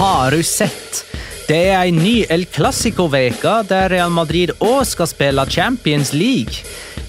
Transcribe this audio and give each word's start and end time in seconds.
Har 0.00 0.30
du 0.30 0.42
sett? 0.42 1.04
Det 1.44 1.58
er 1.74 1.82
en 1.90 1.98
ny 2.00 2.22
El 2.32 2.46
Clásico-veke 2.48 3.50
der 3.68 3.90
Real 3.92 4.08
Madrid 4.08 4.48
òg 4.64 4.86
skal 4.88 5.10
spille 5.10 5.44
Champions 5.52 6.14
League. 6.16 6.62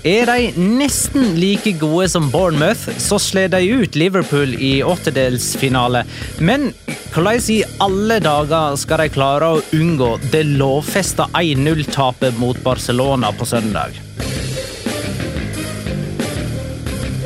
Er 0.03 0.27
de 0.27 0.49
nesten 0.59 1.37
like 1.39 1.71
gode 1.79 2.09
som 2.11 2.27
Bournemouth, 2.33 2.89
så 2.99 3.15
slår 3.15 3.53
de 3.53 3.61
ut 3.79 3.95
Liverpool 3.95 4.57
i 4.59 4.73
åttedelsfinale. 4.83 6.03
Men 6.43 6.73
hvordan 7.13 7.47
i 7.55 7.61
alle 7.79 8.17
dager 8.19 8.75
skal 8.83 9.05
de 9.05 9.13
klare 9.15 9.53
å 9.53 9.63
unngå 9.71 10.17
det 10.33 10.43
lovfesta 10.49 11.29
1-0-tapet 11.39 12.35
mot 12.43 12.59
Barcelona 12.65 13.31
på 13.31 13.47
søndag? 13.47 13.95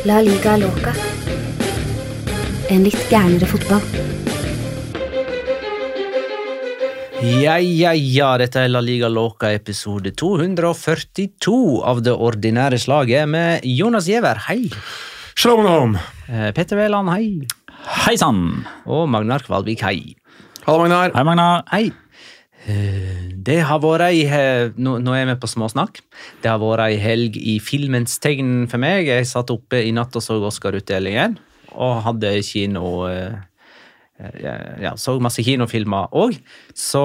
La 0.06 0.22
liga 0.22 0.60
loca. 0.62 0.94
En 2.70 2.86
litt 2.86 3.10
gærnere 3.10 3.50
fotball. 3.50 4.14
Ja, 7.26 7.56
ja, 7.60 7.92
ja, 7.96 8.30
dette 8.40 8.62
er 8.66 8.70
La 8.72 8.82
Liga 8.84 9.08
Låka 9.10 9.50
episode 9.54 10.12
242 10.18 11.56
av 11.88 12.02
det 12.06 12.14
ordinære 12.14 12.78
slaget 12.82 13.30
med 13.32 13.66
Jonas 13.66 14.08
Giæver, 14.10 14.40
hei. 14.48 14.68
Shalom 15.36 15.66
alaikum. 15.66 15.96
Eh, 16.30 16.50
Petter 16.56 16.78
Wæland, 16.80 17.10
hei. 17.14 17.48
Hei 18.06 18.16
sann! 18.22 18.66
Og 18.86 19.08
Magnar 19.10 19.44
Kvalvik, 19.46 19.82
hei. 19.86 20.16
Hallo, 20.66 20.84
Magnar. 20.84 21.14
Hei, 21.16 21.24
Magnar. 21.28 21.64
Hei. 21.72 21.92
Eh, 22.68 23.32
Det 23.46 23.60
har 23.62 23.78
vært 23.80 24.02
ei 24.10 24.24
Nå, 24.78 24.96
nå 25.06 25.14
er 25.14 25.26
vi 25.30 25.36
på 25.38 25.48
småsnakk. 25.50 26.00
Det 26.42 26.50
har 26.50 26.60
vært 26.62 26.86
ei 26.88 26.96
helg 26.98 27.36
i 27.38 27.60
filmens 27.62 28.18
tegn 28.20 28.66
for 28.72 28.82
meg. 28.82 29.06
Jeg 29.08 29.28
satt 29.30 29.52
oppe 29.54 29.84
i 29.86 29.92
natt 29.94 30.16
og 30.18 30.24
så 30.26 30.40
Oscar-utdelingen, 30.42 31.38
og 31.76 32.02
hadde 32.08 32.38
kino 32.44 33.06
eh, 33.10 33.36
ja, 34.16 34.54
ja, 34.80 34.92
så 34.96 35.18
masse 35.20 35.44
kinofilmer 35.44 36.14
òg. 36.16 36.38
Så 36.72 37.02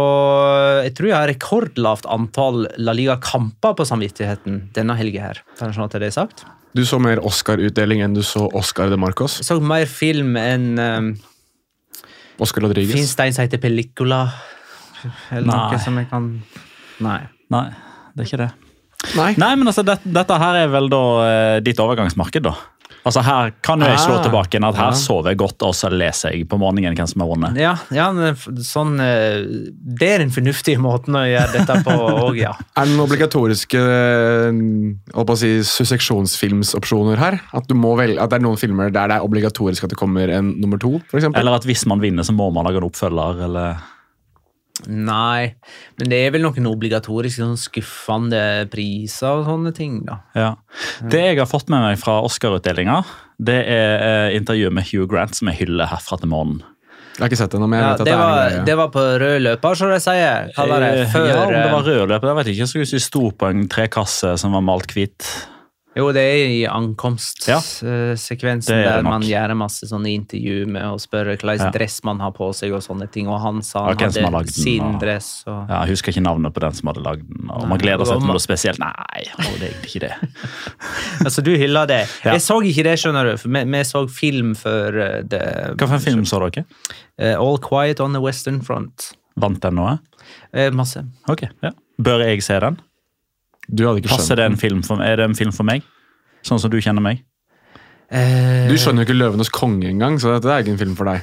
jeg 0.84 0.94
tror 0.94 1.10
jeg 1.10 1.16
har 1.16 1.30
rekordlavt 1.32 2.06
antall 2.10 2.68
La 2.78 2.94
Liga-kamper 2.94 3.74
på 3.78 3.86
samvittigheten 3.88 4.62
denne 4.76 4.94
helga 4.98 5.24
her. 5.30 5.42
Kan 5.58 5.74
sånn 5.74 5.88
at 5.88 5.98
det 5.98 6.12
er 6.12 6.16
sagt? 6.20 6.44
Du 6.76 6.84
så 6.86 7.00
mer 7.02 7.18
Oscar-utdeling 7.26 8.04
enn 8.04 8.14
du 8.14 8.22
så 8.22 8.44
Oscar 8.54 8.92
de 8.92 8.98
Marcos. 9.00 9.40
Jeg 9.40 9.48
så 9.48 9.58
mer 9.58 9.88
film 9.90 10.36
enn 10.38 10.70
um, 10.78 11.12
Oscar 12.38 12.62
Rodriguez. 12.68 12.94
Fins 12.94 13.16
det 13.18 13.26
en 13.26 13.36
som 13.36 13.46
heter 13.48 13.62
Pellicula? 13.62 14.22
Eller 15.34 15.48
Nei. 15.50 15.60
noe 15.72 15.80
som 15.82 15.96
jeg 15.98 16.10
kan 16.10 16.32
Nei. 17.00 17.20
Nei, 17.50 17.66
det 18.14 18.22
er 18.22 18.28
ikke 18.28 18.42
det. 18.44 18.50
Nei. 19.16 19.30
Nei, 19.40 19.54
men 19.56 19.70
altså, 19.70 19.82
det, 19.86 19.96
Dette 20.04 20.36
her 20.38 20.58
er 20.60 20.70
vel 20.70 20.90
da 20.92 21.04
eh, 21.24 21.58
ditt 21.64 21.80
overgangsmarked, 21.82 22.44
da. 22.44 22.52
Altså 23.10 23.24
Her 23.26 23.52
kan 23.66 23.82
jo 23.82 23.88
jeg 23.90 24.00
slå 24.04 24.16
Ah, 24.20 24.24
tilbake 24.24 24.58
inn 24.58 24.66
at 24.68 24.78
her 24.78 24.92
ja. 24.92 24.98
sover 24.98 25.32
jeg 25.32 25.40
godt, 25.40 25.64
og 25.66 25.74
så 25.76 25.90
leser 25.92 26.34
jeg 26.34 26.46
på 26.50 26.58
morgenen 26.60 26.94
hvem 26.94 27.08
som 27.10 27.24
har 27.24 27.30
vunnet. 27.30 27.58
Ja, 27.58 27.74
ja 27.94 28.08
sånn 28.64 29.00
eh, 29.02 29.42
Det 30.00 30.10
er 30.14 30.22
den 30.22 30.32
fornuftige 30.34 30.80
måten 30.82 31.18
å 31.18 31.24
gjøre 31.26 31.58
dette 31.58 31.78
på 31.86 31.96
òg, 32.28 32.38
ja. 32.40 32.54
Er 32.78 32.86
det 32.86 32.94
noen 32.94 33.06
obligatoriske 33.08 33.80
eh, 33.80 34.60
å 35.18 35.26
si, 35.40 35.52
susseksjonsfilmsopsjoner 35.66 37.20
her? 37.20 37.40
At, 37.56 37.68
du 37.70 37.76
må 37.78 37.96
velge, 37.98 38.20
at 38.22 38.32
det 38.32 38.40
er 38.40 38.46
noen 38.46 38.60
filmer 38.60 38.92
der 38.94 39.10
det 39.10 39.18
er 39.18 39.26
obligatorisk 39.26 39.86
at 39.86 39.94
det 39.94 40.00
kommer 40.00 40.30
en 40.32 40.54
nummer 40.60 40.80
to? 40.80 40.98
For 41.10 41.20
eksempel? 41.20 41.42
Eller 41.42 41.58
at 41.58 41.66
hvis 41.68 41.86
man 41.90 42.02
vinner, 42.02 42.26
så 42.26 42.34
må 42.36 42.50
man 42.54 42.68
lage 42.68 42.80
en 42.80 42.86
oppfølger, 42.86 43.42
eller 43.48 43.80
Nei, 44.88 45.52
men 46.00 46.10
det 46.12 46.18
er 46.24 46.32
vel 46.34 46.44
noen 46.46 46.68
obligatoriske 46.70 47.42
sånn 47.42 47.58
skuffende 47.60 48.42
priser 48.72 49.42
og 49.42 49.48
sånne 49.48 49.74
ting, 49.76 50.00
da. 50.06 50.20
Ja. 50.38 50.50
Det 51.02 51.20
jeg 51.26 51.40
har 51.42 51.50
fått 51.50 51.68
med 51.72 51.84
meg 51.84 52.00
fra 52.00 52.20
Oscar-utdelinga, 52.24 53.02
det 53.40 53.58
er 53.68 54.04
eh, 54.06 54.36
intervjuet 54.38 54.74
med 54.76 54.88
Hugh 54.88 55.08
Grant 55.10 55.36
som 55.36 55.50
jeg 55.52 55.64
hyller 55.64 55.90
herfra 55.90 56.20
til 56.20 56.32
morgenen. 56.32 56.64
Jeg 57.20 57.24
har 57.26 57.32
ikke 57.32 57.38
sett 57.42 57.52
det 57.52 57.60
noe 57.60 57.68
men 57.68 57.80
jeg 57.80 57.84
Ja, 57.84 57.92
at 57.92 58.00
det, 58.00 58.04
det, 58.06 58.12
er 58.12 58.20
var, 58.20 58.30
en 58.30 58.52
greie. 58.54 58.64
det 58.64 58.74
var 58.78 58.90
på 58.94 59.02
rød 59.20 59.38
løper, 59.44 59.74
som 59.76 59.90
de 59.92 60.00
sier. 60.00 60.50
Kaller 60.56 60.84
det 60.84 60.90
Eh, 61.00 61.08
før 61.12 61.26
ja, 61.28 61.38
om 61.42 61.52
det 61.52 61.64
var 61.66 61.80
eh, 61.80 61.88
rød 61.90 62.12
løper, 62.14 62.30
jeg 62.30 62.38
vet 62.38 62.50
ikke. 62.52 62.60
Jeg 62.62 62.72
skulle 62.72 62.88
si 62.88 63.00
sto 63.04 63.24
på 63.36 63.50
en 63.50 63.66
trekasse 63.68 64.36
som 64.40 64.56
var 64.56 64.64
malt 64.64 64.94
hvit. 64.96 65.26
Jo, 65.98 66.04
det 66.14 66.22
er 66.22 66.46
i 66.54 66.60
ankomstsekvensen 66.70 68.76
er 68.76 68.84
der 68.86 69.00
man 69.02 69.24
gjør 69.26 69.50
masse 69.58 69.88
sånne 69.90 70.06
intervju 70.14 70.68
med 70.70 70.84
å 70.86 70.94
spørre 71.02 71.32
hvilken 71.34 71.58
Ja. 71.64 71.70
dress 71.74 71.96
man 72.06 72.20
har 72.22 72.30
på 72.36 72.46
seg, 72.54 72.70
og 72.76 72.82
sånne 72.84 73.08
ting. 73.10 73.26
Og 73.26 73.40
han 73.42 73.58
sa 73.66 73.82
han 73.88 73.98
hadde 73.98 74.22
den, 74.22 74.46
sin 74.46 74.84
og- 74.86 75.00
dress. 75.02 75.42
Og... 75.48 75.64
Ja, 75.68 75.80
jeg 75.84 75.90
husker 75.96 76.12
ikke 76.14 76.22
navnet 76.22 76.54
på 76.54 76.60
den 76.62 76.72
som 76.78 76.86
hadde 76.92 77.02
lagd 77.02 77.26
den. 77.26 77.50
og 77.50 77.58
Nei, 77.62 77.68
Man 77.72 77.78
gleder 77.82 78.04
seg 78.06 78.14
til 78.20 78.26
man... 78.26 78.30
noe 78.36 78.40
spesielt. 78.44 78.78
Nei, 78.78 79.22
å, 79.34 79.36
det 79.58 79.66
er 79.66 79.70
egentlig 79.72 79.90
ikke 79.90 80.06
det. 80.06 80.14
Altså, 81.26 81.42
du 81.42 81.50
hyller 81.56 81.86
det. 81.90 82.02
Ja. 82.24 82.32
Jeg 82.36 82.40
så 82.46 82.60
ikke 82.62 82.84
det, 82.86 82.94
skjønner 83.02 83.24
du. 83.32 83.36
for 83.36 83.48
Vi, 83.50 83.64
vi 83.74 83.82
så 83.84 84.06
film 84.08 84.54
før 84.54 85.00
eh, 85.02 85.22
det 85.26 85.42
Hva 85.74 85.86
for 85.88 85.94
en 85.98 86.06
film 86.06 86.22
så 86.28 86.38
dere? 86.46 86.62
Uh, 87.20 87.34
All 87.40 87.58
Quiet 87.58 87.98
on 88.00 88.12
the 88.14 88.20
Western 88.22 88.60
Front. 88.62 89.10
Vant 89.40 89.58
den 89.62 89.74
noe? 89.74 89.98
Eh, 90.54 90.70
masse. 90.70 91.02
Ok, 91.28 91.42
ja. 91.64 91.70
Bør 92.00 92.18
jeg 92.28 92.42
se 92.46 92.60
den? 92.62 92.78
Du 93.70 93.84
hadde 93.86 94.00
ikke 94.02 94.10
Passer 94.10 94.34
skjønt 94.34 94.40
det 94.40 94.46
en 94.50 94.56
film 94.58 94.82
for, 94.86 95.02
er 95.04 95.16
det 95.20 95.24
en 95.30 95.34
film 95.38 95.52
for 95.54 95.64
meg? 95.68 95.82
Sånn 96.46 96.58
som 96.58 96.70
du 96.72 96.78
kjenner 96.82 97.02
meg? 97.04 97.20
Eh, 98.10 98.66
Du 98.70 98.74
skjønner 98.80 99.04
jo 99.04 99.06
ikke 99.08 99.18
'Løvenes 99.20 99.50
konge' 99.54 99.86
engang, 99.92 100.18
så 100.18 100.32
dette 100.34 100.50
er 100.50 100.64
ikke 100.64 100.72
en 100.74 100.80
film 100.80 100.96
for 100.98 101.04
deg. 101.06 101.22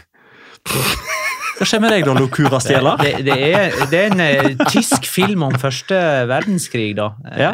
Hva 1.57 1.65
skjer 1.65 1.81
med 1.81 1.89
deg 1.91 2.05
da, 2.05 2.13
Locura 2.13 2.59
Stjela? 2.61 2.94
Det, 3.01 3.15
det, 3.25 3.35
er, 3.49 3.73
det 3.91 3.99
er 4.03 4.13
en 4.13 4.21
eh, 4.21 4.67
tysk 4.69 5.07
film 5.09 5.44
om 5.47 5.55
første 5.57 5.97
verdenskrig, 6.29 6.94
da. 6.99 7.11
Eh, 7.33 7.41
Ja. 7.41 7.51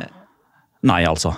Nei, 0.84 1.06
altså. 1.08 1.32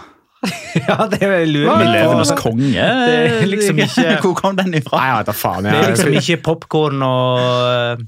ja 0.88 1.06
det 1.10 1.22
lurer 1.22 1.46
lurt. 1.46 1.80
litt 1.84 1.94
Løvenes 1.94 2.32
konge? 2.40 2.74
Det 3.08 3.16
er 3.44 3.46
liksom 3.52 3.80
ikke- 3.86 4.18
Hvor 4.26 4.34
kom 4.40 4.58
den 4.58 4.74
ifra? 4.74 4.98
Nei, 4.98 5.08
jeg 5.12 5.20
vet 5.22 5.36
faen. 5.36 5.38
faen. 5.38 5.64
Det 5.70 5.78
er 5.78 5.94
liksom 5.94 6.18
ikke 6.20 6.42
popkorn 6.50 7.06
og 7.06 7.40
eh, 7.70 8.04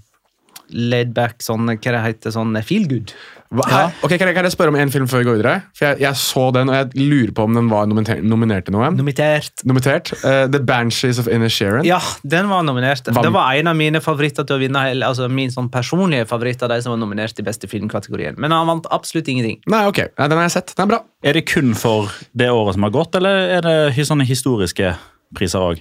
laidback, 0.74 1.38
sånn 1.46 1.70
hva 1.70 1.78
det 1.80 2.02
heter, 2.10 2.34
sånn 2.36 2.58
feel 2.66 2.88
good. 2.90 3.14
Hva, 3.48 3.86
ok, 4.04 4.12
kan 4.20 4.28
jeg, 4.28 4.36
kan 4.36 4.44
jeg 4.44 4.52
spørre 4.52 4.74
om 4.74 4.76
en 4.76 4.90
film 4.92 5.06
før 5.08 5.22
vi 5.22 5.28
går 5.30 5.38
videre? 5.38 5.54
For 5.78 5.86
jeg, 5.88 6.00
jeg 6.04 6.20
så 6.20 6.42
den, 6.52 6.68
og 6.72 6.76
jeg 6.76 7.08
lurer 7.08 7.32
på 7.38 7.46
om 7.48 7.54
den 7.56 7.70
var 7.72 7.86
nominert, 7.88 8.20
nominert 8.28 8.66
til 8.68 8.76
noe. 8.76 8.90
Nominert. 8.92 9.64
Nominert. 9.64 10.12
Uh, 10.20 10.48
The 10.52 10.60
Banshees 10.68 11.20
of 11.22 11.30
Inisherin. 11.32 11.86
Ja, 11.88 12.02
den 12.28 12.50
var 12.52 12.66
nominert. 12.68 13.08
Hva- 13.08 13.24
Det 13.24 13.32
var 13.32 13.54
en 13.56 13.72
av 13.72 13.76
mine 13.80 14.02
favoritter 14.04 14.44
til 14.44 14.58
å 14.58 14.60
vinne, 14.60 14.82
hele- 14.90 15.06
altså 15.08 15.30
min 15.32 15.50
sånn 15.54 15.70
personlige 15.72 16.28
favoritt 16.28 16.62
av 16.64 16.70
de 16.76 16.82
som 16.84 16.92
var 16.92 17.00
nominert 17.00 17.40
i 17.40 17.44
beste 17.48 17.70
filmkategorien. 17.72 18.36
Men 18.38 18.52
han 18.52 18.68
vant 18.68 18.86
absolutt 18.92 19.28
ingenting. 19.32 19.62
Nei, 19.68 19.86
ok. 19.88 20.04
Nei, 20.18 20.28
den 20.28 20.38
har 20.38 20.50
jeg 20.50 20.58
sett. 20.60 20.76
Den 20.76 20.90
er 20.90 20.96
bra. 20.98 21.04
Er 21.24 21.34
det 21.40 21.46
kun 21.48 21.74
for 21.74 22.12
det 22.36 22.50
året 22.52 22.74
som 22.76 22.84
har 22.84 22.92
gått, 22.92 23.16
eller 23.16 23.48
er 23.58 23.62
det 23.62 24.08
sånne 24.08 24.28
historiske 24.28 24.98
priser 25.36 25.60
òg? 25.72 25.80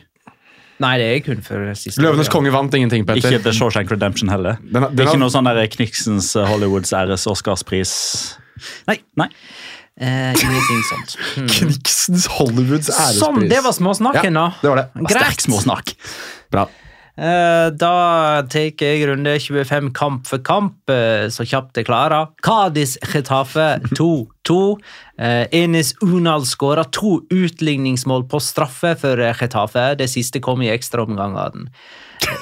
Nei, 0.82 0.96
det 1.00 1.06
er 1.08 1.20
kun 1.24 1.38
for 1.44 1.70
siste 1.78 2.02
Løvenes 2.04 2.28
konge 2.32 2.50
vant 2.52 2.74
ingenting, 2.76 3.06
Petter. 3.08 3.30
Ikke 3.32 3.42
The 3.46 3.52
Shawshank 3.56 3.90
Redemption 3.90 4.28
heller? 4.28 4.58
Den 4.60 4.82
har- 4.82 4.90
det 4.90 4.96
den 4.98 5.06
er 5.06 5.12
ikke 5.14 5.22
noe 5.22 5.32
sånn 5.32 5.48
der 5.48 5.66
Kniksens 5.72 6.34
eh, 6.36 6.44
Hollywoods 6.50 6.92
æres 6.92 7.24
Oscarspris? 7.26 7.92
Nei. 8.88 8.98
Nei. 9.16 9.28
Eh, 9.98 10.34
ingenting 10.36 10.82
sånt. 10.90 11.14
Hmm. 11.34 11.46
Kniksens 11.54 12.26
Hollywoods 12.36 12.90
ærespris. 12.92 13.22
Sånn, 13.22 13.48
det 13.48 13.62
var 13.64 13.72
småsnakken, 13.72 14.36
Ja, 14.36 14.48
da. 14.50 14.60
det 14.60 14.68
var 14.74 14.82
det. 14.82 15.10
Sterk 15.16 15.40
småsnakk. 15.46 15.94
Bra. 16.52 16.66
Eh, 17.16 17.70
Da 17.72 18.42
tar 18.48 18.70
jeg 18.76 19.06
runde 19.08 19.38
25 19.40 19.92
kamp 19.96 20.26
for 20.26 20.38
kamp, 20.38 20.76
eh, 20.90 21.28
så 21.32 21.46
kjapt 21.48 21.76
jeg 21.76 21.86
klarer. 21.88 22.28
Cádiz 22.42 22.96
Chetafe 23.04 23.80
2-2. 23.96 24.78
Eh, 25.18 25.46
Enes 25.52 25.94
Unal 26.02 26.44
skåra 26.44 26.84
to 26.92 27.22
utligningsmål 27.30 28.28
på 28.28 28.40
straffe 28.40 28.96
for 29.00 29.16
Chetafe. 29.34 29.96
Det 29.96 30.08
siste 30.12 30.40
kom 30.40 30.60
i 30.62 30.68
ekstraomgangene. 30.68 31.70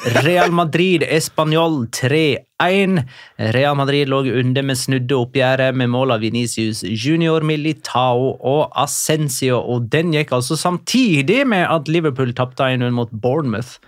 Real 0.05 0.51
Madrid 0.51 1.03
Español 1.03 1.89
3-1. 1.89 3.03
Real 3.37 3.77
Madrid 3.77 4.09
lå 4.09 4.21
under, 4.21 4.63
men 4.63 4.77
snudde 4.77 5.17
oppgjøret 5.17 5.77
med 5.77 5.89
mål 5.93 6.15
av 6.15 6.25
Venicius 6.25 6.83
Junior, 6.85 7.45
Militao 7.45 8.35
og 8.37 8.75
Ascencio. 8.77 9.59
Og 9.59 9.89
den 9.93 10.13
gikk 10.15 10.35
altså 10.37 10.59
samtidig 10.61 11.43
med 11.49 11.67
at 11.73 11.89
Liverpool 11.89 12.35
tapte 12.37 12.69
1-0 12.77 12.93
mot 12.97 13.13
Bournemouth. 13.13 13.81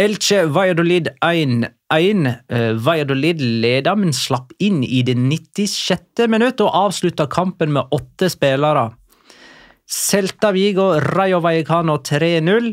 Elche 0.00 0.46
Valladolid 0.48 1.12
1-1. 1.24 1.68
Eh, 2.48 2.72
Valladolid 2.80 3.44
leda, 3.62 3.94
men 3.94 4.16
slapp 4.16 4.56
inn 4.58 4.82
i 4.84 5.04
det 5.04 5.18
96. 5.20 6.26
minutt 6.32 6.64
og 6.64 6.72
avslutta 6.86 7.28
kampen 7.28 7.76
med 7.76 7.92
åtte 7.92 8.32
spillere. 8.32 8.90
Celta 9.92 10.52
Vigo 10.56 10.94
Rayo 11.12 11.42
Vallecano 11.44 11.98
3-0. 12.00 12.72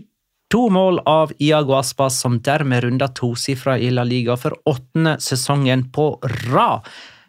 To 0.50 0.70
mål 0.74 1.00
av 1.06 1.32
Iago 1.38 1.76
Aspas, 1.78 2.20
som 2.20 2.40
dermed 2.42 2.82
runda 2.84 3.08
tosifra 3.08 3.76
i 3.78 3.92
La 3.94 4.04
Liga 4.04 4.34
for 4.38 4.56
åttende 4.66 5.20
sesongen 5.22 5.84
på 5.94 6.08
rad. 6.50 6.88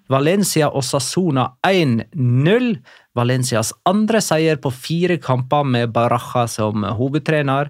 Valencia 0.08 0.70
og 0.72 0.82
Sassona 0.88 1.50
1-0. 1.68 2.70
Valencias 3.14 3.74
andre 3.84 4.22
seier 4.24 4.56
på 4.62 4.72
fire 4.72 5.18
kamper 5.20 5.68
med 5.68 5.92
Baraja 5.92 6.46
som 6.48 6.86
hovedtrener. 6.96 7.68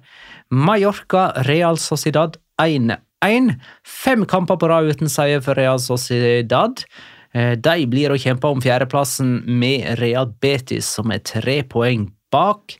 Mallorca 0.54 1.32
Real 1.48 1.82
Sociedad 1.82 2.38
1-1. 2.62 3.50
Fem 3.82 4.24
kamper 4.30 4.56
på 4.56 4.70
rad 4.70 4.86
uten 4.94 5.10
seier 5.10 5.42
for 5.42 5.58
Real 5.58 5.82
Sociedad. 5.82 6.84
Eh, 7.34 7.56
De 7.58 7.90
blir 7.90 8.14
å 8.14 8.22
kjempe 8.22 8.46
om 8.46 8.62
fjerdeplassen 8.62 9.40
med 9.50 9.98
Real 9.98 10.30
Betis, 10.30 10.86
som 10.86 11.10
er 11.10 11.26
tre 11.26 11.64
poeng 11.66 12.06
bak. 12.30 12.78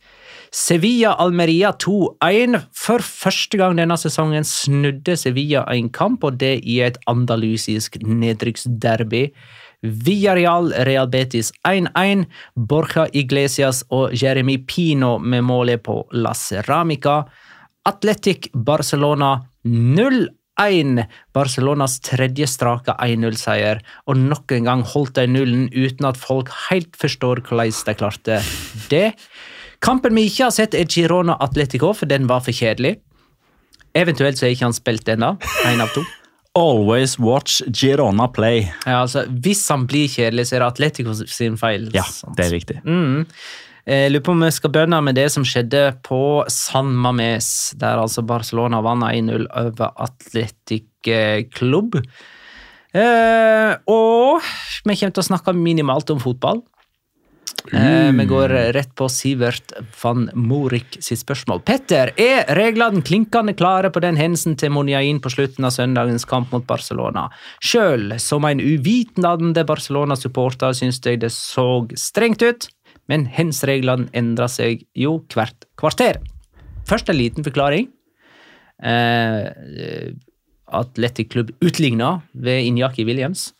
Sevilla-Almeria 0.50 1.70
2-1. 1.78 2.56
For 2.74 3.04
første 3.06 3.58
gang 3.60 3.76
denne 3.78 3.96
sesongen 4.00 4.46
snudde 4.46 5.14
Sevilla 5.18 5.62
en 5.70 5.90
kamp, 5.94 6.24
og 6.26 6.40
det 6.42 6.58
i 6.66 6.80
et 6.82 6.98
andalusisk 7.10 8.00
nedrykksderby. 8.02 9.28
Villarreal-Real 9.80 11.08
Betis 11.10 11.52
1-1. 11.66 12.26
Borja 12.56 13.06
Iglesias 13.14 13.84
og 13.94 14.16
Jeremy 14.16 14.58
Pino 14.66 15.18
med 15.18 15.46
målet 15.46 15.84
på 15.86 16.02
La 16.12 16.34
Ceramica. 16.34 17.22
Atletic 17.86 18.50
Barcelona 18.52 19.36
0-1. 19.64 21.06
Barcelonas 21.32 22.00
tredje 22.04 22.50
strake 22.50 22.92
1-0-seier, 22.98 23.80
og 24.10 24.18
nok 24.18 24.52
en 24.58 24.66
gang 24.66 24.84
holdt 24.84 25.14
de 25.16 25.30
nullen 25.30 25.70
uten 25.70 26.10
at 26.10 26.20
folk 26.20 26.50
helt 26.66 26.98
forstår 26.98 27.46
hvordan 27.46 27.72
de 27.86 27.96
klarte 28.02 28.42
det. 28.90 29.14
Kampen 29.80 30.16
vi 30.16 30.26
ikke 30.28 30.48
har 30.48 30.52
sett, 30.54 30.76
er 30.76 30.88
Girona 30.90 31.38
Atletico, 31.40 31.94
for 31.96 32.10
den 32.10 32.28
var 32.28 32.42
for 32.44 32.52
kjedelig. 32.52 32.98
Eventuelt 33.96 34.38
så 34.38 34.46
er 34.46 34.54
ikke 34.54 34.68
han 34.68 34.76
spilt 34.76 35.08
ennå. 35.08 35.34
Én 35.70 35.80
av 35.82 35.92
to. 35.94 36.04
Always 36.58 37.16
watch 37.22 37.62
Girona 37.72 38.26
play. 38.28 38.66
Ja, 38.84 39.00
altså, 39.04 39.24
hvis 39.42 39.62
han 39.70 39.86
blir 39.88 40.10
kjedelig, 40.10 40.48
så 40.50 40.58
er 40.58 40.64
det 40.64 40.68
Atletico 40.74 41.14
sin 41.22 41.56
feil. 41.60 41.88
Ja, 41.94 42.04
sant? 42.04 42.36
det 42.36 42.48
er 42.48 42.54
riktig. 42.54 42.78
Mm. 42.84 43.24
Jeg 43.90 44.10
lurer 44.12 44.24
på 44.26 44.34
om 44.34 44.44
vi 44.44 44.50
skal 44.52 44.72
bønne 44.74 44.98
med 45.02 45.16
det 45.16 45.30
som 45.32 45.46
skjedde 45.48 45.84
på 46.06 46.20
San 46.52 46.92
Mames, 47.00 47.48
der 47.80 48.02
altså 48.02 48.22
Barcelona 48.26 48.82
vant 48.84 49.06
1-0 49.08 49.46
over 49.48 49.94
Atletic 50.04 51.08
eh, 51.08 51.46
Klubb. 51.54 51.96
Eh, 52.92 53.72
og 53.88 54.44
vi 54.84 54.98
kommer 54.98 55.16
til 55.16 55.24
å 55.24 55.28
snakke 55.30 55.56
minimalt 55.56 56.12
om 56.12 56.20
fotball. 56.22 56.60
Eh, 57.72 58.12
vi 58.12 58.24
går 58.24 58.48
rett 58.48 58.94
på 58.94 59.08
Sivert 59.12 59.72
van 60.02 60.30
Morik 60.34 60.96
sitt 61.00 61.20
spørsmål. 61.20 61.60
Petter, 61.66 62.12
er 62.16 62.48
reglene 62.56 63.02
klinkende 63.04 63.54
klare 63.58 63.90
på 63.92 64.02
den 64.02 64.18
hendelsen 64.18 64.56
til 64.58 64.72
Monjain 64.74 65.20
på 65.22 65.32
slutten 65.32 65.68
av 65.68 65.74
søndagens 65.76 66.26
kamp 66.28 66.54
mot 66.54 66.66
Barcelona? 66.66 67.28
Sjøl 67.60 68.16
som 68.22 68.48
en 68.48 68.62
uvitende 68.62 69.64
Barcelona-supporter 69.68 70.74
syns 70.76 71.02
jeg 71.04 71.20
det 71.22 71.32
så 71.36 71.84
strengt 72.00 72.42
ut, 72.42 72.68
men 73.12 73.28
hens-reglene 73.28 74.08
endrer 74.16 74.50
seg 74.50 74.86
jo 74.96 75.18
hvert 75.34 75.68
kvarter. 75.80 76.20
Først 76.88 77.12
en 77.12 77.20
liten 77.20 77.46
forklaring. 77.46 77.90
Eh, 78.82 80.10
Atletic 80.70 81.30
Klubb 81.32 81.50
utligna 81.60 82.20
ved 82.32 82.64
Injaki 82.64 83.04
Williams. 83.04 83.50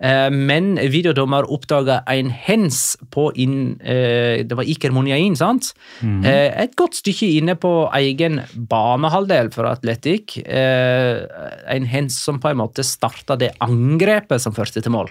Eh, 0.00 0.30
Men 0.30 0.76
videodommer 0.78 1.48
oppdaga 1.50 2.02
en 2.06 2.30
hens 2.30 2.96
på 3.10 3.32
inn, 3.34 3.80
eh, 3.82 4.44
Det 4.46 4.54
var 4.54 4.64
Iker 4.64 4.92
Monjain, 4.94 5.34
sant? 5.36 5.72
Eh, 6.02 6.62
Et 6.62 6.76
godt 6.76 6.94
stykke 6.94 7.26
inne 7.40 7.56
på 7.56 7.90
egen 7.98 8.42
banehalvdel 8.54 9.50
for 9.52 9.66
Atletic. 9.66 10.38
Eh, 10.46 11.26
En 11.66 11.84
hens 11.86 12.18
som 12.22 12.38
på 12.38 12.50
en 12.50 12.58
måte 12.58 12.84
starta 12.84 13.36
det 13.36 13.56
angrepet 13.60 14.40
som 14.40 14.52
førte 14.54 14.82
til 14.82 14.92
mål. 14.92 15.10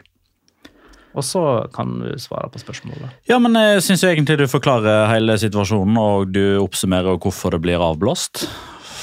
Og 1.15 1.23
så 1.23 1.71
kan 1.73 1.99
du 1.99 2.13
svare 2.17 2.47
på 2.49 2.59
spørsmålet. 2.61 3.09
Ja, 3.27 3.39
men 3.39 3.53
jeg 3.53 3.81
syns 3.81 4.03
egentlig 4.03 4.37
du 4.37 4.45
forklarer 4.47 5.09
hele 5.09 5.33
situasjonen, 5.33 5.97
og 5.97 6.31
du 6.31 6.59
oppsummerer 6.61 7.17
hvorfor 7.17 7.51
det 7.51 7.61
blir 7.61 7.79
avblåst. 7.81 8.47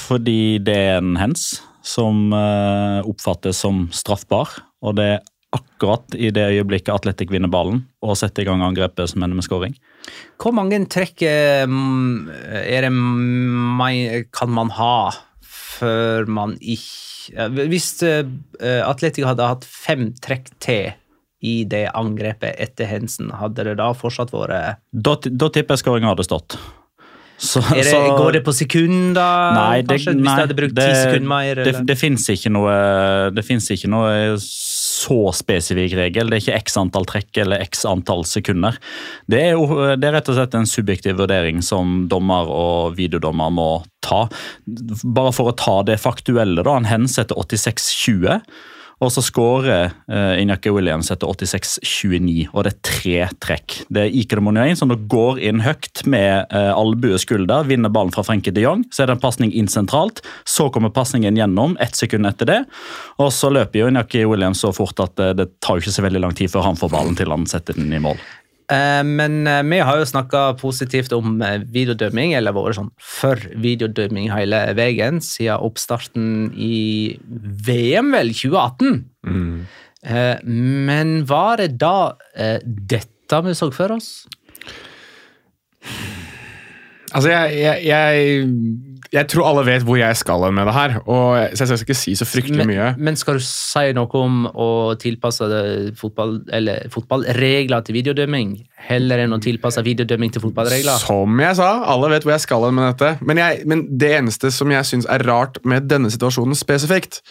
Fordi 0.07 0.63
det 0.63 0.77
er 0.77 0.99
en 0.99 1.17
hens 1.17 1.61
som 1.83 2.31
oppfattes 2.33 3.57
som 3.57 3.89
straffbar, 3.91 4.49
og 4.81 4.95
det 4.97 5.05
er 5.05 5.21
akkurat 5.55 6.17
i 6.19 6.31
det 6.35 6.45
øyeblikket 6.53 6.93
Atletic 6.95 7.31
vinner 7.33 7.51
ballen 7.53 7.85
og 8.05 8.17
setter 8.21 8.45
i 8.45 8.49
gang 8.49 8.65
angrepet 8.67 9.11
som 9.13 9.23
ender 9.25 9.39
med 9.39 9.47
scoring. 9.47 9.77
Hvor 10.41 10.55
mange 10.57 10.81
trekk 10.91 11.23
eh, 11.29 11.65
mm, 11.69 12.29
er 12.65 12.89
det 12.89 14.27
kan 14.35 14.53
man 14.53 14.73
ha 14.77 14.97
før 15.79 16.29
man 16.31 16.59
ikke 16.61 17.49
Hvis 17.57 17.87
Atletic 18.85 19.25
hadde 19.25 19.47
hatt 19.49 19.65
fem 19.65 20.11
trekk 20.23 20.51
til 20.63 20.93
i 21.45 21.65
det 21.69 21.87
angrepet 21.97 22.57
etter 22.63 22.89
hendelsen, 22.89 23.31
hadde 23.37 23.65
det 23.69 23.77
da 23.81 23.91
fortsatt 23.97 24.33
vært 24.33 24.81
Da, 24.93 25.17
da 25.25 25.49
tipper 25.53 25.77
jeg 25.77 25.85
skåringa 25.85 26.13
hadde 26.15 26.27
stått. 26.27 26.57
Så, 27.37 27.61
det, 27.75 27.85
så- 27.89 28.17
Går 28.17 28.33
det 28.39 28.45
på 28.47 28.53
sekunder, 28.55 29.55
Nei, 29.57 29.83
det, 29.83 29.97
kanskje? 29.97 30.15
Hvis 30.15 30.23
nei, 30.25 30.35
de 30.37 30.45
hadde 30.47 30.57
brukt 30.61 30.77
ti 30.77 30.81
det- 30.87 31.01
sekunder 31.03 31.29
mer? 31.29 31.55
Det, 31.55 31.67
eller? 31.75 31.85
det 31.91 31.97
fins 31.99 32.29
ikke 32.31 32.53
noe 32.55 32.75
Det 33.35 33.45
ikke 33.75 33.91
noe 33.91 34.37
så 35.05 35.19
spesifikk 35.37 35.97
regel. 35.99 36.31
Det 36.31 36.39
er 36.39 36.45
ikke 36.45 36.61
x 36.65 36.79
antall 36.81 37.09
trekk 37.09 37.41
eller 37.45 37.65
x 37.65 37.85
antall 37.89 38.25
sekunder. 38.29 38.79
Det 39.31 39.41
er, 39.41 39.55
jo, 39.55 39.95
det 39.97 40.09
er 40.09 40.19
rett 40.19 40.31
og 40.33 40.39
slett 40.39 40.57
en 40.59 40.69
subjektiv 40.69 41.19
vurdering 41.21 41.63
som 41.65 42.05
dommer 42.11 42.51
og 42.51 42.97
videodommer 42.99 43.53
må 43.55 43.71
ta. 44.05 44.25
Bare 45.05 45.35
for 45.35 45.51
å 45.51 45.59
ta 45.59 45.81
det 45.87 46.01
faktuelle, 46.03 46.65
da. 46.65 46.79
Han 46.79 46.89
hensetter 46.91 47.39
86-20. 47.41 48.41
Og 49.03 49.11
så 49.13 49.23
skårer 49.25 49.91
uh, 50.11 50.35
Inyaki 50.41 50.71
Williams 50.75 51.11
etter 51.13 51.31
86-29, 51.31 52.49
og 52.53 52.67
det 52.67 52.73
er 52.73 52.79
tre 52.87 53.17
trekk. 53.43 53.79
Det 53.93 54.05
er 54.05 54.19
Iker 54.21 54.43
Monjain 54.45 54.79
som 54.79 54.93
da 54.93 54.99
går 54.99 55.41
inn 55.49 55.65
høyt 55.65 56.05
med 56.11 56.53
uh, 56.55 56.71
albue 56.77 57.19
skulder, 57.21 57.67
vinner 57.69 57.93
ballen 57.93 58.15
fra 58.15 58.25
Frenkie 58.27 58.55
de 58.55 58.65
Jong. 58.65 58.87
Så 58.95 59.05
er 59.05 59.11
det 59.11 59.19
en 59.19 59.25
pasning 59.25 59.53
inn 59.53 59.71
sentralt. 59.71 60.23
Så 60.49 60.71
kommer 60.75 60.95
pasningen 60.95 61.37
gjennom 61.39 61.77
ett 61.83 61.99
sekund 61.99 62.29
etter 62.31 62.51
det. 62.51 62.61
Og 63.19 63.33
så 63.35 63.51
løper 63.53 63.83
jo 63.83 63.91
Inyaki 63.91 64.25
Williams 64.31 64.63
så 64.65 64.73
fort 64.77 65.03
at 65.05 65.21
uh, 65.21 65.35
det 65.37 65.51
tar 65.65 65.79
jo 65.79 65.85
ikke 65.85 65.99
så 65.99 66.07
veldig 66.07 66.25
lang 66.25 66.39
tid 66.39 66.53
før 66.55 66.71
han 66.71 66.81
får 66.81 66.95
ballen 66.95 67.19
til 67.19 67.35
han 67.35 67.49
setter 67.51 67.77
den 67.79 67.93
i 67.93 68.03
mål. 68.03 68.21
Eh, 68.73 69.05
Men 69.05 69.47
eh, 69.47 69.63
vi 69.63 69.79
har 69.85 69.99
jo 70.01 70.09
snakka 70.09 70.57
positivt 70.61 71.13
om 71.13 71.43
eh, 71.43 71.61
videodømming, 71.75 72.35
eller 72.35 72.57
vært 72.57 72.79
sånn 72.79 72.93
for 72.97 73.41
videodømming 73.61 74.31
hele 74.33 74.63
veien 74.79 75.21
siden 75.25 75.61
oppstarten 75.61 76.53
i 76.57 77.19
VM, 77.69 78.15
vel, 78.17 78.33
2018. 78.33 79.03
Mm. 79.25 79.67
Men 80.45 81.13
var 81.25 81.63
det 81.63 81.79
da 81.81 82.13
dette 82.61 83.39
vi 83.47 83.55
så 83.57 83.71
for 83.73 83.95
oss? 83.95 84.27
Altså, 87.15 87.31
jeg, 87.31 87.55
jeg, 87.63 87.87
jeg, 87.89 88.83
jeg 89.15 89.29
tror 89.31 89.47
alle 89.47 89.63
vet 89.69 89.85
hvor 89.87 89.99
jeg 89.99 90.17
skal 90.19 90.43
med 90.55 90.67
det 90.67 90.75
her, 90.75 90.97
og 91.07 91.55
så 91.55 91.67
jeg 91.69 91.79
skal 91.79 91.85
ikke 91.87 91.97
si 91.99 92.15
så 92.19 92.27
fryktelig 92.27 92.65
Men, 92.65 92.71
mye. 92.73 92.89
men 92.99 93.19
skal 93.19 93.39
du 93.39 93.45
si 93.47 93.93
noe 93.95 94.21
om 94.21 94.49
å 94.51 94.69
tilpasse 95.01 95.47
fotball, 96.01 96.41
fotballregler 96.91 97.85
til 97.87 97.99
videodømming, 98.01 98.57
heller 98.89 99.23
enn 99.23 99.37
å 99.37 99.41
tilpasse 99.45 99.85
videodømming 99.87 100.35
til 100.35 100.43
fotballregler? 100.43 100.99
Som 101.05 101.39
jeg 101.43 101.61
sa, 101.61 101.71
alle 101.95 102.11
vet 102.11 102.27
hvor 102.27 102.35
jeg 102.35 102.45
skal 102.47 102.67
med 102.75 102.89
dette. 102.91 103.13
Men, 103.23 103.43
jeg, 103.45 103.63
men 103.71 103.87
det 104.03 104.11
eneste 104.19 104.51
som 104.55 104.75
jeg 104.75 104.91
syns 104.91 105.09
er 105.11 105.23
rart 105.29 105.63
med 105.69 105.87
denne 105.93 106.11
situasjonen 106.13 106.59
spesifikt, 106.59 107.23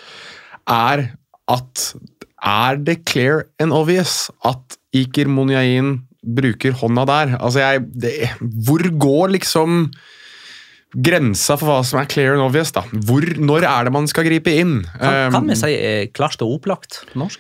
er 0.72 1.10
at 1.52 1.94
Er 2.44 2.76
det 2.76 3.06
clear 3.08 3.46
and 3.60 3.72
obvious 3.72 4.30
at 4.44 4.76
Iker 4.92 5.30
Monyain 5.32 6.02
bruker 6.24 6.76
hånda 6.76 7.06
der? 7.08 7.38
Altså, 7.40 7.60
jeg 7.64 7.86
det, 7.96 8.12
Hvor 8.40 8.84
går 9.00 9.32
liksom 9.38 9.88
grensa 10.94 11.58
for 11.58 11.70
hva 11.70 11.82
som 11.88 12.02
er 12.02 12.08
clear 12.12 12.38
and 12.38 12.46
obvious? 12.46 12.72
da? 12.76 12.86
Hvor, 12.92 13.26
når 13.38 13.66
er 13.70 13.90
det 13.90 13.94
man 13.96 14.08
skal 14.10 14.28
gripe 14.28 14.54
inn? 14.54 14.82
Kan, 15.00 15.34
kan 15.34 15.50
vi 15.50 15.58
Um, 15.58 15.62
si 15.64 15.74
eh, 15.76 16.08
klart 16.14 16.42
og 16.46 16.60
opplagt 16.60 17.04
på 17.12 17.22
norsk? 17.24 17.40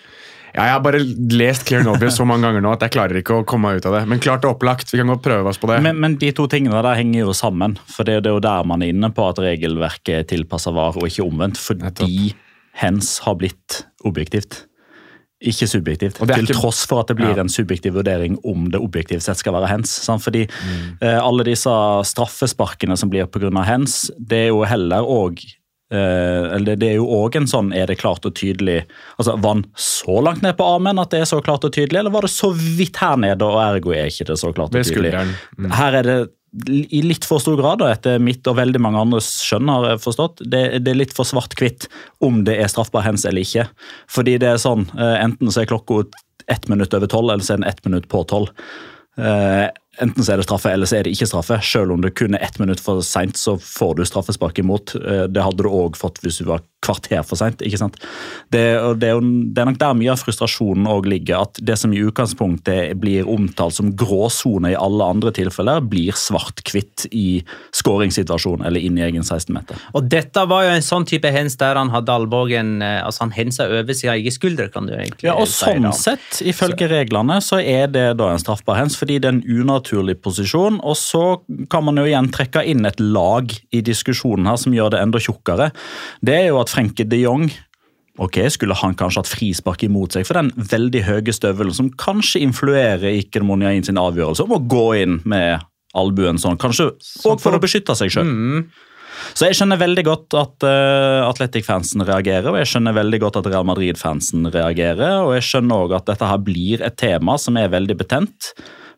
Ja, 0.53 0.67
jeg 0.67 0.73
har 0.75 0.81
bare 0.85 0.99
lest 1.33 1.63
Clear 1.65 1.81
and 1.81 1.89
Obvious 1.95 2.19
så 2.19 2.27
mange 2.29 2.45
ganger 2.45 2.61
nå 2.61 2.75
at 2.75 2.83
jeg 2.85 2.93
klarer 2.93 3.17
ikke 3.17 3.39
å 3.39 3.45
komme 3.49 3.71
meg 3.71 3.81
ut 3.81 3.87
av 3.89 3.95
det. 3.97 4.03
Men 4.05 4.19
klart 4.21 4.43
og 4.45 4.53
opplagt. 4.53 4.91
Vi 4.93 4.99
kan 5.01 5.09
godt 5.09 5.23
prøve 5.25 5.49
oss 5.49 5.57
på 5.57 5.65
det. 5.71 5.79
Men, 5.81 5.97
men 6.03 6.17
de 6.21 6.29
to 6.37 6.45
tingene 6.51 6.77
der 6.85 6.99
henger 6.99 7.23
jo 7.23 7.33
sammen. 7.33 7.73
For 7.89 8.05
det, 8.05 8.19
det 8.21 8.29
er 8.29 8.37
jo 8.37 8.43
der 8.43 8.67
man 8.69 8.85
er 8.85 8.93
inne 8.93 9.09
på 9.09 9.25
at 9.31 9.41
regelverket 9.41 10.13
er 10.19 10.27
tilpassa 10.29 10.69
VAR, 10.75 10.99
og 11.01 11.09
ikke 11.09 11.25
omvendt. 11.25 11.57
Fordi 11.57 12.35
hens 12.83 13.15
har 13.25 13.39
blitt 13.41 13.79
objektivt. 14.05 14.67
Ikke 15.43 15.67
subjektivt. 15.67 16.21
Er 16.21 16.25
Til 16.35 16.45
ikke- 16.47 16.55
tross 16.61 16.85
for 16.87 17.01
at 17.01 17.07
det 17.07 17.17
blir 17.17 17.35
Ja. 17.35 17.41
en 17.41 17.49
subjektiv 17.49 17.93
vurdering 17.93 18.37
om 18.45 18.69
det 18.71 18.79
objektivt 18.79 19.21
sett 19.23 19.37
skal 19.37 19.53
være 19.53 19.67
hens. 19.67 19.89
Sant? 19.89 20.21
Fordi 20.23 20.47
eh, 21.01 21.19
alle 21.19 21.43
disse 21.43 21.69
straffesparkene 22.07 22.97
som 22.97 23.09
blir 23.09 23.25
pga. 23.27 23.63
hens, 23.65 24.09
det 24.19 24.37
er 24.37 24.47
jo 24.47 24.63
heller 24.63 25.01
òg 25.03 25.39
eller 25.93 26.77
det 26.79 26.89
er 26.89 26.95
jo 26.97 27.07
òg 27.21 27.35
en 27.37 27.47
sånn 27.49 27.71
Er 27.75 27.89
det 27.89 27.99
klart 28.01 28.25
og 28.25 28.33
tydelig 28.39 28.79
altså 29.17 29.35
Var 29.37 29.59
den 29.59 29.65
så 29.79 30.15
langt 30.25 30.41
ned 30.45 30.55
på 30.57 30.65
armen 30.65 31.01
at 31.01 31.11
det 31.13 31.23
er 31.23 31.29
så 31.29 31.41
klart 31.43 31.65
og 31.67 31.73
tydelig, 31.75 31.99
eller 31.99 32.13
var 32.13 32.25
det 32.25 32.31
så 32.33 32.49
vidt 32.53 32.97
her 33.01 33.19
nede, 33.19 33.45
og 33.45 33.59
ergo 33.61 33.93
er 33.95 34.09
ikke 34.09 34.27
det 34.31 34.39
så 34.41 34.53
klart 34.55 34.73
og 34.73 34.87
tydelig? 34.87 35.13
Mm. 35.57 35.69
Her 35.77 35.99
er 35.99 36.09
det 36.09 36.17
i 36.93 37.01
litt 37.01 37.25
for 37.25 37.41
stor 37.41 37.57
grad, 37.57 37.81
og 37.81 37.89
etter 37.89 38.19
mitt 38.21 38.45
og 38.49 38.59
veldig 38.59 38.81
mange 38.83 39.01
andres 39.01 39.29
skjønn, 39.41 39.71
har 39.73 39.87
jeg 39.89 40.03
forstått, 40.03 40.43
det, 40.45 40.61
det 40.85 40.91
er 40.91 40.99
litt 40.99 41.15
for 41.17 41.25
svart-hvitt 41.25 41.87
om 42.23 42.43
det 42.45 42.59
er 42.61 42.69
straffbar 42.69 43.05
hens 43.07 43.25
eller 43.25 43.41
ikke. 43.41 43.65
Fordi 44.11 44.35
det 44.41 44.51
er 44.51 44.61
sånn, 44.61 44.85
eh, 44.93 45.15
enten 45.23 45.49
så 45.49 45.63
er 45.63 45.71
klokka 45.71 46.03
ett 46.53 46.67
minutt 46.69 46.93
over 46.93 47.09
tolv, 47.09 47.33
eller 47.33 47.45
så 47.45 47.55
er 47.55 47.63
den 47.63 47.71
ett 47.71 47.81
minutt 47.87 48.05
på 48.11 48.21
tolv. 48.29 48.53
Enten 50.01 50.25
så 50.25 50.33
er 50.33 50.41
det 50.41 50.47
straffe, 50.47 50.71
eller 50.73 50.89
så 50.89 50.97
er 50.97 51.05
det 51.05 51.13
ikke 51.13 51.27
straffe. 51.29 51.59
Selv 51.61 51.93
om 51.93 52.01
det 52.01 52.15
kun 52.17 52.33
er 52.33 52.41
ett 52.45 52.57
minutt 52.61 52.81
for 52.81 53.03
seint, 53.05 53.37
så 53.37 53.59
får 53.61 53.99
du 53.99 54.05
straffespark 54.09 54.61
imot. 54.63 54.95
Eh, 54.97 55.25
det 55.29 55.43
hadde 55.45 55.61
du 55.61 55.69
òg 55.69 55.99
fått 55.99 56.21
hvis 56.23 56.41
du 56.41 56.47
var 56.49 56.63
kvarter 56.83 57.23
for 57.25 57.39
seint. 57.39 57.57
Det, 57.63 57.69
det, 58.51 59.07
er 59.09 59.15
jo- 59.15 59.21
det 59.23 59.61
er 59.63 59.69
nok 59.69 59.79
der 59.81 59.95
mye 59.97 60.11
av 60.13 60.21
frustrasjonen 60.21 60.87
òg 60.91 61.07
ligger. 61.09 61.45
At 61.47 61.59
det 61.63 61.77
som 61.79 61.93
i 61.95 62.01
utgangspunktet 62.03 62.93
blir 63.01 63.27
omtalt 63.29 63.77
som 63.77 63.93
gråsone 63.97 64.73
i 64.73 64.77
alle 64.79 65.07
andre 65.15 65.31
tilfeller, 65.35 65.81
blir 65.89 66.11
svart-hvitt 66.17 67.07
i 67.15 67.41
skåringssituasjonen 67.75 68.65
eller 68.67 68.83
inn 68.83 68.97
i 68.99 69.03
egen 69.05 69.23
16-meter. 69.25 69.79
Og 69.97 70.07
dette 70.11 70.43
var 70.49 70.65
jo 70.67 70.73
en 70.75 70.85
sånn 70.85 71.05
type 71.09 71.29
hens 71.33 71.55
der 71.59 71.77
han 71.79 71.91
hadde 71.93 72.13
albuen 72.13 72.75
eh, 72.83 72.99
Altså 73.03 73.25
han 73.25 73.33
hensa 73.35 73.65
over 73.67 73.95
sin 73.97 74.11
egen 74.13 74.31
skulder, 74.33 74.69
kan 74.73 74.85
du 74.87 74.93
egentlig 74.95 75.27
Ja, 75.27 75.35
og 75.39 75.47
si. 75.49 75.63
sånn 75.65 75.87
da. 75.87 75.91
sett, 75.97 76.39
ifølge 76.47 76.87
reglene, 76.91 77.39
så 77.43 77.59
er 77.59 77.89
det 77.91 78.05
da 78.19 78.29
en 78.33 78.41
straffbar 78.41 78.77
hens, 78.79 78.95
fordi 78.99 79.17
det 79.21 79.29
er 79.29 79.35
en 79.37 79.61
unaturlig 79.63 80.15
posisjon. 80.23 80.79
Og 80.83 80.95
så 80.99 81.23
kan 81.71 81.83
man 81.87 81.99
jo 81.99 82.05
igjen 82.07 82.29
trekke 82.33 82.63
inn 82.69 82.85
et 82.89 82.99
lag 83.03 83.51
i 83.73 83.81
diskusjonen 83.85 84.47
her 84.49 84.59
som 84.61 84.75
gjør 84.75 84.93
det 84.95 85.01
enda 85.03 85.21
tjukkere. 85.23 85.69
Det 86.23 86.35
er 86.37 86.47
jo 86.51 86.59
at 86.61 86.72
Frenkie 86.73 87.07
de 87.07 87.23
Jong 87.23 87.47
Ok, 88.21 88.37
Skulle 88.53 88.77
han 88.77 88.93
kanskje 88.93 89.23
hatt 89.23 89.31
frispark 89.31 89.83
imot 89.87 90.13
seg 90.13 90.27
for 90.29 90.37
den 90.37 90.51
veldig 90.69 91.01
høye 91.07 91.33
støvelen 91.33 91.73
som 91.73 91.89
kanskje 91.97 92.43
influerer 92.45 93.09
Iker 93.09 93.45
Monjain 93.45 93.85
sin 93.85 93.97
avgjørelse 93.97 94.45
om 94.45 94.53
å 94.53 94.61
gå 94.69 94.87
inn 95.01 95.15
med 95.25 95.63
albuen 95.97 96.37
sånn, 96.41 96.59
kanskje 96.61 96.91
òg 97.25 97.41
for 97.41 97.57
å 97.57 97.61
beskytte 97.61 97.95
seg 97.97 98.13
sjøl. 98.13 98.29
Så 99.33 99.47
jeg 99.47 99.57
skjønner 99.57 99.81
veldig 99.81 100.03
godt 100.05 100.35
at 100.37 100.65
uh, 100.65 101.25
Atletic-fansen 101.29 102.05
reagerer, 102.05 102.49
og 102.51 102.59
jeg 102.59 102.71
skjønner 102.71 102.97
veldig 102.97 103.19
godt 103.23 103.39
at 103.41 103.49
Real 103.49 103.65
Madrid-fansen 103.69 104.49
reagerer, 104.53 105.21
og 105.23 105.35
jeg 105.37 105.47
skjønner 105.49 105.85
òg 105.85 105.97
at 105.97 106.09
dette 106.09 106.29
her 106.29 106.41
blir 106.43 106.83
et 106.85 106.97
tema 106.99 107.37
som 107.41 107.57
er 107.61 107.71
veldig 107.73 107.97
betent. 108.01 108.53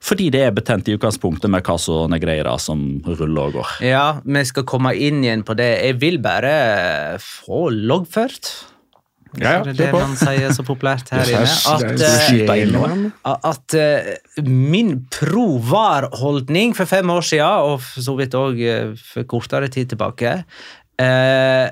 Fordi 0.05 0.27
det 0.33 0.43
er 0.45 0.53
betent 0.53 0.87
i 0.89 0.93
utgangspunktet 0.97 1.49
med 1.49 1.63
hva 1.63 1.73
Caso 1.73 2.03
Negreira 2.11 2.53
som 2.61 2.83
ruller 3.07 3.47
og 3.49 3.55
går. 3.57 3.73
Ja, 3.87 4.05
vi 4.21 4.43
skal 4.45 4.65
komme 4.69 4.93
inn 4.93 5.23
igjen 5.25 5.41
på 5.47 5.55
det. 5.57 5.71
Jeg 5.81 5.97
vil 6.03 6.19
bare 6.21 7.17
få 7.23 7.67
loggført. 7.73 8.51
Ja, 9.35 9.57
ja, 9.57 9.63
det 9.65 9.73
er 9.73 9.79
det 9.81 9.87
man 9.91 10.13
sier 10.15 10.53
så 10.55 10.63
populært 10.63 11.09
her 11.11 11.27
inne. 11.33 11.41
At, 11.43 11.81
At, 11.91 12.51
eh, 12.53 12.61
noe. 12.71 13.09
at 13.49 13.75
eh, 13.75 14.11
min 14.47 14.93
pro-var-holdning 15.11 16.75
for 16.77 16.87
fem 16.87 17.09
år 17.11 17.25
siden, 17.25 17.73
og 17.73 17.83
så 17.83 18.15
vidt 18.19 18.37
òg 18.39 18.61
for 19.01 19.27
kortere 19.27 19.67
tid 19.73 19.91
tilbake, 19.91 20.37
eh, 21.01 21.65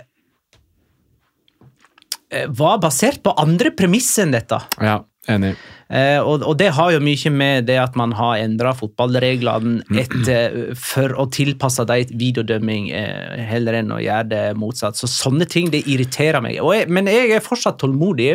eh, 2.33 2.49
var 2.49 2.81
basert 2.83 3.23
på 3.23 3.35
andre 3.39 3.71
premisser 3.77 4.27
enn 4.27 4.35
dette. 4.35 4.59
Ja, 4.83 4.97
enig. 5.31 5.53
Eh, 5.93 6.19
og, 6.19 6.41
og 6.41 6.57
det 6.57 6.71
har 6.73 6.93
jo 6.95 7.01
mye 7.03 7.31
med 7.33 7.67
det 7.69 7.77
at 7.77 7.97
man 7.99 8.15
har 8.17 8.39
endra 8.41 8.71
fotballreglene 8.77 9.83
etter, 10.01 10.73
for 10.79 11.13
å 11.21 11.27
tilpasse 11.33 11.85
dem 11.89 12.13
videodømming, 12.17 12.89
eh, 12.97 13.43
heller 13.51 13.77
enn 13.77 13.93
å 13.93 14.01
gjøre 14.01 14.29
det 14.31 14.43
motsatt. 14.59 14.97
Så 14.97 15.09
sånne 15.11 15.45
ting 15.49 15.69
det 15.73 15.83
irriterer 15.85 16.41
meg. 16.43 16.57
Jeg, 16.57 16.89
men 16.89 17.09
jeg 17.11 17.35
er 17.35 17.43
fortsatt 17.45 17.79
tålmodig. 17.83 18.31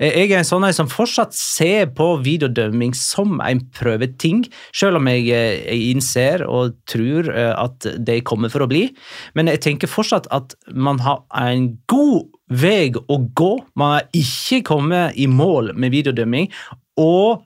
Eh, 0.00 0.16
Jeg 0.18 0.32
er 0.32 0.40
en 0.40 0.48
sånn 0.48 0.66
som 0.74 0.90
fortsatt 0.90 1.36
ser 1.36 1.92
på 1.94 2.10
videodømming 2.24 2.94
som 2.98 3.38
en 3.44 3.62
prøveting, 3.78 4.42
selv 4.74 4.98
om 4.98 5.06
jeg, 5.10 5.28
jeg 5.30 5.92
innser 5.92 6.42
og 6.48 6.74
tror 6.90 7.30
at 7.30 7.86
det 8.02 8.24
kommer 8.26 8.50
for 8.52 8.64
å 8.64 8.70
bli. 8.70 8.88
Men 9.38 9.50
jeg 9.52 9.62
tenker 9.64 9.90
fortsatt 9.90 10.26
at 10.34 10.56
man 10.74 10.98
har 11.04 11.22
en 11.38 11.70
god 11.90 12.26
vei 12.48 12.88
å 12.96 13.18
gå. 13.36 13.52
Man 13.78 13.98
har 13.98 14.08
ikke 14.16 14.62
kommet 14.66 15.16
i 15.20 15.28
mål 15.30 15.74
med 15.76 15.92
videodømming. 15.94 16.48
Og 16.98 17.44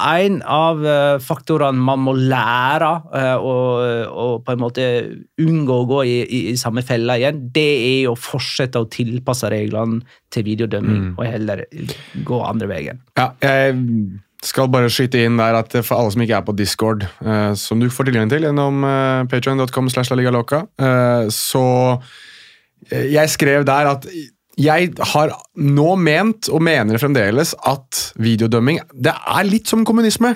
en 0.00 0.38
av 0.48 0.80
eh, 0.88 1.18
faktorene 1.20 1.84
man 1.84 2.00
må 2.06 2.14
lære 2.16 2.88
og, 3.36 4.06
å 4.08 4.28
på 4.44 4.54
en 4.54 4.62
måte 4.62 4.86
unngå 5.44 5.76
å 5.82 5.88
gå 5.90 5.98
i, 6.08 6.14
i, 6.24 6.40
i 6.52 6.56
samme 6.60 6.84
fella 6.86 7.18
igjen, 7.20 7.42
det 7.52 7.68
er 7.90 8.08
å 8.08 8.16
fortsette 8.16 8.80
å 8.80 8.88
tilpasse 8.88 9.50
reglene 9.52 10.00
til 10.32 10.46
videodømming, 10.48 11.12
og 11.18 11.24
heller 11.28 11.66
gå 12.24 12.40
andre 12.46 12.70
veien. 12.70 13.04
Ja, 13.20 13.28
jeg 13.44 13.76
skal 14.46 14.70
bare 14.72 14.88
skyte 14.92 15.20
inn 15.26 15.38
der 15.40 15.58
at 15.58 15.74
for 15.84 15.98
alle 15.98 16.12
som 16.14 16.22
ikke 16.24 16.38
er 16.38 16.44
på 16.46 16.56
Discord, 16.56 17.04
eh, 17.20 17.52
som 17.60 17.80
du 17.80 17.90
får 17.92 18.08
tilgang 18.08 18.30
til 18.32 18.46
gjennom 18.46 18.84
patreon.com 19.30 19.90
slash 19.92 20.12
la 20.12 20.20
liga 20.20 20.32
loca, 20.34 20.64
eh, 20.80 21.28
så 21.34 21.64
eh, 22.88 23.10
jeg 23.12 23.32
skrev 23.32 23.66
der 23.68 23.92
at 23.92 24.08
jeg 24.58 24.92
har 25.14 25.32
nå 25.56 25.94
ment, 25.96 26.48
og 26.52 26.62
mener 26.62 26.98
fremdeles, 27.00 27.54
at 27.66 28.12
videodømming 28.20 28.80
det 28.94 29.14
er 29.14 29.46
litt 29.48 29.70
som 29.70 29.84
kommunisme. 29.84 30.34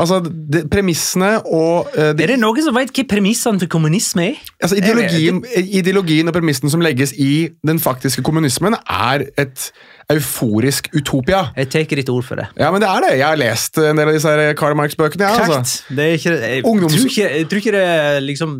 Altså, 0.00 0.20
det, 0.22 0.68
Premissene 0.70 1.40
og 1.50 1.88
uh, 1.96 2.12
det, 2.14 2.22
Er 2.22 2.30
det 2.32 2.38
noen 2.40 2.62
som 2.62 2.76
vet 2.78 2.92
hva 2.94 3.04
premissene 3.10 3.58
til 3.58 3.68
kommunisme 3.68 4.28
er? 4.30 4.36
altså, 4.62 4.76
ideologien, 4.78 5.40
ideologien 5.58 6.30
og 6.30 6.36
premissen 6.36 6.70
som 6.70 6.80
legges 6.84 7.12
i 7.18 7.48
den 7.66 7.80
faktiske 7.82 8.22
kommunismen, 8.22 8.76
er 8.86 9.26
et 9.40 9.72
euforisk 10.10 10.88
utopia. 10.94 11.48
Jeg 11.58 11.68
tar 11.74 11.90
ditt 11.98 12.08
ord 12.10 12.24
for 12.26 12.38
det. 12.40 12.46
Ja, 12.58 12.70
men 12.70 12.82
det 12.82 12.88
er 12.88 13.04
det. 13.06 13.12
Jeg 13.18 13.26
har 13.26 13.38
lest 13.38 13.78
en 13.82 13.98
del 13.98 14.08
av 14.10 14.14
disse 14.16 14.36
Karl 14.58 14.78
Marx-bøkene. 14.78 15.26
Ja, 15.26 15.46
altså. 15.58 15.82
Det 15.90 16.06
er 16.06 16.18
ikke, 16.18 16.36
jeg, 16.38 16.64
Ungdoms- 16.66 16.96
tror 16.96 17.10
ikke, 17.10 17.30
jeg 17.36 17.48
tror 17.50 17.62
ikke 17.64 17.74
det 17.76 18.22
liksom 18.30 18.56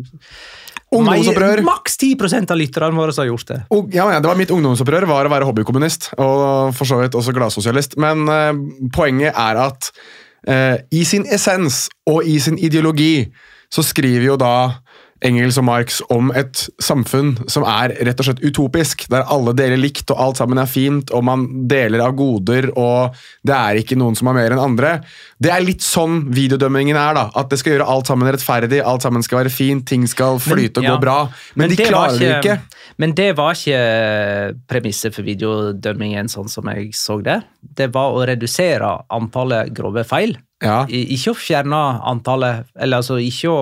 Ungdomsopprør. 0.91 1.61
Maks 1.63 1.95
10 2.01 2.49
av 2.51 2.57
lytterne 2.59 2.99
våre 2.99 3.13
som 3.15 3.23
har 3.23 3.29
gjort 3.29 3.47
det. 3.47 3.59
Oh, 3.71 3.85
ja, 3.93 4.09
ja, 4.11 4.19
det 4.19 4.27
var 4.27 4.39
Mitt 4.39 4.51
ungdomsopprør 4.51 5.07
var 5.07 5.27
å 5.27 5.31
være 5.31 5.47
hobbykommunist, 5.47 6.09
og 6.19 6.73
for 6.75 6.89
så 6.89 6.99
vidt 6.99 7.15
også 7.15 7.31
gladsosialist. 7.35 7.95
Men 8.01 8.27
eh, 8.27 8.51
poenget 8.91 9.31
er 9.31 9.61
at 9.63 9.91
eh, 10.51 10.83
i 10.91 11.05
sin 11.07 11.23
essens 11.31 11.85
og 12.11 12.27
i 12.27 12.35
sin 12.43 12.59
ideologi 12.59 13.29
så 13.71 13.85
skriver 13.87 14.33
jo 14.33 14.35
da 14.39 14.53
Engels 15.21 15.59
og 15.61 15.65
Marx 15.67 15.99
om 16.09 16.31
et 16.37 16.63
samfunn 16.81 17.35
som 17.51 17.65
er 17.69 17.93
rett 18.07 18.21
og 18.21 18.25
slett 18.25 18.41
utopisk, 18.41 19.05
der 19.11 19.27
alle 19.29 19.53
deler 19.57 19.77
likt 19.77 20.09
og 20.09 20.21
alt 20.23 20.41
sammen 20.41 20.57
er 20.61 20.69
fint, 20.69 21.11
og 21.13 21.25
man 21.27 21.45
deler 21.69 22.01
av 22.07 22.15
goder, 22.17 22.71
og 22.73 23.17
det 23.45 23.53
er 23.53 23.81
ikke 23.81 23.97
noen 24.01 24.17
som 24.17 24.31
har 24.31 24.37
mer 24.39 24.55
enn 24.55 24.61
andre. 24.63 24.95
Det 25.41 25.51
er 25.53 25.61
litt 25.65 25.85
sånn 25.85 26.23
videodømmingen 26.33 26.97
er, 26.97 27.13
da. 27.17 27.27
At 27.37 27.51
det 27.53 27.61
skal 27.61 27.75
gjøre 27.75 27.89
alt 27.93 28.09
sammen 28.09 28.31
rettferdig, 28.33 28.81
alt 28.81 29.05
sammen 29.05 29.25
skal 29.25 29.43
være 29.43 29.53
fint, 29.53 29.85
ting 29.89 30.07
skal 30.09 30.41
flyte 30.41 30.81
og 30.81 30.89
gå 30.89 30.95
bra. 31.03 31.17
Men, 31.59 31.69
de 31.69 31.77
klarer 31.85 32.17
det 32.17 32.31
ikke. 32.39 32.57
Men 33.01 33.13
det 33.17 33.31
var 33.37 33.57
ikke 33.57 34.55
premisset 34.69 35.15
for 35.15 35.25
videodømmingen 35.27 36.29
sånn 36.31 36.49
som 36.51 36.69
jeg 36.73 36.91
så 36.97 37.19
det. 37.25 37.43
Det 37.61 37.91
var 37.93 38.17
å 38.17 38.25
redusere 38.29 38.89
antallet 39.13 39.69
grove 39.77 40.05
feil. 40.07 40.33
Ja. 40.61 40.83
Ikke 40.89 41.33
å 41.33 41.37
fjerne 41.37 41.77
antallet 42.05 42.67
Eller 42.77 43.01
altså 43.01 43.15
ikke 43.17 43.49
å 43.49 43.61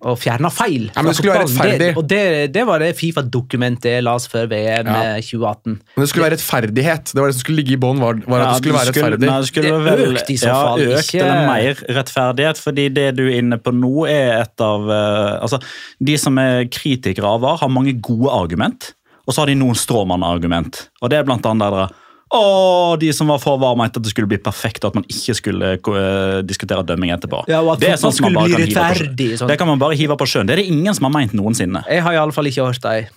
å 0.00 0.14
fjerna 0.16 0.48
feil. 0.48 0.86
Ja, 0.94 1.02
men 1.02 1.10
det 1.10 1.16
skulle 1.18 1.34
være 1.34 1.44
rettferdig. 1.44 1.78
Det, 1.82 1.88
og 2.00 2.06
det, 2.08 2.20
det 2.54 2.62
var 2.68 2.80
det 2.80 2.90
Fifa-dokumentet 2.96 3.90
jeg 3.98 4.04
las 4.06 4.26
før 4.32 4.46
VM 4.48 4.88
Ja. 4.88 5.00
eh, 5.16 5.20
2018. 5.20 5.74
Men 5.96 6.04
det 6.04 6.08
skulle 6.08 6.24
være 6.24 6.36
rettferdighet. 6.38 7.12
Det 7.12 7.20
var 7.20 7.28
det 7.28 7.36
som 7.36 7.44
skulle 7.44 7.60
ligge 7.60 7.74
i 7.76 7.80
bånn. 7.80 8.00
Var, 8.00 8.22
var 8.24 8.40
at 8.40 8.46
Ja, 8.46 8.52
det 8.54 8.62
skulle 8.62 8.78
være 8.78 8.92
rettferdig. 8.94 9.28
Nei, 9.28 9.38
det 9.44 9.50
skulle 9.50 9.74
Det 9.74 9.82
vel, 10.00 10.16
økt 10.16 10.30
i 10.32 10.38
så 10.40 10.48
ja, 10.48 10.60
fall, 10.64 10.80
økt 10.86 11.04
ikke- 11.10 11.20
eller 11.24 11.46
mer 11.50 11.82
rettferdighet. 12.00 12.62
fordi 12.64 12.88
det 12.96 13.08
du 13.16 13.22
er 13.28 13.38
inne 13.42 13.58
på 13.60 13.74
nå, 13.76 14.06
er 14.08 14.40
et 14.40 14.60
av 14.64 14.88
uh, 14.88 15.42
altså, 15.44 15.60
De 16.00 16.16
som 16.16 16.38
er 16.38 16.64
kritikere 16.72 17.24
av 17.28 17.40
VAR, 17.44 17.58
har 17.60 17.68
mange 17.68 17.92
gode 18.00 18.30
argument, 18.32 18.94
og 19.28 19.34
så 19.34 19.42
har 19.44 19.46
de 19.52 19.54
noen 19.60 19.76
stråmann-argument. 19.76 20.88
Og 21.02 21.10
det 21.10 21.18
er 21.20 21.24
blant 21.28 21.44
annet 21.46 21.70
der 21.76 21.92
å, 22.30 22.96
de 23.00 23.10
som 23.16 23.30
var 23.32 23.40
for 23.42 23.58
varme, 23.58 23.82
mente 23.82 23.98
at 23.98 24.06
det 24.06 24.12
skulle 24.12 24.30
bli 24.30 24.38
perfekt, 24.42 24.84
og 24.84 24.92
at 24.92 24.98
man 25.00 25.06
ikke 25.10 25.34
skulle 25.34 25.72
eh, 25.76 26.40
diskutere 26.46 26.84
dømming 26.86 27.10
etterpå. 27.16 27.42
Ja, 27.50 27.62
og 27.64 27.72
at 27.74 27.82
det 27.82 27.96
sånn 27.98 28.12
man 28.12 28.18
skulle 28.18 28.44
bli 28.46 28.60
rettferdig, 28.68 29.30
sånn. 29.40 29.50
Det 29.50 29.56
kan 29.58 29.70
man 29.70 29.80
bare 29.82 29.98
hive 29.98 30.14
på 30.20 30.28
sjøen. 30.30 30.46
Det 30.46 30.54
er 30.54 30.62
det 30.62 30.68
ingen 30.70 30.94
som 30.94 31.08
har 31.08 31.14
meint 31.16 31.34
noensinne. 31.34 31.82
Jeg 31.90 32.04
har 32.06 32.14
i 32.14 32.20
alle 32.22 32.36
fall 32.36 32.50
ikke 32.50 32.68
hørt 32.68 32.84
deg. 32.86 33.10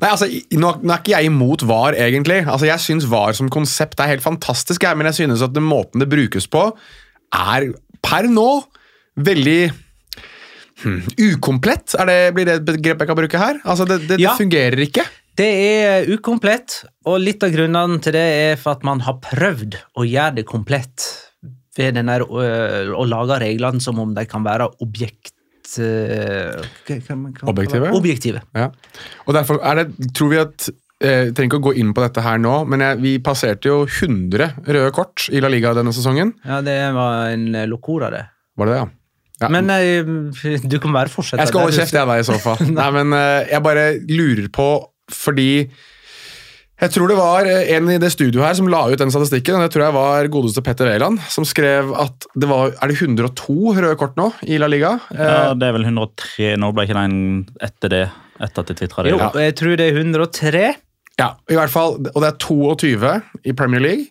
Nei, 0.00 0.08
altså, 0.10 0.28
nå, 0.58 0.70
nå 0.80 0.94
er 0.94 1.02
ikke 1.02 1.14
jeg 1.16 1.28
imot 1.28 1.64
VAR, 1.68 1.98
egentlig. 1.98 2.40
Altså, 2.46 2.68
Jeg 2.70 2.82
syns 2.82 3.08
VAR 3.10 3.36
som 3.36 3.50
konsept 3.52 4.00
er 4.00 4.14
helt 4.14 4.24
fantastisk, 4.24 4.86
jeg, 4.86 4.98
men 4.98 5.10
jeg 5.10 5.20
synes 5.22 5.44
at 5.44 5.54
den 5.54 5.66
måten 5.66 6.02
det 6.02 6.08
brukes 6.10 6.48
på, 6.50 6.64
er 7.34 7.68
per 8.04 8.30
nå 8.32 8.48
veldig 9.18 9.60
hmm, 10.84 11.00
ukomplett. 11.34 11.94
Er 11.98 12.10
det, 12.10 12.18
blir 12.38 12.48
det 12.48 12.60
et 12.60 12.68
begrep 12.70 13.02
jeg 13.02 13.10
kan 13.10 13.18
bruke 13.18 13.42
her? 13.42 13.60
Altså, 13.64 13.86
Det, 13.88 14.00
det, 14.06 14.20
Ja. 14.22 14.32
det 14.32 14.46
fungerer 14.46 14.86
ikke. 14.86 15.04
Det 15.38 15.46
er 15.46 16.08
ukomplett, 16.10 16.80
og 17.06 17.20
litt 17.22 17.44
av 17.46 17.52
grunnene 17.54 18.00
til 18.02 18.16
det 18.16 18.24
er 18.40 18.56
for 18.58 18.74
at 18.74 18.82
man 18.86 19.04
har 19.06 19.20
prøvd 19.22 19.76
å 19.94 20.06
gjøre 20.08 20.40
det 20.40 20.44
komplett 20.48 21.04
ved 21.78 21.94
den 21.94 22.10
der, 22.10 22.24
øh, 22.26 22.90
å 22.98 23.04
lage 23.06 23.36
reglene 23.44 23.78
som 23.82 24.00
om 24.02 24.16
de 24.16 24.24
kan 24.26 24.42
være 24.42 24.66
objekt... 24.82 25.36
øh, 25.78 26.58
Objektive? 27.46 27.92
Objektive. 27.94 28.42
Ja. 28.58 28.72
Og 29.28 29.38
derfor 29.38 29.62
er 29.62 29.84
det, 29.84 30.10
tror 30.10 30.34
vi 30.34 30.42
at 30.42 30.68
jeg 30.98 31.30
trenger 31.38 31.52
ikke 31.52 31.60
å 31.60 31.66
gå 31.68 31.76
inn 31.78 31.94
på 31.94 32.02
dette 32.02 32.24
her 32.24 32.42
nå, 32.42 32.56
men 32.66 32.82
jeg, 32.82 32.98
vi 33.04 33.14
passerte 33.22 33.70
jo 33.70 33.84
100 33.86 34.56
røde 34.66 34.90
kort 34.96 35.28
i 35.30 35.38
La 35.44 35.52
Liga 35.54 35.70
denne 35.78 35.94
sesongen. 35.94 36.34
Ja, 36.42 36.58
det 36.66 36.80
var 36.98 37.30
en 37.30 37.52
locora, 37.70 38.10
det. 38.10 38.26
Var 38.58 38.66
det 38.66 38.74
det, 38.74 38.82
ja? 38.82 38.90
ja. 39.44 39.54
Men 39.54 39.70
jeg, 39.70 40.66
du 40.66 40.80
kan 40.82 40.98
bare 40.98 41.14
fortsette. 41.14 41.44
Jeg 41.44 41.54
skal 41.54 41.68
holde 41.68 41.78
kjeft, 41.78 41.94
jeg 41.94 42.10
da, 42.10 42.18
i 42.18 42.26
så 42.26 42.42
fall. 42.42 42.58
Nei, 42.80 42.90
men 42.98 43.14
Jeg 43.46 43.62
bare 43.62 43.92
lurer 44.10 44.50
på, 44.50 44.72
fordi 45.12 45.68
jeg 46.78 46.92
tror 46.94 47.10
det 47.10 47.16
var 47.18 47.46
en 47.48 47.88
i 47.90 47.98
det 47.98 48.10
studioet 48.14 48.44
her 48.44 48.54
som 48.54 48.68
la 48.70 48.84
ut 48.86 49.00
den 49.00 49.10
statistikken. 49.10 49.56
og 49.56 49.64
Det 49.66 49.72
tror 49.74 49.84
jeg 49.88 49.94
var 49.96 50.28
godeste 50.30 50.62
Petter 50.62 50.86
Wæland, 50.86 51.18
som 51.26 51.46
skrev 51.48 51.90
at 51.98 52.28
det 52.38 52.46
var 52.46 52.70
Er 52.70 52.92
det 52.92 53.00
102 53.02 53.74
røde 53.74 53.96
kort 53.98 54.14
nå 54.20 54.28
i 54.46 54.60
La 54.62 54.68
Liga? 54.70 54.92
Ja, 55.10 55.54
det 55.58 55.66
er 55.66 55.74
vel 55.74 55.88
103 55.88 56.52
Nå 56.62 56.70
ble 56.76 56.86
ikke 56.86 57.00
den 57.00 57.48
etter 57.66 57.94
det. 57.94 58.04
Etter 58.38 58.62
at 58.62 58.70
de 58.70 58.76
tvitra 58.78 59.02
det. 59.02 59.10
Jo, 59.16 59.18
jeg 59.42 59.56
tror 59.58 59.74
det 59.80 59.88
er 59.88 59.98
103. 59.98 60.62
Ja, 61.18 61.32
i 61.50 61.56
hvert 61.58 61.72
fall, 61.74 61.96
og 62.14 62.22
det 62.22 62.28
er 62.28 62.38
22 62.38 63.14
i 63.50 63.54
Premier 63.58 63.82
League. 63.82 64.06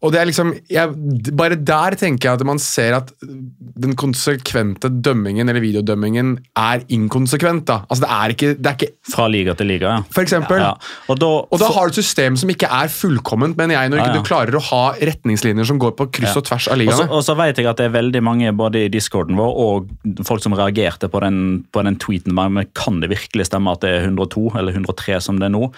Og 0.00 0.12
det 0.14 0.20
er 0.20 0.28
liksom, 0.30 0.54
jeg, 0.72 0.94
Bare 1.36 1.56
der 1.60 1.94
tenker 2.00 2.30
jeg 2.30 2.38
at 2.38 2.44
man 2.48 2.58
ser 2.62 2.94
at 2.96 3.10
den 3.20 3.92
konsekvente 4.00 4.88
dømmingen 5.04 5.48
eller 5.48 5.60
videodømmingen 5.60 6.38
er 6.56 6.80
inkonsekvent. 6.88 7.66
da. 7.68 7.82
Altså 7.90 8.06
Det 8.06 8.10
er 8.16 8.34
ikke, 8.34 8.50
det 8.56 8.66
er 8.70 8.76
ikke 8.78 8.88
Fra 9.12 9.26
liga 9.28 9.54
til 9.58 9.68
liga, 9.68 9.90
ja. 9.98 10.02
For 10.14 10.22
eksempel. 10.24 10.56
ja. 10.62 10.72
Og 11.12 11.20
da, 11.20 11.26
Og 11.50 11.60
da 11.60 11.68
har 11.74 11.88
du 11.88 11.92
et 11.92 12.00
system 12.00 12.36
som 12.40 12.48
ikke 12.52 12.70
er 12.70 12.88
fullkomment, 12.88 13.56
mener 13.60 13.76
jeg, 13.76 13.90
når 13.90 14.00
Ja, 14.00 14.04
ikke 14.06 14.14
ja. 14.16 14.22
du 14.22 14.28
klarer 14.30 14.56
å 14.56 14.64
ha 14.70 14.82
retningslinjer 15.10 15.66
som 15.68 15.78
går 15.82 15.92
på 16.00 16.08
kryss 16.16 16.32
Ja. 16.34 16.38
og 16.40 16.44
tvers 16.48 16.68
av 16.72 16.78
ligaene. 16.80 17.10
og 17.10 17.22
så 17.26 17.36
vet 17.36 17.56
jeg 17.60 17.66
at 17.66 17.76
det 17.76 17.86
er 17.90 17.96
veldig 18.00 18.22
mange 18.22 18.52
både 18.56 18.86
i 18.86 18.88
discorden 18.88 19.36
vår 19.36 19.52
og 19.66 20.24
folk 20.24 20.42
som 20.42 20.52
reagerte 20.56 21.08
på 21.12 21.20
den, 21.20 21.64
på 21.72 21.84
den 21.84 21.96
tweeten. 21.96 22.32
Men 22.34 22.64
kan 22.74 23.00
det 23.00 23.10
virkelig 23.10 23.46
stemme 23.52 23.72
at 23.72 23.80
det 23.84 23.90
er 23.90 24.08
102 24.08 24.56
eller 24.56 24.72
103 24.72 25.20
som 25.20 25.36
det 25.38 25.50
er 25.50 25.54
nå? 25.58 25.72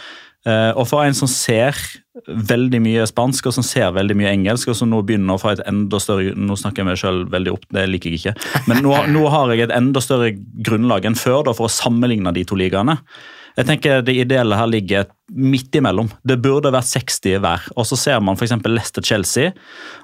Uh, 0.46 0.72
og 0.74 0.88
for 0.90 1.02
en 1.06 1.14
som 1.14 1.28
ser 1.30 1.74
veldig 2.26 2.80
mye 2.84 3.04
spansk 3.08 3.46
og 3.48 3.54
som 3.56 3.64
ser 3.64 3.92
veldig 3.96 4.16
mye 4.18 4.32
engelsk, 4.34 4.68
og 4.68 4.76
som 4.76 4.90
nå 4.92 5.00
begynner 5.06 5.36
å 5.36 5.40
få 5.40 5.54
et 5.54 5.62
enda 5.68 6.00
større 6.02 6.34
Nå 6.36 6.56
snakker 6.60 6.82
jeg 6.82 6.90
meg 6.90 7.00
selv 7.00 7.30
veldig 7.32 7.54
opp, 7.54 7.64
det 7.72 7.86
liker 7.88 8.12
jeg 8.12 8.20
ikke. 8.20 8.34
Men 8.68 8.82
nå, 8.84 8.96
nå 9.14 9.22
har 9.32 9.52
jeg 9.52 9.66
et 9.66 9.76
enda 9.76 10.02
større 10.04 10.32
grunnlag 10.36 11.08
enn 11.08 11.18
før 11.18 11.46
da, 11.48 11.56
for 11.56 11.68
å 11.68 11.72
sammenligne 11.72 12.34
de 12.36 12.44
to 12.48 12.58
ligaene. 12.58 12.98
Jeg 13.56 13.68
tenker 13.68 14.04
Det 14.04 14.14
ideelle 14.16 14.56
her 14.56 14.70
ligger 14.70 15.10
midt 15.32 15.74
imellom. 15.76 16.10
Det 16.28 16.36
burde 16.44 16.72
vært 16.72 16.88
60 16.90 17.38
hver. 17.40 17.66
Og 17.76 17.86
så 17.88 17.96
ser 17.96 18.20
man 18.24 18.36
f.eks. 18.36 18.52
Leicester-Chelsea. 18.64 19.52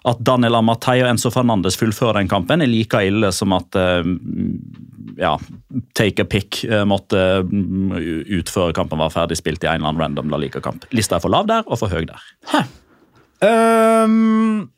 At 0.09 0.23
Daniel 0.25 0.59
Amatei 0.61 1.03
og 1.03 1.11
Enzo 1.11 1.33
Fernandes 1.33 1.77
fullfører 1.81 2.21
den 2.21 2.31
kampen, 2.31 2.65
er 2.65 2.71
like 2.71 3.03
ille 3.05 3.29
som 3.37 3.53
at 3.57 3.77
eh, 3.77 4.09
ja, 5.21 5.35
Take 5.99 6.25
a 6.25 6.29
pick 6.29 6.63
eh, 6.65 6.85
måtte 6.89 7.43
mm, 7.45 7.93
utføre 8.41 8.77
kampen 8.77 9.01
var 9.01 9.13
ferdig 9.13 9.39
spilt 9.41 9.65
i 9.65 9.71
en 9.71 9.81
eller 9.81 9.93
annen 9.93 10.05
random 10.07 10.33
La 10.33 10.41
Liga-kamp. 10.41 10.89
Lista 10.97 11.19
er 11.19 11.25
for 11.25 11.35
lav 11.35 11.49
der 11.51 11.67
og 11.67 11.81
for 11.81 11.93
høy 11.93 12.09
der. 12.09 12.25
Um, 13.45 14.69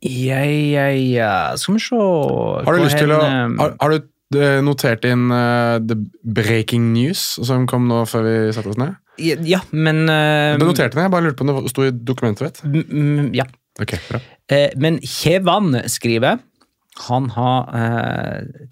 ja, 0.00 0.38
ja, 0.46 0.86
ja 0.94 1.32
Skal 1.60 1.74
vi 1.74 1.82
se 1.84 1.98
Har 1.98 2.78
du 2.78 2.80
lyst 2.80 2.96
til 2.96 3.10
å 3.12 3.18
Har, 3.20 3.74
har 3.76 3.92
du 3.92 4.06
eh, 4.36 4.58
noterte 4.64 5.08
inn 5.14 5.30
uh, 5.32 5.78
the 5.80 5.96
breaking 6.24 6.90
news 6.92 7.22
som 7.46 7.66
kom 7.70 7.86
nå 7.88 8.02
før 8.10 8.26
vi 8.26 8.34
satte 8.52 8.72
oss 8.74 8.80
ned? 8.80 8.96
Ja, 9.18 9.60
men 9.72 10.04
uh, 10.08 10.56
Du 10.60 10.66
noterte 10.68 10.94
den, 10.94 11.06
jeg 11.06 11.10
bare 11.14 11.24
lurte 11.26 11.38
på 11.40 11.46
om 11.48 11.54
det 11.64 11.72
sto 11.72 11.86
i 11.88 11.90
dokumentet. 11.92 12.60
m- 12.64 13.32
Ja. 13.34 13.44
Ok, 13.80 13.94
bra. 14.08 14.20
Uh, 14.50 14.68
men 14.76 14.98
Kjevan 15.02 15.72
skriver 15.90 16.38
Han 17.08 17.28
har 17.30 17.68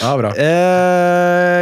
Ja, 0.00 0.16
bra. 0.18 0.32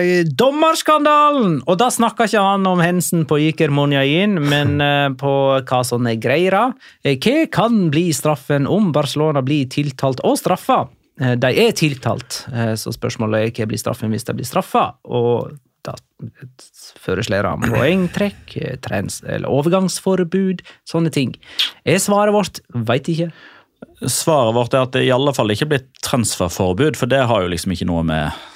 Eh, 0.00 0.24
dommerskandalen! 0.24 1.58
Og 1.68 1.76
da 1.80 1.90
snakker 1.92 2.28
ikke 2.28 2.42
han 2.44 2.64
om 2.68 2.80
hendelsen 2.80 3.26
på 3.28 3.36
Iker 3.50 3.72
Monjain, 3.74 4.38
men 4.40 4.80
eh, 4.84 5.08
på 5.20 5.32
hva 5.60 5.80
som 5.86 6.08
er 6.08 6.20
greia. 6.22 6.70
Eh, 7.04 7.18
hva 7.20 7.44
kan 7.52 7.90
bli 7.92 8.08
straffen 8.16 8.68
om 8.70 8.92
Barcelona 8.96 9.42
blir 9.44 9.68
tiltalt 9.72 10.22
og 10.26 10.38
straffa? 10.40 10.82
Eh, 11.20 11.36
de 11.40 11.50
er 11.66 11.74
tiltalt, 11.76 12.44
så 12.80 12.94
spørsmålet 12.96 13.50
er 13.50 13.52
hva 13.58 13.68
blir 13.70 13.82
straffen 13.82 14.14
hvis 14.14 14.26
de 14.28 14.38
blir 14.38 14.48
straffa? 14.48 14.86
Og 15.04 15.52
da 15.86 15.94
foreslår 17.00 17.48
han 17.48 17.64
poengtrekk, 17.64 18.56
trens, 18.84 19.22
eller 19.24 19.48
overgangsforbud, 19.52 20.64
sånne 20.88 21.12
ting. 21.14 21.32
Er 21.88 22.00
svaret 22.02 22.36
vårt 22.36 22.60
veit 22.88 23.08
ikke. 23.08 23.30
Svaret 24.06 24.54
vårt 24.56 24.74
er 24.74 24.86
at 24.86 24.94
det 24.96 25.04
i 25.06 25.12
alle 25.12 25.32
fall 25.36 25.52
ikke 25.52 25.68
blir 25.70 25.84
transferforbud, 26.04 26.96
for 26.96 27.10
det 27.10 27.24
har 27.28 27.44
jo 27.44 27.52
liksom 27.52 27.74
ikke 27.74 27.88
noe 27.88 28.04
med 28.06 28.46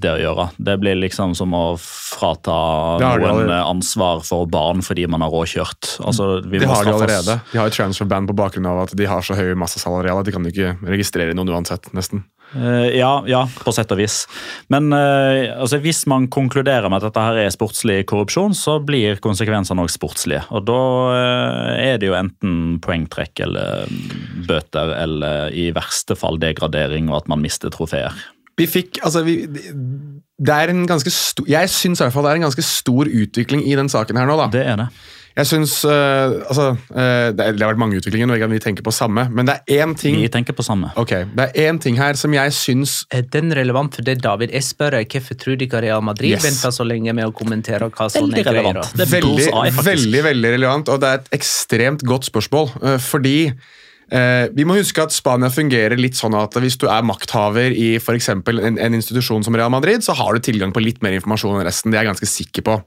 det 0.00 0.10
å 0.12 0.18
gjøre. 0.20 0.46
Det 0.58 0.76
blir 0.82 0.98
liksom 0.98 1.34
som 1.38 1.54
å 1.56 1.64
frata 1.80 2.56
Det 3.00 3.10
noen 3.22 3.52
ansvar 3.54 4.24
for 4.26 4.48
barn 4.50 4.82
fordi 4.84 5.06
man 5.10 5.24
har 5.24 5.32
råkjørt. 5.32 5.96
Altså, 6.04 6.40
vi 6.44 6.60
De 6.60 6.68
må 6.68 6.74
har 6.74 6.88
de 6.88 6.94
allerede. 6.96 7.38
De 7.52 7.60
har 7.60 7.70
jo 7.70 7.76
transferband 7.76 8.30
på 8.30 8.36
bakgrunn 8.40 8.68
av 8.70 8.84
at 8.86 8.96
de 8.98 9.08
har 9.08 9.24
så 9.24 9.36
høy 9.38 9.54
massesalarial 9.60 10.20
at 10.20 10.28
de 10.28 10.34
kan 10.34 10.46
ikke 10.50 10.74
registrere 10.88 11.36
noen 11.36 11.52
uansett, 11.54 11.90
nesten. 11.96 12.24
Eh, 12.56 12.98
ja, 12.98 13.10
ja, 13.30 13.44
på 13.64 13.72
sett 13.74 13.92
og 13.94 14.00
vis. 14.00 14.24
Men 14.72 14.90
eh, 14.96 15.50
altså, 15.54 15.78
hvis 15.82 16.02
man 16.10 16.26
konkluderer 16.32 16.90
med 16.90 16.98
at 16.98 17.10
dette 17.10 17.26
her 17.26 17.38
er 17.44 17.54
sportslig 17.54 18.00
korrupsjon, 18.10 18.56
så 18.58 18.78
blir 18.82 19.20
konsekvensene 19.22 19.84
òg 19.84 19.92
sportslige. 19.92 20.42
Og 20.50 20.66
da 20.66 20.80
eh, 21.14 21.92
er 21.92 22.02
det 22.02 22.10
jo 22.10 22.18
enten 22.18 22.80
poengtrekk 22.82 23.44
eller 23.46 23.86
mm, 23.86 24.44
bøter, 24.50 24.96
eller 24.98 25.54
i 25.54 25.70
verste 25.76 26.18
fall 26.18 26.40
degradering 26.42 27.12
og 27.12 27.22
at 27.22 27.30
man 27.30 27.42
mister 27.44 27.72
trofeer. 27.72 28.16
Vi 28.58 28.66
fikk, 28.68 28.98
altså 29.06 29.22
vi, 29.24 29.46
Det 29.46 30.52
er 30.52 30.68
en 30.68 30.82
ganske 30.84 31.08
stor 31.14 31.46
Jeg 31.48 31.70
syns 31.72 32.00
i 32.00 32.04
hvert 32.04 32.12
fall 32.12 32.26
det 32.26 32.32
er 32.34 32.40
en 32.40 32.44
ganske 32.44 32.64
stor 32.66 33.08
utvikling 33.08 33.62
i 33.64 33.76
den 33.78 33.88
saken 33.88 34.18
her 34.20 34.28
nå, 34.28 34.36
da. 34.36 34.50
Det 34.52 34.64
er 34.66 34.76
det. 34.82 34.90
Jeg 35.38 35.46
syns 35.46 35.76
uh, 35.86 36.40
Altså, 36.50 36.64
uh, 36.90 37.28
det, 37.36 37.46
har 37.46 37.70
vært 37.70 37.80
mange 37.80 38.00
utviklinger, 38.00 38.30
og 38.34 38.50
vi 38.50 38.58
tenker 38.62 38.84
på 38.86 38.92
samme, 38.94 39.28
men 39.30 39.46
det 39.48 39.56
er 39.60 39.84
én 39.84 39.94
ting 39.98 40.18
Vi 40.20 40.28
tenker 40.32 40.56
på 40.58 40.64
samme. 40.66 40.90
Ok, 41.00 41.14
Det 41.36 41.46
er 41.46 41.70
én 41.70 41.78
ting 41.82 41.98
her 42.00 42.18
som 42.18 42.34
jeg 42.34 42.54
syns 42.56 43.04
Er 43.14 43.22
den 43.22 43.54
relevant 43.56 43.94
for 43.94 44.06
det, 44.06 44.18
David? 44.24 44.50
Jeg 44.56 44.66
spør 44.66 44.98
deg, 44.98 45.10
hvorfor 45.14 45.38
tror 45.40 45.58
du 45.60 45.66
ikke 45.68 45.82
Real 45.86 46.02
Madrid 46.02 46.34
Yes. 46.34 46.44
venter 46.46 46.74
så 46.74 46.86
lenge 46.86 47.14
med 47.16 47.26
å 47.30 47.34
kommentere 47.34 47.88
hva 47.90 48.08
som 48.10 48.26
Veldig 48.26 48.40
er 48.42 48.48
greia? 48.50 48.62
relevant. 48.62 48.96
Det 48.96 49.06
er 49.06 49.12
veldig, 49.16 49.84
veldig, 49.86 50.24
veldig 50.30 50.54
relevant, 50.56 50.90
og 50.92 51.00
det 51.02 51.08
er 51.12 51.22
et 51.22 51.30
ekstremt 51.40 52.04
godt 52.06 52.28
spørsmål. 52.28 52.70
uh, 52.82 52.98
fordi 53.00 53.52
eh, 54.10 54.46
vi 54.54 54.64
må 54.66 54.74
huske 54.74 55.02
at 55.02 55.14
Spania 55.14 55.50
fungerer 55.54 55.98
litt 55.98 56.18
sånn 56.18 56.34
at 56.34 56.54
hvis 56.58 56.76
du 56.82 56.88
er 56.90 57.02
makthaver 57.06 57.70
i 57.70 57.98
for 58.02 58.18
eksempel 58.18 58.58
en, 58.58 58.78
en 58.78 58.96
institusjon 58.98 59.44
som 59.46 59.54
Real 59.54 59.70
Madrid, 59.70 60.02
så 60.02 60.16
har 60.18 60.34
du 60.34 60.42
tilgang 60.42 60.74
på 60.74 60.82
litt 60.82 60.98
mer 61.02 61.14
informasjon 61.18 61.60
enn 61.60 61.66
resten. 61.68 61.92
Det 61.92 61.98
er 62.00 62.04
jeg 62.04 62.12
ganske 62.14 62.30
sikker 62.30 62.66
på. 62.66 62.80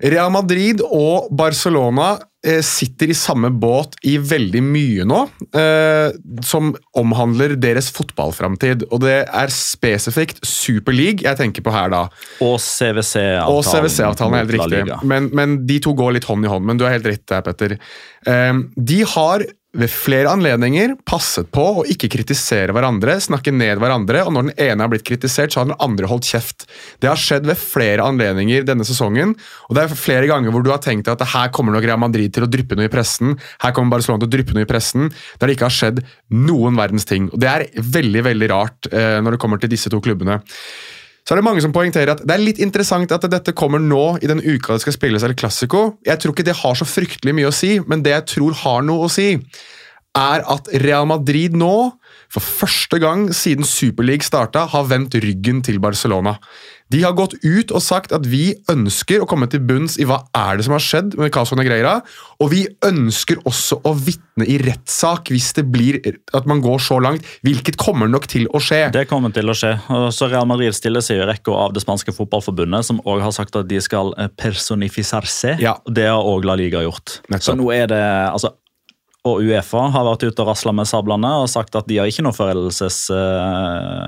Real 0.00 0.30
Madrid 0.32 0.80
og 0.86 1.28
Barcelona 1.36 2.14
eh, 2.46 2.62
sitter 2.64 3.12
i 3.12 3.16
samme 3.16 3.50
båt 3.52 3.98
i 4.08 4.16
veldig 4.16 4.62
mye 4.64 5.06
nå, 5.08 5.20
eh, 5.60 6.16
som 6.46 6.72
omhandler 6.96 7.56
deres 7.60 7.90
fotballframtid. 7.94 8.86
Og 8.90 9.02
det 9.04 9.18
er 9.26 9.54
spesifikt 9.54 10.40
Super 10.46 10.96
League 10.96 11.26
jeg 11.26 11.40
tenker 11.40 11.66
på 11.66 11.74
her, 11.74 11.92
da. 11.92 12.06
Og 12.44 12.56
CWC-avtalen. 12.64 13.52
Og 13.52 13.64
CWC-avtalen 13.68 14.40
helt 14.40 14.56
riktig. 14.56 15.00
Men, 15.04 15.30
men 15.36 15.60
de 15.68 15.80
to 15.84 15.94
går 15.98 16.16
litt 16.16 16.28
hånd 16.30 16.48
i 16.48 16.52
hånd. 16.52 16.68
Men 16.68 16.80
du 16.80 16.86
har 16.88 16.96
helt 16.96 17.08
rett 17.10 17.26
der, 17.28 17.44
Petter. 17.46 17.76
Eh, 18.24 18.52
de 18.76 19.02
har 19.14 19.44
ved 19.70 19.90
flere 19.92 20.32
anledninger 20.32 20.96
passet 21.06 21.46
på 21.54 21.62
å 21.80 21.84
ikke 21.86 22.08
kritisere 22.10 22.74
hverandre, 22.74 23.14
snakke 23.22 23.52
ned 23.54 23.78
hverandre, 23.78 24.24
og 24.26 24.34
når 24.34 24.48
den 24.48 24.64
ene 24.66 24.82
har 24.82 24.90
blitt 24.90 25.06
kritisert, 25.06 25.54
så 25.54 25.62
har 25.62 25.68
den 25.68 25.78
andre 25.78 26.08
holdt 26.10 26.26
kjeft. 26.26 26.66
Det 26.98 27.10
har 27.10 27.20
skjedd 27.20 27.46
ved 27.46 27.60
flere 27.60 28.06
anledninger 28.10 28.66
denne 28.66 28.86
sesongen, 28.86 29.36
og 29.68 29.78
det 29.78 29.84
er 29.84 29.94
flere 29.94 30.26
ganger 30.30 30.54
hvor 30.54 30.66
du 30.66 30.72
har 30.74 30.82
tenkt 30.82 31.10
at 31.12 31.22
her 31.34 31.52
kommer 31.54 31.76
nok 31.76 31.86
Real 31.86 32.02
Madrid 32.02 32.34
til 32.34 32.48
å 32.48 32.50
dryppe 32.50 32.78
noe 32.78 32.90
i 32.90 32.92
pressen, 32.92 33.36
her 33.62 33.74
kommer 33.76 33.94
Barcelona 33.94 34.24
til 34.24 34.32
å 34.32 34.34
dryppe 34.34 34.58
noe 34.58 34.66
i 34.66 34.70
pressen, 34.70 35.10
der 35.38 35.46
det 35.46 35.58
ikke 35.58 35.68
har 35.70 35.78
skjedd 35.78 36.04
noen 36.34 36.78
verdens 36.78 37.06
ting. 37.06 37.30
Og 37.30 37.38
Det 37.38 37.50
er 37.50 37.68
veldig, 37.78 38.26
veldig 38.26 38.50
rart 38.50 38.90
eh, 38.90 39.20
når 39.22 39.36
det 39.36 39.42
kommer 39.44 39.62
til 39.62 39.70
disse 39.70 39.92
to 39.92 40.02
klubbene. 40.02 40.40
Så 41.26 41.34
er 41.34 41.40
det 41.40 41.46
mange 41.46 41.62
som 41.62 41.74
poengterer 41.74 42.14
at 42.14 42.22
det 42.26 42.34
er 42.34 42.42
litt 42.42 42.60
interessant 42.62 43.12
at 43.14 43.26
dette 43.30 43.54
kommer 43.56 43.82
nå 43.82 44.18
i 44.22 44.30
den 44.30 44.40
uka 44.40 44.74
det 44.74 44.84
skal 44.84 44.96
spilles 44.96 45.26
El 45.26 45.36
Clásico. 45.38 45.82
Jeg 46.06 46.18
tror 46.20 46.34
ikke 46.34 46.48
det 46.48 46.58
har 46.62 46.78
så 46.78 46.88
fryktelig 46.88 47.36
mye 47.36 47.50
å 47.50 47.54
si, 47.54 47.76
men 47.86 48.02
det 48.06 48.16
jeg 48.16 48.26
tror 48.36 48.56
har 48.64 48.82
noe 48.86 49.06
å 49.06 49.12
si, 49.12 49.34
er 50.16 50.42
at 50.50 50.70
Real 50.82 51.06
Madrid 51.06 51.54
nå, 51.54 51.74
for 52.30 52.42
første 52.42 52.98
gang 53.02 53.28
siden 53.34 53.66
Superleague 53.66 54.26
starta, 54.26 54.64
har 54.72 54.88
vendt 54.90 55.14
ryggen 55.22 55.62
til 55.66 55.78
Barcelona. 55.82 56.36
De 56.90 57.02
har 57.04 57.14
gått 57.14 57.36
ut 57.44 57.70
og 57.70 57.82
sagt 57.84 58.12
at 58.14 58.26
vi 58.26 58.50
ønsker 58.70 59.22
å 59.22 59.28
komme 59.30 59.46
til 59.50 59.62
bunns 59.62 59.96
i 60.00 60.06
hva 60.08 60.20
er 60.36 60.58
det 60.58 60.66
som 60.66 60.74
har 60.74 60.82
skjedd 60.82 61.14
med 61.20 61.30
Caso 61.34 61.58
Negreira, 61.58 62.00
og 62.42 62.50
vi 62.50 62.64
ønsker 62.86 63.42
også 63.46 63.80
å 63.86 63.92
vitne 63.94 64.46
i 64.48 64.56
rettssak 64.62 65.30
hvis 65.30 65.52
det 65.58 65.66
blir 65.70 66.00
at 66.34 66.48
man 66.50 66.62
går 66.64 66.82
så 66.82 66.98
langt, 67.02 67.26
hvilket 67.46 67.78
kommer 67.80 68.10
nok 68.10 68.26
til 68.30 68.48
å 68.50 68.62
skje. 68.62 68.88
Det 68.94 69.06
kommer 69.10 69.34
til 69.34 69.52
å 69.52 69.56
skje. 69.56 69.74
Så 70.14 70.30
Real 70.30 70.48
Madrid 70.50 70.74
stiller 70.76 71.04
seg 71.04 71.20
i 71.20 71.28
rekka 71.28 71.54
av 71.54 71.76
det 71.76 71.84
spanske 71.84 72.14
fotballforbundet, 72.16 72.86
som 72.88 73.02
også 73.04 73.26
har 73.26 73.36
sagt 73.36 73.60
at 73.60 73.70
de 73.70 73.80
skal 73.84 74.14
eh, 74.18 74.30
personifisere. 74.40 75.56
Ja. 75.62 75.76
Det 75.86 76.08
har 76.08 76.26
òg 76.26 76.46
La 76.48 76.56
Liga 76.58 76.82
gjort. 76.84 77.20
Nettopp. 77.28 77.46
Så 77.52 77.56
nå 77.58 77.70
er 77.74 77.86
det 77.90 78.02
altså, 78.30 78.54
Og 79.28 79.42
Uefa 79.44 79.82
har 79.92 80.06
vært 80.06 80.22
ute 80.24 80.40
og 80.40 80.48
rasla 80.48 80.72
med 80.72 80.88
sablene 80.88 81.30
og 81.42 81.48
sagt 81.52 81.74
at 81.76 81.88
de 81.90 81.98
har 82.00 82.08
ikke 82.08 82.24
noe 82.24 82.36
foreldelses... 82.36 83.02
Uh, 83.12 84.06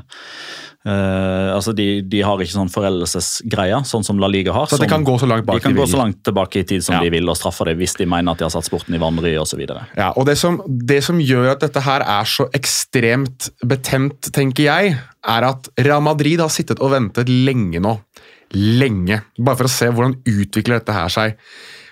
uh, 0.88 1.52
altså 1.52 1.74
de, 1.76 2.00
de 2.08 2.22
har 2.24 2.40
ikke 2.40 2.54
sånn 2.54 2.72
foreldelsesgreie, 2.72 3.82
sånn 3.88 4.06
som 4.08 4.22
La 4.22 4.30
Liga 4.32 4.54
har. 4.56 4.70
Så 4.70 4.78
som, 4.78 4.86
de 4.86 4.88
kan 4.88 5.04
gå 5.04 5.18
så 5.20 5.28
langt 5.28 5.44
bak 5.48 5.60
de 5.60 5.66
kan 5.66 5.76
gå 5.76 5.86
så 5.90 6.00
langt 6.00 6.22
tilbake 6.24 6.62
i 6.62 6.64
tid 6.70 6.86
som 6.86 6.96
Ja. 6.96 7.02
de 7.04 7.12
vil, 7.12 7.28
og 7.28 7.36
straffe 7.36 7.68
det 7.68 7.76
hvis 7.82 7.98
de 8.00 8.08
mener 8.08 8.32
at 8.32 8.40
de 8.40 8.48
har 8.48 8.54
satt 8.56 8.70
sporten 8.70 8.96
i 8.96 9.02
vanry 9.02 9.34
osv. 9.40 9.60
Ja, 9.68 10.14
og 10.16 10.24
det 10.30 10.38
som, 10.40 10.62
det 10.64 11.02
som 11.04 11.20
gjør 11.20 11.52
at 11.58 11.66
dette 11.66 11.84
her 11.84 12.06
er 12.08 12.32
så 12.32 12.48
ekstremt 12.56 13.52
betent, 13.68 14.32
tenker 14.32 14.70
jeg, 14.70 14.96
er 14.96 15.50
at 15.52 15.68
Real 15.84 16.02
Madrid 16.08 16.40
har 16.40 16.50
sittet 16.52 16.80
og 16.80 16.96
ventet 16.96 17.28
lenge 17.28 17.84
nå. 17.84 17.98
Lenge. 18.56 19.20
Bare 19.36 19.60
for 19.60 19.68
å 19.68 19.76
se 19.76 19.92
hvordan 19.92 20.16
utvikler 20.24 20.80
dette 20.80 20.96
her 20.96 21.12
seg. 21.12 21.36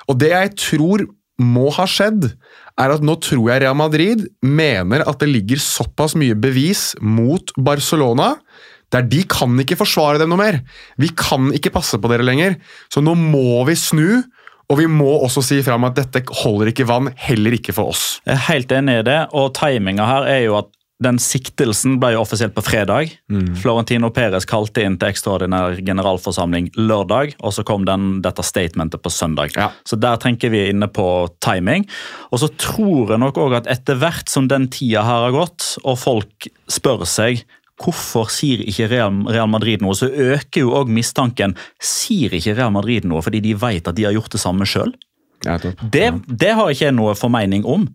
Og 0.08 0.16
det 0.24 0.32
jeg 0.32 0.56
tror 0.56 1.04
må 1.40 1.70
ha 1.72 1.86
skjedd, 1.88 2.32
er 2.80 2.94
at 2.94 3.04
nå 3.04 3.16
tror 3.22 3.50
jeg 3.52 3.62
Real 3.64 3.76
Madrid 3.78 4.26
mener 4.44 5.04
at 5.08 5.20
det 5.22 5.30
ligger 5.30 5.60
såpass 5.62 6.16
mye 6.18 6.36
bevis 6.38 6.90
mot 7.00 7.52
Barcelona 7.60 8.34
der 8.90 9.06
de 9.06 9.22
kan 9.30 9.54
ikke 9.62 9.78
forsvare 9.78 10.18
dem 10.18 10.32
noe 10.32 10.40
mer. 10.40 10.56
Vi 10.98 11.12
kan 11.14 11.52
ikke 11.54 11.70
passe 11.76 11.98
på 12.00 12.10
dere 12.10 12.26
lenger. 12.26 12.56
Så 12.90 12.98
nå 13.04 13.14
må 13.14 13.60
vi 13.68 13.76
snu, 13.78 14.18
og 14.70 14.78
vi 14.80 14.88
må 14.90 15.12
også 15.20 15.44
si 15.46 15.60
fram 15.66 15.86
at 15.86 15.98
dette 15.98 16.24
holder 16.42 16.72
ikke 16.72 16.88
vann, 16.90 17.10
heller 17.18 17.54
ikke 17.54 17.74
for 17.76 17.92
oss. 17.92 18.04
Jeg 18.26 18.34
er 18.34 18.44
helt 18.48 18.74
enig 18.74 19.00
i 19.00 19.06
det, 19.06 19.20
og 19.30 19.52
timinga 19.58 20.08
her 20.08 20.26
er 20.30 20.42
jo 20.48 20.58
at 20.58 20.70
den 21.00 21.18
siktelsen 21.22 21.96
ble 22.00 22.12
jo 22.14 22.22
offisielt 22.22 22.54
på 22.56 22.64
fredag. 22.64 23.12
Mm. 23.32 23.54
Florentino 23.60 24.10
Perez 24.14 24.44
kalte 24.48 24.84
inn 24.84 24.98
til 25.00 25.10
ekstraordinær 25.10 25.78
generalforsamling 25.80 26.70
lørdag, 26.76 27.36
og 27.40 27.54
så 27.56 27.64
kom 27.66 27.86
den, 27.88 28.18
dette 28.24 28.44
statementet 28.44 29.00
på 29.02 29.12
søndag. 29.12 29.54
Ja. 29.56 29.70
Så 29.88 29.96
der 30.00 30.20
tenker 30.20 30.52
vi 30.52 30.66
inne 30.70 30.90
på 30.92 31.06
timing. 31.44 31.88
Og 32.30 32.42
så 32.42 32.50
tror 32.60 33.14
jeg 33.14 33.22
nok 33.22 33.40
òg 33.40 33.56
at 33.62 33.70
etter 33.72 33.96
hvert 34.00 34.28
som 34.32 34.50
den 34.50 34.68
tida 34.72 35.06
her 35.06 35.26
har 35.28 35.36
gått, 35.36 35.74
og 35.84 35.98
folk 36.00 36.50
spør 36.70 37.08
seg 37.08 37.46
Hvorfor 37.80 38.28
sier 38.28 38.60
ikke 38.68 38.90
Real 38.90 39.48
Madrid 39.48 39.80
noe? 39.80 39.94
Så 39.96 40.10
øker 40.10 40.66
jo 40.66 40.74
òg 40.76 40.90
mistanken. 40.92 41.54
Sier 41.80 42.34
ikke 42.36 42.52
Real 42.58 42.74
Madrid 42.74 43.06
noe 43.08 43.22
fordi 43.24 43.40
de 43.40 43.54
vet 43.56 43.88
at 43.88 43.96
de 43.96 44.04
har 44.04 44.12
gjort 44.12 44.34
det 44.34 44.40
samme 44.42 44.68
sjøl? 44.68 44.92
Ja. 45.46 45.56
Det, 45.56 46.10
det 46.28 46.50
har 46.58 46.68
ikke 46.68 46.90
jeg 46.90 46.96
noe 46.98 47.16
formening 47.16 47.64
om. 47.64 47.88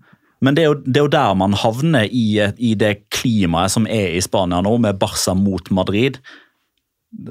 Men 0.45 0.57
det 0.57 0.63
er, 0.63 0.69
jo, 0.69 0.79
det 0.85 0.99
er 0.99 1.07
jo 1.07 1.13
der 1.15 1.37
man 1.39 1.55
havner 1.57 2.05
i, 2.05 2.25
i 2.61 2.73
det 2.77 3.07
klimaet 3.15 3.73
som 3.73 3.87
er 3.89 4.13
i 4.13 4.21
Spania 4.21 4.61
nå, 4.61 4.75
med 4.83 4.99
Barca 5.01 5.33
mot 5.37 5.71
Madrid. 5.73 6.21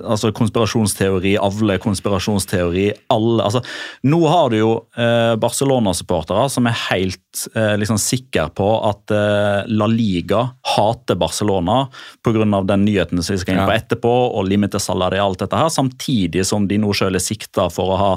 Altså 0.01 0.31
Konspirasjonsteori, 0.33 1.35
avle 1.37 1.75
konspirasjonsteori. 1.83 2.87
alle, 3.13 3.43
altså 3.45 3.61
Nå 4.09 4.21
har 4.31 4.49
du 4.51 4.57
jo 4.57 4.71
eh, 4.97 5.35
Barcelona-supportere 5.37 6.47
som 6.49 6.65
er 6.71 6.77
helt 6.89 7.43
eh, 7.53 7.75
liksom 7.83 7.99
sikre 8.01 8.47
på 8.57 8.69
at 8.89 9.13
eh, 9.13 9.67
La 9.69 9.89
Liga 9.91 10.41
hater 10.77 11.19
Barcelona 11.21 11.83
pga. 12.25 12.47
den 12.65 12.85
nyheten 12.87 13.21
som 13.23 13.35
vi 13.35 13.43
skal 13.43 13.59
inn 13.59 13.67
på 13.67 13.75
Ja. 13.75 13.81
etterpå, 13.83 14.15
og 14.39 14.49
limite 14.49 14.81
salari 14.81 15.19
og 15.21 15.35
alt 15.35 15.45
dette 15.45 15.57
her, 15.61 15.69
samtidig 15.69 16.47
som 16.49 16.67
de 16.71 16.79
nå 16.81 16.95
selv 16.97 17.17
er 17.21 17.25
sikta 17.27 17.69
for 17.69 17.93
å 17.93 18.01
ha 18.01 18.13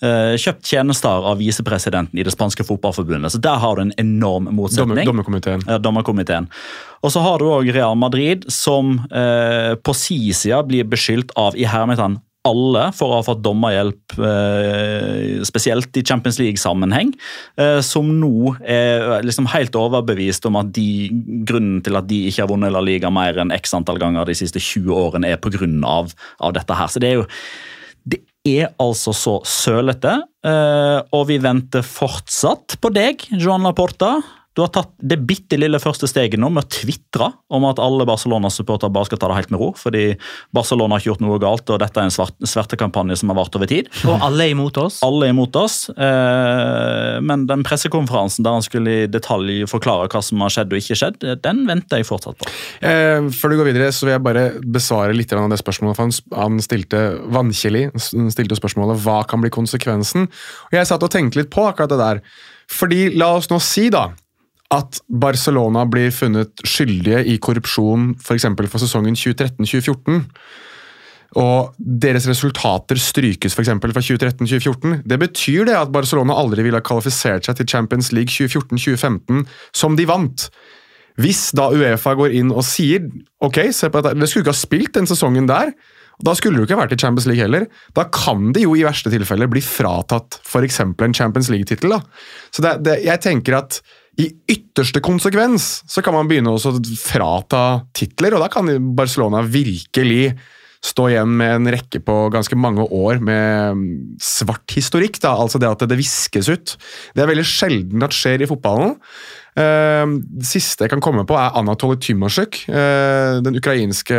eh, 0.00 0.36
kjøpt 0.40 0.64
tjenester 0.72 1.10
av 1.32 1.36
visepresidenten 1.42 2.16
i 2.18 2.24
det 2.24 2.32
spanske 2.32 2.64
fotballforbundet. 2.64 3.34
Så 3.36 3.42
der 3.44 3.60
har 3.60 3.76
du 3.76 3.82
en 3.82 3.92
enorm 4.00 4.48
motsetning. 4.56 5.04
dommerkomiteen. 5.04 5.66
Ja, 5.68 5.76
dommerkomiteen. 5.78 6.48
Og 7.00 7.12
så 7.14 7.22
har 7.24 7.40
du 7.40 7.48
òg 7.48 7.70
Real 7.72 7.96
Madrid, 7.96 8.44
som 8.52 8.98
eh, 9.08 9.76
på 9.80 9.94
si 9.96 10.18
side 10.36 10.60
blir 10.68 10.88
beskyldt 10.88 11.32
av 11.40 11.56
i 11.56 11.68
hermetegn 11.68 12.18
alle 12.48 12.86
for 12.96 13.12
å 13.12 13.18
ha 13.18 13.24
fått 13.24 13.42
dommerhjelp, 13.44 14.14
eh, 14.24 15.42
spesielt 15.44 15.96
i 15.96 16.04
Champions 16.06 16.38
League-sammenheng, 16.40 17.12
eh, 17.60 17.80
som 17.84 18.08
nå 18.20 18.54
er 18.64 19.20
liksom 19.26 19.48
helt 19.52 19.76
overbevist 19.76 20.46
om 20.48 20.56
at 20.56 20.72
de, 20.72 21.10
grunnen 21.44 21.82
til 21.84 22.00
at 22.00 22.08
de 22.08 22.22
ikke 22.30 22.46
har 22.46 22.52
vunnet 22.52 22.72
La 22.72 22.80
Liga 22.80 23.10
mer 23.12 23.36
enn 23.42 23.52
x 23.52 23.74
antall 23.76 24.00
ganger 24.00 24.24
de 24.24 24.38
siste 24.38 24.60
20 24.60 24.88
årene, 24.88 25.28
er 25.28 25.36
pga. 25.36 25.60
Av, 25.84 26.08
av 26.40 26.52
dette 26.54 26.74
her. 26.76 26.88
Så 26.88 27.00
det 27.02 27.08
er 27.10 27.18
jo 27.18 27.26
det 28.08 28.20
er 28.48 28.70
altså 28.80 29.12
så 29.12 29.34
sølete, 29.44 30.22
eh, 30.46 30.98
og 31.12 31.26
vi 31.28 31.36
venter 31.42 31.84
fortsatt 31.84 32.78
på 32.80 32.92
deg, 32.94 33.26
Joan 33.36 33.66
Laporta. 33.68 34.14
Du 34.60 34.64
har 34.66 34.72
tatt 34.74 34.90
det 35.00 35.16
bitte 35.24 35.56
lille 35.56 35.78
første 35.80 36.04
steget 36.04 36.36
nå 36.36 36.50
med 36.52 36.66
å 36.66 36.68
tvitre 36.68 37.30
om 37.48 37.64
at 37.64 37.78
alle 37.80 38.04
Barcelona-supportere 38.04 38.92
bare 38.92 39.08
skal 39.08 39.20
ta 39.22 39.30
det 39.30 39.38
helt 39.38 39.52
med 39.54 39.60
ro, 39.62 39.68
fordi 39.72 40.02
Barcelona 40.52 40.98
har 40.98 41.00
ikke 41.00 41.08
gjort 41.14 41.22
noe 41.24 41.38
galt, 41.40 41.72
og 41.72 41.80
dette 41.80 41.96
er 41.96 42.10
en 42.10 42.12
svart, 42.12 42.36
svertekampanje 42.44 43.16
som 43.22 43.32
har 43.32 43.38
vart 43.38 43.56
over 43.56 43.70
tid. 43.70 43.88
Og 44.04 44.20
alle 44.20 44.44
er 44.44 44.52
imot 44.52 44.76
oss. 44.82 45.00
Alle 45.06 45.30
er 45.30 45.32
imot 45.32 45.56
oss, 45.56 45.78
eh, 45.94 47.16
men 47.24 47.48
den 47.48 47.64
pressekonferansen 47.64 48.44
der 48.44 48.58
han 48.58 48.68
skulle 48.68 48.98
i 49.06 49.08
detalj 49.08 49.64
forklare 49.72 50.12
hva 50.12 50.24
som 50.28 50.44
har 50.44 50.52
skjedd 50.52 50.76
og 50.76 50.84
ikke 50.84 51.00
skjedd, 51.06 51.28
den 51.48 51.64
venter 51.72 52.04
jeg 52.04 52.10
fortsatt 52.12 52.36
på. 52.36 52.52
Eh, 52.84 53.32
før 53.32 53.56
du 53.56 53.60
går 53.64 53.72
videre, 53.72 53.90
så 53.96 54.10
vil 54.10 54.18
jeg 54.18 54.26
bare 54.28 54.46
besvare 54.60 55.16
litt 55.16 55.32
av 55.32 55.48
det 55.48 55.62
spørsmålet. 55.64 55.96
for 55.96 56.36
Han, 56.36 56.60
stilte 56.60 57.06
vannkjelig 57.32 57.86
stilte 57.96 58.60
spørsmålet 58.60 59.00
hva 59.06 59.22
kan 59.24 59.40
bli 59.40 59.48
konsekvensen. 59.48 60.28
Og 60.68 60.82
Jeg 60.82 60.92
satt 60.92 61.02
og 61.08 61.16
tenkte 61.16 61.40
litt 61.40 61.48
på 61.48 61.64
akkurat 61.64 61.88
det 61.88 62.04
der. 62.04 62.26
Fordi 62.68 63.06
la 63.16 63.38
oss 63.38 63.48
nå 63.48 63.56
si 63.64 63.88
da 63.88 64.10
at 64.70 65.00
Barcelona 65.10 65.84
blir 65.90 66.12
funnet 66.14 66.62
skyldige 66.66 67.24
i 67.26 67.38
korrupsjon 67.42 68.14
f.eks. 68.20 68.46
For, 68.46 68.68
for 68.70 68.84
sesongen 68.84 69.18
2013-2014. 69.18 70.20
Og 71.40 71.76
deres 71.78 72.26
resultater 72.26 72.98
strykes 72.98 73.54
eksempel 73.58 73.94
fra 73.94 74.02
2013-2014. 74.02 75.02
Det 75.06 75.18
betyr 75.22 75.68
det 75.68 75.78
at 75.78 75.92
Barcelona 75.94 76.34
aldri 76.38 76.64
ville 76.66 76.78
ha 76.78 76.86
kvalifisert 76.86 77.46
seg 77.46 77.58
til 77.58 77.70
Champions 77.70 78.10
League 78.14 78.32
2014-2015 78.34 79.46
som 79.82 79.98
de 79.98 80.06
vant. 80.10 80.48
Hvis 81.20 81.50
da 81.58 81.68
Uefa 81.74 82.14
går 82.18 82.34
inn 82.38 82.50
og 82.54 82.64
sier 82.66 83.06
ok, 83.44 83.62
se 83.74 83.90
på 83.90 84.00
dette, 84.00 84.18
dere 84.18 84.30
skulle 84.30 84.46
ikke 84.46 84.54
ha 84.54 84.62
spilt 84.62 84.94
den 84.98 85.10
sesongen 85.10 85.50
der, 85.50 85.74
Da 86.20 86.34
skulle 86.36 86.60
du 86.60 86.66
ikke 86.66 86.76
vært 86.76 86.92
i 86.92 86.98
Champions 87.00 87.24
League 87.24 87.40
heller. 87.40 87.62
Da 87.96 88.04
kan 88.12 88.50
de 88.52 88.66
jo 88.66 88.74
i 88.76 88.82
verste 88.84 89.08
tilfelle 89.08 89.46
bli 89.48 89.62
fratatt 89.64 90.36
f.eks. 90.44 90.80
en 90.84 91.14
Champions 91.16 91.48
League-tittel. 91.48 91.94
Så 92.52 92.60
jeg 92.84 93.22
tenker 93.24 93.56
at 93.56 93.78
i 94.18 94.26
ytterste 94.50 95.02
konsekvens 95.04 95.82
så 95.88 96.02
kan 96.02 96.16
man 96.16 96.28
begynne 96.30 96.52
å 96.52 96.72
frata 96.98 97.84
titler, 97.96 98.34
og 98.34 98.42
da 98.42 98.50
kan 98.52 98.70
Barcelona 98.96 99.42
virkelig 99.46 100.32
stå 100.80 101.10
igjen 101.10 101.34
med 101.36 101.58
en 101.58 101.72
rekke 101.74 102.00
på 102.04 102.14
ganske 102.32 102.56
mange 102.56 102.86
år 102.88 103.20
med 103.24 103.84
svart 104.24 104.72
historikk. 104.76 105.20
Da. 105.20 105.34
Altså 105.36 105.60
det 105.60 105.68
at 105.68 105.84
det 105.90 106.00
viskes 106.00 106.48
ut. 106.48 106.78
Det 107.14 107.24
er 107.24 107.30
veldig 107.30 107.46
sjelden 107.46 108.06
at 108.06 108.16
skjer 108.16 108.44
i 108.44 108.48
fotballen. 108.48 108.96
Uh, 109.50 110.06
det 110.38 110.46
siste 110.46 110.86
jeg 110.86 110.92
kan 110.92 111.02
komme 111.02 111.24
på, 111.26 111.34
er 111.36 111.56
Anatoly 111.58 111.98
Tymasjuk, 112.00 112.62
uh, 112.70 113.42
den 113.44 113.58
ukrainske 113.58 114.16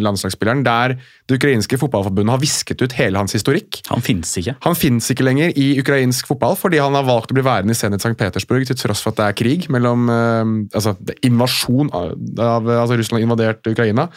landslagsspilleren. 0.00 0.64
Der 0.66 0.96
det 1.28 1.38
ukrainske 1.38 1.78
fotballforbundet 1.78 2.34
har 2.34 2.42
visket 2.42 2.82
ut 2.82 2.96
hele 2.98 3.20
hans 3.20 3.36
historikk. 3.36 3.82
Han 3.92 4.02
fins 4.02 4.32
ikke. 4.40 4.56
Han 4.66 4.78
finnes 4.78 5.06
ikke 5.12 5.28
lenger 5.28 5.54
i 5.54 5.68
ukrainsk 5.78 6.32
fotball 6.32 6.56
fordi 6.58 6.80
han 6.82 6.96
har 6.98 7.06
valgt 7.06 7.30
å 7.30 7.36
bli 7.36 7.46
værende 7.46 7.76
i 7.76 7.78
Zenit 7.78 8.02
St. 8.02 8.16
Petersburg 8.18 8.66
til 8.66 8.80
tross 8.80 9.04
for 9.04 9.14
at 9.14 9.20
det 9.20 9.28
er 9.28 9.38
krig 9.44 9.68
mellom 9.72 10.08
uh, 10.10 10.42
Altså 10.72 10.96
invasjon 11.22 11.92
av, 11.94 12.16
av 12.40 12.72
altså 12.80 12.96
Russland 12.98 13.20
har 13.20 13.28
invadert 13.28 13.70
Ukraina. 13.70 14.08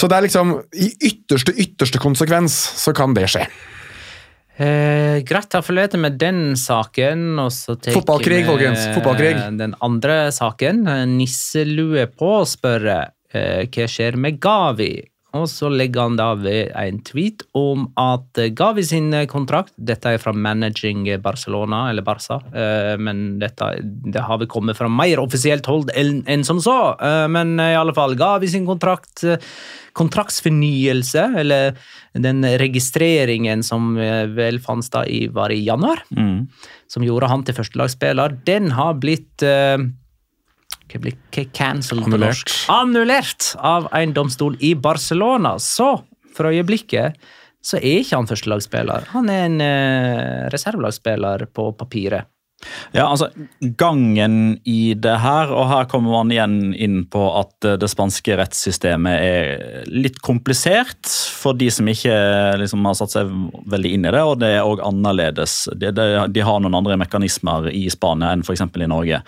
Så 0.00 0.08
det 0.08 0.16
er 0.16 0.24
liksom 0.24 0.54
I 0.72 0.88
ytterste, 1.10 1.52
ytterste 1.52 2.00
konsekvens 2.00 2.56
så 2.80 2.94
kan 2.96 3.12
det 3.16 3.26
skje. 3.28 3.44
Eh, 4.60 5.20
greit, 5.24 5.48
takk 5.52 5.64
forlater 5.64 6.00
med 6.00 6.18
den 6.20 6.56
saken. 6.60 7.38
Og 7.40 7.52
så 7.52 7.76
tar 7.76 7.96
Fotballkrig, 7.96 8.42
folkens. 8.48 8.82
Fotballkrig. 8.96 9.34
Den 9.60 9.76
andre 9.84 10.22
saken. 10.36 10.84
Nisselue 11.14 12.06
på 12.12 12.32
spør 12.48 12.88
eh, 12.92 13.68
hva 13.68 13.88
skjer 13.88 14.20
med 14.20 14.40
Gavi. 14.42 14.94
Og 15.36 15.44
så 15.46 15.68
legger 15.70 16.02
han 16.08 16.16
da 16.18 16.32
ved 16.34 16.72
en 16.74 16.98
tweet 17.06 17.44
om 17.54 17.84
at 18.00 18.40
Gavi 18.58 18.82
sin 18.82 19.12
kontrakt 19.30 19.72
Dette 19.78 20.14
er 20.16 20.18
fra 20.22 20.32
Managing 20.34 21.04
Barcelona, 21.22 21.84
eller 21.90 22.02
Barca, 22.02 22.40
eh, 22.50 22.96
men 22.98 23.38
dette 23.38 23.68
det 24.10 24.24
har 24.26 24.40
vel 24.42 24.48
kommet 24.50 24.76
fra 24.78 24.88
mer 24.90 25.22
offisielt 25.22 25.66
hold 25.70 25.92
enn 25.94 26.42
som 26.44 26.58
så. 26.62 26.96
Eh, 26.98 27.26
men 27.30 27.54
i 27.62 27.74
alle 27.78 27.94
fall, 27.94 28.16
Gavi 28.18 28.48
sin 28.50 28.66
kontrakt 28.66 29.22
eh, 29.24 29.38
kontraktsfornyelse, 29.92 31.22
eller 31.40 31.74
den 32.14 32.42
registreringen 32.44 33.62
som 33.66 33.96
eh, 33.98 34.26
vel 34.34 34.60
fant 34.62 34.84
sted 34.86 35.08
i, 35.10 35.24
var 35.30 35.50
i 35.54 35.62
januar, 35.66 36.02
Mm. 36.10 36.48
som 36.90 37.02
gjorde 37.06 37.28
han 37.30 37.42
til 37.46 37.54
førstelagsspiller, 37.54 38.38
den 38.46 38.70
har 38.74 38.94
blitt 38.98 39.42
eh, 39.42 39.78
hva 39.78 39.78
blir 39.78 39.78
hva 39.78 40.79
cancelled 41.52 42.08
Annullert. 42.08 42.54
Annullert 42.68 43.52
av 43.58 43.88
en 43.96 44.14
domstol 44.16 44.56
i 44.60 44.74
Barcelona. 44.74 45.56
Så 45.58 45.92
for 46.36 46.50
øyeblikket 46.50 47.18
så 47.64 47.76
er 47.76 48.00
ikke 48.00 48.16
han 48.16 48.28
førstelagsspiller. 48.28 49.10
Han 49.14 49.28
er 49.32 49.46
en 49.46 49.60
uh, 49.60 50.50
reservelagsspiller 50.52 51.48
på 51.54 51.70
papiret. 51.76 52.28
Ja, 52.92 53.06
altså, 53.06 53.30
Gangen 53.60 54.58
i 54.68 54.92
det 54.94 55.14
her, 55.22 55.52
og 55.54 55.68
her 55.70 55.86
kommer 55.88 56.18
man 56.18 56.32
igjen 56.34 56.74
inn 56.74 56.98
på 57.08 57.22
at 57.38 57.64
eh, 57.64 57.78
det 57.80 57.88
spanske 57.88 58.36
rettssystemet 58.36 59.24
er 59.24 59.86
litt 59.88 60.18
komplisert 60.24 61.08
for 61.08 61.56
de 61.56 61.70
som 61.72 61.88
ikke 61.88 62.12
liksom, 62.60 62.84
har 62.84 62.98
satt 62.98 63.16
seg 63.16 63.32
veldig 63.70 63.94
inn 63.96 64.04
i 64.04 64.12
det, 64.12 64.20
og 64.20 64.36
det 64.42 64.52
er 64.58 64.68
òg 64.68 64.84
annerledes. 64.84 65.62
De, 65.72 65.88
de, 65.96 66.08
de 66.28 66.44
har 66.44 66.60
noen 66.60 66.76
andre 66.82 66.98
mekanismer 67.00 67.70
i 67.72 67.86
Spania 67.92 68.34
enn 68.34 68.44
f.eks. 68.44 68.66
i 68.68 68.90
Norge. 68.90 69.22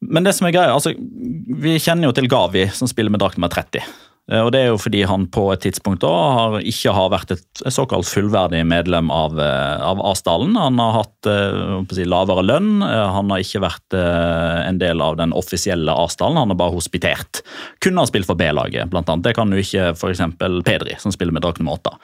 Men 0.00 0.26
det 0.26 0.36
som 0.36 0.46
er 0.46 0.54
greia, 0.54 0.74
altså, 0.74 0.92
vi 0.94 1.78
kjenner 1.82 2.08
jo 2.08 2.14
til 2.14 2.28
Gavi, 2.30 2.68
som 2.74 2.90
spiller 2.90 3.10
med 3.10 3.22
drakt 3.22 3.38
nummer 3.38 3.50
30. 3.50 3.82
Eh, 4.30 4.42
Og 4.44 4.52
Det 4.52 4.60
er 4.60 4.66
jo 4.70 4.78
fordi 4.80 5.02
han 5.08 5.26
på 5.26 5.46
et 5.52 5.62
tidspunkt 5.64 6.04
da 6.04 6.12
har, 6.12 6.58
ikke 6.60 6.92
har 6.94 7.10
vært 7.12 7.32
et 7.34 7.62
såkalt 7.72 8.08
fullverdig 8.08 8.64
medlem 8.68 9.10
av, 9.10 9.38
eh, 9.40 9.80
av 9.82 10.00
Asdalen. 10.04 10.56
Han 10.56 10.78
har 10.78 10.92
hatt 11.00 11.30
eh, 11.30 11.82
si, 11.94 12.04
lavere 12.04 12.44
lønn, 12.44 12.82
han 12.82 13.32
har 13.32 13.42
ikke 13.42 13.64
vært 13.64 13.98
en 13.98 14.78
del 14.78 15.00
av 15.00 15.16
den 15.16 15.32
offisielle 15.32 15.92
Asdalen, 16.04 16.38
han 16.38 16.52
har 16.52 16.60
bare 16.60 16.76
hospitert. 16.76 17.42
Kunne 17.80 18.04
ha 18.04 18.10
spilt 18.10 18.28
for 18.28 18.38
B-laget, 18.38 18.90
blant 18.92 19.08
annet. 19.08 19.24
Det 19.24 19.34
kan 19.38 19.50
jo 19.50 19.58
ikke 19.62 19.92
f.eks. 19.96 20.22
Pedri, 20.38 20.98
som 21.00 21.14
spiller 21.14 21.34
med 21.34 21.42
drakt 21.42 21.62
nummer 21.62 21.78
åtte. 21.78 21.96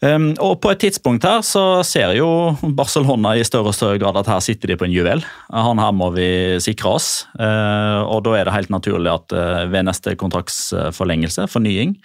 Um, 0.00 0.30
og 0.40 0.54
På 0.64 0.70
et 0.72 0.80
tidspunkt 0.80 1.26
her 1.28 1.42
så 1.44 1.82
ser 1.84 2.14
jo 2.16 2.28
Barcelona 2.76 3.34
i 3.36 3.44
større 3.44 3.68
og 3.68 3.76
større 3.76 3.98
grad 4.00 4.16
at 4.16 4.30
her 4.32 4.40
sitter 4.40 4.72
de 4.72 4.78
på 4.80 4.86
en 4.86 4.94
juvel. 4.94 5.20
Han 5.52 5.82
her 5.82 5.92
må 5.92 6.08
vi 6.14 6.28
sikre 6.64 6.94
oss. 6.96 7.08
Uh, 7.36 8.00
og 8.08 8.22
Da 8.24 8.38
er 8.38 8.48
det 8.48 8.54
helt 8.56 8.72
naturlig 8.72 9.12
at 9.12 9.36
uh, 9.36 9.66
ved 9.68 9.84
neste 9.90 10.16
kontraktsforlengelse, 10.20 11.44
fornying, 11.52 11.98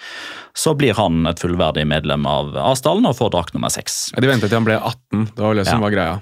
så 0.55 0.75
blir 0.75 0.97
han 0.99 1.23
et 1.31 1.39
fullverdig 1.39 1.87
medlem 1.87 2.27
av 2.27 2.51
avstallen 2.73 3.07
og 3.07 3.15
får 3.15 3.31
drakt 3.37 3.55
nummer 3.55 3.71
seks. 3.71 4.09
De 4.15 4.27
ventet 4.27 4.51
til 4.51 4.59
han 4.59 4.67
ble 4.67 4.75
18. 4.81 5.31
Det 5.31 5.47
var 5.47 5.55
det 5.55 5.67
som 5.69 5.79
Ja. 5.79 5.87
var 5.87 5.95
greia. 5.95 6.19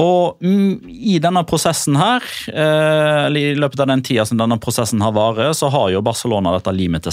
Og 0.00 0.40
mm, 0.42 0.88
i 0.88 1.18
denne 1.20 1.42
prosessen 1.44 1.98
her, 2.00 2.24
eh, 2.48 3.26
eller 3.26 3.50
i 3.50 3.58
løpet 3.58 3.82
av 3.84 3.90
den 3.90 4.02
tida 4.06 4.24
som 4.24 4.38
denne 4.40 4.56
prosessen 4.62 5.02
har 5.04 5.12
vært, 5.12 5.52
så 5.58 5.68
har 5.68 5.90
jo 5.92 6.00
Barcelona 6.00 6.54
dette 6.56 6.72
limite 6.72 7.12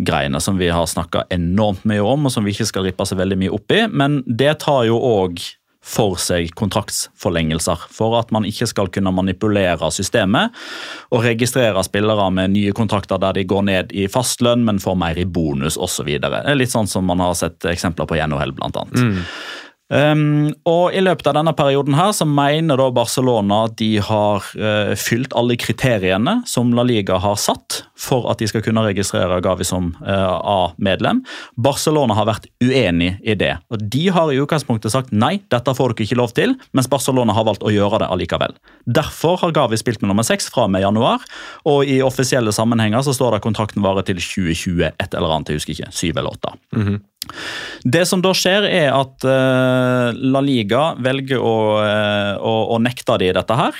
salarial-greiene 0.00 0.40
som 0.40 0.58
vi 0.58 0.68
har 0.68 0.86
snakka 0.86 1.26
enormt 1.30 1.84
mye 1.84 2.00
om, 2.00 2.26
og 2.26 2.32
som 2.32 2.44
vi 2.44 2.52
ikke 2.52 2.66
skal 2.66 2.84
rippe 2.84 3.06
så 3.06 3.16
veldig 3.16 3.38
mye 3.38 3.52
opp 3.52 3.70
i. 3.72 3.86
Men 3.88 4.22
det 4.26 4.60
tar 4.60 4.86
jo 4.86 4.98
òg 4.98 5.40
for 5.82 6.18
seg 6.20 6.52
kontraktsforlengelser, 6.54 7.86
for 7.90 8.18
at 8.18 8.30
man 8.30 8.44
ikke 8.44 8.66
skal 8.68 8.90
kunne 8.92 9.10
manipulere 9.16 9.88
systemet 9.90 10.52
og 11.10 11.24
registrere 11.24 11.80
spillere 11.82 12.30
med 12.30 12.52
nye 12.52 12.72
kontrakter 12.76 13.18
der 13.18 13.32
de 13.32 13.46
går 13.48 13.62
ned 13.64 13.92
i 13.92 14.06
fastlønn, 14.06 14.64
men 14.64 14.78
får 14.78 14.98
mer 15.00 15.16
i 15.16 15.24
bonus 15.24 15.78
osv. 15.80 16.10
Litt 16.54 16.70
sånn 16.70 16.86
som 16.86 17.08
man 17.08 17.20
har 17.24 17.32
sett 17.34 17.64
eksempler 17.64 18.06
på 18.06 18.18
i 18.18 18.20
NHL, 18.20 18.52
blant 18.52 18.76
annet. 18.76 19.24
Um, 19.90 20.52
og 20.70 20.94
I 20.94 21.00
løpet 21.02 21.26
av 21.26 21.34
denne 21.34 21.50
perioden 21.58 21.96
her 21.98 22.12
så 22.14 22.22
mener 22.28 22.78
da 22.78 22.86
Barcelona 22.94 23.64
de 23.74 23.96
har 24.06 24.46
uh, 24.54 24.92
fylt 24.94 25.34
alle 25.34 25.56
kriteriene 25.58 26.36
som 26.46 26.70
La 26.76 26.84
Liga 26.86 27.18
har 27.18 27.34
satt 27.42 27.80
for 27.98 28.28
at 28.30 28.38
de 28.38 28.46
skal 28.46 28.62
kunne 28.62 28.84
registrere 28.86 29.40
Gavi 29.42 29.66
som 29.66 29.90
uh, 29.98 30.38
A-medlem. 30.38 31.24
Barcelona 31.58 32.14
har 32.20 32.30
vært 32.30 32.46
uenig 32.62 33.16
i 33.26 33.34
det. 33.34 33.56
og 33.74 33.82
De 33.82 34.06
har 34.14 34.30
i 34.30 34.38
utgangspunktet 34.38 34.94
sagt 34.94 35.10
nei, 35.10 35.40
dette 35.50 35.74
får 35.74 35.96
dere 35.96 36.06
ikke 36.06 36.20
lov 36.22 36.36
til, 36.38 36.54
mens 36.70 36.90
Barcelona 36.90 37.34
har 37.34 37.48
valgt 37.50 37.66
å 37.66 37.74
gjøre 37.74 38.04
det 38.04 38.12
allikevel. 38.14 38.54
Derfor 38.86 39.42
har 39.42 39.58
Gavi 39.58 39.80
spilt 39.80 40.04
med 40.04 40.14
nummer 40.14 40.26
seks 40.26 40.52
fra 40.54 40.68
og 40.68 40.74
med 40.76 40.86
januar, 40.86 41.26
og 41.66 41.82
i 41.90 41.98
offisielle 42.06 42.54
sammenhenger 42.54 43.02
så 43.02 43.16
står 43.16 43.34
det 43.34 43.42
at 43.42 43.50
kontrakten 43.50 43.82
varer 43.82 44.06
til 44.06 44.22
2020, 44.22 44.92
et 44.94 45.18
eller 45.18 45.34
annet, 45.34 45.50
jeg 45.50 45.64
husker 45.64 45.74
ikke, 45.80 45.94
syv 45.98 46.14
eller 46.22 46.38
åtte. 46.38 46.58
Det 47.84 48.04
som 48.08 48.22
da 48.24 48.32
skjer, 48.36 48.66
er 48.68 48.90
at 48.92 49.24
eh, 49.28 50.20
La 50.32 50.42
Liga 50.44 50.90
velger 51.00 51.40
å, 51.40 51.56
eh, 51.84 52.34
å, 52.36 52.54
å 52.74 52.80
nekte 52.82 53.18
de 53.22 53.30
dette 53.36 53.60
her. 53.60 53.76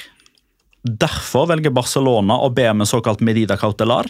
Derfor 0.81 1.51
velger 1.51 1.75
Barcelona 1.75 2.39
å 2.41 2.53
be 2.53 2.69
om 2.71 2.85
en 2.85 2.89
såkalt 2.89 3.21
medida 3.25 3.59
cautelar. 3.61 4.09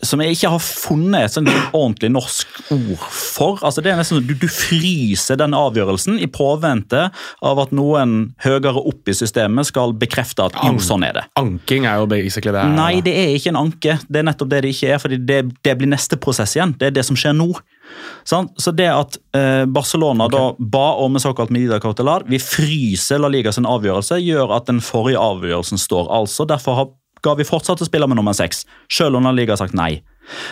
Som 0.00 0.22
jeg 0.24 0.32
ikke 0.32 0.48
har 0.54 0.62
funnet 0.64 1.26
et 1.26 1.34
sånt 1.34 1.50
ordentlig 1.76 2.08
norsk 2.14 2.54
ord 2.72 3.02
for. 3.12 3.58
Altså 3.60 3.82
det 3.84 3.90
er 3.92 3.98
nesten 3.98 4.16
sånn 4.16 4.30
du, 4.30 4.32
du 4.40 4.46
fryser 4.48 5.36
den 5.36 5.52
avgjørelsen 5.52 6.16
i 6.24 6.28
påvente 6.32 7.02
av 7.44 7.60
at 7.60 7.74
noen 7.76 8.30
høyere 8.40 8.80
opp 8.80 9.12
i 9.12 9.16
systemet 9.18 9.68
skal 9.68 9.92
bekrefte 10.00 10.46
at 10.48 10.56
jo, 10.64 10.78
sånn 10.80 11.04
er 11.04 11.18
det. 11.18 11.26
Anking 11.36 11.84
er 11.84 12.00
jo 12.00 12.08
basically 12.08 12.56
det. 12.56 12.64
Nei, 12.78 13.04
det 13.04 13.12
er 13.12 13.34
ikke 13.36 13.52
en 13.52 13.60
anke. 13.60 13.98
Det 14.08 14.22
er 14.22 14.26
nettopp 14.30 14.54
det 14.54 14.62
det 14.64 14.72
ikke 14.72 14.94
er, 14.94 15.04
fordi 15.04 15.20
det, 15.20 15.42
det 15.68 15.76
blir 15.82 15.92
neste 15.92 16.16
prosess 16.16 16.56
igjen. 16.56 16.72
Det 16.80 16.88
er 16.88 16.96
det 16.96 17.04
som 17.10 17.20
skjer 17.20 17.36
nå. 17.36 17.50
Så 18.24 18.72
det 18.76 18.86
at 18.86 19.16
Barcelona 19.66 20.20
Barcelona 20.20 20.28
da 20.28 20.54
ba 20.58 20.92
om 20.94 21.14
en 21.16 21.20
såkalt 21.20 21.50
medida 21.50 21.80
cautelar, 21.80 22.22
vi 22.26 22.38
fryser 22.38 23.18
La 23.18 23.28
Liga 23.28 23.52
sin 23.52 23.66
avgjørelse, 23.66 24.18
gjør 24.20 24.56
at 24.56 24.66
den 24.66 24.80
forrige 24.80 25.18
avgjørelsen 25.18 25.78
står. 25.78 26.10
Altså, 26.10 26.46
Derfor 26.46 26.92
ga 27.22 27.34
vi 27.36 27.44
fortsatt 27.44 27.80
å 27.82 27.88
spille 27.88 28.06
med 28.08 28.16
nummer 28.16 28.32
seks, 28.36 28.64
selv 28.90 29.16
om 29.16 29.24
La 29.24 29.32
Liga 29.32 29.54
har 29.54 29.60
sagt 29.60 29.76
nei. 29.76 30.02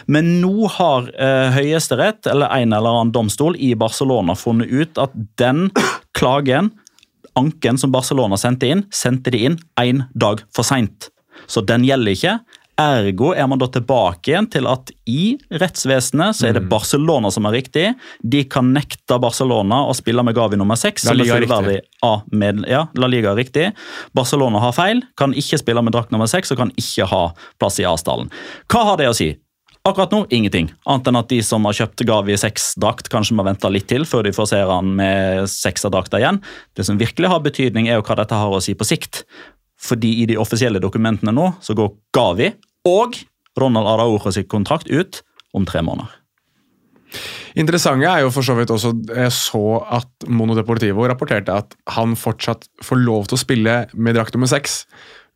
Men 0.06 0.40
nå 0.42 0.68
har 0.74 1.08
eh, 1.14 1.54
Høyesterett 1.54 2.26
eller 2.26 2.50
en 2.50 2.72
eller 2.72 2.98
annen 2.98 3.14
domstol 3.14 3.56
i 3.56 3.74
Barcelona 3.78 4.34
funnet 4.36 4.68
ut 4.68 4.98
at 4.98 5.14
den 5.38 5.68
klagen, 6.18 6.72
anken 7.38 7.78
som 7.78 7.92
Barcelona 7.94 8.36
sendte 8.40 8.66
inn, 8.66 8.84
sendte 8.90 9.30
de 9.30 9.44
inn 9.46 9.60
én 9.80 10.02
dag 10.18 10.42
for 10.54 10.66
seint. 10.66 11.12
Så 11.46 11.62
den 11.62 11.86
gjelder 11.86 12.16
ikke. 12.16 12.38
Ergo 12.78 13.32
er 13.34 13.48
man 13.50 13.58
da 13.58 13.66
tilbake 13.74 14.30
igjen 14.30 14.46
til 14.52 14.68
at 14.70 14.92
i 15.10 15.32
rettsvesenet 15.50 16.36
så 16.38 16.46
er 16.46 16.54
det 16.58 16.68
Barcelona 16.70 17.30
som 17.34 17.48
er 17.50 17.56
riktig. 17.58 17.88
De 18.22 18.44
kan 18.46 18.68
nekte 18.74 19.18
Barcelona 19.20 19.80
å 19.90 19.96
spille 19.98 20.22
med 20.22 20.36
Gavi 20.38 20.58
nummer 20.60 20.78
seks. 20.78 21.08
La 21.08 21.16
Liga 21.18 21.34
er 21.40 21.42
riktig. 21.46 21.80
A-med- 22.06 22.68
Ja, 22.70 22.84
La 22.94 23.08
Liga 23.10 23.32
er 23.32 23.40
riktig. 23.42 23.72
Barcelona 24.14 24.60
har 24.62 24.72
feil, 24.72 25.02
kan 25.16 25.34
ikke 25.34 25.58
spille 25.58 25.82
med 25.82 25.92
drakt 25.92 26.12
nummer 26.14 26.26
seks 26.30 26.52
og 26.52 26.58
kan 26.58 26.70
ikke 26.78 27.08
ha 27.10 27.24
plass 27.58 27.80
i 27.80 27.84
A-stallen. 27.84 28.30
Hva 28.68 28.84
har 28.84 28.96
det 28.96 29.08
å 29.10 29.14
si? 29.14 29.36
Akkurat 29.84 30.10
nå 30.12 30.26
ingenting, 30.30 30.70
annet 30.86 31.06
enn 31.08 31.16
at 31.16 31.28
de 31.28 31.40
som 31.42 31.64
har 31.64 31.72
kjøpt 31.72 32.04
Gavi 32.06 32.34
seks-drakt, 32.36 33.08
kanskje 33.08 33.34
må 33.38 33.44
vente 33.46 33.70
litt 33.72 33.88
til 33.88 34.04
før 34.04 34.22
de 34.26 34.30
får 34.36 34.48
se 34.50 34.58
han 34.62 34.94
med 34.94 35.44
sekserdrakta 35.48 36.18
igjen. 36.20 36.42
Det 36.76 36.84
som 36.84 36.98
virkelig 36.98 37.26
har 37.28 37.40
betydning, 37.40 37.88
er 37.88 37.94
jo 37.96 38.02
hva 38.02 38.16
dette 38.16 38.36
har 38.36 38.50
å 38.52 38.60
si 38.62 38.74
på 38.74 38.84
sikt. 38.84 39.24
Fordi 39.80 40.22
i 40.22 40.26
de 40.26 40.34
offisielle 40.36 40.80
dokumentene 40.82 41.32
nå 41.32 41.54
så 41.62 41.74
går 41.78 41.92
Gavi 42.12 42.52
og 42.88 43.18
Ronald 43.58 43.90
Araujo 43.90 44.32
sitt 44.34 44.50
kontrakt 44.50 44.90
ut 44.90 45.22
om 45.56 45.66
tre 45.68 45.82
måneder. 45.84 46.14
Interessante 47.58 48.06
er 48.06 48.22
jo 48.22 48.32
for 48.32 48.44
så 48.44 48.54
vidt 48.58 48.70
også 48.70 48.90
Jeg 49.08 49.32
så 49.32 49.62
at 49.96 50.28
Mono 50.28 50.54
Deportivo 50.58 51.06
rapporterte 51.08 51.54
at 51.54 51.72
han 51.96 52.14
fortsatt 52.18 52.68
får 52.84 53.00
lov 53.00 53.28
til 53.28 53.38
å 53.38 53.40
spille 53.40 53.78
med 53.96 54.18
drakt 54.18 54.36
nummer 54.36 54.50
seks, 54.50 54.82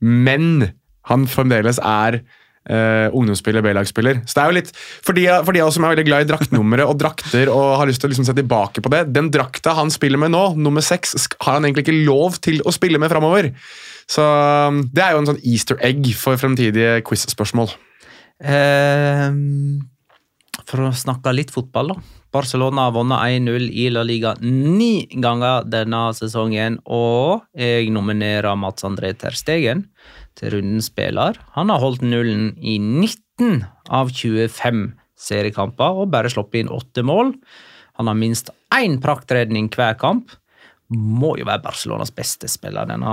men 0.04 0.68
han 1.08 1.24
fremdeles 1.26 1.80
er 1.82 2.20
eh, 2.20 3.08
ungdomsspiller, 3.10 3.64
B-lagsspiller. 3.64 4.20
Så 4.26 4.36
det 4.36 4.42
er 4.42 4.50
jo 4.50 4.58
litt 4.60 4.72
For 4.76 5.16
de, 5.16 5.24
for 5.46 5.56
de 5.56 5.64
som 5.74 5.86
er 5.86 5.94
veldig 5.94 6.06
glad 6.06 6.26
i 6.26 6.28
draktnummeret 6.30 6.86
og 6.86 7.00
drakter 7.00 7.50
og 7.50 7.78
har 7.80 7.90
lyst 7.90 8.04
til 8.04 8.10
å 8.10 8.12
liksom 8.12 8.28
se 8.28 8.36
tilbake 8.38 8.84
på 8.84 8.92
det, 8.92 9.06
den 9.16 9.32
drakta 9.34 9.74
han 9.78 9.90
spiller 9.94 10.20
med 10.22 10.34
nå, 10.36 10.44
nummer 10.60 10.84
seks, 10.84 11.16
har 11.40 11.58
han 11.58 11.66
egentlig 11.66 11.88
ikke 11.88 12.04
lov 12.04 12.38
til 12.44 12.62
å 12.62 12.74
spille 12.74 13.00
med 13.02 13.10
framover. 13.12 13.50
Så 14.12 14.24
um, 14.24 14.82
det 14.92 15.04
er 15.04 15.14
jo 15.14 15.22
en 15.22 15.30
sånn 15.30 15.42
easter 15.46 15.78
egg 15.84 16.10
for 16.18 16.40
fremtidige 16.40 17.00
quiz-spørsmål. 17.06 17.70
Eh, 18.42 19.28
for 20.68 20.84
å 20.84 20.90
snakke 20.96 21.32
litt 21.34 21.52
fotball, 21.54 21.94
da. 21.94 22.18
Barcelona 22.32 22.86
har 22.86 22.94
vunnet 22.96 23.42
1-0 23.44 23.66
i 23.76 23.90
La 23.92 24.02
Liga 24.08 24.32
ni 24.40 25.04
ganger 25.20 25.66
denne 25.68 26.00
sesongen, 26.16 26.78
og 26.88 27.44
jeg 27.52 27.90
nominerer 27.92 28.56
Mats 28.56 28.86
André 28.88 29.12
Terstegen 29.20 29.84
til 30.38 30.56
rundens 30.56 30.88
spiller. 30.88 31.36
Han 31.58 31.72
har 31.72 31.82
holdt 31.82 32.04
nullen 32.06 32.54
i 32.56 32.78
19 32.80 33.66
av 33.92 34.12
25 34.16 34.86
seriekamper 35.20 36.02
og 36.02 36.12
bare 36.14 36.32
sluppet 36.32 36.64
inn 36.64 36.72
åtte 36.72 37.04
mål. 37.04 37.34
Han 38.00 38.08
har 38.08 38.16
minst 38.16 38.48
én 38.72 38.96
praktredning 39.04 39.68
hver 39.72 39.98
kamp. 40.00 40.32
Må 40.92 41.36
jo 41.36 41.48
være 41.48 41.64
Barcelonas 41.68 42.12
beste 42.16 42.48
spiller 42.48 42.88
denne 42.88 43.12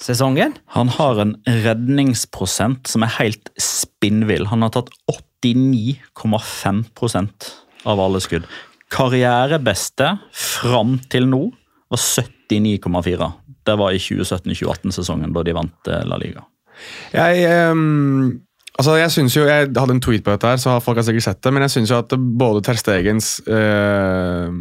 sesongen. 0.00 0.54
Han 0.74 0.88
har 0.94 1.18
en 1.22 1.34
redningsprosent 1.46 2.88
som 2.90 3.02
er 3.04 3.16
helt 3.18 3.46
spinnvill. 3.60 4.46
Han 4.52 4.62
har 4.64 4.70
tatt 4.74 4.90
89,5% 5.10 7.52
av 7.88 7.96
alle 8.02 8.20
skudd. 8.22 8.44
Karrierebeste 8.92 10.18
fram 10.32 10.98
til 11.12 11.24
nå 11.28 11.52
var 11.92 12.00
79,4. 12.00 13.32
Det 13.68 13.76
var 13.76 13.92
i 13.92 14.00
2017-2018-sesongen, 14.00 15.34
da 15.36 15.42
de 15.44 15.52
vant 15.56 15.90
eh, 15.92 16.04
La 16.08 16.16
Liga. 16.20 16.42
Jeg, 17.12 17.42
ehm, 17.44 18.40
altså 18.78 18.94
jeg 18.98 19.12
synes 19.14 19.36
jo, 19.36 19.44
jeg 19.48 19.70
hadde 19.74 19.94
en 19.96 20.02
tweet 20.02 20.24
på 20.24 20.34
dette, 20.34 20.50
her, 20.52 20.60
så 20.62 20.76
folk 20.82 21.00
har 21.00 21.06
sikkert 21.06 21.26
sett 21.26 21.42
det, 21.44 21.52
men 21.54 21.64
jeg 21.66 21.74
syns 21.74 21.92
både 22.38 22.62
Ter 22.66 22.78
Stegens 22.78 23.30
øh, 23.46 24.54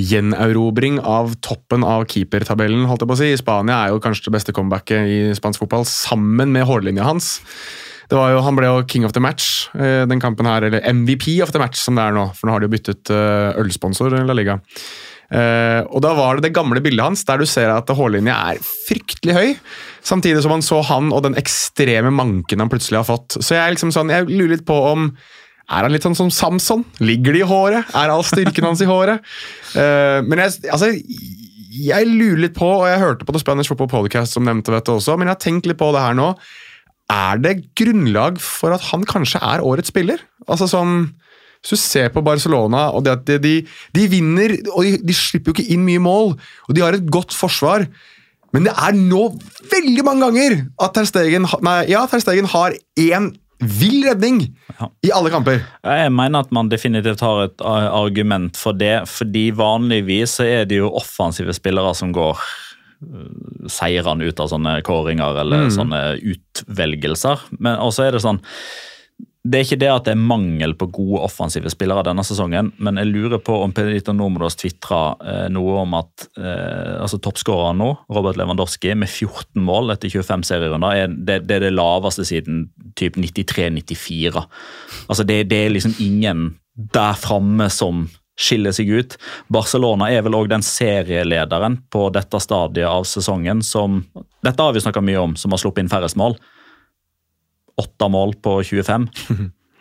gjenerobring 0.00 0.98
av 1.00 1.36
toppen 1.44 1.84
av 1.84 2.06
keepertabellen 2.10 2.88
holdt 2.88 3.04
jeg 3.04 3.12
på 3.12 3.18
å 3.18 3.20
si, 3.20 3.30
i 3.32 3.40
Spania 3.40 3.82
er 3.82 3.94
jo 3.94 4.02
kanskje 4.02 4.30
det 4.30 4.36
beste 4.38 4.56
comebacket 4.56 5.08
i 5.08 5.22
spansk 5.36 5.64
fotball, 5.64 5.86
sammen 5.88 6.54
med 6.54 6.66
hårlinja 6.68 7.06
hans. 7.06 7.38
Det 8.08 8.18
var 8.18 8.34
jo, 8.34 8.42
han 8.44 8.58
ble 8.58 8.68
jo 8.68 8.82
king 8.88 9.06
of 9.08 9.14
the 9.16 9.22
match 9.24 9.70
øh, 9.76 10.04
den 10.08 10.20
kampen 10.20 10.48
her, 10.48 10.64
eller 10.68 10.84
MVP 10.88 11.38
of 11.44 11.54
the 11.54 11.60
match 11.62 11.80
som 11.80 11.96
det 11.96 12.08
er 12.08 12.16
nå, 12.16 12.30
for 12.36 12.48
nå 12.48 12.56
har 12.56 12.64
de 12.64 12.70
jo 12.70 12.76
byttet 12.76 13.12
øh, 13.12 13.62
ølsponsor 13.62 14.16
La 14.24 14.36
Liga. 14.36 14.60
Uh, 15.32 15.80
og 15.88 16.02
da 16.04 16.10
var 16.12 16.36
det 16.36 16.50
det 16.50 16.56
gamle 16.58 16.82
bildet 16.84 17.06
hans, 17.06 17.22
der 17.24 17.40
du 17.40 17.46
ser 17.48 17.70
at 17.72 17.88
hårlinja 17.96 18.34
er 18.52 18.58
fryktelig 18.60 19.32
høy. 19.32 19.54
Samtidig 20.02 20.42
som 20.42 20.50
man 20.56 20.64
så 20.66 20.80
han 20.86 21.12
og 21.14 21.22
den 21.26 21.38
ekstreme 21.38 22.10
manken 22.14 22.62
han 22.62 22.70
plutselig 22.72 23.00
har 23.00 23.08
fått. 23.08 23.38
Så 23.38 23.54
jeg, 23.54 23.76
liksom 23.76 23.92
sånn, 23.94 24.10
jeg 24.12 24.26
lurer 24.30 24.56
litt 24.56 24.66
på 24.68 24.76
om 24.90 25.12
er 25.72 25.86
han 25.86 25.92
litt 25.94 26.04
sånn 26.04 26.18
som 26.18 26.32
Samson? 26.34 26.82
Ligger 27.00 27.36
det 27.36 27.44
i 27.44 27.48
håret? 27.48 27.94
Er 27.96 28.10
all 28.12 28.24
styrken 28.26 28.66
hans 28.66 28.82
i 28.82 28.88
håret? 28.88 29.22
Uh, 29.76 30.20
men 30.28 30.42
jeg, 30.42 30.58
altså, 30.74 30.90
jeg 31.72 32.10
lurer 32.10 32.42
litt 32.44 32.58
på, 32.58 32.66
og 32.66 32.84
jeg 32.90 33.00
hørte 33.00 33.26
på 33.28 33.34
The 33.34 33.40
Spanish 33.40 33.70
Football 33.70 33.90
Podcast 33.92 34.36
som 34.36 34.44
nevnte 34.46 34.74
dette 34.74 34.92
også, 34.92 35.16
men 35.16 35.30
jeg 35.30 35.36
har 35.36 35.42
tenkt 35.46 35.70
litt 35.70 35.80
på 35.80 35.92
det 35.94 36.02
her 36.02 36.18
nå. 36.18 36.32
Er 37.12 37.40
det 37.42 37.56
grunnlag 37.78 38.40
for 38.42 38.74
at 38.74 38.84
han 38.90 39.06
kanskje 39.08 39.40
er 39.44 39.64
årets 39.64 39.92
spiller? 39.92 40.22
Altså 40.46 40.68
sånn, 40.70 41.12
Hvis 41.62 41.76
du 41.76 41.78
ser 41.78 42.08
på 42.10 42.24
Barcelona, 42.26 42.88
og 42.90 43.04
det 43.06 43.12
at 43.12 43.26
de, 43.28 43.36
de, 43.38 43.52
de 43.94 44.06
vinner 44.10 44.56
og 44.72 44.82
de, 44.82 44.96
de 44.98 45.14
slipper 45.14 45.52
jo 45.52 45.54
ikke 45.54 45.70
inn 45.70 45.84
mye 45.86 46.02
mål, 46.02 46.32
og 46.66 46.74
de 46.74 46.82
har 46.82 46.96
et 46.96 47.06
godt 47.06 47.30
forsvar 47.36 47.86
men 48.52 48.66
det 48.68 48.72
er 48.76 48.96
nå 48.98 49.22
veldig 49.72 50.04
mange 50.04 50.26
ganger 50.28 50.58
at 50.84 50.94
Ter 50.96 51.06
Stegen, 51.08 51.46
nei, 51.64 51.78
ja, 51.92 52.02
Ter 52.10 52.20
Stegen 52.24 52.48
har 52.52 52.74
én 53.00 53.30
vill 53.62 54.02
redning 54.08 54.40
Ja. 54.80 54.88
i 55.06 55.10
alle 55.14 55.30
kamper. 55.30 55.60
Jeg 55.86 56.10
mener 56.12 56.40
at 56.42 56.50
man 56.52 56.68
definitivt 56.68 57.20
har 57.22 57.44
et 57.44 57.60
eh, 57.62 57.88
argument 57.94 58.56
for 58.58 58.74
det, 58.74 59.04
fordi 59.06 59.50
vanligvis 59.54 60.38
så 60.40 60.46
er 60.48 60.64
det 60.66 60.80
jo 60.80 60.90
offensive 60.98 61.54
spillere 61.54 61.94
som 61.94 62.10
går 62.12 62.40
seirene 63.02 63.70
seirende 63.72 64.28
ut 64.30 64.40
av 64.42 64.48
sånne 64.50 64.72
kåringer 64.86 65.38
eller 65.42 65.68
sånne 65.74 66.00
utvelgelser. 66.22 67.40
Men 67.58 67.80
også 67.82 68.04
er 68.06 68.16
det 68.16 68.22
sånn 68.22 68.38
det 69.42 69.58
er 69.58 69.64
ikke 69.66 69.78
det 69.82 69.88
at 69.90 70.04
det 70.06 70.12
er 70.14 70.20
mangel 70.22 70.76
på 70.78 70.86
gode 70.94 71.24
offensive 71.26 71.70
spillere 71.72 72.04
denne 72.06 72.22
sesongen, 72.22 72.68
men 72.78 73.00
jeg 73.00 73.10
lurer 73.10 73.40
på 73.42 73.56
om 73.64 73.72
Pedrito 73.74 74.14
Normodos 74.14 74.54
tvitra 74.60 75.00
eh, 75.18 75.48
noe 75.50 75.80
om 75.80 75.96
at 75.98 76.28
eh, 76.38 77.00
altså 77.02 77.18
toppskåreren 77.18 77.80
nå, 77.82 77.88
Robert 78.14 78.38
Lewandowski, 78.38 78.94
med 78.94 79.10
14 79.10 79.58
mål 79.66 79.96
etter 79.96 80.14
25 80.14 80.46
serierunder, 80.46 80.94
er 80.94 81.10
det, 81.10 81.40
det 81.50 81.58
er 81.58 81.66
det 81.66 81.72
laveste 81.74 82.26
siden 82.28 82.68
typ 82.98 83.18
93-94. 83.18 84.46
Altså 85.08 85.26
det, 85.26 85.40
det 85.50 85.64
er 85.64 85.74
liksom 85.74 85.98
ingen 85.98 86.52
der 86.94 87.18
framme 87.18 87.66
som 87.74 88.06
skiller 88.38 88.72
seg 88.74 88.94
ut. 88.94 89.18
Barcelona 89.52 90.06
er 90.14 90.22
vel 90.22 90.38
òg 90.38 90.48
den 90.54 90.62
serielederen 90.64 91.80
på 91.92 92.06
dette 92.14 92.38
stadiet 92.40 92.88
av 92.88 93.04
sesongen 93.10 93.60
som 93.66 94.04
Dette 94.42 94.58
har 94.58 94.74
vi 94.74 94.80
snakka 94.82 95.02
mye 95.04 95.20
om, 95.22 95.34
som 95.38 95.52
har 95.54 95.60
sluppet 95.62 95.84
inn 95.84 95.90
færrest 95.90 96.16
mål. 96.18 96.38
Åtte 97.80 98.08
mål 98.12 98.36
på 98.44 98.58
25. 98.68 99.08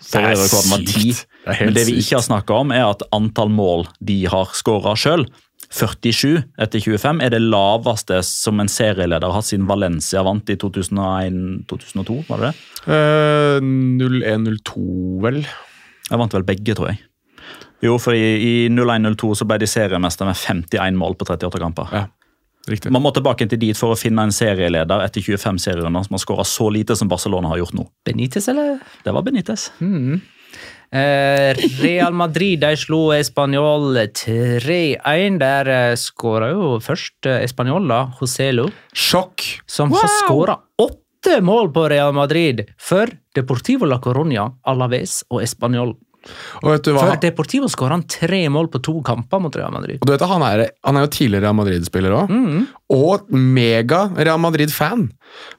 Forrige 0.01 0.39
rekorden 0.39 0.73
var 0.73 0.85
ti. 0.87 1.13
Men 1.61 1.75
det 1.75 1.85
vi 1.89 1.99
ikke 2.01 2.17
har 2.17 2.25
snakka 2.25 2.61
om, 2.63 2.73
er 2.73 2.87
at 2.87 3.05
antall 3.15 3.51
mål 3.53 3.87
de 3.99 4.23
har 4.31 4.53
skåra 4.57 4.95
sjøl, 4.99 5.27
47 5.71 6.41
etter 6.59 6.83
25, 6.83 7.21
er 7.23 7.31
det 7.31 7.39
laveste 7.45 8.17
som 8.27 8.59
en 8.59 8.69
serieleder 8.71 9.23
har 9.23 9.37
hatt 9.37 9.47
siden 9.47 9.69
Valencia 9.69 10.23
vant 10.27 10.49
i 10.51 10.57
2001-2002. 10.59 12.17
var 12.27 12.43
det 12.43 12.49
det? 12.49 12.65
Uh, 12.91 13.69
01-02, 14.03 14.83
vel. 15.23 15.39
Jeg 16.09 16.19
vant 16.19 16.35
vel 16.35 16.47
begge, 16.47 16.75
tror 16.75 16.91
jeg. 16.91 16.99
Jo, 17.81 17.95
for 18.01 18.13
i, 18.13 18.65
i 18.67 18.69
01-02 18.69 19.31
så 19.39 19.47
ble 19.47 19.61
de 19.61 19.69
seriemester 19.69 20.27
med 20.27 20.37
51 20.37 20.99
mål 20.99 21.15
på 21.17 21.29
38 21.29 21.61
kamper. 21.63 21.95
Ja, 21.95 22.03
riktig. 22.67 22.91
Man 22.93 23.03
må 23.05 23.13
tilbake 23.15 23.47
til 23.49 23.61
dit 23.61 23.77
for 23.77 23.95
å 23.95 23.99
finne 23.99 24.27
en 24.27 24.35
serieleder 24.35 25.05
etter 25.05 25.23
25 25.23 25.61
serierunder 25.63 26.05
som 26.05 26.17
har 26.17 26.23
skåra 26.25 26.45
så 26.47 26.69
lite 26.73 26.97
som 26.99 27.09
Barcelona 27.11 27.53
har 27.53 27.61
gjort 27.63 27.77
nå. 27.77 27.87
Benitez, 28.05 28.49
eller? 28.51 28.79
Det 29.05 29.15
var 29.15 29.25
Benitez. 29.25 29.69
Eh, 30.91 31.55
Real 31.79 32.11
Madrid 32.13 32.59
de 32.59 32.75
slo 32.75 33.13
Español 33.15 33.95
3-1. 33.95 35.39
Der 35.39 35.71
eh, 35.71 35.95
skåra 35.95 36.51
jo 36.51 36.73
først 36.83 37.29
eh, 37.31 37.45
Español, 37.47 37.87
da, 37.87 38.09
Joselo, 38.19 38.67
Sjokk! 38.91 39.45
som 39.65 39.93
har 39.95 40.11
skåra 40.19 40.57
åtte 40.83 41.39
mål 41.39 41.71
på 41.71 41.87
Real 41.93 42.11
Madrid 42.13 42.65
for 42.75 43.07
Deportivo 43.35 43.87
la 43.87 44.01
Coruña, 44.03 44.49
Alaves 44.67 45.21
og 45.29 45.39
Español. 45.45 45.95
For 46.61 47.17
Deportivo 47.21 47.69
skåra 47.71 47.97
han 47.97 48.05
tre 48.09 48.43
mål 48.53 48.69
på 48.73 48.81
to 48.85 48.99
kamper 49.05 49.41
mot 49.41 49.55
Real 49.57 49.73
Madrid. 49.73 50.01
Og 50.01 50.07
du 50.07 50.13
vet, 50.13 50.25
han, 50.29 50.45
er, 50.45 50.67
han 50.85 50.97
er 50.97 51.07
jo 51.07 51.13
tidligere 51.15 51.47
Real 51.47 51.57
Madrid-spiller 51.57 52.13
òg. 52.13 52.31
Mm. 52.31 52.67
Og 52.93 53.31
mega 53.33 54.03
Real 54.19 54.41
Madrid-fan. 54.43 55.07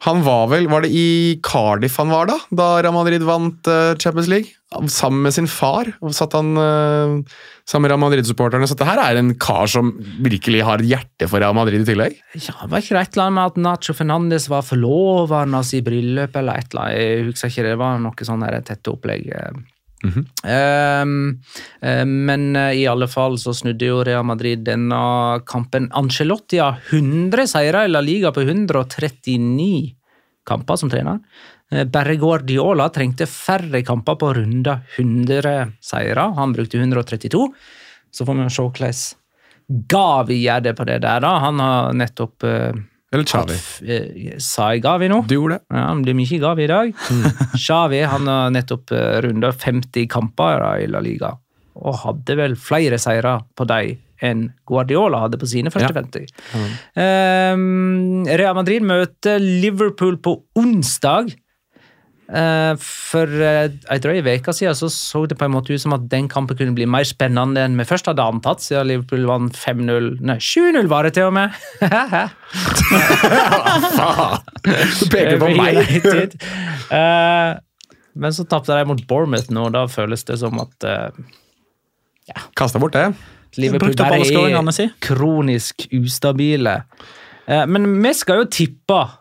Han 0.05 0.21
var 0.27 0.51
vel 0.51 0.67
Var 0.69 0.85
det 0.85 0.91
i 0.93 1.07
Cardiff 1.41 1.97
han 1.97 2.13
var 2.13 2.29
da? 2.29 2.37
Da 2.53 2.67
Real 2.83 2.93
Madrid 2.95 3.25
vant 3.25 3.71
uh, 3.71 3.95
Champions 3.97 4.29
League? 4.31 4.53
Sammen 4.89 5.25
med 5.27 5.35
sin 5.35 5.49
far. 5.51 5.91
Og 6.05 6.15
satt 6.17 6.37
han 6.37 6.55
uh, 6.55 7.19
sammen 7.67 7.89
med 7.89 7.95
Real 7.95 8.03
Madrid-supporterne. 8.05 8.69
Så 8.69 8.77
dette 8.77 8.89
her 8.89 9.03
er 9.03 9.19
en 9.19 9.35
kar 9.41 9.67
som 9.73 9.95
virkelig 10.23 10.63
har 10.69 10.85
hjerte 10.87 11.27
for 11.27 11.43
Real 11.43 11.57
Madrid 11.59 11.83
i 11.83 11.91
tillegg. 11.91 12.23
Ja, 12.39 12.55
Var 12.63 12.85
ikke 12.85 12.99
det 13.01 13.05
et 13.09 13.19
eller 13.19 13.27
annet 13.27 13.39
med 13.41 13.51
at 13.51 13.61
Nacho 13.67 13.97
Fernandes 13.99 14.49
var 14.53 14.63
forloveren 14.67 15.59
hans 15.59 15.75
i 15.75 15.83
bryllupet 15.85 16.39
eller 16.45 16.63
et 16.63 16.71
eller 16.71 16.87
annet? 16.87 17.03
Jeg 17.03 17.29
husker 17.33 17.55
ikke, 17.55 17.69
det 17.73 17.79
var 17.83 18.03
noe 18.07 18.31
sånn 18.31 18.51
tette 18.63 18.95
opplegg. 18.95 19.31
Ehm, 20.03 21.41
eh, 21.81 22.05
men 22.05 22.57
eh, 22.57 22.83
i 22.83 22.87
alle 22.91 23.09
fall 23.11 23.39
så 23.39 23.55
snudde 23.55 23.87
jo 23.87 24.03
Real 24.05 24.25
Madrid 24.27 24.65
denne 24.67 25.41
kampen. 25.47 25.89
Ancelotti 25.95 26.59
har 26.63 26.81
100 26.91 27.47
seire 27.55 27.85
i 27.87 27.93
La 27.93 28.03
Liga 28.05 28.33
på 28.35 28.43
139 28.43 29.95
kamper 30.49 30.81
som 30.81 30.91
trener. 30.91 31.23
Eh, 31.71 31.85
Bare 31.85 32.17
Guardiola 32.21 32.89
trengte 32.95 33.29
færre 33.31 33.85
kamper 33.87 34.19
på 34.19 34.31
å 34.31 34.37
runde 34.43 34.81
100 34.99 35.73
seire. 35.81 36.29
Han 36.39 36.55
brukte 36.57 36.81
132. 36.83 37.49
Så 38.13 38.27
får 38.29 38.43
vi 38.43 38.49
se 38.51 38.63
hvordan 38.69 39.19
Gavi 39.89 40.43
gjør 40.43 40.65
det 40.67 40.73
på 40.77 40.85
det 40.85 40.99
der. 41.01 41.21
da. 41.23 41.37
Han 41.47 41.61
har 41.63 41.95
nettopp 41.97 42.45
Eller 43.13 43.25
Xavi. 43.29 43.57
eh, 43.87 44.39
Sa 44.41 44.71
jeg 44.73 44.83
Gavi 44.87 45.09
nå? 45.13 45.19
Du 45.29 45.35
gjorde 45.37 45.59
det. 45.59 45.65
Ja, 45.77 45.89
det 45.95 46.03
blir 46.07 46.17
mye 46.17 46.39
Gavi 46.41 46.65
i 46.65 46.71
dag. 46.71 46.95
Xavi 47.67 48.01
han 48.09 48.27
har 48.31 48.51
nettopp 48.55 48.91
uh, 48.97 49.19
runda 49.25 49.51
50 49.53 50.07
kamper 50.09 50.65
i 50.81 50.87
La 50.89 51.01
Liga, 51.05 51.35
og 51.77 52.01
hadde 52.07 52.37
vel 52.41 52.57
flere 52.57 52.99
seire 53.03 53.39
på 53.57 53.69
dem 53.69 53.99
enn 54.23 54.45
Guardiola 54.71 55.19
hadde 55.25 55.35
på 55.41 55.49
sine 55.51 55.71
første 55.75 55.91
Ja. 55.91 55.99
50. 55.99 56.29
Um, 56.95 58.23
Real 58.29 58.55
Madrid 58.55 58.85
møter 58.87 59.41
Liverpool 59.43 60.17
på 60.23 60.37
onsdag. 60.59 61.33
Eh, 62.33 62.73
For 62.81 63.29
eh, 63.45 63.75
ei 63.93 63.99
drøy 64.01 64.23
uke 64.25 64.55
siden 64.57 64.77
så, 64.79 64.89
så 64.93 65.25
det 65.29 65.37
på 65.41 65.45
en 65.45 65.53
måte 65.53 65.75
ut 65.75 65.83
som 65.83 65.93
at 65.97 66.07
den 66.13 66.31
kampen 66.33 66.57
kunne 66.57 66.77
bli 66.77 66.87
mer 66.89 67.05
spennende 67.05 67.61
enn 67.67 67.77
vi 67.77 67.85
først 67.89 68.09
hadde 68.09 68.25
antatt, 68.25 68.63
siden 68.65 68.89
Liverpool 68.89 69.27
vant 69.29 69.59
5-0 69.59 70.09
Nei, 70.25 70.39
7-0 70.41 70.89
var 70.93 71.09
det 71.09 71.17
til 71.19 71.29
og 71.29 71.37
med! 71.37 71.59
Du 74.63 75.05
peker 75.13 75.39
på 75.43 75.53
meg! 75.59 75.83
Eh, 76.93 77.51
men 78.13 78.35
så 78.37 78.45
tapte 78.49 78.77
de 78.77 78.89
mot 78.89 79.01
Bournemouth 79.09 79.53
nå, 79.53 79.69
og 79.69 79.77
da 79.77 79.87
føles 79.89 80.25
det 80.29 80.37
som 80.41 80.59
at 80.61 80.85
ja. 82.29 82.39
Kasta 82.57 82.79
bort 82.79 82.95
det. 82.97 83.09
Liverpool 83.61 83.95
bare 83.99 84.21
er 84.23 84.93
kronisk 85.03 85.87
ustabile. 85.93 86.83
Eh, 87.47 87.67
Men 87.67 87.89
vi 88.03 88.13
skal 88.17 88.43
jo 88.43 88.49
tippe 88.53 89.01
eh, 89.01 89.17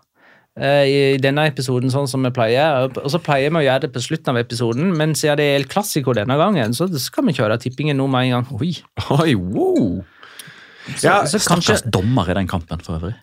i 0.59 1.15
denne 1.23 1.45
episoden 1.47 1.91
sånn 1.93 2.09
som 2.11 2.25
vi 2.27 2.31
pleier. 2.35 2.89
Og 2.99 3.07
så 3.13 3.21
pleier 3.23 3.53
vi 3.53 3.61
å 3.61 3.63
gjøre 3.63 3.85
det 3.85 3.91
på 3.95 4.01
slutten 4.03 4.33
av 4.33 4.41
episoden, 4.41 4.89
men 4.97 5.15
siden 5.15 5.39
det 5.39 5.45
er 5.47 5.59
El 5.61 5.67
Clásico 5.71 6.11
denne 6.17 6.35
gangen, 6.39 6.75
så 6.75 6.89
skal 6.99 7.29
vi 7.29 7.35
kjøre 7.37 7.59
tippingen 7.61 7.97
nå 8.01 8.07
med 8.11 8.27
en 8.27 8.33
gang. 8.35 8.49
Oi. 8.59 8.73
Oi, 9.15 9.35
wow. 9.39 10.01
Så, 10.89 11.05
Ja, 11.05 11.21
så 11.29 11.39
kanskje 11.39 11.77
Stakkars 11.77 11.85
dommer 11.93 12.29
i 12.31 12.35
den 12.35 12.49
kampen, 12.51 12.83
for 12.83 12.99
øvrig. 12.99 13.15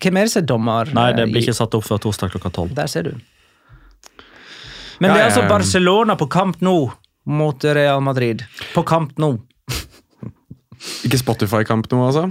Hvem 0.00 0.18
er 0.18 0.26
det 0.26 0.32
som 0.32 0.42
er 0.42 0.48
dommer? 0.50 0.90
Nei, 0.96 1.08
det 1.14 1.28
eh, 1.28 1.30
blir 1.30 1.44
ikke 1.44 1.54
satt 1.54 1.74
opp 1.78 1.86
før 1.86 2.00
torsdag 2.02 2.34
klokka 2.34 2.50
tolv. 2.54 2.74
Der 2.74 2.90
ser 2.90 3.06
du. 3.06 3.14
Men 4.98 5.10
Ja, 5.10 5.14
det 5.14 5.20
er 5.20 5.28
altså. 5.30 5.44
Barcelona 5.50 6.16
på 6.18 6.26
kamp 6.30 6.62
nå 6.64 6.76
mot 7.30 7.64
Real 7.64 8.02
Madrid. 8.04 8.42
På 8.74 8.82
kamp 8.86 9.14
nå. 9.22 9.36
Ikke 11.06 11.20
Spotify-kamp 11.20 11.86
nå, 11.92 12.00
altså? 12.08 12.26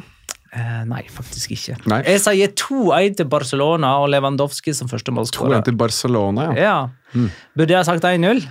Eh, 0.54 0.82
nei, 0.86 1.02
faktisk 1.10 1.56
ikke. 1.56 1.76
Nei. 1.90 2.04
Jeg 2.06 2.20
sier 2.22 2.52
2-1 2.60 3.16
til 3.18 3.30
Barcelona 3.30 3.96
og 4.04 4.12
Lewandowski 4.14 4.74
som 4.78 4.90
første 4.92 5.10
2-1 5.10 5.64
til 5.66 5.78
Barcelona, 5.80 6.52
ja. 6.54 6.76
Ja. 7.16 7.24
Burde 7.58 7.74
jeg 7.74 7.88
sagt 7.88 8.06
1-0? 8.06 8.44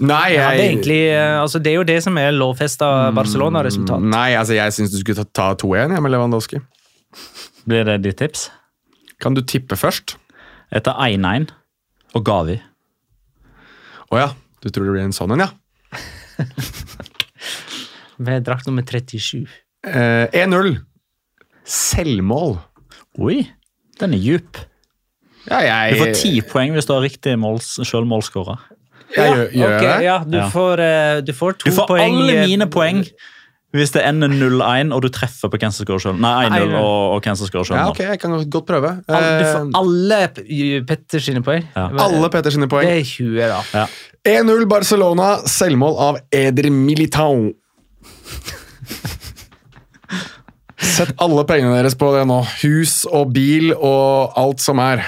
Nei, 0.00 0.30
Jeg 0.32 0.38
ja, 0.38 0.48
det, 0.48 0.60
er 0.62 0.70
egentlig, 0.70 1.00
eh, 1.12 1.40
altså 1.42 1.58
Det 1.60 1.74
er 1.74 1.76
jo 1.76 1.84
det 1.84 1.98
som 2.02 2.16
er 2.16 2.30
lovfesta 2.32 3.10
Barcelona-resultat. 3.12 4.00
nei, 4.00 4.32
altså, 4.32 4.54
jeg 4.56 4.72
syns 4.72 4.94
du 4.94 4.96
skulle 5.02 5.26
ta, 5.26 5.52
ta 5.52 5.66
2-1 5.66 5.92
jeg, 5.92 6.02
med 6.02 6.14
Lewandowski. 6.14 6.60
Blir 7.68 7.84
det 7.84 8.00
ditt 8.06 8.16
tips? 8.16 8.48
Kan 9.20 9.36
du 9.36 9.42
tippe 9.44 9.76
først? 9.76 10.16
Etter 10.72 10.96
1-1 10.96 11.50
og 12.16 12.24
Gavi. 12.24 12.56
Å 14.10 14.16
ja. 14.18 14.30
Du 14.60 14.68
tror 14.68 14.88
det 14.88 14.94
blir 14.96 15.04
en 15.04 15.12
sånn 15.16 15.32
en, 15.36 15.44
ja? 15.44 15.50
Ved 18.24 18.44
drakt 18.48 18.66
nummer 18.68 18.84
37. 18.84 19.44
Eh, 19.86 20.26
1-0. 20.44 20.74
Selvmål. 21.64 22.58
Oi, 23.20 23.38
den 24.00 24.14
er 24.16 24.20
djup. 24.22 24.58
Ja, 25.48 25.60
jeg 25.64 25.94
Du 25.96 26.00
får 26.04 26.14
ti 26.20 26.32
poeng 26.44 26.74
hvis 26.76 26.86
du 26.86 26.92
har 26.94 27.02
riktig 27.04 27.36
måls, 27.40 27.78
Ja, 29.16 29.24
gjør, 29.26 29.48
gjør 29.50 29.72
okay, 29.74 29.86
jeg 29.88 29.98
det? 29.98 30.04
ja, 30.04 30.18
du, 30.24 30.36
Ja. 30.38 30.48
Får, 30.52 30.78
eh, 30.84 31.20
du 31.26 31.32
får 31.32 31.58
to 31.58 31.70
Du 31.70 31.74
får 31.74 31.86
poeng. 31.88 32.14
alle 32.20 32.32
eh, 32.36 32.46
mine 32.46 32.66
poeng 32.70 33.04
hvis 33.72 33.92
det 33.94 34.02
ender 34.04 34.28
0-1 34.28 34.92
og 34.92 35.02
du 35.02 35.08
treffer 35.08 35.48
på 35.48 35.56
hvem 35.58 35.70
som 35.72 35.86
skårer 35.86 36.00
sjøl. 36.02 36.16
Nei, 36.18 36.48
1-0 36.48 36.68
1-0. 36.68 36.74
og, 36.74 37.14
og 37.14 37.22
hvem 37.22 37.36
som 37.38 37.46
skårer 37.46 37.64
sjøl. 37.68 37.76
Ja, 37.78 37.88
ok, 37.88 37.98
jeg 37.98 38.20
kan 38.20 38.50
godt 38.50 38.66
prøve. 38.66 38.90
Du 39.06 39.12
får 39.46 39.70
alle 39.78 40.20
Petters 40.86 41.24
sine 41.24 41.42
poeng. 41.42 41.64
Ja. 41.76 41.88
alle 42.02 42.30
Petters 42.30 42.54
sine 42.54 42.66
Det 42.66 42.70
poeng. 42.70 42.88
er 42.90 43.02
20, 43.02 43.38
da. 43.38 43.60
Ja. 43.74 43.86
1-0 44.42 44.66
Barcelona, 44.68 45.36
selvmål 45.46 45.98
av 45.98 46.18
Eder 46.34 46.70
Militao. 46.70 47.52
Sett 50.90 51.12
alle 51.22 51.44
pengene 51.46 51.76
deres 51.78 51.96
på 51.98 52.10
det 52.16 52.24
nå. 52.28 52.40
Hus 52.64 53.04
og 53.08 53.30
bil 53.34 53.70
og 53.76 54.38
alt 54.40 54.62
som 54.62 54.80
er. 54.82 55.04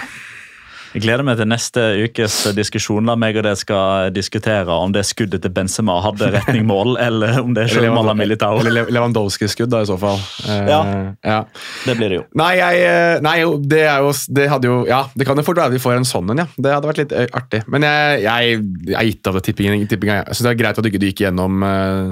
Jeg 0.93 1.07
gleder 1.07 1.25
meg 1.25 1.39
til 1.41 1.49
neste 1.49 1.83
ukes 2.05 2.35
diskusjon. 2.53 3.07
Da 3.09 3.15
meg 3.17 3.39
og 3.41 3.47
det 3.47 3.55
skal 3.63 4.11
diskutere 4.13 4.75
om 4.77 4.93
det 4.93 5.07
skuddet 5.09 5.41
til 5.41 5.53
Benzema 5.55 5.95
hadde 6.05 6.29
retning 6.35 6.67
mål, 6.69 6.99
eller 7.07 7.39
om 7.41 7.55
det 7.57 7.65
er 7.71 7.87
av 7.89 8.11
Militao. 8.19 8.59
Eller 8.61 8.91
Lewandowski-skudd, 8.93 9.71
da, 9.73 9.81
i 9.81 9.89
så 9.89 9.97
fall. 10.01 10.21
Eh, 10.45 10.61
Ja. 10.69 10.81
ja. 11.25 11.39
Det 11.87 11.97
blir 11.97 12.13
det 12.13 12.19
jo. 12.21 12.25
Nei, 12.39 12.51
jeg, 12.59 12.83
eh, 12.87 13.17
nei 13.25 13.35
det 13.69 13.81
er 13.89 14.05
jo 14.05 14.13
Det 14.31 14.45
hadde 14.49 14.69
jo 14.69 14.77
Ja, 14.87 15.01
det 15.19 15.27
kan 15.27 15.37
jo 15.37 15.45
fort 15.47 15.59
være 15.59 15.75
vi 15.75 15.81
får 15.83 15.97
en 15.97 16.07
sånn 16.09 16.31
en, 16.33 16.45
ja. 16.45 16.47
Det 16.55 16.75
hadde 16.77 16.91
vært 16.91 17.01
litt 17.03 17.17
eh, 17.17 17.27
artig. 17.35 17.63
Men 17.73 17.87
jeg, 17.89 18.23
jeg, 18.27 18.61
jeg 18.93 18.99
er 19.01 19.09
gitt 19.09 19.33
av 19.33 19.39
det 19.39 19.45
tippingen. 19.49 19.89
tippingen. 19.89 20.21
Jeg 20.21 20.37
syns 20.37 20.47
det 20.47 20.53
er 20.53 20.61
greit 20.61 20.79
at 20.79 20.85
du 20.85 20.93
ikke 20.93 21.03
gikk 21.09 21.25
gjennom 21.27 21.65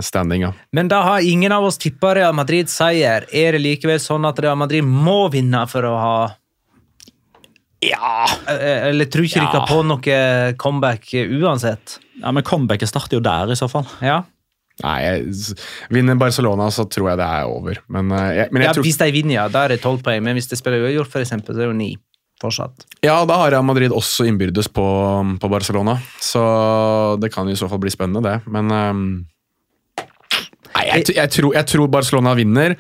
standinga. 0.05 0.53
Men 0.77 0.89
da 0.91 1.03
har 1.07 1.21
ingen 1.27 1.53
av 1.53 1.69
oss 1.69 1.79
tippa 1.81 2.15
Real 2.17 2.35
Madrid-seier. 2.37 3.29
Er 3.29 3.57
det 3.57 3.63
likevel 3.63 4.01
sånn 4.03 4.27
at 4.29 4.41
Real 4.43 4.59
Madrid 4.59 4.87
må 4.87 5.23
vinne 5.33 5.67
for 5.71 5.87
å 5.87 5.97
ha 6.01 6.17
Ja 7.81 8.27
Eller 8.53 9.09
tror 9.09 9.25
ikke 9.25 9.41
de 9.41 9.53
kan 9.55 9.65
på 9.69 9.79
noe 9.89 10.19
comeback 10.61 11.15
eh, 11.17 11.31
uansett? 11.41 11.97
Ja, 12.21 12.33
Men 12.37 12.45
comebacket 12.45 12.91
starter 12.91 13.17
jo 13.17 13.25
der, 13.25 13.55
i 13.55 13.57
så 13.57 13.71
fall. 13.73 13.87
Ja, 14.05 14.21
Nei, 14.81 14.99
jeg, 15.05 15.57
vinner 15.93 16.17
Barcelona, 16.21 16.71
så 16.73 16.87
tror 16.89 17.11
jeg 17.11 17.21
det 17.21 17.27
er 17.27 17.49
over. 17.51 17.81
Men, 17.93 18.13
eh, 18.17 18.31
jeg, 18.39 18.53
men 18.53 18.65
jeg 18.65 18.71
ja 18.71 18.77
tror 18.77 18.87
Hvis 18.87 19.01
de 19.01 19.11
vinner, 19.13 19.35
ja, 19.37 19.49
da 19.53 19.67
er 19.67 19.75
det 19.75 19.83
tolv 19.83 20.01
poeng. 20.05 20.23
Men 20.25 20.39
hvis 20.39 20.49
de 20.51 20.59
spiller 20.59 20.87
uavgjort, 20.87 21.19
eksempel, 21.21 21.55
så 21.55 21.61
er 21.61 21.67
det 21.67 21.73
jo 21.73 21.77
ni 21.77 21.91
fortsatt. 22.41 22.87
Ja, 23.05 23.19
da 23.29 23.37
har 23.43 23.53
Real 23.53 23.67
Madrid 23.67 23.93
også 23.93 24.25
innbyrdes 24.31 24.71
på, 24.73 24.87
på 25.43 25.53
Barcelona. 25.53 25.99
Så 26.25 26.41
det 27.21 27.33
kan 27.35 27.49
i 27.53 27.59
så 27.59 27.69
fall 27.69 27.83
bli 27.83 27.93
spennende, 27.93 28.25
det. 28.25 28.39
Men 28.49 28.73
um... 28.73 29.05
Nei, 30.71 30.87
jeg, 31.13 31.29
tror, 31.35 31.53
jeg 31.59 31.69
tror 31.69 31.93
Barcelona 31.93 32.33
vinner. 32.39 32.79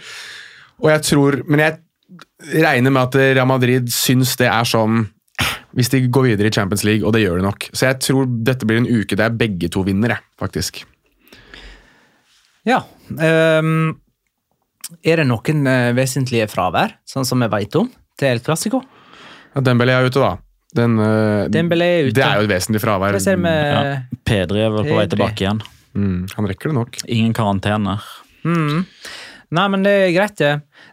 Og 0.80 0.88
jeg 0.88 1.03
tror 1.05 1.42
Men 1.44 1.61
jeg 1.61 1.74
regner 2.40 2.92
med 2.94 3.02
at 3.08 3.18
Real 3.36 3.48
Madrid 3.48 3.90
syns 3.92 4.36
det 4.40 4.48
er 4.50 4.68
sånn 4.68 5.06
Hvis 5.76 5.90
de 5.92 6.02
går 6.12 6.32
videre 6.32 6.50
i 6.50 6.52
Champions 6.54 6.82
League, 6.84 7.06
og 7.06 7.14
det 7.14 7.22
gjør 7.22 7.38
de 7.38 7.46
nok. 7.46 7.68
Så 7.72 7.86
jeg 7.86 8.00
tror 8.02 8.26
dette 8.44 8.66
blir 8.66 8.80
en 8.80 8.88
uke 8.90 9.16
der 9.16 9.30
begge 9.32 9.70
to 9.72 9.84
vinner, 9.86 10.16
faktisk. 10.40 10.82
Ja. 12.66 12.82
Um, 13.08 13.94
er 15.06 15.22
det 15.22 15.26
noen 15.30 15.66
eh, 15.70 15.92
vesentlige 15.94 16.48
fravær, 16.50 16.96
sånn 17.08 17.26
som 17.28 17.40
vi 17.40 17.48
vet 17.52 17.76
om, 17.78 17.86
til 18.18 18.34
El 18.34 18.42
Clásico? 18.44 18.82
Ja, 19.54 19.62
Dembélé 19.62 19.94
er 19.94 20.10
ute, 20.10 20.18
da. 20.18 20.32
Den, 20.76 20.98
eh, 21.02 21.46
Dembélé 21.50 21.88
er 22.00 22.08
ute. 22.10 22.16
Det 22.18 22.26
er 22.26 22.42
jo 22.42 22.48
et 22.48 22.52
vesentlig 22.52 22.82
fravær. 22.82 23.14
Hva 23.14 23.22
ser 23.22 23.38
vi 23.38 23.54
Ja. 23.54 24.02
Pedri 24.26 24.64
er 24.66 24.74
vel 24.74 24.90
på 24.90 24.98
vei 24.98 25.06
tilbake 25.10 25.46
igjen. 25.46 25.62
Mm, 25.94 26.28
han 26.36 26.46
rekker 26.46 26.70
det 26.70 26.76
nok. 26.76 26.98
Ingen 27.08 27.32
karantener. 27.34 28.02
Mm. 28.44 28.84
Nei, 29.51 29.64
men 29.72 29.82
det 29.82 29.92
er 29.98 30.12
greit, 30.14 30.36
det. 30.38 30.51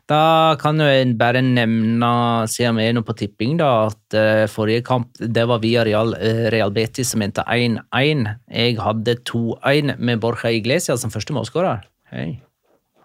Da 0.10 0.56
kan 0.58 0.82
jo 0.82 0.88
jeg 0.90 1.12
bare 1.20 1.44
nevne, 1.46 2.10
siden 2.50 2.80
vi 2.80 2.88
er 2.88 2.96
nå 2.98 3.04
på 3.06 3.14
tipping, 3.20 3.54
da, 3.60 3.70
at 3.92 4.18
uh, 4.18 4.46
forrige 4.50 4.82
kamp 4.88 5.12
det 5.22 5.44
var 5.50 5.62
via 5.62 5.84
Real, 5.86 6.16
uh, 6.18 6.48
Real 6.54 6.74
Betis 6.74 7.14
som 7.14 7.22
endte 7.22 7.46
1-1. 7.46 8.26
Jeg 8.50 8.80
hadde 8.82 9.20
2-1 9.30 9.94
med 10.02 10.24
Borja 10.24 10.50
Iglesias 10.58 11.06
som 11.06 11.14
første 11.14 11.38
målskårer. 11.38 11.86
Hei. 12.14 12.32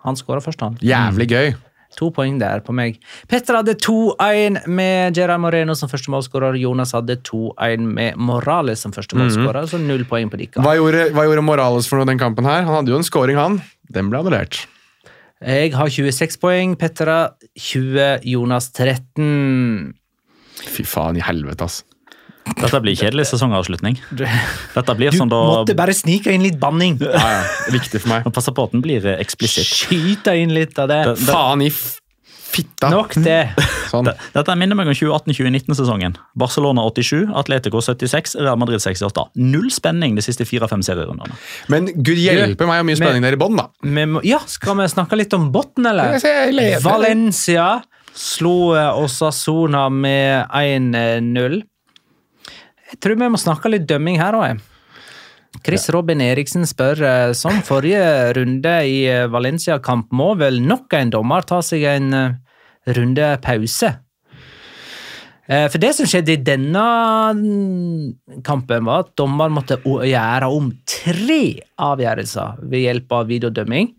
Han 0.07 0.17
skåra 0.19 0.41
først, 0.43 0.65
han. 0.65 0.81
Jævlig 0.83 1.29
gøy. 1.31 1.53
To 2.01 2.09
poeng 2.15 2.39
der 2.41 2.63
på 2.65 2.73
meg. 2.73 2.97
Petter 3.29 3.59
hadde 3.59 3.77
2-1 3.77 4.63
med 4.73 5.19
Gerard 5.19 5.43
Moreno 5.45 5.77
som 5.77 5.91
første 5.93 6.09
målskårer. 6.15 6.57
Jonas 6.63 6.95
hadde 6.97 7.19
2-1 7.29 7.85
med 7.85 8.17
Morales 8.17 8.81
som 8.81 8.97
første 8.97 9.19
målskårer, 9.21 9.69
så 9.69 9.81
null 9.81 10.07
poeng 10.09 10.33
på 10.33 10.41
dere. 10.41 10.65
Hva 10.65 10.79
gjorde, 10.81 11.11
hva 11.13 11.29
gjorde 11.29 11.45
Morales 11.45 11.91
for 11.91 12.01
noe 12.01 12.09
den 12.09 12.21
kampen 12.23 12.49
her? 12.49 12.65
Han 12.65 12.81
hadde 12.81 12.95
jo 12.95 13.03
en 13.03 13.07
scoring, 13.07 13.37
han. 13.37 13.61
Den 13.93 14.09
ble 14.09 14.25
annullert. 14.25 14.65
Jeg 15.43 15.73
har 15.75 15.89
26 15.91 16.37
poeng, 16.43 16.77
Petter 16.79 17.09
har 17.11 17.33
20, 17.59 18.21
Jonas 18.31 18.69
13. 18.73 19.95
Fy 20.77 20.85
faen 20.87 21.19
i 21.19 21.25
helvete, 21.25 21.67
ass. 21.67 21.81
Dette 22.59 22.81
blir 22.83 22.97
kjedelig 22.99 23.29
sesongavslutning. 23.31 23.97
Dette 24.77 24.95
blir 24.99 25.15
Du 25.15 25.19
sånn 25.21 25.31
da 25.31 25.39
måtte 25.47 25.77
bare 25.79 25.95
snike 25.95 26.33
inn 26.35 26.43
litt 26.43 26.59
banning. 26.63 26.97
Ja, 27.03 27.23
ja. 27.39 27.43
Viktig 27.71 28.03
for 28.03 28.11
meg. 28.17 28.27
Passe 28.35 28.51
på 28.55 28.65
at 28.67 28.75
den 28.75 28.83
blir 28.83 29.05
eh, 29.07 29.21
eksplisitt. 29.23 29.71
Skyte 29.87 30.35
inn 30.43 30.51
litt 30.55 30.79
av 30.83 30.91
det. 30.91 31.01
Det- 31.07 31.19
det- 31.23 31.29
Faen 31.31 31.63
i 31.63 31.71
f- 31.71 32.01
fitta. 32.53 32.91
Nok 32.93 33.15
det. 33.25 33.39
Sånn. 33.93 34.07
Det- 34.09 34.15
Dette 34.37 34.55
minner 34.61 34.77
meg 34.79 34.91
om 34.91 34.97
2018-2019-sesongen. 34.97 36.15
Barcelona 36.39 36.85
87, 36.89 37.31
Atletico 37.41 37.81
76, 37.85 38.37
Real 38.41 38.59
Madrid 38.61 38.83
68. 38.85 39.27
Null 39.41 39.71
spenning 39.73 40.17
de 40.19 40.25
siste 40.25 40.45
fire-fem 40.49 40.85
serierundene. 40.85 41.35
Men 41.73 41.89
gud 41.97 42.21
hjelpe 42.21 42.69
meg 42.69 42.83
hvor 42.83 42.89
mye 42.91 43.01
spenning 43.01 43.25
det 43.25 43.33
er 43.33 43.39
i 43.39 43.43
bånn, 43.43 43.57
da. 43.61 43.69
Må, 44.13 44.23
ja, 44.29 44.41
skal 44.51 44.77
vi 44.83 44.89
snakke 44.93 45.19
litt 45.21 45.33
om 45.37 45.49
Botten, 45.55 45.89
eller? 45.91 46.19
Valencia 46.85 47.71
slo 48.13 48.73
Osasona 49.01 49.87
med 49.93 50.45
1-0. 50.53 51.63
Jeg 52.93 53.01
tror 53.01 53.17
vi 53.17 53.29
må 53.33 53.41
snakke 53.41 53.71
litt 53.73 53.87
dømming 53.89 54.19
her 54.21 54.37
òg. 54.37 54.61
Chris 55.65 55.85
Robin 55.93 56.21
Eriksen 56.25 56.65
spør 56.67 57.01
eh, 57.07 57.33
som 57.37 57.59
forrige 57.65 58.03
runde 58.39 58.73
i 58.89 59.03
eh, 59.09 59.27
Valencia-kamp, 59.31 60.09
må 60.17 60.31
vel 60.41 60.57
nok 60.65 60.93
en 60.97 61.13
dommer 61.13 61.45
ta 61.47 61.61
seg 61.65 61.85
en 61.91 62.09
eh, 62.17 62.35
runde 62.87 63.29
pause? 63.45 63.93
Eh, 65.49 65.67
For 65.69 65.79
det 65.83 65.93
som 65.97 66.07
skjedde 66.09 66.37
i 66.37 66.43
denne 66.43 66.85
kampen, 68.47 68.87
var 68.87 69.05
at 69.07 69.15
dommer 69.19 69.51
måtte 69.53 69.81
gjøre 69.85 70.49
om 70.51 70.71
tre 70.89 71.43
avgjørelser 71.83 72.63
ved 72.71 72.87
hjelp 72.87 73.17
av 73.19 73.31
videodømming. 73.31 73.93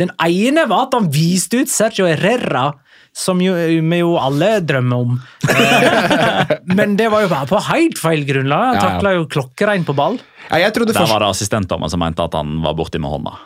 Den 0.00 0.12
ene 0.24 0.64
var 0.68 0.88
at 0.88 0.96
han 0.96 1.10
viste 1.12 1.60
ut 1.60 1.70
Sergio 1.70 2.08
Herrera, 2.08 2.70
som 3.12 3.40
jo, 3.42 3.52
vi 3.54 3.98
jo 4.00 4.14
alle 4.20 4.60
drømmer 4.64 5.04
om. 5.04 5.16
Eh, 5.50 6.54
Men 6.78 6.96
det 6.98 7.10
var 7.12 7.24
jo 7.26 7.30
bare 7.32 7.48
på 7.50 7.60
helt 7.70 7.98
feil 8.00 8.24
grunnlag. 8.28 8.76
Han 8.76 8.80
takla 8.80 9.14
jo 9.18 9.26
klokkerein 9.30 9.84
på 9.86 9.96
ball. 9.98 10.18
Ja, 10.50 10.58
jeg 10.64 10.74
Der 10.74 11.06
var 11.06 11.22
det 11.22 11.30
assistentdommer 11.30 11.90
som 11.90 12.00
mente 12.02 12.24
at 12.24 12.34
han 12.34 12.58
var 12.64 12.74
borti 12.78 12.98
med 12.98 13.12
hånda. 13.12 13.36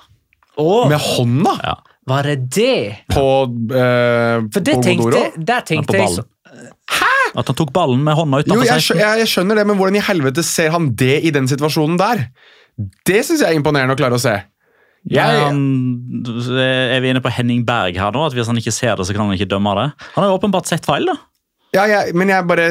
Og 0.63 0.89
Med 0.89 1.03
hånda 1.03 1.59
Ja. 1.65 1.75
Var 2.11 2.27
det 2.29 2.37
det? 2.53 3.07
på 3.13 3.25
eh, 3.73 4.45
For 4.53 4.61
det 4.67 4.79
tenkte, 4.85 5.25
der 5.41 5.65
tenkte 5.67 5.97
jeg 5.99 6.25
Hæ? 6.95 7.13
At 7.41 7.49
han 7.51 7.57
tok 7.59 7.73
ballen 7.75 8.03
med 8.05 8.15
hånda 8.15 8.43
Jo, 8.43 8.45
utenfor 8.55 8.67
jeg, 8.69 8.83
16. 8.85 8.99
jeg, 9.01 9.23
jeg 9.25 9.31
skjønner 9.33 9.59
det, 9.59 9.65
men 9.67 9.79
hvordan 9.81 9.97
i 9.99 10.03
helvete 10.07 10.45
ser 10.47 10.71
han 10.75 10.91
det 11.01 11.17
i 11.27 11.33
den 11.35 11.49
situasjonen 11.51 11.97
der? 11.99 12.27
Det 13.09 13.23
syns 13.27 13.41
jeg 13.43 13.49
er 13.55 13.59
imponerende 13.59 13.97
å 13.97 13.99
klare 13.99 14.19
å 14.19 14.23
se. 14.23 14.35
Ja, 15.11 15.27
Jeg, 15.35 15.43
han, 15.49 15.59
er 16.61 17.01
vi 17.05 17.11
inne 17.13 17.21
på 17.25 17.33
Henning 17.35 17.65
Berg 17.69 17.99
her 18.01 18.15
nå? 18.15 18.23
At 18.25 18.37
Hvis 18.37 18.49
han 18.49 18.57
ikke 18.61 18.73
ser 18.73 18.95
det, 18.97 19.05
så 19.09 19.13
kan 19.17 19.27
han 19.27 19.35
ikke 19.37 19.51
dømme 19.51 19.75
det? 19.81 19.89
Han 20.15 20.23
har 20.25 20.31
jo 20.31 20.39
åpenbart 20.39 20.71
sett 20.71 20.87
feil, 20.89 21.05
da. 21.11 21.17
ja, 21.77 21.85
jeg, 21.91 22.15
men 22.17 22.31
jeg 22.33 22.47
bare 22.49 22.69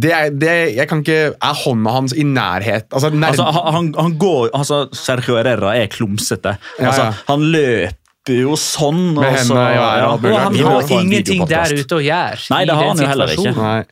det 0.00 0.10
er, 0.14 0.30
det, 0.32 0.50
Jeg 0.78 0.86
kan 0.88 1.00
ikke 1.02 1.18
Er 1.34 1.56
hånda 1.64 1.92
hans 1.92 2.12
i 2.16 2.22
nærhet 2.24 2.86
Altså, 2.94 3.10
nær, 3.12 3.32
Altså, 3.34 3.46
han, 3.74 3.90
han- 3.98 4.14
går 4.22 4.50
altså, 4.56 4.84
Sergio 4.96 5.36
Herrera 5.36 5.74
er 5.76 5.90
klumsete. 5.92 6.56
Ja, 6.78 6.86
Altså, 6.88 7.08
ja. 7.10 7.14
Han 7.28 7.44
løper 7.52 7.96
jo 8.28 8.56
sånn. 8.60 9.14
Med 9.16 9.32
og 9.32 9.38
så- 9.48 9.54
ja, 9.56 10.16
været 10.16 10.32
og 10.32 10.40
han 10.40 10.54
har 10.54 10.82
ingenting 11.00 11.46
der 11.48 11.72
ute 11.72 11.96
å 11.96 12.02
gjøre. 12.04 12.50
Nei, 12.50 12.64
det 12.64 12.74
har 12.74 12.84
han 12.84 12.98
jo 12.98 13.06
heller 13.06 13.26
ikke. 13.26 13.54
Nei, 13.56 13.84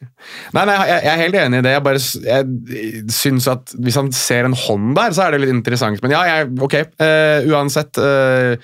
nei, 0.52 0.64
nei 0.64 0.86
jeg, 0.86 1.02
jeg 1.02 1.12
er 1.12 1.22
helt 1.22 1.34
enig 1.34 1.58
i 1.58 1.62
det. 1.62 1.72
Jeg 1.72 1.82
bare 1.82 2.02
jeg 2.28 3.10
syns 3.10 3.48
at 3.48 3.74
hvis 3.78 3.94
han 3.96 4.12
ser 4.12 4.44
en 4.44 4.52
hånd 4.52 4.94
der, 4.94 5.10
så 5.10 5.26
er 5.26 5.30
det 5.32 5.40
litt 5.40 5.54
interessant. 5.56 6.02
Men 6.02 6.10
ja, 6.10 6.22
jeg, 6.24 6.52
ok. 6.60 6.74
Uh, 7.00 7.48
uansett. 7.54 7.96
Uh, 7.96 8.56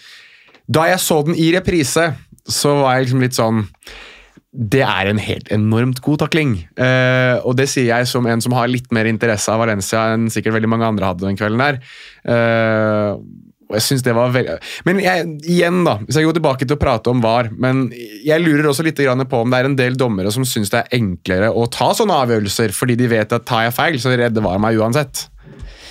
da 0.71 0.87
jeg 0.89 0.99
så 0.99 1.25
den 1.25 1.35
i 1.35 1.53
reprise, 1.57 2.15
så 2.49 2.81
var 2.83 2.97
jeg 2.97 3.07
liksom 3.07 3.21
litt 3.21 3.37
sånn 3.37 3.69
det 4.55 4.85
er 4.87 5.09
en 5.11 5.19
helt 5.19 5.49
enormt 5.51 5.99
god 6.05 6.21
takling. 6.23 6.53
Eh, 6.79 7.41
og 7.43 7.57
det 7.59 7.67
sier 7.73 7.89
jeg 7.89 8.07
som 8.07 8.27
en 8.31 8.43
som 8.45 8.55
har 8.55 8.71
litt 8.71 8.87
mer 8.95 9.09
interesse 9.11 9.51
av 9.51 9.59
Valencia 9.65 10.13
enn 10.15 10.29
sikkert 10.31 10.55
veldig 10.55 10.71
mange 10.71 10.87
andre 10.87 11.09
hadde 11.11 11.27
den 11.27 11.39
kvelden 11.39 11.59
der. 11.59 11.81
Eh, 12.23 13.17
og 13.75 13.81
jeg 13.81 13.87
synes 13.89 14.05
det 14.07 14.15
var 14.17 14.33
veldig... 14.35 14.57
Men 14.87 15.01
jeg, 15.03 15.27
igjen, 15.51 15.83
da, 15.87 15.97
hvis 16.05 16.19
jeg 16.21 16.29
går 16.29 16.39
tilbake 16.39 16.69
til 16.69 16.77
å 16.77 16.81
prate 16.81 17.11
om 17.11 17.23
VAR 17.25 17.51
Men 17.53 17.89
jeg 17.93 18.43
lurer 18.43 18.71
også 18.71 18.87
litt 18.87 19.01
på 19.03 19.41
om 19.41 19.51
det 19.51 19.61
er 19.61 19.69
en 19.69 19.79
del 19.79 19.99
dommere 19.99 20.31
som 20.35 20.47
syns 20.47 20.71
det 20.73 20.85
er 20.85 21.01
enklere 21.01 21.51
å 21.51 21.67
ta 21.73 21.91
sånne 21.97 22.17
avgjørelser 22.25 22.75
fordi 22.77 22.97
de 23.01 23.11
vet 23.11 23.35
at 23.35 23.47
tar 23.49 23.67
jeg 23.67 23.75
feil, 23.77 23.99
så 24.01 24.15
redder 24.15 24.45
VAR 24.45 24.63
meg 24.63 24.79
uansett. 24.79 25.27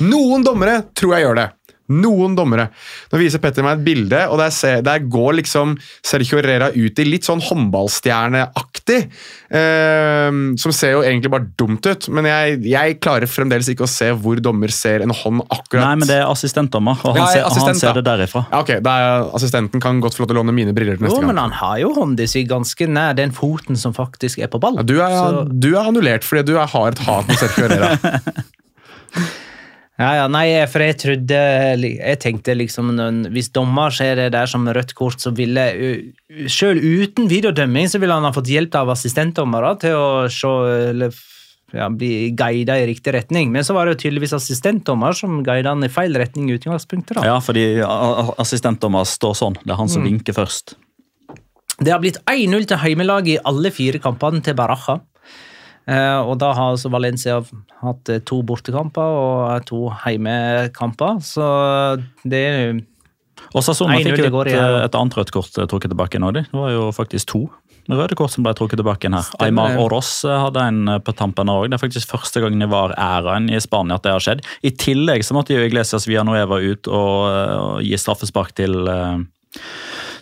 Noen 0.04 0.46
dommere 0.46 0.80
tror 0.96 1.18
jeg 1.18 1.28
gjør 1.28 1.40
det. 1.42 1.50
Noen 1.94 2.36
dommere. 2.38 2.70
Nå 3.12 3.20
viser 3.20 3.42
Petter 3.44 3.66
meg 3.66 3.82
et 3.82 3.86
bilde, 3.86 4.22
og 4.32 4.40
der, 4.40 4.54
ser, 4.56 4.80
der 4.86 5.04
går 5.04 5.36
liksom 5.42 5.76
Sergio 6.06 6.40
Rera 6.42 6.72
ut 6.72 7.02
i 7.04 7.06
litt 7.08 7.28
sånn 7.28 7.44
håndballstjerneaktig. 7.44 8.73
Eh, 8.92 10.30
som 10.60 10.74
ser 10.76 10.92
jo 10.98 11.04
egentlig 11.06 11.32
bare 11.32 11.48
dumt 11.60 11.86
ut, 11.88 12.08
men 12.14 12.26
jeg, 12.28 12.58
jeg 12.68 12.98
klarer 13.04 13.30
fremdeles 13.30 13.70
ikke 13.72 13.86
å 13.86 13.90
se 13.90 14.10
hvor 14.20 14.42
dommer 14.44 14.74
ser 14.74 15.06
en 15.06 15.14
hånd 15.16 15.44
akkurat 15.48 15.86
Nei, 15.86 15.96
men 16.02 16.10
det 16.10 16.18
er 16.22 16.28
assistentdommer, 16.32 17.00
og 17.04 17.16
han, 17.16 17.22
Ja, 17.24 17.28
ser, 17.32 17.46
assistent, 17.48 17.72
han 17.74 17.82
ser 17.82 18.00
det 18.00 18.06
derifra. 18.08 18.44
ja, 18.52 18.60
ok, 18.64 18.74
da 18.84 18.96
er 19.04 19.30
Assistenten 19.40 19.82
kan 19.84 20.02
godt 20.04 20.18
få 20.18 20.24
lov 20.26 20.32
til 20.34 20.38
å 20.38 20.42
låne 20.44 20.56
mine 20.56 20.74
briller 20.76 20.98
til 21.00 21.08
Jo, 21.08 21.14
neste 21.14 21.30
men 21.32 21.38
han 21.42 21.56
har 21.62 21.78
jo 21.84 21.94
hånda 21.96 22.28
si 22.30 22.44
ganske 22.50 22.88
nær 22.92 23.14
den 23.18 23.32
foten 23.36 23.80
som 23.80 23.94
faktisk 23.96 24.40
er 24.44 24.52
på 24.52 24.60
ball. 24.64 24.82
Ja, 24.82 24.84
du, 24.90 24.98
er, 25.02 25.16
Så- 25.18 25.48
du 25.64 25.70
er 25.76 25.84
annullert 25.88 26.24
fordi 26.28 26.44
du 26.52 26.58
er, 26.58 26.68
har 26.68 26.92
et 26.92 27.00
hat 27.08 27.28
mot 27.30 27.38
Sergio 27.40 27.68
Herrera. 27.70 28.20
Ja, 30.02 30.10
ja, 30.18 30.24
nei, 30.26 30.48
for 30.66 30.82
jeg 30.82 30.96
trodde 30.98 31.38
Jeg 31.38 32.18
tenkte 32.18 32.56
liksom 32.58 32.88
Hvis 33.30 33.52
dommer 33.54 33.94
ser 33.94 34.18
det 34.18 34.32
der 34.34 34.50
som 34.50 34.66
rødt 34.66 34.96
kort, 34.98 35.20
så 35.22 35.30
ville 35.38 35.68
Selv 36.50 36.82
uten 36.82 37.30
videodømming 37.30 37.92
så 37.92 38.02
ville 38.02 38.18
han 38.18 38.26
ha 38.26 38.34
fått 38.34 38.50
hjelp 38.50 38.74
av 38.80 38.96
assistentdommere 38.96 39.76
til 39.84 40.00
å 40.00 40.08
se 40.34 40.56
eller 40.90 41.14
ja, 41.74 41.88
bli 41.90 42.30
guida 42.38 42.76
i 42.78 42.86
riktig 42.86 43.16
retning. 43.16 43.52
Men 43.54 43.66
så 43.66 43.74
var 43.74 43.88
det 43.88 43.96
jo 43.96 44.02
tydeligvis 44.04 44.36
assistentdommer 44.38 45.16
som 45.18 45.40
guida 45.46 45.74
han 45.74 45.86
i 45.86 45.90
feil 45.90 46.14
retning 46.22 46.52
i 46.52 46.58
utgangspunktet. 46.60 47.18
da. 47.18 47.24
Ja, 47.26 47.40
fordi 47.42 47.82
assistentdommer 48.42 49.08
står 49.10 49.34
sånn. 49.40 49.58
Det 49.64 49.74
er 49.74 49.80
han 49.80 49.90
som 49.90 50.06
vinker 50.06 50.38
først. 50.38 50.76
Det 51.80 51.90
har 51.90 52.02
blitt 52.04 52.20
1-0 52.30 52.68
til 52.70 52.78
heimelaget 52.84 53.34
i 53.34 53.42
alle 53.50 53.74
fire 53.74 54.02
kampene 54.04 54.44
til 54.46 54.54
Baraja. 54.58 55.00
Eh, 55.84 56.20
og 56.24 56.38
da 56.40 56.54
har 56.56 56.74
altså 56.74 56.92
Valencia 56.94 57.42
hatt 57.84 58.12
eh, 58.12 58.22
to 58.24 58.40
bortekamper 58.48 59.18
og 59.20 59.40
eh, 59.50 59.64
to 59.68 59.82
heimekamper, 60.06 61.20
så 61.26 61.48
det 62.24 62.44
er 62.48 62.78
Og 63.52 63.66
Sassona 63.66 63.98
fikk 64.00 64.22
jo 64.24 64.46
et, 64.46 64.54
et 64.56 64.96
annet 64.96 65.18
rødt 65.20 65.34
kort 65.36 65.52
trukket 65.52 65.92
tilbake 65.92 66.22
nå. 66.24 66.32
Det 66.38 66.46
var 66.56 66.72
jo 66.72 66.88
faktisk 66.96 67.34
to 67.34 67.44
røde 67.92 68.16
kort 68.16 68.32
som 68.32 68.46
ble 68.46 68.54
trukket 68.56 68.80
tilbake 68.80 69.12
her. 69.12 69.26
Stemmer 69.28 69.74
Aymar. 69.74 69.82
Oros 69.84 70.14
hadde 70.24 70.64
en 70.72 70.94
på 71.04 71.12
tampen 71.20 71.52
òg. 71.52 71.68
Det 71.68 71.76
er 71.76 71.84
faktisk 71.84 72.14
første 72.16 72.40
gangen 72.40 72.64
i 72.64 72.70
var 72.72 72.96
æraen 72.96 73.52
i 73.52 73.60
Spania 73.60 74.00
at 74.00 74.08
det 74.08 74.16
har 74.16 74.24
skjedd. 74.24 74.46
I 74.64 74.72
tillegg 74.72 75.28
så 75.28 75.36
måtte 75.36 75.58
jo 75.58 75.66
Iglesias 75.68 76.08
Villanueva 76.08 76.62
ut 76.64 76.88
og, 76.88 77.28
og 77.28 77.84
gi 77.84 78.00
straffespark 78.00 78.56
til, 78.56 78.88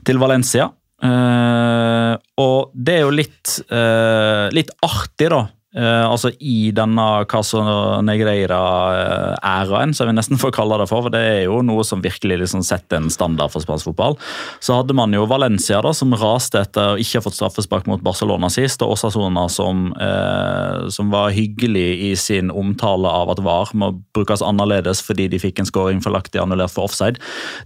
til 0.10 0.24
Valencia. 0.24 0.72
Eh, 1.02 2.14
og 2.42 2.74
det 2.74 2.98
er 3.00 3.06
jo 3.06 3.14
litt, 3.14 3.56
uh, 3.74 4.48
litt 4.54 4.72
artig, 4.86 5.32
da. 5.34 5.42
Eh, 5.72 6.04
altså 6.04 6.34
I 6.44 6.74
denne 6.76 7.04
Caso 7.32 7.62
Negreira-æraen, 8.04 9.94
som 9.96 10.10
vi 10.10 10.16
nesten 10.18 10.40
får 10.42 10.52
kalle 10.58 10.76
det 10.82 10.88
for, 10.90 11.06
for 11.06 11.14
det 11.14 11.22
er 11.24 11.46
jo 11.46 11.62
noe 11.64 11.86
som 11.88 12.02
virkelig 12.04 12.42
liksom 12.42 12.66
setter 12.68 13.00
en 13.00 13.12
standard 13.14 13.54
for 13.54 13.64
spansk 13.64 13.88
fotball, 13.88 14.18
så 14.60 14.82
hadde 14.82 14.96
man 14.98 15.16
jo 15.16 15.24
Valencia, 15.32 15.80
da, 15.84 15.94
som 15.96 16.12
raste 16.20 16.60
etter 16.60 16.96
å 16.96 17.00
ikke 17.00 17.22
ha 17.22 17.26
fått 17.28 17.38
straffespark 17.40 17.88
mot 17.88 18.04
Barcelona 18.04 18.50
sist, 18.52 18.84
og 18.84 18.98
Osasona, 18.98 19.46
som, 19.52 19.94
uh, 19.96 20.90
som 20.92 21.12
var 21.14 21.32
hyggelig 21.36 21.88
i 22.10 22.12
sin 22.20 22.52
omtale 22.52 23.08
av 23.08 23.32
at 23.32 23.40
VAR 23.44 23.72
må 23.78 23.94
brukes 24.16 24.44
annerledes 24.44 25.00
fordi 25.06 25.30
de 25.32 25.40
fikk 25.40 25.62
en 25.62 25.70
scoring 25.70 26.04
forlaktig 26.04 26.42
annullert 26.42 26.74
for 26.74 26.90
offside. 26.90 27.22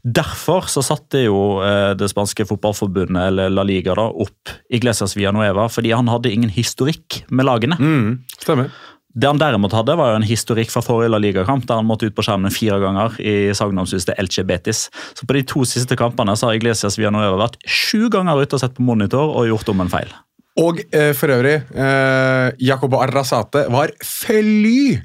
Derfor 0.05 0.69
så 0.69 0.85
satte 0.85 1.25
jo 1.25 1.41
uh, 1.63 1.95
det 1.97 2.11
spanske 2.13 2.45
fotballforbundet, 2.51 3.31
eller 3.31 3.49
La 3.49 3.65
Liga, 3.65 3.97
da, 3.97 4.11
opp 4.13 4.53
Iglesias 4.69 5.17
Villanueva, 5.17 5.65
fordi 5.73 5.95
han 5.95 6.11
hadde 6.11 6.29
ingen 6.29 6.53
historikk 6.53 7.23
med 7.33 7.49
lagene. 7.49 7.81
Mm, 7.81 7.94
stemmer. 8.41 8.69
Det 9.15 9.29
han 9.29 9.39
derimot 9.39 9.71
hadde, 9.71 9.95
var 9.95 10.11
jo 10.11 10.17
en 10.19 10.27
historikk 10.27 10.73
fra 10.73 10.81
forrige 10.83 11.13
La 11.13 11.19
Liga-kamp, 11.23 11.63
der 11.69 11.79
han 11.79 11.87
måtte 11.87 12.09
ut 12.09 12.15
på 12.17 12.23
skjermen 12.25 12.51
fire 12.51 12.81
ganger 12.83 13.15
i 13.23 13.53
sagnomsuste 13.55 14.11
Elche 14.19 14.43
Betis. 14.43 14.89
Så 15.15 15.23
på 15.23 15.37
de 15.37 15.43
to 15.47 15.63
siste 15.69 15.95
kampene 15.99 16.35
så 16.35 16.49
har 16.49 16.57
Iglesias 16.57 16.97
Villanueva 16.99 17.39
vært 17.45 17.55
sju 17.63 18.09
ganger 18.11 18.41
ute 18.43 18.57
og 18.57 18.63
sett 18.65 18.75
på 18.75 18.83
monitor 18.83 19.31
og 19.31 19.47
gjort 19.47 19.71
om 19.71 19.85
en 19.85 19.93
feil. 19.93 20.11
Og 20.59 20.83
eh, 20.91 21.13
for 21.15 21.31
øvrig, 21.31 21.55
eh, 21.71 22.49
Jacobo 22.67 22.99
Arrazate 23.03 23.65
var 23.71 23.91
fly, 24.03 24.99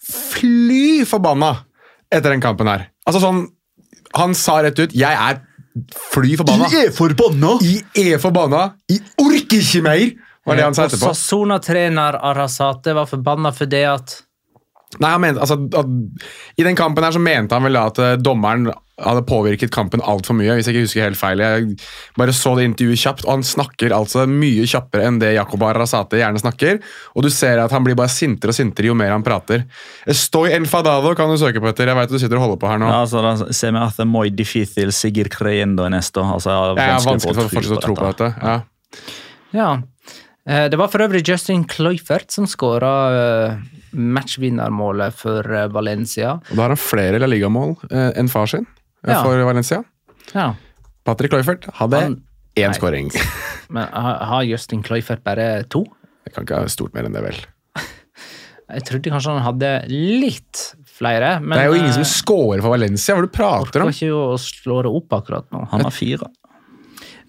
fly 0.00 0.84
forbanna 1.08 1.54
etter 2.12 2.32
den 2.32 2.44
kampen 2.44 2.68
her. 2.68 2.90
Altså 3.08 3.24
sånn, 3.24 3.46
Han 4.16 4.32
sa 4.34 4.62
rett 4.64 4.78
ut 4.80 4.92
'Jeg 4.96 5.12
er 5.12 5.42
fly 6.12 6.36
forbanna'. 6.36 6.68
er 6.72 6.90
forbanna! 6.96 7.58
I 7.60 7.82
er 7.94 8.18
forbanna. 8.18 8.72
I 8.88 8.96
orker 9.20 9.60
ikke 9.60 9.82
mer! 9.84 10.27
Var 10.48 10.58
det 10.58 10.66
han 10.66 10.76
sa 10.78 10.86
Og 10.86 10.90
etterpå. 10.92 11.12
Sassona-trener 11.12 12.18
Arasate 12.30 12.96
var 12.96 13.10
forbanna 13.10 13.52
for 13.54 13.70
det 13.70 13.84
at 13.88 14.16
Nei, 14.96 15.10
han 15.12 15.20
mente, 15.20 15.40
altså, 15.44 15.58
at, 15.76 15.88
I 16.56 16.64
den 16.64 16.76
kampen 16.78 17.04
her 17.04 17.12
så 17.12 17.20
mente 17.20 17.52
han 17.52 17.66
vel 17.66 17.76
da 17.76 17.88
at 17.90 17.98
eh, 18.00 18.14
dommeren 18.24 18.70
hadde 18.98 19.22
påvirket 19.28 19.70
kampen 19.70 20.00
altfor 20.00 20.34
mye. 20.34 20.56
hvis 20.56 20.66
jeg 20.66 20.74
ikke 20.74 20.86
husker 20.86 21.04
helt 21.04 21.18
feil. 21.20 21.42
Jeg 21.44 21.76
bare 22.18 22.34
så 22.34 22.54
det 22.58 22.64
intervjuet 22.66 23.02
kjapt, 23.02 23.26
og 23.26 23.36
han 23.36 23.44
snakker 23.46 23.92
altså 23.94 24.24
mye 24.30 24.64
kjappere 24.66 25.04
enn 25.06 25.20
det 25.22 25.34
Jakob 25.36 25.62
Arasate 25.68 26.18
gjerne 26.18 26.40
snakker. 26.42 26.80
Og 27.14 27.26
du 27.26 27.30
ser 27.30 27.60
at 27.62 27.74
han 27.74 27.84
blir 27.86 27.98
bare 27.98 28.10
sintere 28.10 28.54
og 28.54 28.58
sintere 28.58 28.90
jo 28.90 28.96
mer 28.98 29.12
han 29.14 29.26
prater. 29.26 29.68
Estoy 30.08 30.56
enfadado 30.56 31.12
kan 31.18 31.30
du 31.30 31.38
søke 31.38 31.62
på 31.62 31.70
etter. 31.70 31.92
Jeg 31.92 32.00
vet 32.00 32.16
du 32.16 32.18
sitter 32.18 32.40
og 32.40 32.46
holder 32.48 32.62
på 32.64 32.72
her 32.72 32.82
nå. 32.82 32.90
Ja, 32.90 33.04
altså, 33.04 33.22
da 33.22 33.52
ser 33.54 33.76
vi 33.76 33.84
at 33.84 34.00
det 34.00 34.06
er 34.08 34.10
muy 34.16 34.32
difícil 34.34 34.90
seguir 34.96 35.30
creyendo 35.30 35.86
en 35.86 36.00
esto. 36.00 36.24
Altså, 36.24 36.56
Jeg 36.80 36.96
har 36.96 37.06
vanskelig 37.06 37.38
for, 37.38 37.54
fortsatt 37.54 37.78
å 37.78 37.84
tro 37.84 37.98
på 38.00 38.10
dette. 38.10 38.32
Ja. 38.42 38.58
Ja. 39.54 39.70
Eh, 40.48 40.68
Det 40.72 40.78
var 40.80 40.88
for 40.88 41.04
øvrig 41.04 41.20
Justin 41.28 41.64
Cloyfert 41.68 42.30
som 42.32 42.46
skåra 42.48 42.92
matchvinnermålet 43.92 45.14
for 45.16 45.44
eh, 45.54 45.68
Valencia. 45.72 46.36
Og 46.50 46.56
Da 46.56 46.62
har 46.66 46.74
han 46.74 46.80
flere 46.80 47.20
La 47.20 47.28
Liga-mål 47.30 47.76
eh, 47.90 48.10
enn 48.20 48.28
far 48.32 48.46
sin 48.50 48.64
eh, 49.04 49.12
Ja. 49.12 49.22
for 49.24 49.36
Valencia. 49.44 49.82
Ja. 50.34 50.54
Patrick 51.04 51.32
Cloyfert 51.32 51.68
hadde 51.80 52.00
Han- 52.00 52.22
én 52.56 52.74
skåring. 52.74 53.10
Men 53.70 53.86
har 53.92 54.42
Justin 54.48 54.82
Cloyfert 54.82 55.22
bare 55.24 55.64
to? 55.68 55.84
Jeg 56.26 56.34
kan 56.34 56.44
ikke 56.44 56.58
ha 56.62 56.68
stort 56.72 56.94
mer 56.96 57.04
enn 57.08 57.12
det, 57.16 57.22
vel. 57.24 57.38
Jeg 58.68 58.84
trodde 58.84 59.10
kanskje 59.14 59.32
han 59.32 59.44
hadde 59.46 59.68
litt 59.88 60.74
flere. 60.98 61.38
Men 61.40 61.56
Det 61.56 61.62
er 61.62 61.70
jo 61.70 61.76
ingen 61.78 61.88
eh, 61.92 61.96
som 62.00 62.04
scorer 62.04 62.60
for 62.60 62.74
Valencia. 62.74 63.14
Hva 63.16 63.24
du 63.24 63.30
prater 63.32 63.80
orker 63.80 63.84
om? 63.86 63.92
ikke 63.94 64.10
å 64.12 64.34
slå 64.40 64.82
det 64.84 64.90
opp 64.92 65.14
akkurat 65.16 65.46
nå. 65.54 65.62
Han 65.72 65.86
har 65.86 65.94
fire. 65.94 66.28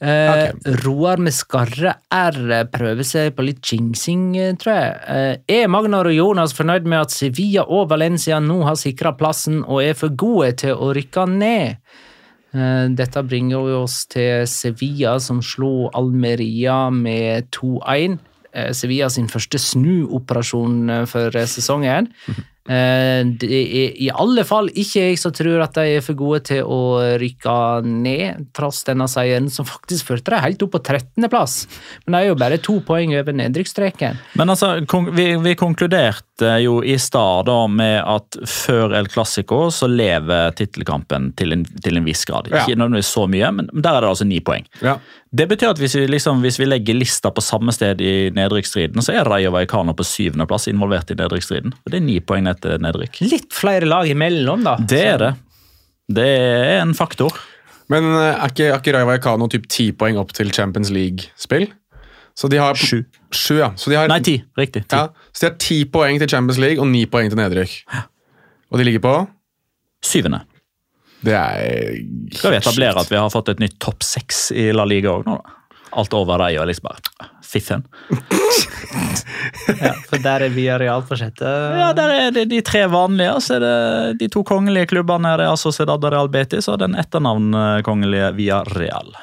Eh, 0.02 0.52
Roar 0.86 1.20
med 1.20 1.36
skarre 1.36 1.98
R 2.16 2.38
prøver 2.72 3.04
seg 3.04 3.34
på 3.36 3.44
litt 3.44 3.60
jinxing, 3.68 4.38
eh, 4.38 4.54
tror 4.56 4.74
jeg. 4.74 4.94
Eh, 5.08 5.60
er 5.60 5.68
Magnar 5.68 6.08
og 6.08 6.16
Jonas 6.16 6.56
fornøyd 6.56 6.88
med 6.88 7.02
at 7.02 7.12
Sevilla 7.12 7.66
og 7.68 7.90
Valencia 7.90 8.40
nå 8.40 8.62
har 8.64 8.80
sikra 8.80 9.12
plassen 9.20 9.64
og 9.66 9.84
er 9.84 9.94
for 10.00 10.10
gode 10.10 10.54
til 10.64 10.76
å 10.76 10.94
rykke 10.96 11.28
ned? 11.28 11.76
Eh, 12.54 12.88
Dette 12.96 13.24
bringer 13.28 13.68
jo 13.68 13.84
oss 13.84 14.06
til 14.10 14.48
Sevilla, 14.48 15.20
som 15.20 15.42
slo 15.42 15.90
Almeria 15.94 16.90
med 16.90 17.52
2-1. 17.52 18.20
Eh, 18.54 18.72
Sevilla 18.74 19.10
sin 19.10 19.28
første 19.30 19.60
snuoperasjon 19.62 20.90
eh, 20.90 21.06
for 21.06 21.36
eh, 21.36 21.46
sesongen. 21.50 22.10
Eh, 22.70 23.26
Det 23.42 23.50
er 23.50 23.96
i 23.98 24.10
alle 24.14 24.44
fall 24.46 24.70
ikke 24.70 25.08
jeg 25.10 25.20
som 25.22 25.34
tror 25.34 25.64
at 25.66 25.78
de 25.78 25.98
er 25.98 26.06
for 26.06 26.18
gode 26.20 26.44
til 26.52 26.62
å 26.64 26.82
rykke 27.20 27.56
ned, 27.88 28.50
trass 28.54 28.84
denne 28.88 29.08
seieren, 29.10 29.50
som 29.50 29.68
faktisk 29.68 30.12
førte 30.12 30.34
dem 30.36 30.44
helt 30.44 30.66
opp 30.66 30.76
på 30.78 30.84
13.-plass. 30.84 31.56
Men 32.06 32.16
de 32.16 32.22
er 32.22 32.30
jo 32.30 32.40
bare 32.40 32.60
to 32.62 32.80
poeng 32.86 33.16
over 33.18 33.36
nedrykksstreken. 33.36 34.20
Men 34.40 34.54
altså, 34.54 34.76
vi, 35.16 35.32
vi 35.42 35.56
konkluderte 35.60 36.54
jo 36.64 36.80
i 36.86 36.96
stad 37.02 37.50
med 37.74 37.98
at 38.08 38.38
før 38.48 38.94
El 39.00 39.10
Clásico 39.12 39.66
så 39.74 39.90
lever 39.90 40.54
tittelkampen 40.56 41.34
til 41.40 41.56
en, 41.56 41.66
til 41.66 42.00
en 42.00 42.06
viss 42.06 42.24
grad. 42.30 42.48
Ja. 42.52 42.64
Ikke 42.64 42.78
nødvendigvis 42.78 43.14
så 43.16 43.26
mye, 43.32 43.50
men 43.56 43.72
der 43.74 43.98
er 43.98 44.06
det 44.06 44.14
altså 44.14 44.28
ni 44.30 44.40
poeng. 44.46 44.68
Ja. 44.86 45.00
Det 45.30 45.46
betyr 45.50 45.74
at 45.74 45.82
hvis 45.82 45.94
vi, 45.94 46.08
liksom, 46.10 46.40
hvis 46.42 46.58
vi 46.58 46.66
legger 46.66 46.98
lista 46.98 47.30
på 47.34 47.44
samme 47.46 47.74
sted 47.76 48.00
i 48.02 48.14
nedrykksstriden, 48.34 49.02
så 49.06 49.14
er 49.14 49.28
Rayo 49.30 49.52
Vallecano 49.54 49.94
på 49.94 50.06
syvendeplass 50.08 50.70
involvert 50.72 51.12
i 51.14 51.18
nedrykksstriden. 51.20 51.76
Og 51.76 51.92
Det 51.92 52.00
er 52.00 52.06
ni 52.06 52.18
poeng 52.20 52.48
ned 52.48 52.59
til 52.64 52.82
nedrykk. 52.84 53.22
Litt 53.30 53.54
flere 53.56 53.88
lag 53.90 54.10
imellom, 54.10 54.66
da. 54.68 54.76
Det 54.80 55.02
er 55.14 55.22
det. 55.22 55.32
Det 56.20 56.26
er 56.26 56.80
en 56.82 56.96
faktor. 56.98 57.36
Men 57.90 58.06
eh, 58.14 58.32
er 58.32 58.54
ikke, 58.54 58.70
er 58.70 58.80
ikke 58.80 58.96
Rayo 58.96 59.10
Vallecano 59.10 59.50
typ 59.52 59.68
ti 59.72 59.90
poeng 59.98 60.20
opp 60.22 60.34
til 60.38 60.52
Champions 60.56 60.92
League-spill? 60.94 61.68
Så 62.38 62.48
de 62.52 62.60
har 62.62 62.78
Sju. 62.80 63.02
Sju, 63.36 63.58
ja. 63.60 63.74
Så 63.78 63.92
de 63.92 63.98
har, 64.00 64.08
Nei, 64.10 64.22
ti. 64.26 64.38
Riktig. 64.58 64.86
Ti. 64.88 64.96
Ja, 64.96 65.10
så 65.34 65.44
de 65.44 65.50
har 65.52 65.58
ti 65.60 65.82
poeng 65.92 66.22
til 66.22 66.30
Champions 66.32 66.62
League 66.62 66.82
og 66.82 66.88
ni 66.90 67.04
poeng 67.10 67.30
til 67.32 67.40
nedrykk. 67.40 67.76
Og 68.70 68.80
de 68.80 68.86
ligger 68.88 69.04
på 69.04 69.16
Syvende. 70.06 70.46
Det 71.20 71.34
er 71.36 71.98
Skal 72.32 72.54
vi 72.54 72.60
etablere 72.62 73.02
at 73.02 73.10
vi 73.12 73.18
har 73.20 73.32
fått 73.34 73.50
et 73.52 73.60
nytt 73.60 73.76
topp 73.84 74.06
seks 74.08 74.54
i 74.56 74.70
La 74.72 74.86
Liga 74.88 75.12
òg 75.12 75.26
nå, 75.28 75.36
da? 75.36 75.59
Alt 75.98 76.14
over 76.14 76.42
deg 76.44 76.60
og 76.62 76.70
liksom 76.70 76.90
bare 76.90 77.30
fiffen. 77.50 77.86
Ja, 79.80 79.94
for 80.10 80.22
der 80.22 80.46
er 80.46 80.54
via 80.54 80.78
sjette. 81.18 81.50
Ja, 81.80 81.92
der 81.98 82.14
er 82.14 82.32
det 82.34 82.46
de 82.52 82.62
tre 82.66 82.86
vanlige, 82.92 83.36
så 83.42 83.58
er 83.58 83.66
det 83.66 84.20
de 84.22 84.30
to 84.32 84.44
kongelige 84.46 84.92
klubbene. 84.94 85.34
Er 85.34 85.48
altså 85.50 85.72
Sociedad 85.72 86.04
og 86.04 86.14
Real 86.14 86.30
Betis 86.30 86.70
og 86.70 86.80
den 86.84 86.98
etternavnkongelige 87.00 88.34
Via 88.38 88.64
Real. 88.76 89.14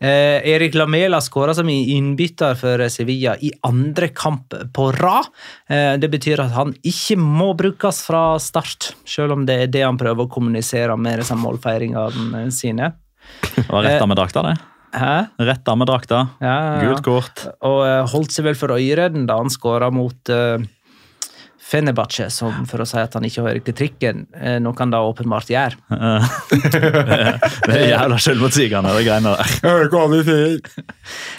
Eh, 0.00 0.48
Erik 0.54 0.74
Lamela 0.78 1.18
skåra 1.20 1.54
som 1.54 1.68
innbytter 1.68 2.54
for 2.54 2.84
Sevilla 2.88 3.34
i 3.42 3.50
andre 3.66 4.08
kamp 4.14 4.54
på 4.74 4.92
rad. 4.94 5.26
Eh, 5.66 5.94
det 5.98 6.10
betyr 6.12 6.44
at 6.44 6.54
han 6.54 6.74
ikke 6.86 7.18
må 7.18 7.50
brukes 7.58 8.04
fra 8.06 8.38
start, 8.38 8.92
selv 9.06 9.34
om 9.34 9.46
det 9.46 9.58
er 9.64 9.72
det 9.74 9.82
han 9.82 9.98
prøver 9.98 10.26
å 10.26 10.30
kommunisere 10.30 10.94
med 10.96 11.18
disse 11.18 11.34
målfeiringene 11.38 12.46
sine. 12.54 12.92
Det 13.56 13.66
var 13.66 13.86
retta 13.86 14.06
med 14.06 14.20
drakta, 14.20 14.46
det. 14.46 14.58
Hæ? 14.94 15.28
av 15.38 15.78
med 15.78 15.88
drakta. 15.90 16.24
Ja, 16.40 16.46
ja, 16.46 16.72
ja. 16.74 16.88
Gult 16.88 17.04
kort. 17.04 17.44
Og 17.66 17.82
uh, 17.84 18.08
holdt 18.08 18.34
seg 18.34 18.48
vel 18.48 18.58
for 18.58 18.72
øyredden 18.76 19.26
da 19.28 19.36
han 19.40 19.52
skåra 19.52 19.90
mot 19.92 20.32
uh, 20.32 20.56
Fenebache, 21.68 22.30
som 22.32 22.64
for 22.68 22.80
å 22.80 22.86
si 22.88 22.96
at 23.00 23.16
han 23.18 23.26
ikke 23.28 23.44
hører 23.44 23.60
til 23.64 23.76
trikken, 23.76 24.24
uh, 24.32 24.56
noe 24.62 24.78
han 24.78 24.94
da 24.94 25.02
åpenbart 25.04 25.50
gjør. 25.52 25.76
Det 27.68 27.74
er 27.74 27.90
jævla 27.90 28.20
selvmotsigende, 28.24 28.94
de 28.96 29.04
greiene 29.04 29.34
der. 29.36 29.58
uh. 30.24 30.72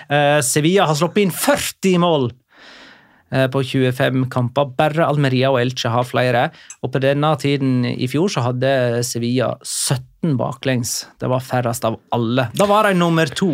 Eh, 0.09 0.39
Sevilla 0.45 0.85
har 0.89 0.97
sluppet 0.97 1.23
inn 1.25 1.33
40 1.33 1.97
mål 2.01 2.29
eh, 3.33 3.47
på 3.51 3.63
25 3.65 4.27
kamper. 4.33 4.71
Bare 4.77 5.07
Almeria 5.07 5.51
og 5.53 5.59
Elche 5.61 5.91
har 5.93 6.07
flere. 6.07 6.47
Og 6.83 6.93
på 6.93 7.01
denne 7.03 7.33
tiden 7.41 7.83
i 7.89 8.09
fjor 8.09 8.29
så 8.33 8.45
hadde 8.49 8.71
Sevilla 9.07 9.55
17 9.63 10.08
baklengs. 10.21 11.05
Det 11.19 11.29
var 11.31 11.43
færrest 11.43 11.85
av 11.87 11.99
alle. 12.15 12.49
Da 12.57 12.65
var 12.69 12.89
de 12.89 12.97
nummer 12.99 13.29
to. 13.31 13.53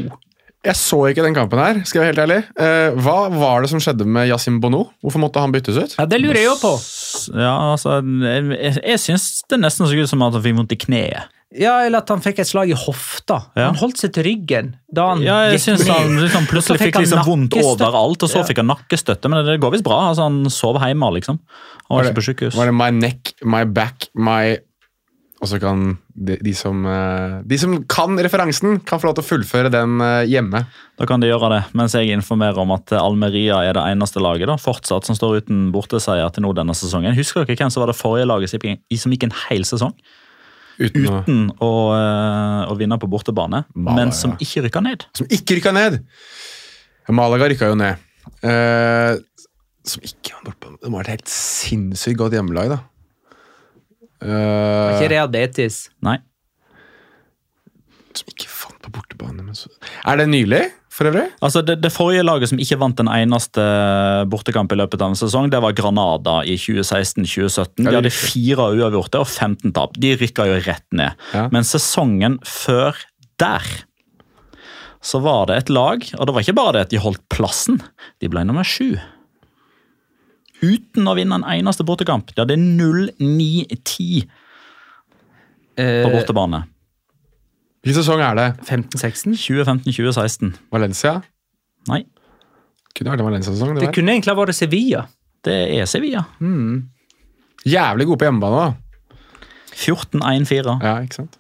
Jeg 0.66 0.80
så 0.80 0.97
ikke 1.11 1.22
den 1.22 1.36
kampen 1.38 1.59
her, 1.61 1.78
skal 1.86 2.01
jeg 2.01 2.07
være 2.07 2.11
helt 2.16 2.22
ærlig. 2.24 2.38
Eh, 2.57 2.95
hva 3.05 3.18
var 3.30 3.61
det 3.61 3.70
som 3.70 3.82
skjedde 3.84 4.07
med 4.09 4.26
Yasim 4.32 4.57
Bono? 4.63 4.88
Hvorfor 5.03 5.22
måtte 5.22 5.43
han 5.43 5.53
byttes 5.53 5.78
ut? 5.78 5.93
Ja, 5.99 6.07
Det 6.09 6.18
lurer 6.24 6.39
jeg 6.41 6.47
jo 6.49 6.55
på. 6.57 6.72
Ja, 7.38 7.53
altså, 7.76 7.99
jeg, 8.01 8.49
jeg, 8.57 8.80
jeg 8.82 9.03
syns 9.03 9.28
det 9.51 9.61
nesten 9.61 9.86
så 9.86 9.93
ut 9.93 10.09
som 10.09 10.26
at 10.26 10.34
han 10.34 10.41
fikk 10.41 10.57
vondt 10.57 10.74
i 10.74 10.80
kneet. 10.88 11.32
Ja, 11.55 11.76
Eller 11.86 12.01
at 12.01 12.09
han 12.11 12.20
fikk 12.24 12.41
et 12.41 12.49
slag 12.49 12.72
i 12.74 12.76
hofta. 12.76 13.38
Ja. 13.55 13.70
Han 13.70 13.78
holdt 13.80 14.01
seg 14.01 14.11
til 14.16 14.26
ryggen 14.28 14.74
da 14.91 15.11
han 15.13 15.22
Ja, 15.24 15.38
jeg 15.45 15.59
gikk 15.59 15.66
synes 15.70 15.86
han 15.88 16.18
liksom, 16.20 16.47
plutselig 16.49 16.82
fikk 16.82 16.97
han 16.97 17.05
liksom 17.05 17.24
vondt 17.28 17.55
overalt, 17.61 18.26
og 18.26 18.32
så 18.32 18.41
Ja. 18.41 18.47
fikk 18.49 18.59
han 18.63 18.72
nakkestøtte. 18.74 19.30
Men 19.32 19.45
det 19.45 19.59
går 19.61 19.72
visst 19.78 19.86
bra. 19.86 20.01
altså 20.09 20.24
Han 20.28 20.49
sov 20.49 20.82
hjemme, 20.82 21.11
liksom. 21.13 21.39
Han 21.88 21.97
var 21.97 22.03
det, 22.09 22.16
ikke 22.18 22.49
på 22.49 22.57
var 22.57 22.66
det 22.66 22.74
my 22.74 22.89
neck, 22.89 23.34
my 23.45 23.63
back, 23.63 24.09
my 24.18 24.57
Og 25.45 25.49
så 25.51 25.59
kan 25.61 25.81
de, 26.17 26.39
de, 26.41 26.51
som, 26.57 26.79
eh, 26.89 27.35
de 27.45 27.57
som 27.61 27.75
kan 27.91 28.17
referansen, 28.17 28.79
kan 28.81 28.97
få 28.97 29.11
lov 29.11 29.19
til 29.19 29.21
å 29.25 29.27
fullføre 29.27 29.69
den 29.69 29.99
eh, 30.01 30.23
hjemme. 30.31 30.63
Da 30.97 31.05
kan 31.05 31.21
de 31.21 31.29
gjøre 31.29 31.51
det, 31.53 31.59
mens 31.77 31.93
jeg 31.93 32.09
informerer 32.15 32.57
om 32.63 32.73
at 32.73 32.95
Almeria 32.97 33.59
er 33.61 33.77
det 33.77 33.83
eneste 33.91 34.23
laget 34.23 34.49
da, 34.49 34.55
fortsatt 34.57 35.05
som 35.05 35.17
står 35.17 35.43
uten 35.43 35.67
borteseier 35.75 36.33
til 36.33 36.47
nå 36.47 36.55
denne 36.57 36.73
sesongen. 36.73 37.13
Husker 37.19 37.45
dere 37.45 37.59
hvem 37.59 37.73
som 37.73 37.83
var 37.85 37.93
det 37.93 37.99
forrige 37.99 38.25
laget 38.31 38.55
som 38.55 39.13
gikk- 39.13 39.27
en 39.29 39.35
hel 39.45 39.67
sesong 39.69 39.93
Uten 40.81 41.05
uten 41.05 41.45
å, 41.63 41.69
eh, 41.93 42.63
å 42.71 42.73
vinne 42.79 42.97
på 42.99 43.07
bortebane, 43.07 43.61
Malaga. 43.75 43.95
men 44.01 44.15
som 44.17 44.33
ikke 44.41 44.65
rykka 44.65 44.81
ned? 44.83 45.05
som 45.15 45.29
ikke 45.29 45.59
rykka 45.59 45.75
ned! 45.77 46.01
Malaga 47.13 47.51
rykka 47.53 47.69
jo 47.69 47.77
ned. 47.77 48.01
Eh, 48.41 49.21
som 49.85 50.01
ikke 50.01 50.41
Det 50.49 50.89
var 50.89 51.05
et 51.05 51.13
helt 51.13 51.29
sinnssykt 51.29 52.17
godt 52.17 52.33
hjemmelag, 52.33 52.73
da. 52.73 52.79
Eh, 54.26 54.95
Ikke 54.95 55.11
Rea 55.13 55.28
Betis. 55.32 55.86
Nei. 56.05 56.17
som 58.15 58.30
ikke 58.32 58.47
fant 58.47 58.78
på 58.80 58.91
bortebane. 58.95 59.43
Men 59.43 59.55
så... 59.57 59.67
Er 60.07 60.15
det 60.21 60.30
nylig, 60.32 60.61
for 60.95 61.09
øvrig? 61.09 61.26
Altså 61.43 61.59
det, 61.67 61.82
det 61.84 61.91
forrige 61.91 62.23
laget 62.23 62.47
som 62.51 62.61
ikke 62.63 62.78
vant 62.80 63.01
en 63.03 63.09
eneste 63.11 63.65
bortekamp 64.32 64.71
i 64.71 64.78
løpet 64.80 65.03
av 65.03 65.11
en 65.11 65.19
sesong, 65.19 65.49
det 65.51 65.59
var 65.63 65.76
Granada 65.76 66.38
i 66.47 66.55
2016-2017. 66.55 67.84
De 67.84 67.91
hadde 67.91 68.13
fire 68.15 68.69
uavgjorte 68.78 69.19
og 69.19 69.28
15 69.28 69.73
tap. 69.76 69.99
De 69.99 70.13
rykka 70.21 70.47
jo 70.47 70.61
rett 70.63 70.88
ned. 70.95 71.19
Ja. 71.36 71.49
Men 71.51 71.67
sesongen 71.67 72.39
før 72.47 72.95
der 73.41 73.67
så 75.05 75.19
var 75.21 75.49
det 75.51 75.57
et 75.59 75.69
lag, 75.76 76.07
og 76.17 76.26
det 76.26 76.34
var 76.34 76.41
ikke 76.47 76.55
bare 76.57 76.71
det 76.78 76.86
at 76.88 76.93
de 76.95 77.03
holdt 77.03 77.21
plassen, 77.30 77.82
de 78.23 78.32
ble 78.32 78.41
nummer 78.47 78.65
sju. 78.65 78.95
Uten 80.66 81.07
å 81.11 81.13
vinne 81.18 81.38
en 81.41 81.45
eneste 81.55 81.86
bortekamp. 81.86 82.32
Der 82.38 82.47
det 82.49 82.57
er 82.57 82.63
0-9-10 82.63 84.26
på 84.26 85.84
Eh, 85.84 86.05
bortebane. 86.07 86.61
Hvilken 87.84 87.99
sesong 88.01 88.22
er 88.24 88.36
det? 88.39 88.45
15-16? 88.66 89.36
2015-2016. 89.36 90.53
Valencia? 90.72 91.18
Nei, 91.89 92.05
Kunne 92.95 93.11
vært 93.11 93.20
en 93.20 93.28
Valencia-sesong. 93.28 93.74
Det 93.76 93.82
det 93.89 93.93
kunne 93.97 94.13
egentlig 94.16 94.32
ha 94.32 94.38
vært 94.39 94.55
Sevilla. 94.55 95.01
det 95.43 95.57
er 95.82 95.86
Sevilla. 95.86 96.22
Jævlig 97.66 98.05
gode 98.07 98.22
på 98.22 98.26
hjemmebane, 98.30 98.61
da. 98.63 99.18
14-1-4. 99.76 100.78
Ja, 100.82 100.93
ikke 101.03 101.20
sant? 101.20 101.36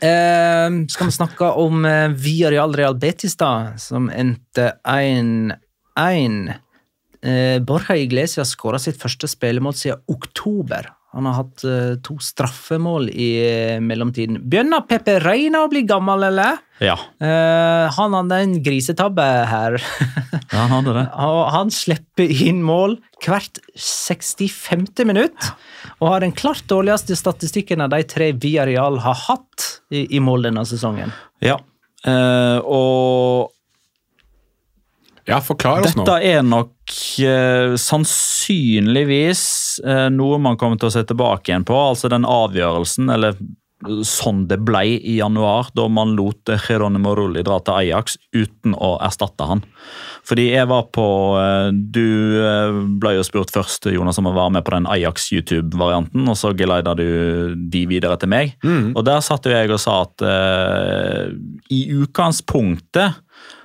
Eh, 0.00 0.70
skal 0.88 1.10
vi 1.10 1.14
snakke 1.18 1.50
om 1.60 1.84
eh, 1.84 2.08
Villarreal 2.16 2.72
Real 2.74 2.96
Betis, 2.96 3.36
da, 3.36 3.76
som 3.76 4.08
endte 4.10 4.72
1-1. 4.88 6.54
Eh, 7.24 7.56
Borja 7.64 7.96
Iglesias 7.96 8.52
skåra 8.54 8.78
sitt 8.82 9.00
første 9.00 9.28
spillemål 9.30 9.76
siden 9.78 10.02
oktober. 10.12 10.90
Han 11.14 11.28
har 11.28 11.36
hatt 11.38 11.62
eh, 11.62 11.92
to 12.02 12.16
straffemål 12.18 13.06
i 13.08 13.28
eh, 13.46 13.76
mellomtiden. 13.80 14.40
Begynner 14.50 14.82
Pepe 14.88 15.20
Reina 15.22 15.60
å 15.62 15.68
bli 15.70 15.84
gammel, 15.86 16.26
eller? 16.30 16.58
Ja, 16.82 16.96
Eh, 17.22 17.84
han 17.94 18.16
hadde 18.16 18.38
en 18.42 18.56
grisetabbe 18.64 19.22
her. 19.46 19.76
ja, 19.78 20.58
han 20.58 20.72
hadde 20.74 20.94
det. 20.96 21.04
Han 21.54 21.70
slipper 21.72 22.32
inn 22.48 22.58
mål 22.66 22.96
hvert 23.22 23.60
65. 23.78 24.88
minutt. 25.06 25.52
Og 26.00 26.10
har 26.10 26.24
den 26.24 26.34
klart 26.34 26.66
dårligste 26.68 27.16
statistikken 27.16 27.84
av 27.84 27.92
de 27.94 28.02
tre 28.10 28.32
Villarreal 28.34 28.98
har 29.06 29.16
hatt 29.28 29.68
i, 29.94 30.02
i 30.16 30.20
mål 30.20 30.48
denne 30.50 30.66
sesongen. 30.68 31.14
Ja. 31.44 31.60
Eh, 32.04 32.58
og 32.66 33.54
Ja, 35.26 35.40
forklar 35.40 35.80
oss 35.80 35.96
nå. 35.96 36.04
dette 36.04 36.20
er 36.28 36.42
nok 36.44 36.94
eh, 37.24 37.74
sannsynligvis 37.80 39.44
eh, 39.84 40.06
noe 40.12 40.40
man 40.42 40.58
kommer 40.60 40.80
til 40.80 40.90
å 40.90 40.94
se 40.94 41.04
tilbake 41.08 41.50
igjen 41.50 41.64
på. 41.68 41.76
Altså 41.76 42.10
den 42.12 42.26
avgjørelsen, 42.28 43.08
eller 43.14 43.38
sånn 44.06 44.44
det 44.48 44.58
ble 44.64 44.84
i 44.96 45.16
januar, 45.18 45.68
da 45.76 45.86
man 45.92 46.14
lot 46.16 46.48
Geronimo 46.66 47.14
Rulli 47.16 47.42
dra 47.44 47.58
til 47.64 47.76
Ajax 47.82 48.16
uten 48.36 48.76
å 48.76 48.94
erstatte 49.04 49.48
han. 49.48 49.64
Fordi 50.24 50.46
jeg 50.54 50.68
var 50.70 50.86
på 50.94 51.06
eh, 51.36 51.68
Du 51.72 52.40
eh, 52.40 52.78
ble 53.00 53.16
jo 53.18 53.24
spurt 53.26 53.52
først, 53.52 53.90
Jonas, 53.92 54.20
om 54.20 54.30
å 54.30 54.36
være 54.36 54.56
med 54.58 54.66
på 54.66 54.76
den 54.76 54.88
Ajax 54.90 55.30
YouTube-varianten, 55.34 56.28
og 56.28 56.38
så 56.40 56.54
geleida 56.56 56.96
du 56.96 57.06
de 57.56 57.84
videre 57.90 58.16
til 58.20 58.32
meg. 58.32 58.56
Og 58.94 59.04
der 59.06 59.24
satt 59.24 59.48
jo 59.48 59.52
jeg 59.52 59.72
og 59.72 59.80
sa 59.82 60.02
at 60.06 60.24
eh, 60.28 61.34
i 61.74 61.84
utgangspunktet 61.96 63.23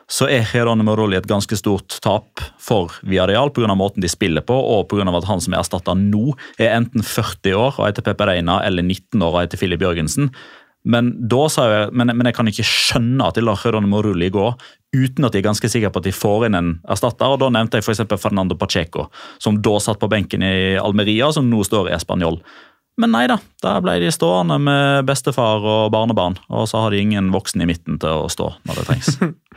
så 0.10 0.26
er 0.26 0.48
Geronimo 0.50 0.96
Rulli 0.98 1.20
et 1.20 1.28
ganske 1.30 1.56
stort 1.60 2.00
tap 2.02 2.42
for 2.60 2.96
Villarreal 3.06 3.52
pga. 3.54 3.76
måten 3.78 4.02
de 4.02 4.10
spiller 4.10 4.42
på, 4.42 4.56
og 4.56 4.88
pga. 4.90 5.06
at 5.06 5.30
han 5.30 5.42
som 5.42 5.54
er 5.54 5.62
erstatta 5.62 5.94
nå, 5.94 6.34
er 6.58 6.74
enten 6.78 7.06
40 7.06 7.54
år 7.54 7.78
og 7.78 7.86
heter 7.86 8.06
Pepe 8.06 8.26
Reina, 8.26 8.64
eller 8.66 8.84
19 8.84 9.22
år 9.22 9.36
og 9.36 9.42
heter 9.44 9.62
Filip 9.62 9.86
Jørgensen. 9.86 10.32
Men, 10.90 11.12
jeg, 11.30 11.90
men, 11.92 12.08
men 12.16 12.26
jeg 12.26 12.36
kan 12.38 12.48
ikke 12.48 12.66
skjønne 12.66 13.28
at 13.28 13.36
de 13.36 13.44
lar 13.44 13.60
Geronimo 13.60 14.02
Rulli 14.02 14.30
gå 14.32 14.54
uten 14.96 15.28
at 15.28 15.36
de 15.36 15.42
er 15.42 15.46
ganske 15.46 15.70
sikre 15.70 15.92
på 15.94 16.02
at 16.02 16.08
de 16.08 16.14
får 16.16 16.48
inn 16.48 16.58
en 16.58 16.72
erstatter. 16.90 17.28
og 17.28 17.42
Da 17.44 17.52
nevnte 17.54 17.78
jeg 17.78 17.86
f.eks. 17.86 18.02
Fernando 18.18 18.58
Pacheco, 18.58 19.10
som 19.38 19.60
da 19.62 19.76
satt 19.84 20.00
på 20.02 20.10
benken 20.10 20.42
i 20.42 20.80
Almeria, 20.82 21.30
som 21.36 21.50
nå 21.52 21.62
står 21.68 21.92
i 21.92 21.98
Español. 21.98 22.40
Men 23.00 23.14
nei 23.16 23.26
da, 23.32 23.38
da 23.64 23.78
ble 23.84 23.96
de 24.02 24.10
stående 24.12 24.58
med 24.60 25.06
bestefar 25.08 25.64
og 25.64 25.92
barnebarn. 25.96 26.36
Og 26.52 26.68
så 26.68 26.82
har 26.84 26.92
de 26.92 27.00
ingen 27.00 27.30
voksen 27.32 27.64
i 27.64 27.68
midten 27.70 28.00
til 28.02 28.26
å 28.26 28.32
stå 28.32 28.50
når 28.68 28.82
det 28.82 28.88
trengs. 28.90 29.14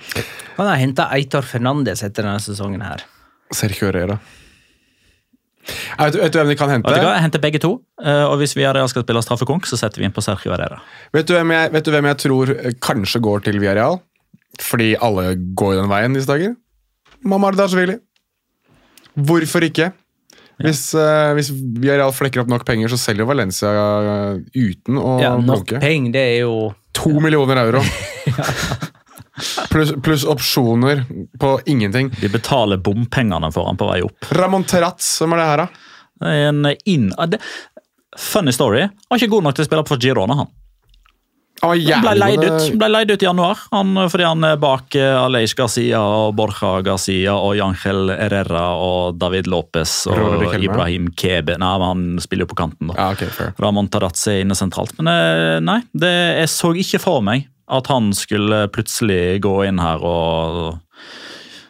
Han 0.58 0.68
har 0.68 0.78
henta 0.78 1.08
Eitor 1.16 1.46
Fernandes 1.46 2.04
etter 2.06 2.22
denne 2.22 2.42
sesongen 2.42 2.84
her. 2.86 3.02
Sergio 3.52 3.90
Herrera. 3.90 4.20
Jeg 5.62 5.98
vet, 5.98 6.16
vet 6.18 6.34
du 6.34 6.38
hvem 6.40 6.48
de 6.50 6.56
kan 6.58 6.70
hente? 6.72 6.90
Vet 6.90 7.02
du 7.02 7.06
hva, 7.06 7.14
Jeg 7.14 7.24
henter 7.26 7.42
begge 7.42 7.60
to, 7.62 7.76
eh, 8.02 8.24
og 8.26 8.40
hvis 8.40 8.56
vi 8.58 8.64
er 8.66 8.78
skal 8.90 9.04
spille 9.04 9.22
straffekonk, 9.22 9.66
så 9.70 9.78
setter 9.78 10.02
vi 10.02 10.08
inn 10.08 10.14
på 10.14 10.24
Sergio 10.24 10.50
Herrera. 10.54 10.80
Vet 11.14 11.28
du, 11.28 11.36
hvem 11.36 11.54
jeg, 11.54 11.70
vet 11.74 11.86
du 11.86 11.92
hvem 11.94 12.08
jeg 12.10 12.20
tror 12.24 12.54
kanskje 12.82 13.22
går 13.22 13.44
til 13.46 13.60
Villarreal? 13.62 14.00
Fordi 14.62 14.92
alle 15.00 15.32
går 15.58 15.78
den 15.80 15.90
veien 15.90 16.16
disse 16.16 16.30
dager. 16.30 16.54
Mamar 17.26 17.56
Dashvili. 17.58 17.96
Hvorfor 19.14 19.64
ikke? 19.66 19.92
Hvis, 20.62 20.82
uh, 20.94 21.32
hvis 21.36 21.48
Villarreal 21.52 22.12
flekker 22.14 22.42
opp 22.42 22.50
nok 22.52 22.66
penger, 22.68 22.92
så 22.92 22.98
selger 23.00 23.26
Valencia 23.28 23.70
uh, 23.72 24.36
uten 24.52 24.98
å 25.00 25.16
Ja, 25.22 25.32
nok 25.38 25.64
blunke. 25.64 25.80
penger, 25.82 26.12
det 26.18 26.24
er 26.34 26.40
jo 26.44 26.56
To 26.98 27.14
millioner 27.24 27.56
euro. 27.62 27.80
Pluss 29.72 29.92
plus 30.04 30.24
opsjoner 30.28 31.04
på 31.40 31.60
ingenting. 31.66 32.10
De 32.20 32.28
betaler 32.28 32.76
bompengene 32.76 33.48
for 33.52 33.66
han 33.66 33.78
på 33.80 33.88
vei 33.88 34.02
opp. 34.04 34.28
Ramon 34.36 34.66
Terraz, 34.68 35.08
hvem 35.22 35.32
er 35.36 35.40
det 35.40 35.46
her, 35.48 35.62
da? 35.64 35.68
Det 36.22 36.34
En 36.48 36.66
inn... 36.86 37.08
ah, 37.18 37.26
funny 38.18 38.52
story. 38.52 38.84
Han 39.08 39.16
er 39.16 39.22
ikke 39.22 39.32
god 39.32 39.48
nok 39.48 39.56
til 39.56 39.64
å 39.64 39.70
spille 39.70 39.86
på 39.88 39.98
Girona, 40.04 40.36
han. 40.42 40.50
Han 41.62 42.02
ble 42.02 42.12
leid 42.18 42.42
ut, 42.42 42.64
ble 42.74 42.88
leid 42.90 43.12
ut 43.12 43.22
i 43.22 43.26
januar 43.28 43.60
han, 43.70 43.94
fordi 44.10 44.24
han 44.26 44.42
er 44.48 44.56
bak 44.60 44.96
eh, 44.98 45.14
Aleix 45.14 45.54
Garcia 45.54 46.00
og 46.02 46.34
Borja 46.38 46.80
Garcia 46.82 47.36
og 47.38 47.54
Jangel 47.54 48.10
Herrera 48.10 48.64
og 48.82 49.20
David 49.20 49.46
Lopez 49.50 49.92
og 50.10 50.42
Ibrahim 50.58 51.06
Kebe. 51.14 51.54
Nei, 51.62 51.72
men 51.78 51.86
han 51.86 52.22
spiller 52.24 52.48
jo 52.48 52.50
på 52.50 52.58
kanten, 52.64 52.90
da. 52.90 52.98
Ja, 52.98 53.08
ok, 53.14 53.22
fair. 53.30 53.54
Ramón 53.62 53.92
Tarazzi 53.94 54.34
er 54.34 54.42
inne 54.42 54.58
sentralt. 54.58 54.96
Men 54.98 55.12
eh, 55.12 55.60
nei, 55.62 55.78
det, 55.94 56.12
jeg 56.42 56.50
så 56.50 56.72
ikke 56.82 57.02
for 57.02 57.22
meg 57.22 57.46
at 57.72 57.86
han 57.92 58.10
skulle 58.16 58.64
plutselig 58.74 59.38
gå 59.44 59.60
inn 59.68 59.78
her 59.82 60.02
og 60.02 60.80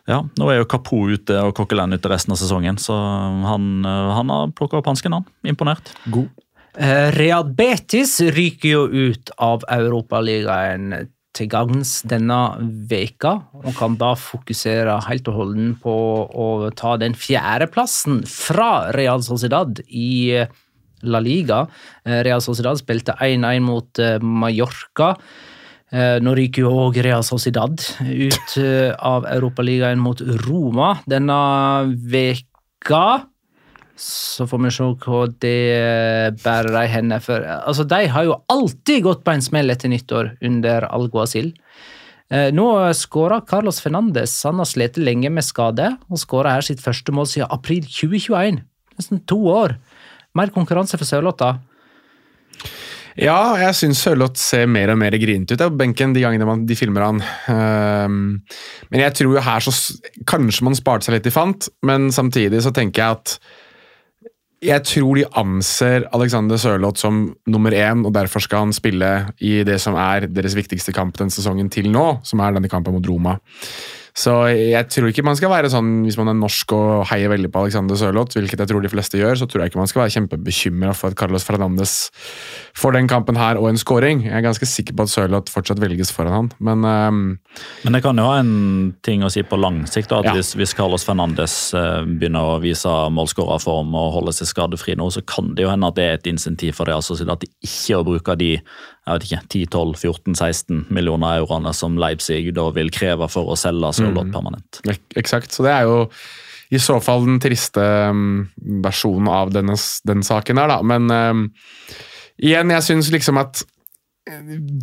Ja, 0.09 0.22
nå 0.40 0.49
er 0.51 0.62
jo 0.62 0.70
Kapo 0.72 1.05
ute 1.12 1.36
og 1.47 1.53
Kokkeland 1.55 1.95
ute 1.95 2.11
resten 2.11 2.32
av 2.34 2.40
sesongen, 2.40 2.80
så 2.80 2.97
han, 3.45 3.68
eh, 3.86 4.14
han 4.16 4.32
har 4.32 4.57
plukka 4.57 4.80
opp 4.80 4.88
hansken, 4.88 5.20
han. 5.20 5.28
Imponert. 5.47 5.93
God. 6.09 6.32
Eh, 6.72 7.10
Real 7.12 7.44
Betis 7.52 8.16
ryker 8.32 8.70
jo 8.70 8.84
ut 8.88 9.32
av 9.44 9.64
Europaligaen 9.68 10.94
til 11.36 11.48
gagns 11.52 11.98
denne 12.08 12.38
veka, 12.88 13.34
og 13.60 13.76
kan 13.76 13.98
da 14.00 14.14
fokusere 14.16 14.96
helt 15.04 15.28
og 15.28 15.36
holden 15.36 15.74
på 15.80 15.94
å 16.32 16.48
ta 16.76 16.94
den 17.00 17.16
fjerdeplassen 17.16 18.22
fra 18.28 18.88
Real 18.96 19.24
Sociedad 19.24 19.82
i 19.88 20.32
eh, 20.40 20.48
La 21.04 21.20
Liga. 21.20 21.66
Eh, 22.06 22.22
Real 22.24 22.40
Sociedad 22.44 22.80
spilte 22.80 23.18
1-1 23.20 23.66
mot 23.66 24.04
Mallorca. 24.22 25.16
Nå 25.92 26.32
ryker 26.32 26.64
jo 26.64 26.70
òg 26.86 26.96
Real 27.04 27.20
Sociedad 27.20 27.74
ut 28.00 28.54
av 28.96 29.26
Europaligaen 29.28 30.00
mot 30.00 30.22
Roma 30.46 30.94
denne 31.04 31.36
veka. 32.08 33.02
Så 34.03 34.48
får 34.50 34.62
vi 34.64 34.70
se 34.74 34.86
hva 35.05 35.18
det 35.44 35.59
bærer 36.42 36.74
de 36.74 36.86
henne 36.90 37.18
for. 37.22 37.44
Altså, 37.44 37.86
De 37.86 38.09
har 38.11 38.26
jo 38.26 38.40
alltid 38.50 39.05
gått 39.07 39.22
på 39.22 39.34
en 39.34 39.44
smell 39.44 39.70
etter 39.70 39.92
nyttår 39.92 40.32
under 40.42 40.88
Alguacil. 40.90 41.53
Eh, 42.32 42.50
Nå 42.50 42.66
skåra 42.98 43.42
Carlos 43.46 43.78
Fernandes. 43.84 44.34
Han 44.48 44.59
har 44.59 44.66
slitt 44.66 44.98
lenge 44.98 45.30
med 45.30 45.46
skade, 45.46 45.92
og 46.11 46.18
skåra 46.18 46.57
her 46.57 46.66
sitt 46.66 46.82
første 46.82 47.14
mål 47.14 47.28
siden 47.30 47.53
april 47.55 47.86
2021. 47.86 48.62
Nesten 48.98 49.22
to 49.28 49.38
år. 49.53 49.76
Mer 50.34 50.50
konkurranse 50.55 50.98
for 50.98 51.07
Sørlotta. 51.07 51.59
Ja, 53.20 53.59
jeg 53.61 53.76
syns 53.76 54.00
Sørloth 54.00 54.40
ser 54.40 54.64
mer 54.72 54.94
og 54.94 54.96
mer 55.03 55.12
grinete 55.20 55.59
ut 55.59 55.61
på 55.61 55.74
benken 55.76 56.14
de 56.16 56.22
gangene 56.24 56.48
man, 56.48 56.64
de 56.66 56.76
filmer 56.78 57.05
han. 57.05 57.20
Um, 57.44 58.22
men 58.88 59.05
jeg 59.05 59.18
tror 59.18 59.36
jo 59.36 59.42
her 59.44 59.64
så 59.64 59.74
Kanskje 60.28 60.64
man 60.64 60.78
sparte 60.78 61.07
seg 61.07 61.18
litt 61.18 61.28
i 61.28 61.34
fant, 61.34 61.68
men 61.84 62.09
samtidig 62.14 62.62
så 62.64 62.72
tenker 62.72 63.03
jeg 63.03 63.18
at 63.18 63.36
jeg 64.62 64.84
tror 64.86 65.18
de 65.18 65.24
anser 65.40 66.04
Alexander 66.14 66.60
Sørloth 66.60 67.02
som 67.02 67.24
nummer 67.50 67.74
én, 67.74 68.04
og 68.06 68.14
derfor 68.14 68.44
skal 68.44 68.68
han 68.68 68.74
spille 68.76 69.10
i 69.42 69.62
det 69.66 69.80
som 69.82 69.96
er 69.98 70.28
deres 70.30 70.54
viktigste 70.54 70.94
kamp 70.94 71.18
den 71.18 71.32
sesongen 71.34 71.70
til 71.72 71.90
nå, 71.90 72.20
som 72.26 72.42
er 72.42 72.54
denne 72.54 72.70
kampen 72.70 72.94
mot 72.94 73.08
Roma. 73.10 73.36
Så 74.12 74.32
jeg 74.52 74.88
tror 74.92 75.08
ikke 75.08 75.24
man 75.24 75.38
skal 75.38 75.48
være 75.48 75.70
sånn, 75.72 76.02
hvis 76.04 76.18
man 76.20 76.28
er 76.28 76.36
norsk 76.36 76.72
og 76.76 77.06
heier 77.08 77.30
veldig 77.32 77.48
på 77.52 77.62
Alexander 77.64 77.96
Sørloth, 77.96 78.36
hvilket 78.36 78.60
jeg 78.60 78.68
tror 78.68 78.84
de 78.84 78.90
fleste 78.92 79.16
gjør, 79.16 79.38
så 79.40 79.46
tror 79.48 79.62
jeg 79.64 79.72
ikke 79.72 79.80
man 79.80 79.88
skal 79.88 80.02
være 80.02 80.14
kjempebekymra 80.16 80.92
for 80.98 81.12
at 81.14 81.16
Carlos 81.16 81.46
Fernandes 81.48 81.94
får 82.76 82.96
den 82.98 83.08
kampen 83.08 83.38
her 83.40 83.56
og 83.60 83.70
en 83.70 83.80
scoring. 83.80 84.20
Jeg 84.26 84.36
er 84.36 84.44
ganske 84.44 84.68
sikker 84.68 84.96
på 84.98 85.06
at 85.08 85.12
Sørloth 85.14 85.52
fortsatt 85.54 85.80
velges 85.80 86.12
foran 86.12 86.36
han, 86.36 86.50
men 86.60 86.84
um, 86.84 87.22
Men 87.86 87.96
det 87.96 88.02
kan 88.04 88.20
jo 88.20 88.28
ha 88.28 88.38
en 88.42 88.92
ting 89.02 89.24
å 89.24 89.30
si 89.32 89.42
på 89.48 89.56
lang 89.60 89.82
sikt. 89.88 90.10
da, 90.12 90.20
at 90.20 90.30
Ja. 90.30 90.36
hvis, 90.36 90.52
hvis 90.60 90.76
Carlos 90.76 91.04
Fernandes 91.08 91.72
eh, 91.74 92.04
begynner 92.04 92.56
å 92.56 92.60
vise 92.62 92.88
målskårerform 93.16 93.94
og 93.96 94.12
holde 94.18 94.32
seg 94.36 94.48
skadefri 94.52 94.96
nå, 94.96 95.08
så 95.12 95.24
kan 95.24 95.54
det 95.56 95.64
jo 95.64 95.70
hende 95.72 95.88
at 95.88 95.96
det 95.96 96.04
er 96.04 96.14
et 96.20 96.26
insentiv 96.32 96.76
for 96.76 96.84
det. 96.84 96.94
altså 96.94 97.16
at 97.16 97.40
de 97.40 97.48
ikke 97.64 97.96
å 97.96 98.04
bruke 98.04 98.36
de 98.36 98.58
jeg 99.03 99.14
vet 99.18 99.24
ikke, 99.26 99.66
10-12-14-16 99.66 100.84
millioner 100.94 101.40
euroene 101.40 101.72
som 101.74 101.96
Leipzig 101.98 102.53
da 102.55 102.68
vil 102.76 102.90
kreve 102.94 103.26
for 103.32 103.50
å 103.50 103.57
selge 103.59 103.90
Sørloth 103.98 104.30
permanent. 104.32 104.78
ek- 104.86 105.16
eksakt. 105.18 105.50
Så 105.53 105.64
det 105.66 105.72
er 105.74 105.88
jo 105.88 105.96
i 106.72 106.78
så 106.80 107.00
fall 107.05 107.26
den 107.26 107.40
triste 107.42 107.82
ehm, 107.82 108.48
versjonen 108.84 109.28
av 109.28 109.50
denne, 109.53 109.74
den 110.09 110.22
saken 110.24 110.57
her, 110.62 110.70
da. 110.70 110.78
Men 110.86 111.11
ehm, 111.12 111.42
igjen, 112.40 112.70
jeg 112.72 112.86
syns 112.86 113.11
liksom 113.12 113.36
at 113.42 113.64
eh, 114.30 114.38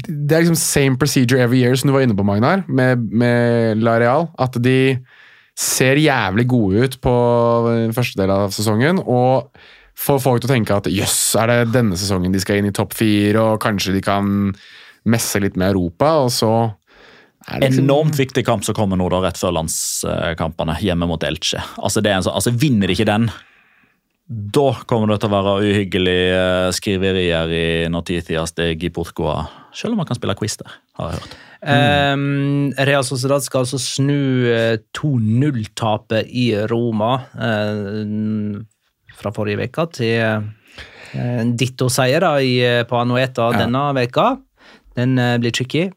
det 0.06 0.36
er 0.36 0.44
liksom 0.44 0.60
same 0.60 1.00
procedure 1.02 1.40
every 1.42 1.64
year, 1.64 1.74
som 1.80 1.90
du 1.90 1.96
var 1.96 2.04
inne 2.06 2.14
på, 2.20 2.28
Magnar, 2.28 2.62
med, 2.68 3.08
med 3.10 3.82
Lareal. 3.82 4.28
At 4.38 4.60
de 4.62 5.00
ser 5.60 5.98
jævlig 6.00 6.46
gode 6.52 6.86
ut 6.86 7.00
på 7.02 7.16
eh, 7.74 7.90
første 7.96 8.20
del 8.22 8.36
av 8.36 8.52
sesongen, 8.54 9.00
og 9.02 9.50
får 10.00 10.20
folk 10.24 10.44
til 10.44 10.50
å 10.50 10.54
tenke 10.56 10.78
at 10.80 10.90
jøss, 10.92 11.36
er 11.40 11.52
det 11.52 11.74
denne 11.76 11.98
sesongen 12.00 12.36
de 12.36 12.42
skal 12.42 12.62
inn 12.62 12.70
i 12.70 12.76
topp 12.76 12.96
fire, 12.98 13.42
og 13.42 13.64
kanskje 13.64 13.96
de 13.98 14.04
kan 14.06 14.54
messe 15.10 15.42
litt 15.44 15.58
med 15.60 15.74
Europa, 15.74 16.14
og 16.26 16.32
så 16.34 16.54
liksom- 17.50 17.84
Enormt 17.84 18.16
viktig 18.16 18.46
kamp 18.46 18.64
som 18.64 18.76
kommer 18.76 18.98
nå 18.98 19.10
da, 19.10 19.22
rett 19.22 19.38
før 19.38 19.56
landskampene, 19.58 20.80
hjemme 20.80 21.08
mot 21.08 21.24
Elche. 21.24 21.62
Altså, 21.78 22.02
det 22.02 22.12
er 22.12 22.18
en 22.18 22.24
sånn, 22.24 22.36
altså 22.36 22.52
Vinner 22.52 22.88
de 22.88 22.94
ikke 22.94 23.06
den, 23.06 23.32
da 24.30 24.76
kommer 24.86 25.08
det 25.10 25.24
til 25.24 25.32
å 25.32 25.34
være 25.34 25.54
uhyggelige 25.66 26.34
eh, 26.38 26.72
skriverier 26.78 27.50
i 27.50 27.90
Notitias 27.90 28.52
de 28.54 28.76
Giportcoa. 28.78 29.48
Selv 29.74 29.96
om 29.96 29.98
man 29.98 30.06
kan 30.06 30.20
spille 30.20 30.36
quiz 30.38 30.56
der, 30.60 30.70
har 31.00 31.10
jeg 31.10 31.22
hørt. 31.24 31.38
Um, 31.60 32.72
Real 32.78 33.04
Sociedad 33.04 33.42
skal 33.44 33.66
altså 33.66 33.80
snu 33.82 34.48
eh, 34.54 34.78
2-0-tapet 34.96 36.30
i 36.30 36.54
Roma 36.70 37.26
eh, 37.36 38.62
fra 39.20 39.32
forrige 39.36 39.68
uke 39.70 39.86
til 39.98 40.16
eh, 40.20 40.40
en 41.20 41.56
ditto-seier 41.58 42.24
på 42.90 43.00
Anueta 43.02 43.50
Ja. 43.54 43.64
denne 43.66 43.88
veka. 43.98 44.28
Den 44.98 45.18
eh, 45.20 45.38
blir 45.42 45.52
tricky. 45.56 45.88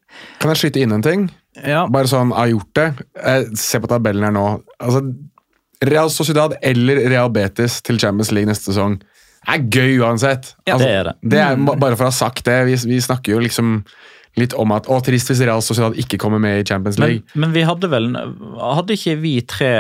Kan 0.41 0.53
jeg 0.55 0.61
skyte 0.63 0.83
inn 0.83 0.93
en 0.97 1.03
ting? 1.05 1.29
Ja. 1.67 1.85
Bare 1.93 2.09
sånn, 2.09 2.31
jeg 2.33 2.39
har 2.39 2.53
gjort 2.55 2.75
det. 2.79 2.87
Eh, 3.21 3.43
Se 3.61 3.81
på 3.83 3.91
tabellen 3.91 4.25
her 4.25 4.33
nå. 4.35 4.47
Altså, 4.81 5.03
Real 5.83 6.09
Sociedad 6.15 6.55
eller 6.63 7.01
Real 7.11 7.29
Betis 7.35 7.81
til 7.83 7.99
Champions 7.99 8.31
League 8.33 8.47
neste 8.49 8.71
sesong 8.71 9.01
er 9.51 9.59
gøy 9.75 9.97
uansett. 10.05 10.53
Ja, 10.69 10.77
altså, 10.77 10.87
det 10.87 10.95
er 10.95 11.05
det. 11.11 11.15
det 11.33 11.41
er, 11.43 11.57
bare 11.83 11.97
for 11.99 12.07
å 12.07 12.13
ha 12.13 12.15
sagt 12.15 12.45
det, 12.47 12.61
vi, 12.69 12.77
vi 12.93 13.01
snakker 13.03 13.35
jo 13.35 13.41
liksom 13.43 13.81
litt 14.39 14.55
om 14.57 14.71
at 14.73 14.87
å, 14.89 15.01
trist 15.05 15.29
hvis 15.33 15.43
Real 15.45 15.61
Sociedad 15.67 15.99
ikke 15.99 16.17
kommer 16.23 16.39
med 16.41 16.61
i 16.63 16.65
Champions 16.69 16.97
Men, 17.03 17.09
League. 17.11 17.35
men 17.35 17.51
vi 17.53 17.65
hadde 17.69 17.91
vel 17.93 18.07
Hadde 18.17 18.95
ikke 18.97 19.17
vi 19.21 19.35
tre 19.45 19.73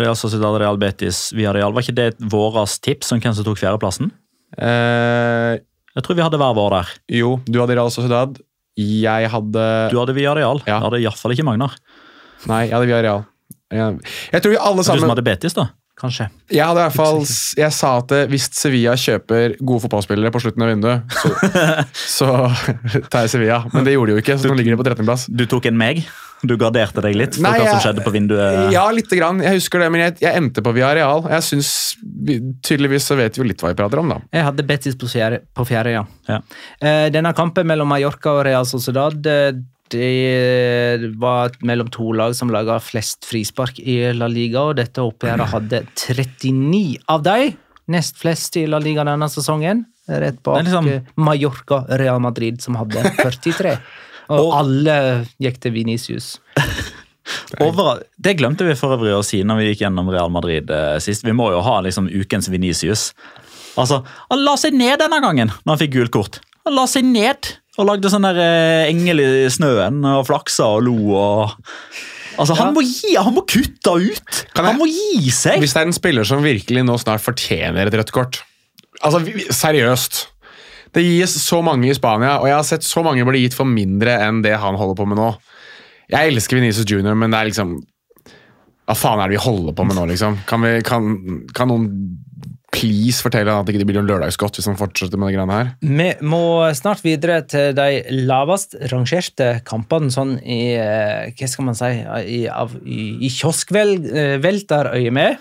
Real 0.00 0.16
Sociedad, 0.18 0.56
Real 0.60 0.78
Betis, 0.80 1.28
via 1.36 1.52
Real, 1.56 1.72
var 1.74 1.84
ikke 1.84 1.96
det 1.98 2.08
vårt 2.32 2.78
tips 2.84 3.12
om 3.14 3.20
hvem 3.22 3.34
som 3.36 3.46
tok 3.46 3.58
fjerdeplassen? 3.60 4.10
Eh, 4.58 5.58
Jeg 5.98 6.04
tror 6.06 6.14
vi 6.18 6.22
hadde 6.22 6.38
hver 6.40 6.54
vår 6.56 6.70
der. 6.76 6.92
jo, 7.20 7.32
du 7.46 7.58
hadde 7.60 7.74
Real 7.78 7.90
Sociedad. 7.90 8.38
Jeg 8.78 9.30
hadde 9.32 9.64
Du 9.90 9.98
hadde 9.98 10.14
via 10.14 10.34
Real. 10.38 10.60
Ja. 10.66 10.76
Jeg 10.78 10.84
hadde 10.86 11.00
iallfall 11.02 11.34
ikke 11.34 11.44
Magnar. 11.48 11.74
Nei, 12.46 12.66
jeg 12.68 12.76
hadde 12.76 12.86
via 12.86 13.00
Real. 13.02 13.24
Jeg, 13.74 13.98
jeg 14.32 14.42
tror 14.44 14.52
vi 14.54 14.60
alle 14.62 14.84
sammen 14.86 15.02
Du 15.02 15.06
som 15.08 15.12
hadde 15.16 15.24
Betis, 15.26 15.56
da? 15.58 15.66
Kanskje. 15.98 16.28
Jeg 16.54 16.62
hadde 16.62 16.78
i 16.78 16.84
hvert 16.86 16.94
fall 16.94 17.18
Jeg 17.58 17.74
sa 17.74 17.88
at 17.98 18.12
eh, 18.14 18.28
hvis 18.30 18.46
Sevilla 18.54 18.92
kjøper 18.94 19.56
gode 19.58 19.82
fotballspillere 19.82 20.30
på 20.30 20.40
slutten 20.44 20.62
av 20.62 20.70
vinduet, 20.70 21.02
så, 21.10 21.32
så 22.18 22.28
tar 23.10 23.26
jeg 23.26 23.32
Sevilla. 23.34 23.64
Men 23.74 23.82
det 23.88 23.96
gjorde 23.96 24.12
de 24.12 24.20
jo 24.20 24.22
ikke, 24.22 24.38
så 24.38 24.52
nå 24.52 24.54
ligger 24.60 24.76
de 24.76 24.78
på 24.78 24.86
13.-plass. 24.86 25.26
Du 25.34 25.42
tok 25.50 25.66
en 25.72 25.80
meg? 25.80 26.04
Du 26.42 26.54
garderte 26.60 27.02
deg 27.02 27.16
litt 27.18 27.34
for 27.34 27.42
Nei, 27.48 27.54
hva 27.58 27.72
som 27.72 27.80
skjedde 27.82 28.04
på 28.04 28.12
vinduet? 28.14 28.68
Ja, 28.74 28.84
lite 28.94 29.16
grann. 29.18 29.40
Jeg 29.42 29.58
husker 29.58 29.82
det, 29.82 29.88
men 29.90 30.04
jeg, 30.04 30.18
jeg 30.22 30.38
endte 30.38 30.62
på 30.62 30.74
Villarreal. 30.76 31.24
Jeg 31.32 31.46
synes, 31.46 31.70
Tydeligvis 32.62 33.08
så 33.10 33.16
vet 33.18 33.34
vi 33.34 33.42
jo 33.42 33.48
litt 33.48 33.62
hva 33.64 33.72
vi 33.72 33.78
prater 33.80 33.98
om, 34.02 34.12
da. 34.12 34.20
Jeg 34.36 34.46
hadde 34.46 34.66
Betis 34.68 34.98
på 34.98 35.08
fjerde, 35.10 35.40
på 35.56 35.66
fjerde 35.66 35.96
ja. 35.96 36.04
Ja. 36.28 36.38
Eh, 36.78 37.08
denne 37.14 37.32
kampen 37.34 37.66
mellom 37.66 37.90
Mallorca 37.90 38.36
og 38.38 38.44
Real 38.46 38.68
Sociedad 38.68 39.26
eh, 39.26 39.58
det 39.88 41.14
var 41.16 41.54
mellom 41.64 41.88
to 41.88 42.10
lag 42.12 42.34
som 42.36 42.50
laga 42.52 42.76
flest 42.84 43.24
frispark 43.24 43.78
i 43.80 44.00
La 44.12 44.28
Liga, 44.28 44.66
og 44.68 44.76
dette 44.76 45.00
oppgjøret 45.00 45.48
hadde 45.54 45.80
39 45.96 46.98
av 47.08 47.24
dem. 47.24 47.56
Nest 47.88 48.20
flest 48.20 48.58
i 48.60 48.66
La 48.68 48.80
Liga 48.84 49.06
denne 49.08 49.30
sesongen. 49.32 49.86
Rett 50.08 50.42
bak 50.44 50.62
liksom- 50.64 50.88
eh, 50.92 51.00
Mallorca 51.16 51.84
Real 51.88 52.20
Madrid, 52.20 52.60
som 52.62 52.76
hadde 52.76 53.02
43. 53.16 53.78
Og, 54.28 54.38
Og- 54.46 54.54
alle 54.60 54.96
gikk 55.40 55.60
til 55.64 55.72
Venicius. 55.76 56.34
Over, 57.60 58.02
det 58.16 58.36
glemte 58.38 58.64
vi 58.64 58.74
for 58.78 58.94
øvrig 58.96 59.12
å 59.16 59.22
si 59.26 59.42
når 59.44 59.58
vi 59.60 59.66
gikk 59.70 59.82
gjennom 59.84 60.08
Real 60.12 60.30
Madrid 60.32 60.70
eh, 60.72 60.96
sist. 61.04 61.24
Vi 61.26 61.34
må 61.36 61.50
jo 61.52 61.60
ha 61.64 61.78
liksom 61.84 62.08
ukens 62.08 62.48
Venicius. 62.52 63.10
Altså, 63.78 64.00
Han 64.32 64.44
la 64.46 64.54
seg 64.58 64.76
ned 64.76 64.98
denne 65.02 65.18
gangen 65.22 65.52
når 65.52 65.74
han 65.74 65.80
fikk 65.82 65.92
gult 65.98 66.12
kort. 66.14 66.38
Han 66.66 66.76
la 66.78 66.86
seg 66.90 67.04
ned 67.08 67.50
og 67.78 67.86
lagde 67.86 68.10
sånn 68.10 68.24
der 68.26 68.40
eh, 68.42 68.88
engel 68.90 69.20
i 69.22 69.28
snøen 69.54 70.00
og 70.08 70.24
flaksa 70.28 70.66
og 70.78 70.86
lo. 70.88 70.96
og... 71.14 71.52
Altså, 72.38 72.54
han, 72.58 72.72
må 72.74 72.82
gi, 72.86 73.12
han 73.18 73.34
må 73.34 73.42
kutte 73.50 73.92
ut! 73.98 74.40
Kan 74.54 74.64
jeg- 74.64 74.72
Han 74.72 74.80
må 74.80 74.86
gi 74.90 75.30
seg! 75.34 75.58
Hvis 75.62 75.72
det 75.76 75.80
er 75.82 75.88
en 75.90 75.96
spiller 75.96 76.26
som 76.28 76.42
virkelig 76.44 76.84
nå 76.86 76.94
snart 77.02 77.22
fortjener 77.24 77.90
et 77.90 77.96
rødt 77.98 78.12
kort 78.14 78.40
Altså, 78.98 79.20
seriøst. 79.54 80.24
Det 80.94 81.02
gis 81.04 81.34
så 81.42 81.58
mange 81.64 81.90
i 81.90 81.94
Spania, 81.96 82.38
og 82.40 82.46
jeg 82.48 82.56
har 82.56 82.64
sett 82.66 82.84
så 82.86 83.02
mange 83.04 83.26
bli 83.28 83.42
gitt 83.44 83.56
for 83.58 83.66
mindre 83.68 84.12
enn 84.24 84.40
det 84.44 84.54
han 84.58 84.78
holder 84.80 84.96
på 84.98 85.06
med 85.10 85.18
nå. 85.20 85.28
Jeg 86.08 86.30
elsker 86.32 86.56
Venezia 86.60 86.86
Junior, 86.88 87.14
men 87.18 87.30
det 87.34 87.38
er 87.42 87.48
liksom 87.50 87.68
Hva 88.88 88.94
faen 88.96 89.20
er 89.20 89.26
det 89.28 89.36
vi 89.36 89.44
holder 89.44 89.72
på 89.76 89.84
med 89.84 89.96
nå, 89.98 90.04
liksom? 90.08 90.32
Kan, 90.48 90.60
vi, 90.64 90.70
kan, 90.86 91.02
kan 91.52 91.68
noen 91.68 91.84
please 92.72 93.20
fortelle 93.24 93.52
at 93.52 93.66
det 93.68 93.74
ikke 93.76 93.86
blir 93.88 93.96
noen 93.98 94.08
lørdagsgodt 94.10 94.56
hvis 94.58 94.68
han 94.68 94.76
fortsetter 94.80 95.18
med 95.20 95.26
det 95.30 95.36
greiene 95.38 95.58
her? 95.58 95.68
Vi 95.84 96.08
må 96.28 96.40
snart 96.76 97.00
videre 97.04 97.38
til 97.48 97.66
de 97.76 97.88
lavest 98.28 98.70
rangerte 98.92 99.48
kampene, 99.68 100.08
sånn 100.12 100.34
i 100.40 100.60
eh, 100.80 101.28
Hva 101.36 101.46
skal 101.52 101.64
man 101.68 101.76
si 101.76 101.90
I, 101.92 102.40
av- 102.52 102.76
i, 102.84 103.00
i 103.24 103.28
kioskvelterøyemed. 103.32 105.36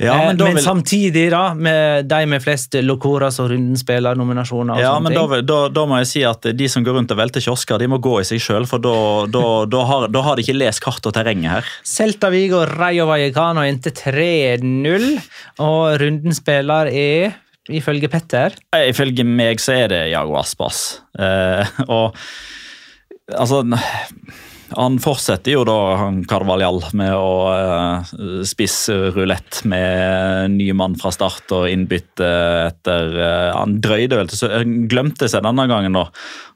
Ja, 0.00 0.14
Eh, 0.16 0.26
men 0.30 0.36
da 0.40 0.44
men 0.48 0.54
vil- 0.56 0.64
samtidig, 0.64 1.26
da, 1.30 1.42
med 1.54 2.08
de 2.08 2.20
med 2.26 2.40
flest 2.42 2.72
Locoras 2.82 3.38
og 3.42 3.50
rundenspillernominasjoner. 3.52 4.74
og 4.74 4.80
Ja, 4.80 4.94
men 4.98 5.12
da, 5.12 5.40
da, 5.44 5.58
da 5.68 5.84
må 5.86 5.98
jeg 6.00 6.06
si 6.08 6.22
at 6.24 6.40
de 6.56 6.68
som 6.72 6.82
går 6.86 6.96
rundt 6.96 7.10
og 7.12 7.18
velter 7.20 7.40
kiosker, 7.44 7.78
de 7.78 7.86
må 7.92 7.98
gå 8.00 8.14
i 8.20 8.24
seg 8.24 8.40
sjøl, 8.40 8.66
for 8.66 8.80
har, 9.84 10.08
da 10.08 10.22
har 10.22 10.36
de 10.36 10.42
ikke 10.46 10.56
lest 10.56 10.80
kart 10.80 11.04
og 11.06 11.12
terrenget 11.16 11.50
her. 11.50 11.64
Celta 11.84 12.30
Vigo 12.32 12.64
Rayo 12.64 13.06
Vallecano 13.10 13.60
endte 13.68 13.92
3-0, 13.92 15.20
og 15.60 16.00
runden 16.00 16.32
spiller 16.34 16.88
er, 16.88 17.36
ifølge 17.70 18.08
Petter 18.10 18.56
Eh, 18.74 18.88
Ifølge 18.90 19.22
meg 19.24 19.60
så 19.60 19.76
er 19.84 19.88
det 19.92 20.00
Jago 20.14 20.38
Aspas. 20.40 21.00
Uh, 21.18 21.62
og 21.88 22.16
altså 23.36 23.60
Han 24.78 24.98
fortsetter 25.02 25.56
jo 25.56 25.64
da, 25.66 25.76
han 25.98 26.20
Carvalhal, 26.30 26.78
med 26.96 27.14
å 27.16 27.30
eh, 27.50 28.12
spisse 28.46 28.94
rulett 29.16 29.62
med 29.68 30.54
ny 30.54 30.68
mann 30.78 30.94
fra 31.00 31.10
start 31.14 31.50
og 31.56 31.66
innbytte 31.70 32.28
etter 32.68 33.16
eh, 33.18 33.48
Han 33.56 33.80
drøyde 33.82 34.20
vel 34.20 34.30
til 34.30 34.52
han 34.52 34.76
Glemte 34.90 35.30
seg 35.30 35.42
denne 35.46 35.66
gangen, 35.70 35.98
da, 35.98 36.06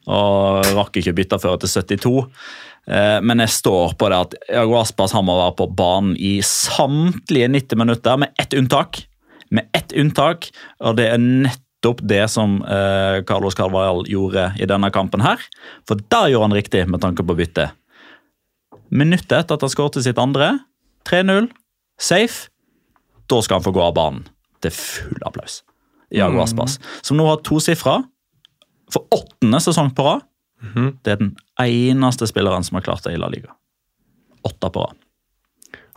og 0.07 0.71
rakk 0.77 1.01
ikke 1.01 1.17
bytte 1.19 1.41
før 1.43 1.59
til 1.63 1.73
72. 1.75 2.15
Eh, 2.87 3.19
Men 3.25 3.43
jeg 3.43 3.57
står 3.57 3.99
på 3.99 4.13
det 4.13 4.23
at 4.29 4.39
Jago 4.61 4.79
Aspas 4.79 5.17
han 5.17 5.27
må 5.27 5.39
være 5.41 5.59
på 5.65 5.71
banen 5.75 6.15
i 6.15 6.37
samtlige 6.45 7.51
90 7.51 7.83
minutter, 7.83 8.19
med 8.21 8.35
ett 8.39 8.55
unntak. 8.55 9.05
Med 9.51 9.69
ett 9.77 9.93
unntak, 9.93 10.53
og 10.83 10.99
det 10.99 11.11
er 11.11 11.23
nettopp 11.23 12.01
det 12.03 12.25
som 12.33 12.61
eh, 12.63 13.23
Carlos 13.27 13.59
Carvajal 13.59 14.07
gjorde 14.11 14.53
i 14.61 14.71
denne 14.71 14.91
kampen 14.95 15.25
her. 15.25 15.43
For 15.89 15.99
der 15.99 16.31
gjorde 16.33 16.53
han 16.53 16.63
riktig 16.63 16.87
med 16.91 17.03
tanke 17.03 17.27
på 17.27 17.37
byttet. 17.39 17.75
Minuttet 18.95 19.35
etter 19.41 19.59
at 19.59 19.65
han 19.67 19.73
skåret 19.73 19.99
sitt 20.05 20.21
andre, 20.23 20.53
3-0, 21.09 21.49
safe, 22.01 22.49
da 23.31 23.41
skal 23.43 23.59
han 23.59 23.67
få 23.67 23.75
gå 23.75 23.83
av 23.83 23.95
banen. 23.97 24.25
Det 24.63 24.71
er 24.71 24.77
full 24.79 25.25
applaus. 25.27 25.63
Jago 26.15 26.39
Aspas, 26.45 26.79
som 27.03 27.19
nå 27.19 27.27
har 27.27 27.43
tosifra 27.45 27.99
for 28.93 29.09
åttende 29.15 29.59
sesong 29.65 29.91
på 29.97 30.07
rad. 30.07 30.25
Det 31.05 31.13
er 31.13 31.21
den 31.21 31.33
eneste 31.61 32.29
spilleren 32.31 32.65
som 32.65 32.79
har 32.79 32.87
klart 32.87 33.05
det 33.05 33.17
i 33.17 33.21
La 33.21 33.29
Liga. 33.33 33.53
Åtte 34.47 34.71
på 34.71 34.85
rad. 34.87 34.97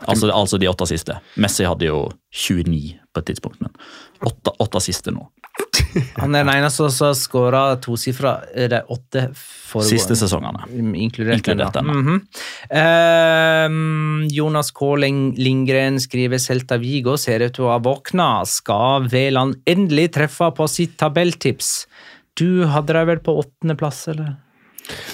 Altså, 0.06 0.30
altså 0.30 0.58
de 0.62 0.68
åtte 0.70 0.86
siste. 0.86 1.16
Messi 1.42 1.66
hadde 1.66 1.88
jo 1.88 2.04
29 2.30 2.94
på 3.12 3.22
et 3.22 3.26
tidspunkt, 3.32 3.58
men 3.64 3.72
åtte, 4.28 4.52
åtte 4.62 4.82
siste 4.84 5.10
nå. 5.14 5.24
Han 6.22 6.36
er 6.36 6.44
den 6.44 6.52
eneste 6.52 6.86
som 6.94 7.08
har 7.08 7.16
skåra 7.18 7.62
tosifra 7.82 8.36
de 8.54 8.78
åtte 8.94 9.24
foregående. 9.34 9.88
Siste 9.90 10.16
sesongene. 10.20 10.62
Inkludert, 10.94 11.40
Inkludert 11.40 11.74
denne. 11.74 11.96
denne. 11.96 12.14
-hmm. 12.14 12.20
Ehm, 12.78 14.28
Jonas 14.30 14.70
K. 14.70 14.94
Lindgren 14.96 16.00
skriver 16.00 16.38
Celta 16.38 16.78
Vigo 16.78 17.16
ser 17.16 17.40
ut 17.40 17.54
til 17.54 17.64
å 17.64 17.74
ha 17.74 17.78
våkna. 17.78 18.46
Skal 18.46 19.08
Veland 19.10 19.62
endelig 19.66 20.12
treffe 20.12 20.54
på 20.54 20.68
sitt 20.68 20.96
tabelltips? 20.96 21.86
Du 22.34 22.66
hadde 22.66 22.92
deg 22.92 23.06
vel 23.06 23.18
på 23.18 23.38
åttendeplass, 23.38 24.08
eller? 24.08 24.36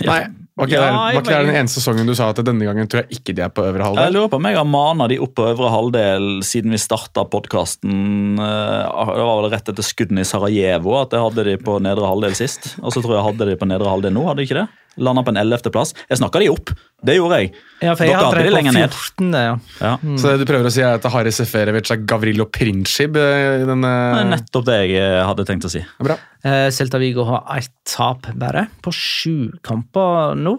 Nei, 0.04 0.26
var 0.54 0.68
ikke, 0.70 0.78
Ja, 0.78 0.86
det, 0.86 0.94
var 0.94 1.24
ikke 1.24 1.34
det 1.34 1.46
den 1.48 1.58
eneste 1.58 1.80
sesongen 1.80 2.06
du 2.06 2.14
sa 2.14 2.28
at 2.30 2.40
denne 2.46 2.66
gangen 2.68 2.86
tror 2.90 3.02
jeg 3.02 3.18
ikke 3.18 3.34
de 3.34 3.42
er 3.42 3.50
på 3.50 3.64
øvre 3.66 3.88
halvdel? 3.88 4.06
Jeg 4.06 4.14
lurer 4.14 4.30
på 4.30 4.38
om 4.38 4.46
jeg 4.46 4.58
har 4.60 4.68
mana 4.70 5.08
de 5.10 5.18
opp 5.24 5.34
på 5.34 5.48
øvre 5.50 5.72
halvdel 5.72 6.28
siden 6.46 6.74
vi 6.74 6.78
starta 6.78 7.24
podkasten. 7.26 8.36
Det 8.38 9.24
var 9.26 9.34
vel 9.40 9.50
rett 9.50 9.72
etter 9.72 9.86
skuddene 9.86 10.22
i 10.22 10.28
Sarajevo 10.28 10.94
at 11.00 11.16
jeg 11.16 11.26
hadde 11.26 11.46
de 11.50 11.56
på 11.58 11.80
nedre 11.82 12.06
halvdel 12.06 12.38
sist. 12.38 12.76
Og 12.84 12.94
så 12.94 13.02
tror 13.02 13.18
jeg 13.18 13.26
hadde 13.32 13.50
de 13.50 13.58
på 13.58 13.70
nedre 13.72 13.90
halvdel 13.90 14.14
nå. 14.14 14.28
hadde 14.30 14.42
de 14.44 14.46
ikke 14.46 14.60
det? 14.62 14.68
Landa 14.96 15.24
på 15.26 15.32
en 15.34 15.40
ellevteplass. 15.42 15.94
Jeg 16.10 16.20
snakka 16.20 16.42
de 16.42 16.50
opp, 16.52 16.72
det 17.04 17.16
gjorde 17.18 17.40
jeg. 17.42 17.52
Ja, 17.80 17.94
for 17.94 18.06
jeg 18.06 18.16
hadde 18.16 18.28
hadde 18.30 18.44
de 18.46 18.54
lenger 18.54 18.76
ned. 18.76 18.98
14. 18.98 19.32
Ja. 19.80 19.94
Mm. 20.02 20.18
Så 20.20 20.32
det 20.32 20.44
du 20.44 20.48
prøver 20.48 20.70
å 20.70 20.74
si 20.74 20.84
er 20.84 20.98
at 20.98 21.08
Haris 21.14 21.40
Seferovic 21.42 21.90
er 21.94 22.04
Gavrilo 22.08 22.46
Princip 22.52 23.18
eh, 23.20 23.62
i 23.62 23.68
denne 23.68 23.94
Det 24.18 24.28
nettopp 24.30 24.68
det 24.68 24.78
jeg 24.84 25.00
eh, 25.02 25.22
hadde 25.24 25.48
tenkt 25.48 25.68
å 25.68 25.72
si. 25.72 25.82
Bra. 26.02 26.18
Eh, 26.44 26.68
Celta 26.74 27.00
Vigo 27.02 27.26
har 27.28 27.44
ett 27.58 27.74
tap 27.88 28.30
bare, 28.38 28.68
på 28.84 28.94
sju 28.94 29.36
kamper 29.64 30.38
nå. 30.38 30.58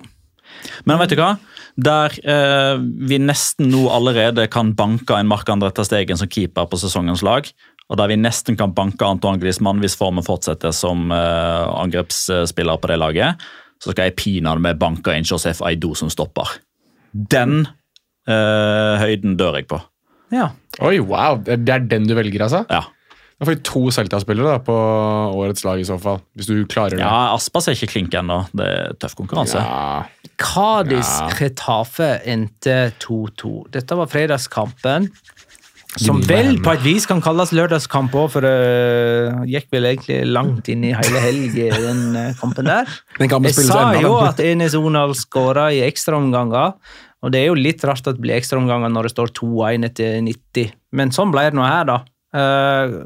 Men 0.85 0.99
vet 1.01 1.13
du 1.13 1.19
hva? 1.19 1.35
Der 1.75 2.13
eh, 2.23 2.75
vi 2.79 3.19
nesten 3.19 3.67
nå 3.71 3.87
allerede 3.91 4.47
kan 4.51 4.71
banke 4.77 5.17
en 5.17 5.27
Mark-André 5.27 5.73
Stegen 5.83 6.19
som 6.19 6.29
keeper 6.31 6.69
på 6.71 6.79
sesongens 6.79 7.23
lag, 7.25 7.49
og 7.89 7.99
der 7.99 8.09
vi 8.09 8.17
nesten 8.17 8.57
kan 8.57 8.73
banke 8.73 9.05
Antoine 9.05 9.41
Griezmann 9.41 9.81
hvis 9.83 9.97
formen 9.99 10.25
fortsetter 10.25 10.73
som 10.75 11.11
eh, 11.13 11.65
angrepsspiller 11.83 12.79
på 12.81 12.91
det 12.91 12.99
laget, 13.01 13.45
så 13.85 13.93
skal 13.93 14.09
jeg 14.09 14.15
pinadø 14.17 14.63
med 14.65 14.79
banke 14.81 15.13
inn 15.13 15.27
Josef 15.29 15.61
Aido 15.61 15.93
som 15.97 16.09
stopper. 16.09 16.55
Den 17.13 17.67
øh, 18.27 18.95
høyden 18.99 19.37
dør 19.37 19.59
jeg 19.61 19.67
på. 19.69 19.77
Ja. 20.33 20.49
Oi, 20.83 20.97
wow! 20.99 21.37
Det 21.45 21.69
er- 21.69 21.85
den 21.85 22.07
du 22.09 22.15
velger, 22.17 22.41
altså? 22.47 22.65
Ja. 22.69 22.81
Da 23.35 23.45
får 23.45 23.51
vi 23.57 23.61
to 23.67 23.81
Celta-spillere 23.91 24.59
på 24.63 24.73
årets 25.35 25.63
lag 25.67 25.79
i 25.79 25.83
så 25.87 25.97
fall. 25.99 26.21
Hvis 26.35 26.47
du 26.47 26.65
klarer 26.71 26.95
det. 26.95 26.99
ja, 27.03 27.33
Aspas 27.35 27.67
er 27.67 27.75
ikke 27.75 27.91
klink 27.91 28.13
ennå. 28.15 28.37
Det 28.55 28.65
er 28.65 28.93
tøff 28.99 29.15
konkurranse. 29.19 29.59
Ja. 29.59 30.03
Cádiz 30.39 31.11
Retafe 31.41 32.07
endte 32.31 32.93
2-2. 33.03 33.69
Dette 33.75 33.97
var 33.99 34.07
fredagskampen. 34.11 35.09
Som 36.01 36.19
vel 36.27 36.57
på 36.63 36.73
et 36.73 36.81
vis 36.83 37.05
kan 37.07 37.21
kalles 37.23 37.53
lørdagskamp 37.55 38.11
òg, 38.19 38.29
for 38.33 38.43
det 38.43 39.49
gikk 39.51 39.69
vel 39.71 39.87
egentlig 39.93 40.17
langt 40.27 40.67
inn 40.71 40.83
i 40.83 40.91
hele 40.95 41.21
helg 41.23 41.55
i 41.55 41.69
den 41.71 42.01
eh, 42.19 42.33
kampen 42.39 42.67
der. 42.67 42.89
Den 43.19 43.31
kampen 43.31 43.47
Jeg 43.51 43.67
sa 43.69 43.93
jo 44.01 44.17
at 44.25 44.41
Enes 44.43 44.75
Onal 44.75 45.15
skåra 45.15 45.69
i 45.71 45.79
ekstraomganger, 45.85 46.73
og 47.23 47.31
det 47.31 47.41
er 47.41 47.47
jo 47.47 47.55
litt 47.57 47.83
rart 47.87 48.03
at 48.03 48.17
det 48.17 48.23
blir 48.25 48.35
ekstraomganger 48.35 48.91
når 48.91 49.07
det 49.07 49.13
står 49.15 49.31
2-1 49.39 49.87
etter 49.87 50.17
90, 50.25 50.73
men 50.99 51.13
sånn 51.15 51.31
ble 51.33 51.47
det 51.47 51.55
nå 51.57 51.63
her, 51.65 51.87
da. 51.87 52.01
Eh, 52.35 52.97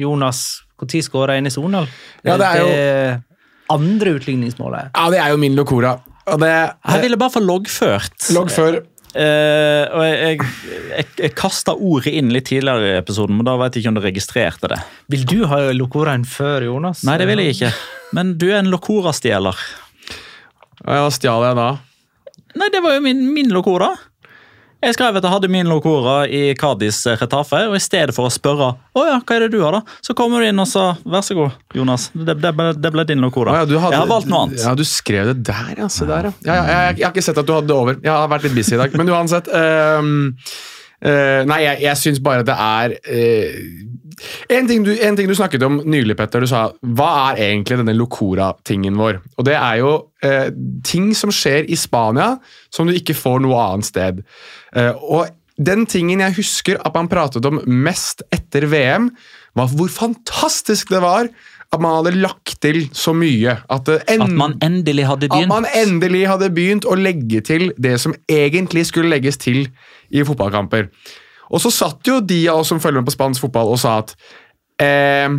Jonas, 0.00 0.62
når 0.80 1.02
skåra 1.04 1.36
Enes 1.38 1.58
Onal? 1.60 1.86
Ja, 2.24 2.38
det 2.40 2.48
er 2.48 2.62
jo- 2.62 2.70
Det 2.72 3.22
andre 3.76 4.16
utligningsmålet. 4.18 4.90
ja, 4.96 5.10
det 5.10 5.18
er 5.20 5.28
jo 5.30 5.36
min 5.36 5.54
Locora. 5.56 5.98
Og 6.32 6.38
det 6.38 6.48
Jeg 6.86 7.02
ville 7.02 7.16
bare 7.18 7.30
få 7.34 7.40
loggført. 7.42 8.30
Logg 8.32 8.48
Eh, 9.12 9.84
og 9.92 10.02
jeg, 10.06 10.18
jeg, 10.20 10.78
jeg, 10.88 11.06
jeg 11.20 11.34
kasta 11.36 11.74
ordet 11.76 12.14
inn 12.16 12.32
litt 12.32 12.46
tidligere 12.48 12.94
i 12.94 13.00
episoden, 13.00 13.36
men 13.36 13.48
da 13.48 13.58
vet 13.60 13.76
jeg 13.76 13.84
ikke 13.84 13.92
om 13.92 13.98
du 13.98 14.04
registrerte 14.06 14.70
det. 14.72 14.78
Vil 15.12 15.26
du 15.28 15.38
ha 15.50 15.60
Locoraen 15.76 16.24
før 16.28 16.64
Jonas? 16.70 17.02
Nei, 17.08 17.18
det 17.20 17.28
vil 17.28 17.42
jeg 17.44 17.56
ikke. 17.56 17.72
Men 18.16 18.36
du 18.40 18.48
er 18.50 18.62
en 18.62 18.72
Locora-stjeler. 18.72 19.58
Hva 20.82 21.04
stjal 21.14 21.44
jeg 21.50 21.58
da? 21.60 21.68
Nei, 22.58 22.68
det 22.72 22.80
var 22.84 22.96
jo 22.96 23.04
min, 23.04 23.22
min 23.32 23.52
Locora. 23.52 23.92
Jeg 24.82 24.96
skrev 24.96 25.14
at 25.14 25.22
jeg 25.22 25.30
hadde 25.30 25.48
min 25.52 25.68
Locora 25.70 26.24
i 26.26 26.56
Kadis 26.58 27.04
Retafe, 27.20 27.60
og 27.70 27.76
i 27.78 27.82
stedet 27.82 28.14
for 28.16 28.26
å 28.26 28.32
spørre 28.34 28.72
å 28.98 29.04
ja, 29.06 29.20
hva 29.22 29.36
er 29.36 29.44
det 29.44 29.52
du 29.54 29.60
har, 29.62 29.76
da, 29.78 29.98
så 30.02 30.16
kommer 30.18 30.42
du 30.42 30.48
inn 30.48 30.58
og 30.58 30.66
sa 30.66 30.88
vær 31.06 31.22
så 31.22 31.36
god, 31.38 31.54
Jonas. 31.78 32.08
Det, 32.12 32.34
det, 32.42 32.50
ble, 32.58 32.72
det 32.74 32.90
ble 32.90 33.04
din 33.06 33.22
Locora. 33.22 33.60
Ja, 33.60 33.68
Jeg 33.70 33.94
har 33.94 34.10
valgt 34.10 34.26
noe 34.32 34.48
annet. 34.48 34.58
Ja, 34.64 34.74
Du 34.74 34.82
skrev 34.88 35.30
det 35.30 35.36
der, 35.46 35.72
ja. 35.78 35.86
Se 35.92 36.08
der, 36.08 36.32
ja. 36.32 36.34
ja, 36.48 36.56
ja 36.58 36.80
jeg, 36.88 36.98
jeg 36.98 37.06
har 37.06 37.14
ikke 37.14 37.26
sett 37.28 37.38
at 37.38 37.46
du 37.46 37.54
hadde 37.54 37.70
det 37.70 37.76
over. 37.78 38.00
Jeg 38.02 38.10
har 38.10 38.30
vært 38.34 38.48
litt 38.48 38.58
busy 38.58 38.74
i 38.74 38.80
dag. 38.82 38.98
Men 38.98 39.12
uansett 39.14 39.50
ehm, 39.54 40.16
eh, 41.02 41.42
Nei, 41.48 41.60
jeg, 41.66 41.82
jeg 41.84 42.00
syns 42.00 42.22
bare 42.24 42.46
det 42.46 42.54
er 42.54 42.94
uh, 42.94 43.58
en, 44.52 44.70
ting 44.70 44.86
du, 44.86 44.92
en 44.94 45.18
ting 45.18 45.28
du 45.30 45.34
snakket 45.36 45.66
om 45.66 45.80
nylig, 45.88 46.16
Petter. 46.18 46.44
Du 46.44 46.50
sa 46.50 46.64
hva 46.82 47.10
er 47.32 47.42
egentlig 47.48 47.80
denne 47.80 47.96
Locora-tingen 47.96 48.98
vår? 49.00 49.20
Og 49.36 49.46
det 49.48 49.58
er 49.58 49.82
jo 49.82 49.92
uh, 50.24 50.48
ting 50.86 51.12
som 51.18 51.34
skjer 51.34 51.68
i 51.68 51.78
Spania 51.78 52.34
som 52.72 52.88
du 52.88 52.96
ikke 52.96 53.16
får 53.18 53.42
noe 53.44 53.60
annet 53.68 53.88
sted. 53.88 54.26
Og 55.02 55.26
den 55.60 55.84
tingen 55.90 56.22
jeg 56.22 56.36
husker 56.38 56.78
at 56.80 56.94
man 56.96 57.10
pratet 57.12 57.44
om 57.48 57.60
mest 57.68 58.24
etter 58.32 58.64
VM, 58.72 59.10
var 59.58 59.68
hvor 59.76 59.90
fantastisk 59.92 60.92
det 60.94 61.02
var 61.04 61.28
at 61.72 61.80
man 61.80 61.94
hadde 62.02 62.18
lagt 62.20 62.58
til 62.60 62.84
så 62.92 63.14
mye. 63.16 63.54
At, 63.72 63.88
en, 64.12 64.22
At 64.26 64.34
man 64.36 64.58
endelig 64.62 65.06
hadde 65.08 65.28
begynt. 65.30 65.48
at 65.48 65.48
man 65.48 65.66
endelig 65.72 66.26
hadde 66.28 66.50
begynt 66.52 66.84
å 66.84 66.96
legge 66.98 67.40
til 67.40 67.70
det 67.80 67.94
som 68.02 68.14
egentlig 68.28 68.84
skulle 68.90 69.12
legges 69.12 69.40
til 69.40 69.64
i 70.12 70.24
fotballkamper. 70.26 70.90
Og 71.52 71.62
så 71.64 71.72
satt 71.72 72.08
jo 72.08 72.20
de 72.20 72.42
av 72.52 72.60
oss 72.60 72.72
som 72.72 72.80
følger 72.80 73.00
med 73.00 73.08
på 73.08 73.16
spansk 73.16 73.46
fotball 73.46 73.72
og 73.72 73.80
sa 73.80 73.98
at 74.02 74.12
eh, 74.84 75.32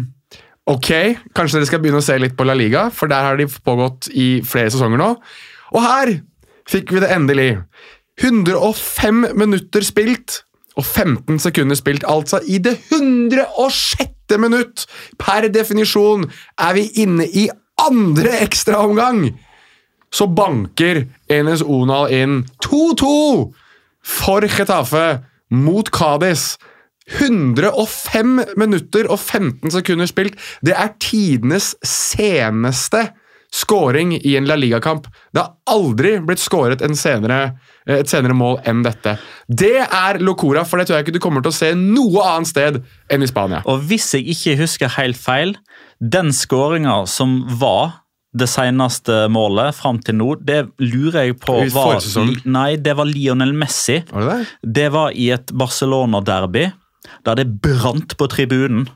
ok, 0.69 0.89
kanskje 1.37 1.59
dere 1.59 1.69
skal 1.69 1.83
begynne 1.83 2.01
å 2.01 2.05
se 2.05 2.17
litt 2.21 2.37
på 2.37 2.47
La 2.47 2.57
Liga, 2.57 2.87
for 2.93 3.11
der 3.11 3.29
har 3.29 3.37
de 3.37 3.45
pågått 3.49 4.09
i 4.13 4.41
flere 4.45 4.73
sesonger 4.73 5.01
nå. 5.01 5.11
Og 5.73 5.85
her 5.85 6.15
fikk 6.69 6.95
vi 6.95 7.03
det 7.03 7.11
endelig. 7.13 7.51
105 8.21 9.25
minutter 9.37 9.85
spilt 9.85 10.43
og 10.77 10.85
15 10.85 11.39
sekunder 11.39 11.77
spilt. 11.77 12.05
Altså 12.07 12.41
i 12.47 12.57
det 12.57 12.77
106. 12.91 14.37
minutt! 14.39 14.85
Per 15.19 15.47
definisjon 15.53 16.25
er 16.57 16.73
vi 16.73 16.87
inne 17.03 17.27
i 17.27 17.49
andre 17.81 18.39
ekstraomgang! 18.41 19.27
Så 20.13 20.27
banker 20.29 21.07
Enes 21.29 21.63
Onal 21.65 22.11
inn 22.13 22.43
2-2 22.65 23.13
for 24.03 24.45
Getafe 24.45 25.23
mot 25.49 25.89
Cádiz. 25.93 26.57
105 27.19 28.39
minutter 28.57 29.09
og 29.11 29.19
15 29.19 29.73
sekunder 29.73 30.07
spilt. 30.07 30.37
Det 30.63 30.75
er 30.77 30.93
tidenes 31.03 31.73
seneste 31.83 33.09
scoring 33.53 34.15
i 34.17 34.35
en 34.37 34.47
La 34.49 34.55
Liga-kamp. 34.57 35.07
Det 35.33 35.43
har 35.43 35.55
aldri 35.69 36.15
blitt 36.23 36.41
skåret 36.41 36.81
en 36.85 36.95
senere, 36.97 37.57
et 37.89 38.09
senere 38.11 38.35
mål 38.37 38.59
enn 38.69 38.83
dette. 38.85 39.17
Det 39.47 39.75
er 39.83 40.21
Locora, 40.23 40.63
for 40.67 40.79
det 40.79 40.87
tror 40.87 40.99
jeg 40.99 41.07
ikke 41.07 41.17
du 41.17 41.23
kommer 41.23 41.43
til 41.43 41.53
å 41.53 41.57
se 41.57 41.73
noe 41.77 42.23
annet 42.33 42.51
sted 42.51 42.79
enn 43.11 43.25
i 43.25 43.29
Spania. 43.29 43.63
Og 43.69 43.83
hvis 43.89 44.13
jeg 44.15 44.27
ikke 44.35 44.55
husker 44.63 44.95
helt 44.97 45.19
feil, 45.19 45.57
den 45.99 46.31
skåringa 46.35 47.03
som 47.11 47.41
var 47.59 47.99
det 48.33 48.47
seneste 48.49 49.27
målet 49.29 49.75
fram 49.77 49.99
til 50.01 50.17
nå, 50.17 50.29
det 50.41 50.63
lurer 50.81 51.27
jeg 51.27 51.37
på 51.43 51.59
var? 51.75 52.01
Nei, 52.49 52.71
det 52.81 52.95
var 52.97 53.09
Lionel 53.09 53.53
Messi. 53.53 53.99
Var 54.09 54.25
det 54.25 54.37
det? 54.39 54.73
Det 54.79 54.87
var 54.95 55.13
i 55.13 55.29
et 55.35 55.53
Barcelona-derby, 55.53 56.65
der 57.27 57.39
det 57.39 57.47
brant 57.61 58.17
på 58.17 58.29
tribunen. 58.31 58.87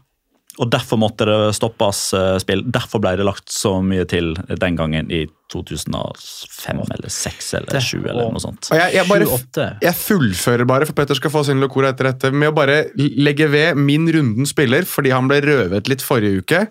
Og 0.57 0.69
Derfor 0.73 0.97
måtte 0.97 1.27
det 1.29 1.37
stoppes 1.53 1.99
eh, 2.17 2.35
spill. 2.41 2.63
Derfor 2.73 3.01
ble 3.03 3.13
det 3.19 3.25
lagt 3.27 3.51
så 3.53 3.75
mye 3.85 4.07
til 4.09 4.33
den 4.49 4.77
gangen 4.79 5.11
i 5.13 5.27
2005 5.53 6.81
eller 6.81 7.07
2006 7.07 7.51
eller 7.59 7.77
2007 7.77 8.09
eller 8.09 8.33
noe 8.33 8.43
sånt. 8.43 8.71
Og 8.73 8.81
jeg, 8.81 8.95
jeg, 8.97 9.07
bare, 9.11 9.67
jeg 9.85 9.99
fullfører 10.01 10.67
bare, 10.69 10.89
for 10.89 10.97
Petter 10.97 11.19
skal 11.19 11.33
få 11.33 11.45
sin 11.47 11.61
lokora 11.63 11.93
etter 11.93 12.09
dette, 12.09 12.33
med 12.33 12.51
å 12.51 12.57
bare 12.57 12.81
legge 12.97 13.49
ved 13.53 13.79
min 13.79 14.09
runden 14.13 14.49
spiller, 14.49 14.87
fordi 14.89 15.13
han 15.13 15.29
ble 15.29 15.39
røvet 15.45 15.91
litt 15.91 16.05
forrige 16.05 16.43
uke. 16.43 16.65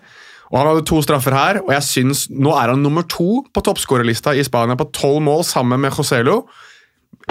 Og 0.51 0.59
Han 0.61 0.69
hadde 0.69 0.85
to 0.87 1.01
straffer 1.03 1.35
her, 1.35 1.59
og 1.63 1.73
jeg 1.75 1.83
synes, 1.83 2.27
nå 2.31 2.53
er 2.55 2.71
han 2.71 2.83
nummer 2.83 3.03
to 3.11 3.41
på 3.51 3.63
toppskårerlista 3.67 4.35
i 4.35 4.45
Spania 4.47 4.77
på 4.79 4.87
tolv 4.95 5.19
mål 5.25 5.43
sammen 5.47 5.81
med 5.83 5.95
Joselo. 5.95 6.45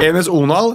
Enes 0.02 0.28
Onal 0.28 0.74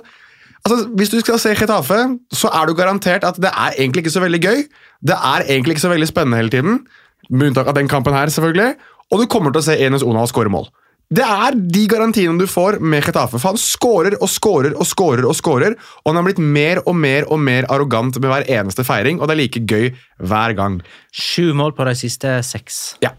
altså, 0.65 0.89
Hvis 0.97 1.09
du 1.09 1.19
skal 1.19 1.39
se 1.39 1.55
Getafe, 1.55 1.99
så 2.33 2.51
er 2.53 2.67
du 2.67 2.75
garantert 2.77 3.23
at 3.27 3.39
det 3.41 3.51
er 3.51 3.77
egentlig 3.77 4.05
ikke 4.05 4.17
så 4.17 4.23
veldig 4.23 4.41
gøy. 4.41 4.63
Det 5.01 5.17
er 5.17 5.47
egentlig 5.47 5.77
ikke 5.77 5.87
så 5.87 5.93
veldig 5.93 6.09
spennende 6.09 6.37
hele 6.37 6.53
tiden, 6.53 6.83
med 7.29 7.51
unntak 7.51 7.67
av 7.67 7.77
den 7.77 7.89
kampen 7.91 8.13
her, 8.13 8.27
selvfølgelig. 8.27 8.75
Og 9.11 9.19
du 9.21 9.27
kommer 9.27 9.51
til 9.51 9.61
å 9.61 9.65
se 9.65 9.77
Enes 9.85 10.03
Onal 10.03 10.29
skåre 10.31 10.51
mål. 10.51 10.69
Det 11.11 11.25
er 11.27 11.55
de 11.75 11.81
garantiene 11.91 12.39
du 12.39 12.47
får 12.47 12.77
med 12.79 13.03
Getafe. 13.03 13.35
For 13.35 13.51
han 13.51 13.59
skårer 13.59 14.15
og 14.21 14.29
skårer 14.31 14.77
og 14.77 14.87
skårer, 14.87 15.25
og 15.27 15.35
skårer, 15.35 15.75
og 15.75 16.07
han 16.07 16.19
har 16.21 16.27
blitt 16.29 16.39
mer 16.39 16.79
og 16.87 16.95
mer 16.95 17.27
og 17.27 17.41
mer 17.43 17.67
arrogant 17.73 18.15
med 18.15 18.31
hver 18.31 18.47
eneste 18.47 18.85
feiring, 18.87 19.19
og 19.19 19.27
det 19.27 19.35
er 19.35 19.41
like 19.41 19.63
gøy 19.67 19.89
hver 20.23 20.55
gang. 20.55 20.79
Sju 21.11 21.51
mål 21.57 21.75
på 21.75 21.87
de 21.89 21.97
siste 21.99 22.37
seks. 22.47 22.79
Ja. 23.03 23.11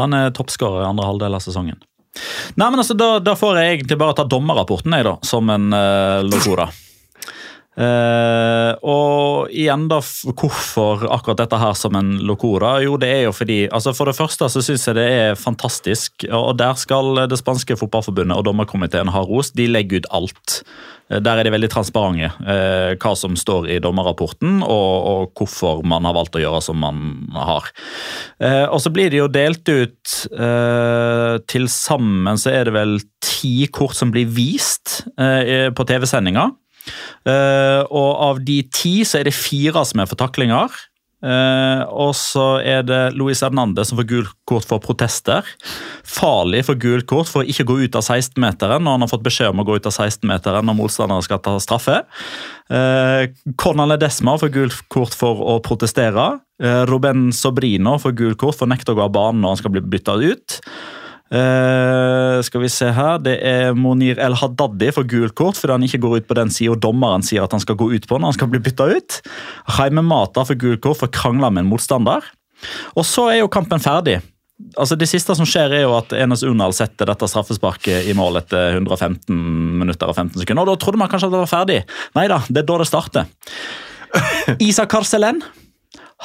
Han 0.00 0.16
er 0.16 0.32
toppskårer 0.32 0.86
i 0.86 0.88
andre 0.88 1.10
halvdel 1.10 1.36
av 1.36 1.44
sesongen. 1.44 1.82
Nei, 2.54 2.68
men 2.68 2.80
altså, 2.82 2.96
da, 2.98 3.16
da 3.24 3.36
får 3.38 3.60
jeg 3.60 3.76
egentlig 3.76 3.98
bare 4.00 4.16
ta 4.18 4.26
dommerrapporten 4.28 4.96
jeg 4.98 5.08
da, 5.08 5.16
som 5.26 5.48
en 5.52 5.70
uh, 5.72 6.20
Locora. 6.26 6.68
Eh, 7.72 8.72
og 8.84 9.48
igjen, 9.48 9.86
da, 9.88 10.02
hvorfor 10.02 11.06
akkurat 11.08 11.40
dette 11.40 11.60
her 11.60 11.76
som 11.78 11.96
en 11.96 12.18
Locora? 12.28 12.74
Jo, 12.84 12.98
det 13.00 13.08
er 13.08 13.22
jo 13.24 13.32
fordi 13.32 13.62
altså 13.72 13.94
For 13.96 14.10
det 14.10 14.18
første 14.18 14.48
så 14.52 14.60
syns 14.60 14.84
jeg 14.90 14.98
det 14.98 15.06
er 15.08 15.40
fantastisk, 15.40 16.26
og 16.28 16.58
der 16.60 16.76
skal 16.80 17.24
det 17.30 17.40
spanske 17.40 17.78
fotballforbundet 17.80 18.36
og 18.36 18.44
dommerkomiteen 18.50 19.12
ha 19.14 19.24
ros. 19.24 19.54
De 19.56 19.70
legger 19.70 20.02
ut 20.02 20.10
alt. 20.20 20.58
Eh, 21.08 21.20
Der 21.24 21.40
er 21.40 21.48
de 21.48 21.54
veldig 21.54 21.72
transparente 21.72 22.28
uh, 22.44 22.92
hva 23.00 23.14
som 23.16 23.36
står 23.36 23.70
i 23.72 23.80
dommerrapporten, 23.80 24.60
og, 24.62 24.92
og 25.08 25.32
hvorfor 25.38 25.80
man 25.84 26.04
har 26.04 26.16
valgt 26.16 26.36
å 26.36 26.44
gjøre 26.44 26.60
som 26.64 26.76
man 26.76 27.30
har. 27.32 27.72
Uh, 28.36 28.68
og 28.68 28.80
så 28.84 28.92
blir 28.92 29.08
det 29.12 29.22
jo 29.22 29.32
delt 29.32 29.64
ut 29.68 30.12
Til 31.48 31.66
sammen 31.70 32.38
så 32.38 32.50
er 32.52 32.66
det 32.66 32.74
vel 32.74 32.98
ti 33.24 33.66
kort 33.72 33.96
som 33.96 34.10
blir 34.12 34.28
vist 34.28 35.02
på 35.16 35.86
TV-sendinga. 35.88 36.50
Eh, 37.28 37.82
og 37.88 38.10
av 38.30 38.40
de 38.44 38.62
ti 38.72 39.00
så 39.08 39.20
er 39.20 39.28
det 39.28 39.36
fire 39.36 39.84
som 39.88 40.02
er 40.02 40.10
for 40.10 40.20
taklinger. 40.20 40.72
Uh, 41.22 41.86
og 41.86 42.16
så 42.18 42.56
er 42.66 42.80
det 42.82 43.12
Luis 43.14 43.44
Hernandez 43.44 43.92
som 43.92 43.98
får 44.00 44.08
gult 44.10 44.30
kort 44.48 44.66
for 44.66 44.82
protester. 44.82 45.46
Farlig 46.02 46.64
for 46.66 46.78
gult 46.82 47.06
kort 47.10 47.30
for 47.30 47.44
å 47.44 47.46
ikke 47.46 47.66
gå 47.68 47.76
ut 47.84 47.98
av 47.98 48.02
16-meteren 48.02 48.82
når 48.82 48.96
han 48.96 49.04
har 49.06 49.12
fått 49.12 49.22
beskjed 49.22 49.52
om 49.52 49.62
å 49.62 49.66
gå 49.68 49.76
ut 49.78 49.86
av 49.86 49.94
16-meteren 49.94 50.66
når 50.66 50.78
motstanderen 50.80 51.22
skal 51.22 51.38
ta 51.44 51.54
straffe. 51.62 52.00
Uh, 52.66 53.30
Conan 53.54 53.92
Ledesma 53.92 54.34
får 54.42 54.50
gult 54.56 54.80
kort 54.90 55.14
for 55.14 55.44
å 55.46 55.60
protestere. 55.62 56.26
Uh, 56.58 56.82
Ruben 56.90 57.28
Sobrino 57.36 57.94
får 58.02 58.18
gult 58.18 58.40
kort 58.42 58.58
for 58.58 58.66
å 58.66 58.74
nekte 58.74 58.90
å 58.90 58.98
gå 58.98 59.06
av 59.06 59.14
banen 59.14 59.44
når 59.44 59.54
han 59.54 59.62
skal 59.62 59.76
bli 59.76 59.84
bytta 59.94 60.18
ut. 60.18 60.58
Eh, 61.32 62.38
skal 62.44 62.60
vi 62.60 62.68
se 62.68 62.90
her, 62.92 63.18
Det 63.24 63.38
er 63.40 63.72
Monir 63.72 64.18
El 64.20 64.34
Haddadi 64.36 64.90
for 64.92 65.08
gult 65.08 65.32
kort 65.38 65.56
fordi 65.56 65.72
han 65.72 65.86
ikke 65.86 66.02
går 66.02 66.16
ut 66.20 66.26
på 66.28 66.36
den 66.36 66.52
sida 66.52 66.76
dommeren 66.76 67.24
sier 67.24 67.46
at 67.46 67.54
han 67.56 67.62
skal 67.62 67.78
gå 67.80 67.88
ut 67.94 68.04
på 68.08 68.18
når 68.18 68.32
han 68.32 68.36
skal 68.36 68.50
bli 68.52 68.60
bytta 68.60 68.90
ut. 68.92 69.20
Jaime 69.78 70.04
Mata 70.04 70.44
for 70.44 70.60
gult 70.60 70.82
kort 70.84 71.00
for 71.00 71.08
krangla 71.08 71.48
med 71.48 71.64
en 71.64 71.70
motstander. 71.72 72.26
Og 72.92 73.06
så 73.08 73.30
er 73.32 73.40
jo 73.40 73.48
kampen 73.52 73.80
ferdig. 73.80 74.20
Altså 74.76 74.94
Det 74.94 75.08
siste 75.08 75.34
som 75.34 75.48
skjer, 75.48 75.72
er 75.72 75.82
jo 75.86 75.96
at 75.96 76.12
Enes 76.14 76.44
Unal 76.46 76.74
setter 76.76 77.08
dette 77.08 77.26
straffesparket 77.26 78.06
i 78.06 78.14
mål 78.14 78.38
etter 78.42 78.76
115 78.76 79.32
minutter 79.80 80.12
og 80.12 80.14
15 80.14 80.36
sekunder. 80.44 80.68
Og 80.68 80.76
Da 80.76 80.84
trodde 80.84 81.00
man 81.00 81.10
kanskje 81.10 81.30
at 81.30 81.34
det 81.34 81.42
var 81.42 81.50
ferdig. 81.50 81.80
Nei 82.14 82.28
da, 82.30 82.42
det 82.48 82.62
er 82.62 82.68
da 82.68 82.78
det 82.82 82.90
starter. 82.90 83.26
Isak 84.68 84.92
Karselen 84.92 85.40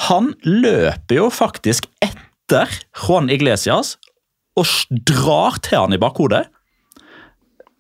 han 0.08 0.34
løper 0.46 1.24
jo 1.24 1.30
faktisk 1.34 1.88
etter 2.04 2.70
Juan 3.00 3.32
Iglesias 3.34 3.96
og 4.58 5.02
drar 5.08 5.60
til 5.64 5.78
han 5.84 5.94
i 5.96 6.00
bakhodet. 6.02 6.46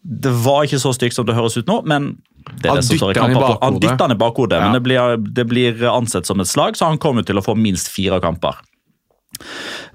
Det 0.07 0.31
var 0.45 0.63
ikke 0.67 0.79
så 0.79 0.93
stygt 0.95 1.17
som 1.17 1.25
det 1.27 1.35
høres 1.35 1.57
ut 1.57 1.67
nå, 1.67 1.81
men 1.89 2.13
det 2.61 2.69
er 2.69 2.75
Han 2.75 2.79
det 2.79 2.85
som 2.87 2.99
står 3.01 3.11
i 3.11 3.17
kamper. 3.17 3.57
Han 3.59 3.79
dytter 3.81 4.05
han 4.05 4.15
i 4.15 4.19
bakhodet, 4.21 4.59
Ja. 4.61 4.63
men 4.69 4.77
det 4.77 4.83
blir, 4.85 5.17
det 5.19 5.45
blir 5.49 5.83
ansett 5.91 6.29
som 6.29 6.39
et 6.39 6.47
slag, 6.47 6.77
så 6.79 6.87
han 6.87 7.01
kommer 7.01 7.25
til 7.27 7.35
å 7.37 7.43
få 7.43 7.57
minst 7.59 7.89
fire 7.91 8.21
kamper. 8.23 8.55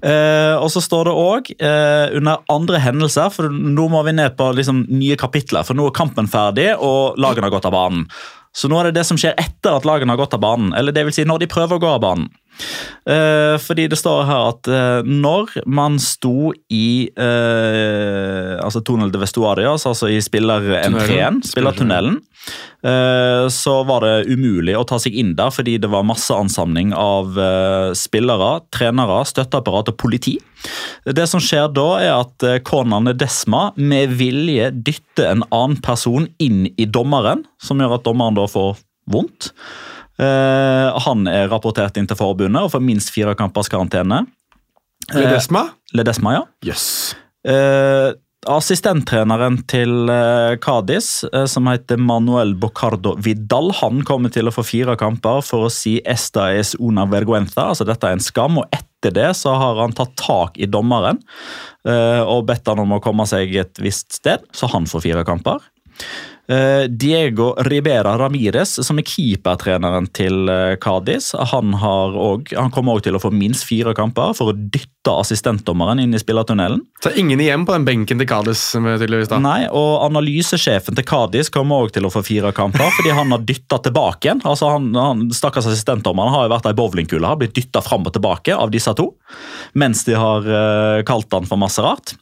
Eh, 0.03 0.53
og 0.59 0.69
så 0.71 0.81
står 0.83 1.07
det 1.09 1.15
òg 1.17 1.49
eh, 1.57 2.13
under 2.19 2.43
andre 2.51 2.79
hendelser, 2.83 3.31
for 3.33 3.49
nå 3.49 3.87
må 3.91 4.03
vi 4.05 4.13
ned 4.15 4.35
på 4.37 4.51
liksom, 4.55 4.83
nye 4.91 5.17
kapitler. 5.19 5.65
For 5.67 5.77
nå 5.77 5.87
er 5.89 5.97
kampen 5.97 6.29
ferdig, 6.31 6.73
og 6.77 7.17
lagene 7.21 7.47
har 7.47 7.55
gått 7.55 7.67
av 7.69 7.75
banen. 7.75 8.05
Så 8.53 8.69
nå 8.69 8.77
er 8.79 8.91
det 8.91 8.99
det 8.99 9.07
som 9.09 9.17
skjer 9.17 9.33
etter 9.41 9.73
at 9.73 9.87
lagene 9.87 10.13
har 10.13 10.21
gått 10.21 10.35
av 10.37 10.43
banen. 10.43 10.73
Eller 10.77 10.93
det 10.93 11.07
vil 11.07 11.15
si 11.15 11.25
når 11.25 11.41
de 11.41 11.49
prøver 11.49 11.79
å 11.79 11.81
gå 11.81 11.89
av 11.95 12.03
banen. 12.03 12.29
Eh, 13.03 13.55
fordi 13.59 13.89
det 13.91 13.97
står 13.99 14.23
her 14.29 14.45
at 14.53 14.69
eh, 14.71 15.07
når 15.07 15.57
man 15.67 15.97
sto 15.99 16.53
i 16.71 17.09
eh, 17.11 18.53
altså 18.63 18.79
Tunnel 18.85 19.11
de 19.11 19.19
Vestuarias, 19.19 19.83
altså 19.89 20.07
i 20.07 20.21
spillerentreen, 20.23 21.41
spillertunnelen, 21.47 22.21
så 22.83 23.73
var 23.87 24.03
det 24.03 24.33
umulig 24.35 24.73
å 24.75 24.81
ta 24.83 24.97
seg 24.99 25.13
inn 25.15 25.29
der 25.37 25.53
fordi 25.55 25.77
det 25.79 25.87
var 25.87 26.03
masse 26.03 26.35
ansamling 26.35 26.89
av 26.91 27.37
spillere, 27.95 28.49
trenere, 28.75 29.21
støtteapparat 29.29 29.93
og 29.93 29.95
politi. 30.01 30.33
Det 31.07 31.23
som 31.31 31.39
skjer 31.39 31.71
da, 31.71 31.87
er 32.03 32.17
at 32.17 32.43
Conan 32.67 33.07
Desma 33.15 33.69
med 33.79 34.17
vilje 34.19 34.73
dytter 34.75 35.29
en 35.29 35.47
annen 35.55 35.79
person 35.85 36.27
inn 36.43 36.65
i 36.75 36.83
dommeren, 36.83 37.45
som 37.63 37.79
gjør 37.79 37.95
at 38.01 38.03
dommeren 38.09 38.35
da 38.35 38.49
får 38.51 38.75
vondt. 39.15 39.53
Eh, 40.21 40.99
han 41.05 41.27
er 41.29 41.49
rapportert 41.49 41.97
inn 41.97 42.09
til 42.09 42.19
forbundet 42.19 42.61
og 42.61 42.73
får 42.75 42.83
minst 42.85 43.13
fire 43.13 43.33
kampers 43.37 43.71
karantene. 43.71 44.23
Ledesma? 45.13 45.67
Ledesma, 45.97 46.37
ja. 46.37 46.43
Yes. 46.65 47.15
Eh, 47.43 48.13
assistenttreneren 48.49 49.59
til 49.69 50.09
eh, 50.11 50.55
Cádiz, 50.63 51.23
eh, 51.31 51.45
som 51.49 51.67
heter 51.67 51.99
Manuel 51.99 52.53
Bocardo 52.59 53.15
Vidal, 53.23 53.71
han 53.81 54.03
kommer 54.07 54.31
til 54.33 54.49
å 54.49 54.53
få 54.55 54.65
fire 54.67 54.95
kamper 54.99 55.43
for 55.45 55.67
å 55.67 55.71
si 55.71 55.99
'esta 56.01 56.51
es 56.55 56.75
una 56.79 57.05
vergüenza', 57.05 57.69
altså 57.71 57.85
dette 57.85 58.07
er 58.07 58.13
en 58.13 58.23
skam. 58.23 58.57
og 58.57 58.67
etter 58.71 59.11
det 59.11 59.35
så 59.35 59.57
har 59.57 59.81
han 59.81 59.91
tatt 59.91 60.15
tak 60.15 60.57
i 60.57 60.65
dommeren 60.65 61.19
eh, 61.85 62.21
og 62.21 62.45
bedt 62.47 62.67
han 62.67 62.79
om 62.79 62.93
å 62.93 63.01
komme 63.01 63.25
seg 63.27 63.55
et 63.55 63.75
visst 63.79 64.13
sted, 64.13 64.39
så 64.53 64.67
han 64.71 64.85
får 64.85 65.01
fire 65.01 65.23
kamper. 65.25 65.59
Eh, 66.51 66.87
Diego 66.91 67.53
Ribera 67.63 68.17
Ramires, 68.19 68.73
som 68.85 68.97
er 68.99 69.05
keepertreneren 69.07 70.09
til 70.11 70.49
eh, 70.51 70.73
Cádiz, 70.83 71.29
han, 71.51 71.71
har 71.79 72.11
også- 72.11 72.57
han 72.59 72.71
kommer 72.75 72.97
også 72.97 73.05
til 73.07 73.15
å 73.15 73.21
få 73.23 73.31
minst 73.31 73.63
fire 73.63 73.93
kamper 73.95 74.33
for 74.35 74.51
å 74.51 74.55
dytte 74.57 75.13
assistentdommeren 75.21 76.01
inn 76.03 76.13
i 76.13 76.19
spillertunnelen. 76.19 76.81
Så 77.03 77.13
ingen 77.15 77.39
igjen 77.39 77.63
på 77.65 77.71
den 77.77 77.85
benken 77.87 78.19
til 78.19 78.27
Cádiz, 78.27 78.59
tydeligvis. 78.75 79.29
da. 79.31 79.39
Nei, 79.39 79.67
og 79.71 80.03
Analysesjefen 80.09 80.95
til 80.99 81.05
Cádiz 81.07 81.49
kommer 81.49 81.85
også 81.87 81.93
til 81.93 82.03
å 82.09 82.11
få 82.11 82.23
fire 82.27 82.51
kamper, 82.51 82.91
fordi 82.97 83.15
han 83.15 83.31
har 83.31 83.39
dytta 83.47 83.79
tilbake 83.87 84.27
igjen. 84.27 84.43
Altså 84.43 84.69
han, 84.73 84.91
han, 84.99 85.29
Stakkars 85.31 85.67
assistentdommeren 85.71 86.31
har 86.35 86.49
jo 86.49 86.53
vært 86.57 86.67
ei 86.67 86.73
bowlingkule, 86.75 87.23
har 87.25 87.39
blitt 87.39 87.55
dytta 87.55 87.81
fram 87.81 88.03
og 88.05 88.13
tilbake 88.19 88.51
av 88.55 88.69
disse 88.69 88.91
to. 88.99 89.13
Mens 89.79 90.03
de 90.03 90.19
har 90.19 90.43
eh, 90.43 91.03
kalt 91.07 91.31
han 91.31 91.47
for 91.47 91.55
masse 91.57 91.79
rart. 91.79 92.17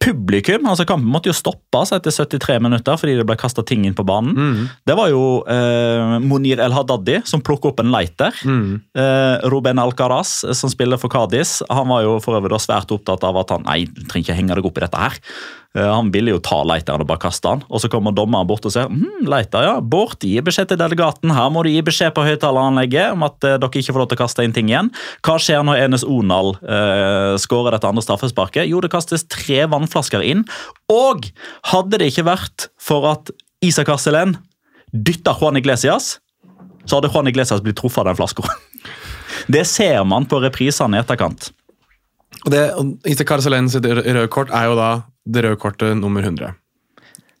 Publikum, 0.00 0.66
altså 0.68 0.84
Kampen 0.88 1.08
måtte 1.10 1.30
jo 1.30 1.36
stoppes 1.36 1.92
etter 1.96 2.12
73 2.12 2.58
minutter 2.62 2.98
fordi 3.00 3.16
det 3.18 3.26
ble 3.28 3.36
kasta 3.40 3.64
ting 3.66 3.86
inn 3.88 3.96
på 3.96 4.04
banen. 4.06 4.68
Det 4.86 4.96
var 4.98 5.12
jo 5.12 5.22
eh, 5.48 6.18
Monir 6.24 6.60
El 6.62 6.74
Haddadi 6.76 7.20
som 7.28 7.42
plukket 7.44 7.72
opp 7.72 7.80
en 7.84 7.92
lighter. 7.94 8.36
Eh, 8.44 9.48
Ruben 9.52 9.80
Alcaraz, 9.82 10.40
som 10.58 10.72
spiller 10.72 11.00
for 11.00 11.12
Cádiz, 11.12 11.60
han 11.70 11.88
var 11.90 12.04
jo 12.06 12.18
for 12.24 12.38
øvrig 12.40 12.60
svært 12.60 12.92
opptatt 12.94 13.24
av 13.26 13.40
at 13.40 13.56
han 13.56 13.66
nei, 13.68 13.84
trenger 14.10 14.28
ikke 14.30 14.38
henge 14.40 14.60
deg 14.60 14.70
opp 14.70 14.78
i 14.80 14.84
dette 14.84 15.00
her. 15.06 15.18
Eh, 15.76 15.86
han 15.86 16.08
ville 16.10 16.32
jo 16.32 16.40
ta 16.42 16.56
Leiteren 16.66 17.04
og 17.04 17.06
bare 17.06 17.20
kaste 17.22 17.46
han, 17.46 17.60
Og 17.70 17.78
så 17.78 17.86
kommer 17.92 18.10
dommeren 18.10 18.48
bort 18.48 18.64
og 18.66 18.72
sier 18.74 18.88
hm, 18.90 19.20
Leiter, 19.30 19.62
ja, 19.68 19.74
bort, 19.80 20.18
gi 20.26 20.40
beskjed 20.42 20.72
til 20.72 20.80
delegaten. 20.80 21.30
Her 21.30 21.50
må 21.54 21.62
du 21.62 21.70
gi 21.70 21.82
beskjed 21.86 22.10
på 22.16 22.24
høyttaleranlegget 22.26 23.12
om 23.14 23.22
at 23.28 23.46
eh, 23.46 23.54
dere 23.62 23.70
ikke 23.82 23.94
får 23.94 24.02
lov 24.02 24.08
til 24.10 24.18
å 24.18 24.22
kaste 24.24 24.46
inn 24.46 24.56
ting 24.56 24.72
igjen. 24.72 24.90
Hva 25.22 25.36
skjer 25.38 25.62
når 25.68 25.84
Enes 25.84 26.02
Onal 26.06 26.56
eh, 26.58 27.36
skårer 27.38 27.76
dette 27.76 27.86
andre 27.92 28.02
straffesparket? 28.02 28.66
Jo, 28.70 28.82
det 28.82 28.90
kastes 28.90 29.26
tre 29.30 29.62
vannflasker 29.70 30.24
inn. 30.26 30.42
Og 30.90 31.30
hadde 31.70 32.00
det 32.02 32.10
ikke 32.10 32.26
vært 32.26 32.66
for 32.82 33.06
at 33.12 33.30
Isak 33.62 33.92
Arcelen 33.94 34.34
dytta 34.90 35.36
Juan 35.38 35.60
Iglesias, 35.60 36.16
så 36.88 36.98
hadde 36.98 37.12
Juan 37.14 37.28
Iglesias 37.30 37.60
blitt 37.62 37.78
truffet 37.78 38.02
av 38.02 38.10
den 38.10 38.18
flaska. 38.18 38.42
Det 39.50 39.62
ser 39.66 40.02
man 40.06 40.26
på 40.28 40.40
reprisene 40.42 40.98
i 40.98 41.00
etterkant. 41.00 41.52
Og 42.44 42.50
det, 42.52 42.60
Isak 43.08 43.28
Carcelén 43.30 43.68
sitt 43.70 43.86
rø- 43.86 44.02
røde 44.04 44.28
kort 44.32 44.50
er 44.54 44.66
jo 44.68 44.74
da 44.78 44.88
det 45.26 45.44
røde 45.44 45.58
kortet 45.60 45.96
nummer 45.98 46.22
100. 46.24 46.54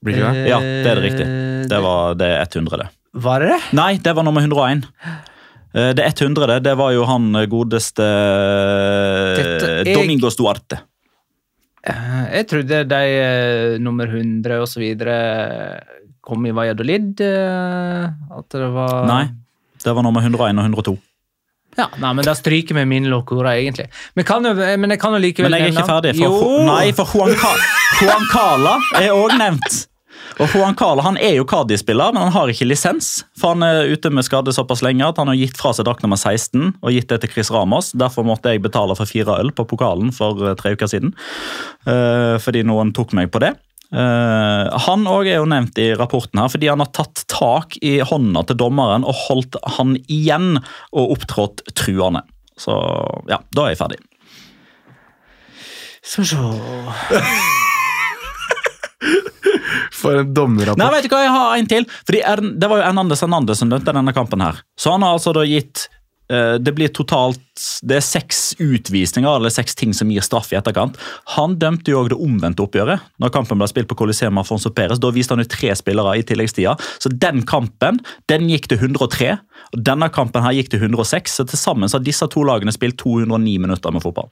Blir 0.04 0.16
ikke 0.16 0.32
det? 0.32 0.44
Ja, 0.48 0.58
det 0.60 0.86
er 0.90 0.94
det 1.00 1.04
riktig. 1.04 1.26
Det 1.70 1.80
var 1.84 2.14
det 2.18 2.28
er 2.38 2.46
100, 2.48 2.78
det. 2.84 2.88
Var 3.20 3.42
det 3.42 3.48
det? 3.52 3.60
Nei, 3.76 3.90
det 3.98 4.14
var 4.16 4.24
nummer 4.24 4.40
101. 4.44 4.84
Eh, 5.74 5.92
Det 5.94 6.04
100, 6.06 6.46
det, 6.50 6.58
det 6.66 6.76
var 6.78 6.92
jo 6.94 7.04
han 7.06 7.32
godeste 7.50 8.06
Dette 9.38 9.68
jeg... 9.84 9.94
Domingos 9.96 10.36
Duarte. 10.38 10.80
Eh, 11.86 12.24
Jeg 12.36 12.46
trodde 12.50 12.80
de 12.90 13.00
eh, 13.18 13.78
nummer 13.82 14.06
100 14.10 14.60
og 14.60 14.68
så 14.68 14.80
videre 14.82 15.14
kom 16.20 16.44
i 16.46 16.52
Valladolid. 16.54 17.20
eh, 17.20 18.08
At 18.38 18.48
det 18.56 18.70
var 18.74 19.06
Nei, 19.08 19.24
det 19.84 19.94
var 19.96 20.02
nummer 20.06 20.20
101 20.26 20.58
og 20.58 20.64
102. 20.70 20.96
Ja, 21.78 21.86
nei, 22.02 22.14
men 22.18 22.24
Da 22.26 22.34
stryker 22.34 22.74
vi 22.74 22.84
min 22.88 23.06
locora, 23.10 23.54
egentlig. 23.58 23.86
Men, 24.18 24.26
kan 24.28 24.44
jo, 24.44 24.54
men 24.54 24.90
jeg 24.90 25.00
kan 25.02 25.14
jo 25.14 25.20
likevel 25.22 25.50
Men 25.50 25.62
jeg 25.62 25.70
er 25.70 25.76
ikke 25.76 25.90
ferdig, 25.90 26.16
for, 26.18 26.24
Jo! 26.26 26.64
nei, 26.66 26.90
for 26.96 27.14
Juan, 27.14 27.36
Juan 28.00 28.26
Cala 28.32 28.74
er 28.98 29.14
òg 29.14 29.36
nevnt. 29.38 29.86
Og 30.40 30.48
Juan 30.54 30.76
Cala 30.78 31.02
han 31.04 31.18
er 31.20 31.34
jo 31.36 31.44
Cardi-spiller, 31.48 32.14
men 32.14 32.22
han 32.22 32.32
har 32.32 32.50
ikke 32.52 32.68
lisens. 32.68 33.10
For 33.38 33.52
Han 33.52 33.64
er 33.66 33.90
ute 33.92 34.12
med 34.14 34.24
skade 34.24 34.54
såpass 34.56 34.80
lenge 34.84 35.04
at 35.04 35.18
han 35.20 35.28
har 35.28 35.36
gitt 35.36 35.58
fra 35.60 35.72
seg 35.76 35.84
drakt 35.88 36.04
nummer 36.04 36.16
16 36.16 36.78
og 36.80 36.94
gitt 36.94 37.10
det 37.12 37.20
til 37.24 37.34
Chris 37.34 37.50
Ramos. 37.52 37.92
Derfor 37.92 38.24
måtte 38.24 38.54
jeg 38.54 38.62
betale 38.64 38.96
for 38.96 39.10
fire 39.10 39.36
øl 39.42 39.52
på 39.52 39.66
pokalen 39.68 40.14
for 40.16 40.40
eh, 40.46 40.56
tre 40.56 40.72
uker 40.76 40.88
siden. 40.90 41.12
Eh, 41.84 42.36
fordi 42.40 42.64
noen 42.64 42.94
tok 42.96 43.12
meg 43.16 43.28
på 43.34 43.42
det. 43.44 43.52
Eh, 43.90 44.78
han 44.86 45.06
òg 45.10 45.26
er 45.26 45.40
jo 45.40 45.48
nevnt 45.50 45.78
i 45.82 45.88
rapporten 45.98 46.38
her 46.38 46.50
fordi 46.52 46.68
han 46.70 46.78
har 46.78 46.92
tatt 46.94 47.24
tak 47.30 47.74
i 47.82 47.96
hånda 48.06 48.44
til 48.46 48.58
dommeren 48.60 49.02
og 49.02 49.16
holdt 49.26 49.58
han 49.78 49.96
igjen 50.06 50.60
og 50.94 51.16
opptrådt 51.16 51.64
truende. 51.74 52.22
Så 52.60 52.76
ja, 53.30 53.40
da 53.56 53.66
er 53.66 53.74
jeg 53.74 53.80
ferdig. 53.80 53.98
Skal 56.06 56.24
vi 56.24 56.30
se 56.30 56.36
For 60.00 60.20
en 60.22 60.30
dommerrapport. 60.34 60.80
Nei, 60.80 60.90
vet 60.94 61.04
du 61.06 61.12
hva, 61.12 61.22
jeg 61.24 61.32
har 61.34 61.56
en 61.58 61.68
til. 61.68 61.86
Fordi 62.08 62.20
Det 62.60 62.68
var 62.70 62.80
jo 62.80 62.86
Hernandez 62.86 63.20
Hernandez 63.24 63.60
som 63.60 63.68
dømte 63.72 63.92
denne 63.92 64.14
kampen. 64.16 64.40
her. 64.40 64.62
Så 64.78 64.92
han 64.94 65.02
har 65.04 65.16
altså 65.16 65.34
da 65.36 65.44
gitt 65.44 65.88
Det 66.30 66.70
blir 66.76 66.92
totalt 66.94 67.40
Det 67.82 67.96
er 67.96 68.04
seks 68.06 68.52
utvisninger 68.62 69.26
eller 69.26 69.50
seks 69.50 69.74
ting 69.74 69.90
som 69.96 70.12
gir 70.12 70.22
straff 70.22 70.52
i 70.52 70.58
etterkant. 70.60 70.94
Han 71.34 71.56
dømte 71.58 71.90
jo 71.90 71.98
også 72.00 72.12
det 72.12 72.20
omvendte 72.22 72.62
oppgjøret. 72.64 73.02
Når 73.18 73.32
kampen 73.34 73.58
ble 73.58 73.68
spilt 73.70 73.90
på 73.90 73.98
Coliseum 73.98 74.38
Afonso 74.38 74.70
Perez, 74.70 75.00
Da 75.02 75.10
viste 75.10 75.34
han 75.34 75.42
ut 75.42 75.50
tre 75.50 75.74
spillere 75.74 76.14
i 76.20 76.24
tilleggstida. 76.26 76.76
Så 77.02 77.10
den 77.10 77.42
kampen 77.42 77.98
den 78.30 78.48
gikk 78.52 78.70
til 78.70 78.78
103, 78.78 79.36
og 79.74 79.84
denne 79.90 80.08
kampen 80.14 80.46
her 80.46 80.56
gikk 80.56 80.70
til 80.70 80.86
106. 80.86 81.40
Så 81.40 81.48
til 81.50 81.58
sammen 81.58 81.90
så 81.90 81.98
har 81.98 82.06
disse 82.06 82.30
to 82.30 82.46
lagene 82.46 82.72
spilt 82.72 83.00
209 83.02 83.58
minutter 83.66 83.90
med 83.90 84.06
fotball. 84.06 84.30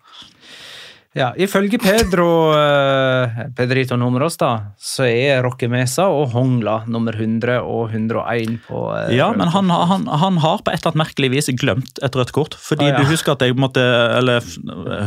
Ja, 1.19 1.33
Ifølge 1.35 1.81
Pedro 1.83 2.29
eh, 2.55 3.39
Pedrito 3.59 3.97
Numeros 3.99 4.37
da, 4.39 4.51
så 4.79 5.05
er 5.09 5.41
Rocke 5.43 5.67
Mesa 5.73 6.05
og 6.15 6.31
Hongla 6.37 6.85
nummer 6.87 7.17
100 7.19 7.57
og 7.65 7.91
101 7.91 8.61
på 8.69 8.83
eh, 8.95 9.17
Ja, 9.17 9.33
men 9.35 9.51
han, 9.51 9.71
han, 9.71 10.07
han 10.07 10.39
har 10.45 10.63
på 10.63 10.71
et 10.71 10.79
eller 10.79 10.93
annet 10.93 11.01
merkelig 11.03 11.31
vis 11.35 11.51
glemt 11.59 11.99
et 12.07 12.19
rødt 12.21 12.31
kort. 12.37 12.55
Fordi 12.55 12.87
Ah, 12.87 12.93
ja. 12.95 13.03
du 13.03 13.11
husker 13.11 13.35
at 13.35 13.43
jeg 13.43 13.57
måtte 13.59 13.83
Eller 14.19 14.47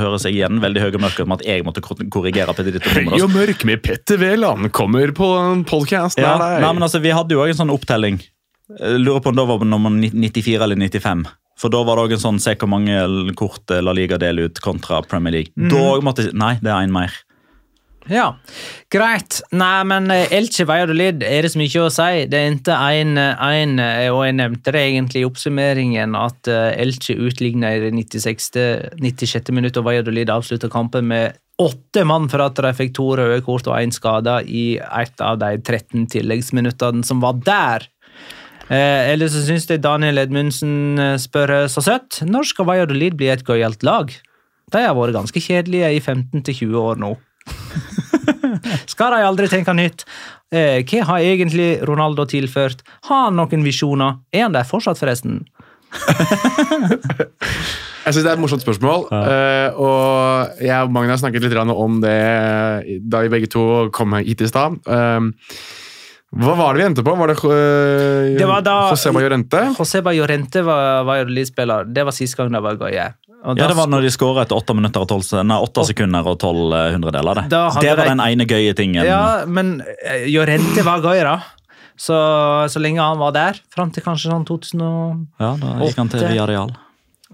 høres 0.01 0.26
jeg 0.28 0.36
igjen 0.41 0.59
veldig 0.62 0.84
høy 0.84 0.89
og 0.97 1.01
mørk 1.07 1.24
om 1.24 1.38
at 1.38 1.45
jeg 1.47 1.64
måtte 1.66 1.82
korrigere 1.86 2.53
Pedrito 2.57 2.91
Høy 2.91 3.07
og 3.24 3.32
mørk 3.32 3.64
med 3.70 3.82
Petter 3.86 4.20
Wæland 4.22 4.68
kommer 4.76 5.16
på 5.16 5.32
en 5.39 5.64
podkast 5.70 6.20
Ja, 6.20 6.36
nei, 6.41 6.59
men 6.74 6.84
altså, 6.84 6.99
Vi 7.01 7.16
hadde 7.16 7.38
jo 7.38 7.45
òg 7.45 7.53
en 7.55 7.62
sånn 7.64 7.72
opptelling. 7.74 8.20
Lurer 8.80 9.20
på 9.24 9.32
om 9.34 9.36
det 9.39 9.43
var 9.49 9.64
nummer 9.68 9.91
94 9.91 10.59
eller 10.64 10.80
95. 10.80 11.26
For 11.62 11.70
da 11.70 11.84
var 11.86 11.99
det 11.99 12.07
også 12.18 12.18
en 12.18 12.24
sånn 12.26 12.41
se 12.41 12.55
hvor 12.57 12.72
mange 12.74 12.95
kort 13.38 13.70
La 13.86 13.93
Liga 13.93 14.18
deler 14.22 14.49
ut 14.49 14.62
kontra 14.66 15.01
Premier 15.05 15.36
League. 15.36 15.53
Mm. 15.59 15.70
Da 15.70 15.84
måtte 16.01 16.26
jeg- 16.26 16.34
Nei, 16.34 16.55
det 16.62 16.72
er 16.74 16.82
en 16.82 16.91
mer. 16.95 17.14
Ja, 18.09 18.32
greit. 18.89 19.41
Nei, 19.53 19.84
men 19.86 20.09
eh, 20.09 20.26
Elche 20.34 20.66
Valladolid 20.66 21.22
er 21.22 21.43
det 21.45 21.51
så 21.53 21.59
mye 21.62 21.84
å 21.86 21.91
si. 21.93 22.26
Det 22.32 22.39
endte 22.39 22.74
1-1, 22.74 23.76
eh, 23.80 24.07
og 24.09 24.24
jeg 24.26 24.38
nevnte 24.39 24.74
det 24.74 24.82
egentlig 24.82 25.22
i 25.22 25.28
oppsummeringen 25.30 26.16
at 26.18 26.49
eh, 26.49 26.72
Elche 26.82 27.14
utligna 27.22 27.76
i 27.76 27.84
det 27.84 27.91
96. 27.93 28.49
96. 28.97 29.51
minutt, 29.53 29.78
og 29.78 29.86
Valladolid 29.86 30.34
avslutta 30.34 30.70
kampen 30.74 31.05
med 31.14 31.38
åtte 31.62 32.01
mann 32.09 32.26
for 32.32 32.41
at 32.41 32.57
de 32.57 32.74
fikk 32.74 32.95
to 32.97 33.12
røde 33.20 33.43
kort 33.45 33.68
og 33.70 33.78
én 33.78 33.93
skade 33.93 34.39
i 34.49 34.80
et 34.82 35.22
av 35.22 35.38
de 35.43 35.51
13 35.62 36.07
tilleggsminuttene 36.09 37.05
som 37.05 37.22
var 37.22 37.38
der. 37.45 37.86
Eh, 38.72 39.11
eller 39.11 39.28
så 39.28 39.41
syns 39.43 39.67
jeg 39.67 39.82
Daniel 39.84 40.22
Edmundsen 40.22 40.99
eh, 41.01 41.17
spør 41.19 41.51
eh, 41.57 41.69
så 41.72 41.84
søtt 41.84 42.22
når 42.24 42.47
skal 42.53 42.69
Valladolid 42.69 43.17
bli 43.19 43.28
et 43.34 43.43
gøyalt 43.47 43.84
lag? 43.84 44.13
De 44.72 44.84
har 44.86 44.95
vært 44.95 45.17
ganske 45.17 45.43
kjedelige 45.43 45.89
i 45.97 45.99
15-20 45.99 46.78
år 46.80 47.01
nå. 47.01 47.11
Skal 48.91 49.11
de 49.11 49.26
aldri 49.26 49.49
tenke 49.51 49.74
nytt? 49.76 50.05
Eh, 50.53 50.88
hva 50.88 51.03
har 51.09 51.26
egentlig 51.26 51.69
Ronaldo 51.88 52.24
tilført? 52.30 52.86
Har 53.09 53.28
han 53.28 53.39
noen 53.39 53.65
visjoner? 53.65 54.22
Er 54.32 54.47
han 54.47 54.55
der 54.55 54.67
fortsatt, 54.67 54.99
forresten? 55.01 55.41
Jeg 58.01 58.15
synes 58.15 58.24
Det 58.24 58.32
er 58.32 58.38
et 58.38 58.41
morsomt 58.41 58.63
spørsmål. 58.63 59.05
eh, 59.11 59.69
og 59.76 60.63
Jeg 60.63 60.88
og 60.88 60.91
Magna 60.95 61.17
snakket 61.19 61.43
litt 61.43 61.57
om 61.59 61.99
det 62.01 62.17
da 63.11 63.22
vi 63.26 63.34
begge 63.36 63.51
to 63.51 63.89
kom 63.93 64.15
hit 64.17 64.41
i 64.41 64.49
stad. 64.49 64.80
Um, 64.88 65.34
Hva 66.32 66.53
var 66.55 66.73
det 66.73 66.79
vi 66.82 66.86
endte 66.88 67.03
på? 67.03 67.11
Var 67.19 67.27
det, 67.27 67.37
øh, 67.43 68.37
Det 68.39 68.47
var 68.47 68.62
da- 68.63 68.89
Joseba 68.89 69.20
Llorente? 69.20 69.75
Joseba 69.78 70.13
Llorente 70.16 70.62
var, 70.63 71.03
var 71.03 71.03
Valladolid-spiller. 71.09 71.91
Det 71.93 72.05
var 72.08 72.12
siste 72.16 72.37
gang 72.39 72.51
det 72.55 72.62
var 72.63 72.75
Goye. 72.79 73.13
Ja, 73.43 73.53
Det 73.67 73.75
var 73.75 73.87
når 73.87 74.01
de 74.05 74.09
skåra 74.13 74.43
etter 74.45 74.55
åtte 74.55 74.75
minutter 74.78 75.01
og 75.01 75.08
12, 75.09 75.43
nei, 75.43 75.58
åtte 75.58 75.83
sekunder 75.86 76.28
og 76.29 76.37
tolv 76.39 76.71
eh, 76.78 76.91
hundredeler. 76.93 77.41
Det. 77.49 77.49
Det 77.82 77.97
var 77.97 78.05
den 78.05 78.20
ene 78.21 78.45
gøye 78.45 78.74
tingen. 78.78 79.03
Ja, 79.03 79.43
men 79.45 79.82
Jorente 80.29 80.62
Llorente 80.78 80.83
var 80.86 81.01
gøy, 81.01 81.24
da. 81.25 81.39
Så, 81.97 82.16
så 82.71 82.79
lenge 82.82 83.01
han 83.01 83.17
var 83.20 83.32
der, 83.36 83.59
fram 83.74 83.91
til 83.91 84.01
kanskje 84.03 84.32
sånn 84.32 84.45
2008 84.47 85.28
Ja, 85.41 85.51
Da 85.59 85.86
gikk 85.86 85.97
han 85.97 86.09
til. 86.09 86.24
Villarreal. 86.29 86.71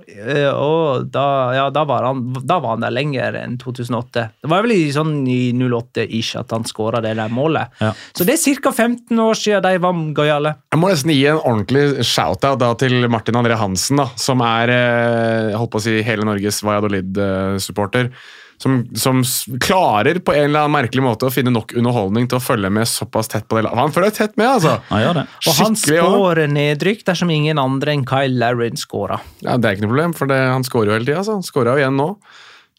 Eh, 0.08 0.50
og 0.52 1.10
da, 1.14 1.26
ja, 1.56 1.66
da, 1.74 1.84
var 1.88 2.08
han, 2.08 2.24
da 2.42 2.60
var 2.64 2.76
han 2.76 2.86
der 2.86 2.96
lenger 2.96 3.38
enn 3.40 3.58
2008. 3.62 4.24
Det 4.44 4.52
var 4.52 4.66
vel 4.66 4.76
i, 4.76 4.88
sånn 4.96 5.20
i 5.30 5.52
08-ish 5.56 6.40
at 6.40 6.56
han 6.56 6.68
skåra 6.68 7.02
det 7.04 7.16
der 7.20 7.34
målet. 7.34 7.76
Ja. 7.84 7.92
Så 8.16 8.28
det 8.28 8.38
er 8.38 8.58
ca. 8.64 8.74
15 8.74 9.24
år 9.24 9.40
siden 9.40 9.66
de 9.68 9.84
var 9.84 10.02
gøyale. 10.18 10.56
Jeg 10.74 10.82
må 10.82 10.92
nesten 10.92 11.14
gi 11.16 11.28
en 11.32 11.44
ordentlig 11.44 12.08
shout-out 12.08 12.66
til 12.82 13.08
Martin 13.12 13.40
André 13.40 13.60
Hansen, 13.60 14.02
da, 14.02 14.10
som 14.20 14.44
er 14.46 14.74
eh, 14.74 15.56
holdt 15.58 15.76
på 15.76 15.82
å 15.82 15.88
si, 15.88 16.00
hele 16.08 16.28
Norges 16.28 16.64
Valladolid-supporter. 16.66 18.12
Som, 18.58 18.80
som 18.98 19.20
klarer 19.62 20.18
på 20.26 20.34
en 20.34 20.48
eller 20.48 20.64
annen 20.66 20.74
merkelig 20.74 21.04
måte 21.06 21.28
å 21.28 21.34
finne 21.34 21.52
nok 21.54 21.76
underholdning 21.78 22.26
til 22.26 22.40
å 22.40 22.42
følge 22.42 22.72
med 22.74 22.90
såpass 22.90 23.30
tett 23.30 23.46
på 23.46 23.60
det. 23.60 23.70
Han 23.78 23.94
følger 23.94 24.16
tett 24.16 24.34
med, 24.40 24.48
altså! 24.50 24.80
Han 24.90 25.04
gjør 25.04 25.20
det. 25.20 25.26
Og 25.46 25.60
han 25.60 25.78
skårer 25.78 26.50
nedrykk 26.50 27.04
dersom 27.06 27.30
ingen 27.36 27.62
andre 27.62 27.94
enn 27.94 28.06
Kyle 28.10 28.34
Larrin 28.42 28.80
skårer. 28.82 29.22
Ja, 29.46 29.60
det 29.62 29.70
er 29.70 29.78
ikke 29.78 29.86
noe 29.86 29.94
problem, 29.94 30.18
for 30.18 30.32
det, 30.34 30.40
han 30.42 30.66
skårer 30.66 30.90
jo 30.90 30.98
hele 30.98 31.06
tida. 31.06 31.20
Altså. 31.22 31.38
Han 31.38 31.46
skåra 31.46 31.78
jo 31.78 31.84
igjen 31.84 32.02
nå. 32.02 32.10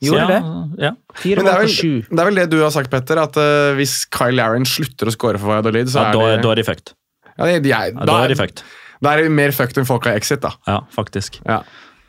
Gjorde 0.03 0.25
ja, 0.25 0.27
det? 0.31 0.83
Ja. 0.89 0.93
Fire 1.19 1.39
Men 1.41 1.47
det 1.47 1.53
er, 1.53 1.59
mål 1.59 1.65
vel, 1.65 1.73
sju. 1.75 1.93
det 2.11 2.23
er 2.23 2.29
vel 2.29 2.39
det 2.39 2.47
du 2.53 2.59
har 2.63 2.75
sagt, 2.75 2.91
Petter, 2.93 3.19
at 3.23 3.39
uh, 3.39 3.71
hvis 3.79 3.95
Kyle 4.15 4.35
Larrin 4.39 4.67
slutter 4.69 5.11
å 5.11 5.15
skåre 5.15 5.41
for 5.43 5.51
Valladolid, 5.55 5.91
så 5.91 6.05
Ja, 6.05 6.11
er 6.11 6.19
da, 6.19 6.29
det 6.35 6.45
da 6.45 6.53
er 6.55 6.61
de 6.61 6.67
fucked. 6.69 6.95
ja, 7.31 7.49
de, 7.49 7.57
de 7.65 7.73
er, 7.75 7.91
Ja, 7.95 8.07
da 8.07 8.19
er 8.25 8.35
de 8.35 8.39
fucked. 8.39 8.63
Da 9.03 9.15
er 9.15 9.23
det 9.23 9.31
mer 9.35 9.55
fucked 9.55 9.79
enn 9.79 9.87
folk 9.87 10.07
har 10.11 10.19
exit, 10.19 10.43
da. 10.43 10.53
Ja, 10.67 10.81
faktisk. 10.95 11.39
Ja. 11.47 11.63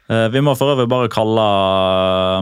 Eh, 0.10 0.26
Vi 0.34 0.41
må 0.41 0.56
for 0.57 0.73
øvrig 0.73 0.88
bare 0.90 1.10
kalle 1.14 1.44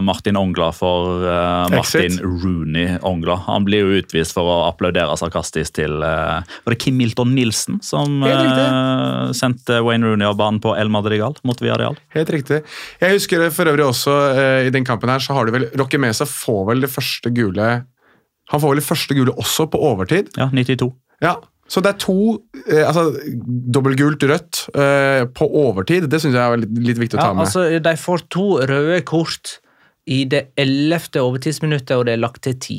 Martin 0.04 0.38
Ongla 0.40 0.70
for 0.72 1.24
eh, 1.28 1.66
Martin 1.74 2.06
Exit. 2.06 2.22
Rooney 2.24 2.94
Ongla. 3.04 3.36
Han 3.46 3.66
blir 3.66 3.84
jo 3.84 3.98
utvist 4.00 4.32
for 4.36 4.48
å 4.48 4.56
applaudere 4.70 5.16
sarkastisk 5.20 5.76
til 5.80 5.98
eh, 6.04 6.40
Var 6.64 6.74
det 6.74 6.78
Kim 6.80 6.96
Milton 7.00 7.34
Nilsen 7.36 7.80
som 7.84 8.22
eh, 8.24 9.32
sendte 9.36 9.82
Wayne 9.84 10.08
Rooney 10.08 10.28
av 10.28 10.38
banen 10.40 10.62
på 10.64 10.72
El 10.80 10.88
Madrigal 10.92 11.36
mot 11.44 11.60
Villarreal? 11.60 11.98
Helt 12.16 12.32
riktig. 12.32 12.62
Jeg 13.02 13.18
husker 13.18 13.44
for 13.54 13.68
øvrig 13.68 13.84
også 13.88 14.16
eh, 14.32 14.68
i 14.68 14.72
den 14.74 14.88
kampen 14.88 15.12
her, 15.12 15.20
så 15.20 15.36
har 15.36 15.46
du 15.48 15.54
vel 15.58 15.68
Rocky 15.78 16.00
Mesa 16.00 16.26
får 16.28 16.64
vel 16.72 16.84
det 16.86 16.90
første 16.92 17.32
gule 17.36 17.68
Han 18.48 18.60
får 18.62 18.72
vel 18.72 18.80
det 18.80 18.88
første 18.88 19.16
gule 19.18 19.34
også 19.36 19.68
på 19.68 19.80
overtid. 19.92 20.32
Ja, 20.40 20.48
92. 20.56 20.88
Ja, 21.20 21.34
Så 21.68 21.82
det 21.84 21.90
er 21.94 21.98
to 22.00 22.14
eh, 22.66 22.84
altså, 22.88 23.10
dobbeltgult 23.76 24.22
rødt 24.30 24.60
eh, 24.74 25.24
på 25.36 25.48
overtid. 25.62 26.06
Det 26.08 26.20
syns 26.22 26.34
jeg 26.38 26.42
er 26.54 26.62
litt, 26.62 26.76
litt 26.92 27.00
viktig 27.02 27.18
å 27.18 27.20
Ja, 27.20 27.26
ta 27.28 27.34
med. 27.36 27.44
altså, 27.46 27.64
de 27.84 27.96
får 28.00 28.22
to 28.32 28.46
røde 28.70 29.02
kort 29.08 29.58
i 30.08 30.22
det 30.24 30.46
ellevte 30.56 31.20
overtidsminuttet, 31.20 31.92
og 31.98 32.06
det 32.08 32.14
er 32.16 32.22
lagt 32.24 32.40
til 32.46 32.54
ti. 32.64 32.78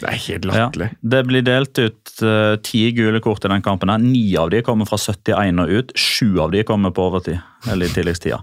det 0.00 0.08
er 0.08 0.16
helt 0.16 0.44
Ja, 0.48 0.50
latterlig. 0.66 0.88
det 1.04 1.20
blir 1.28 1.42
delt 1.44 1.78
ut 1.78 2.22
eh, 2.24 2.56
ti 2.64 2.86
gule 2.96 3.20
kort 3.20 3.44
i 3.44 3.48
den 3.52 3.62
kampen. 3.64 3.88
her. 3.92 3.98
Ni 4.00 4.24
av 4.40 4.50
de 4.50 4.62
kommer 4.64 4.88
fra 4.88 4.96
71 4.96 5.60
og 5.60 5.68
ut. 5.76 5.92
Sju 5.96 6.40
av 6.40 6.50
de 6.52 6.64
kommer 6.64 6.90
på 6.96 7.04
overtid. 7.10 7.40
Eller 7.68 7.86
i 7.86 7.92
tilleggstida. 7.92 8.40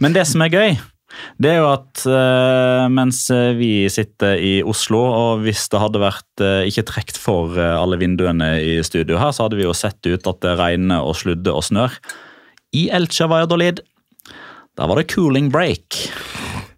Men 0.00 0.12
det 0.14 0.26
som 0.30 0.42
er 0.42 0.50
gøy, 0.54 0.78
det 1.42 1.50
er 1.52 1.58
jo 1.60 1.68
at 1.68 2.02
eh, 2.08 2.84
mens 2.92 3.22
vi 3.58 3.88
sitter 3.92 4.40
i 4.40 4.54
Oslo, 4.66 5.02
og 5.04 5.44
hvis 5.44 5.66
det 5.72 5.80
hadde 5.82 6.02
vært 6.02 6.44
eh, 6.44 6.68
ikke 6.70 6.86
trukket 6.90 7.20
for 7.20 7.58
eh, 7.60 7.74
alle 7.76 7.98
vinduene 8.00 8.54
i 8.62 8.78
studio 8.86 9.20
her, 9.20 9.34
så 9.36 9.46
hadde 9.46 9.60
vi 9.60 9.66
jo 9.66 9.76
sett 9.76 10.00
ut 10.08 10.30
at 10.30 10.40
det 10.44 10.56
regner 10.60 11.04
og 11.04 11.18
sludder 11.20 11.56
og 11.56 11.66
snør. 11.66 11.98
I 12.76 12.88
Elcha 12.96 13.28
Valladolid, 13.30 13.82
der 14.76 14.90
var 14.90 15.00
det 15.00 15.08
cooling 15.12 15.50
break. 15.52 16.06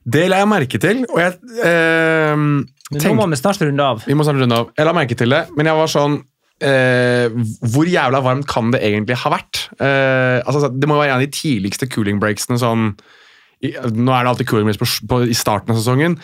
Det 0.08 0.24
la 0.30 0.40
jeg 0.40 0.48
merke 0.48 0.80
til, 0.80 1.04
og 1.10 1.20
jeg 1.20 1.36
eh, 1.66 2.42
tenk, 2.94 3.10
nå 3.10 3.14
må 3.18 3.28
vi 3.32 3.40
snart 3.40 3.62
runde 3.64 3.92
av. 3.92 4.02
Vi 4.08 4.16
må 4.16 4.26
snart 4.26 4.40
runde 4.40 4.58
av. 4.62 4.72
Jeg 4.78 4.88
la 4.88 4.96
merke 4.96 5.18
til 5.18 5.34
det, 5.34 5.44
men 5.58 5.68
jeg 5.68 5.78
var 5.78 5.90
sånn 5.92 6.18
eh, 6.64 7.34
Hvor 7.74 7.88
jævla 7.90 8.22
varmt 8.24 8.48
kan 8.48 8.72
det 8.74 8.82
egentlig 8.86 9.18
ha 9.20 9.32
vært? 9.34 9.66
Eh, 9.76 10.38
altså, 10.40 10.70
det 10.72 10.88
må 10.88 10.96
jo 10.96 11.02
være 11.02 11.14
en 11.16 11.20
av 11.20 11.26
de 11.26 11.32
tidligste 11.34 11.90
cooling 11.92 12.22
breaksene 12.22 12.60
sånn 12.62 12.92
i, 13.64 13.72
Nå 13.74 14.12
er 14.14 14.26
det 14.26 14.34
alltid 14.34 14.50
cooling 14.50 14.68
breaks 14.68 14.80
på, 14.80 15.08
på, 15.10 15.22
i 15.28 15.36
starten 15.36 15.74
av 15.74 15.80
sesongen, 15.80 16.18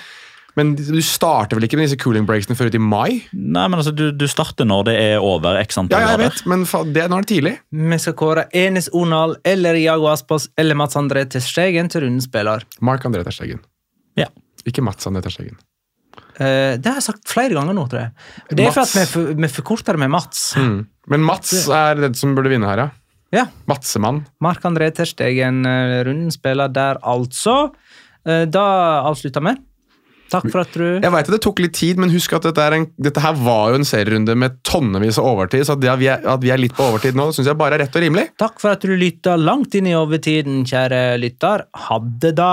men 0.54 0.74
du 0.78 1.00
starter 1.02 1.58
vel 1.58 1.66
ikke 1.66 1.78
med 1.78 1.88
disse 1.88 1.98
cooling 1.98 2.26
breaksene 2.28 2.54
før 2.54 2.70
ut 2.70 2.76
i 2.78 2.82
mai? 2.82 3.24
Nei, 3.32 3.64
men 3.66 3.74
altså, 3.80 3.90
du, 3.94 4.06
du 4.14 4.26
starter 4.30 4.68
når 4.68 4.86
det 4.86 4.94
er 5.02 5.24
over 5.24 5.58
x 5.58 5.80
Ja, 5.90 6.02
jeg 6.12 6.20
vet, 6.22 6.44
men 6.50 6.62
fa 6.70 6.84
det, 6.86 7.08
nå 7.10 7.18
er 7.18 7.26
det 7.26 7.30
tidlig. 7.32 7.54
Vi 7.74 7.98
skal 8.02 8.16
kåre 8.18 8.46
Enes 8.54 8.86
Onal 8.94 9.34
eller 9.50 9.78
Jago 9.80 10.06
Aspas 10.12 10.46
eller 10.60 10.78
Mats 10.78 10.98
André 11.00 11.26
til 11.30 11.42
Stegen 11.42 11.90
til 11.90 12.06
rundens 12.06 12.30
spiller. 12.30 12.62
Mark 12.86 13.06
André 13.08 13.24
Terstegen. 13.26 13.64
Ja. 14.20 14.30
Ikke 14.64 14.84
Mats 14.86 15.10
André 15.10 15.24
Terstegen. 15.26 15.58
Uh, 16.38 16.78
det 16.78 16.86
har 16.86 16.98
jeg 16.98 17.08
sagt 17.08 17.30
flere 17.30 17.54
ganger 17.54 17.74
nå, 17.74 17.88
tror 17.90 18.06
jeg. 18.06 18.14
Det 18.54 18.68
er 18.68 18.74
for 18.74 18.86
at 18.86 18.94
vi, 18.94 19.34
vi 19.42 19.50
forkorter 19.50 19.98
det 19.98 20.04
med 20.06 20.14
Mats. 20.14 20.52
Mm. 20.58 20.84
Men 21.10 21.26
Mats 21.26 21.66
er 21.66 21.98
den 21.98 22.14
som 22.18 22.38
burde 22.38 22.54
vinne 22.54 22.70
her, 22.70 22.86
ja. 22.86 22.92
Ja. 23.34 23.48
Matsemann. 23.70 24.22
Mark 24.44 24.64
André 24.68 24.92
Terstegen, 24.94 25.64
Runden 26.06 26.30
spiller 26.34 26.70
der, 26.72 27.00
altså. 27.02 27.72
Eh, 28.24 28.44
da 28.48 28.66
avslutter 29.04 29.44
vi. 29.44 29.56
Takk 30.32 30.48
for 30.48 30.64
at 30.64 30.72
du 30.72 30.84
Jeg 30.86 31.12
vet 31.12 31.28
at 31.28 31.34
det 31.34 31.40
tok 31.44 31.60
litt 31.62 31.76
tid, 31.76 32.00
men 32.00 32.10
husk 32.10 32.32
at 32.38 32.46
dette, 32.48 32.66
en, 32.74 32.88
dette 32.96 33.22
her 33.22 33.36
var 33.38 33.74
jo 33.74 33.80
en 33.80 33.86
serierunde 33.86 34.34
med 34.40 34.58
tonnevis 34.66 35.20
av 35.20 35.28
overtid, 35.34 35.66
så 35.68 35.76
at, 35.76 35.84
vi 36.00 36.08
er, 36.10 36.24
at 36.24 36.42
vi 36.42 36.50
er 36.54 36.62
litt 36.62 36.74
på 36.76 36.88
overtid 36.88 37.18
nå, 37.18 37.28
syns 37.36 37.50
jeg 37.52 37.60
bare 37.60 37.78
er 37.78 37.84
rett 37.84 37.98
og 37.98 38.06
rimelig. 38.06 38.28
Takk 38.40 38.58
for 38.62 38.74
at 38.74 38.84
du 38.84 38.94
lytta 38.96 39.36
langt 39.40 39.76
inn 39.78 39.90
i 39.90 39.96
overtiden, 39.98 40.62
kjære 40.68 41.06
lytter. 41.22 41.68
Ha 41.86 42.00
det, 42.24 42.36
da. 42.40 42.52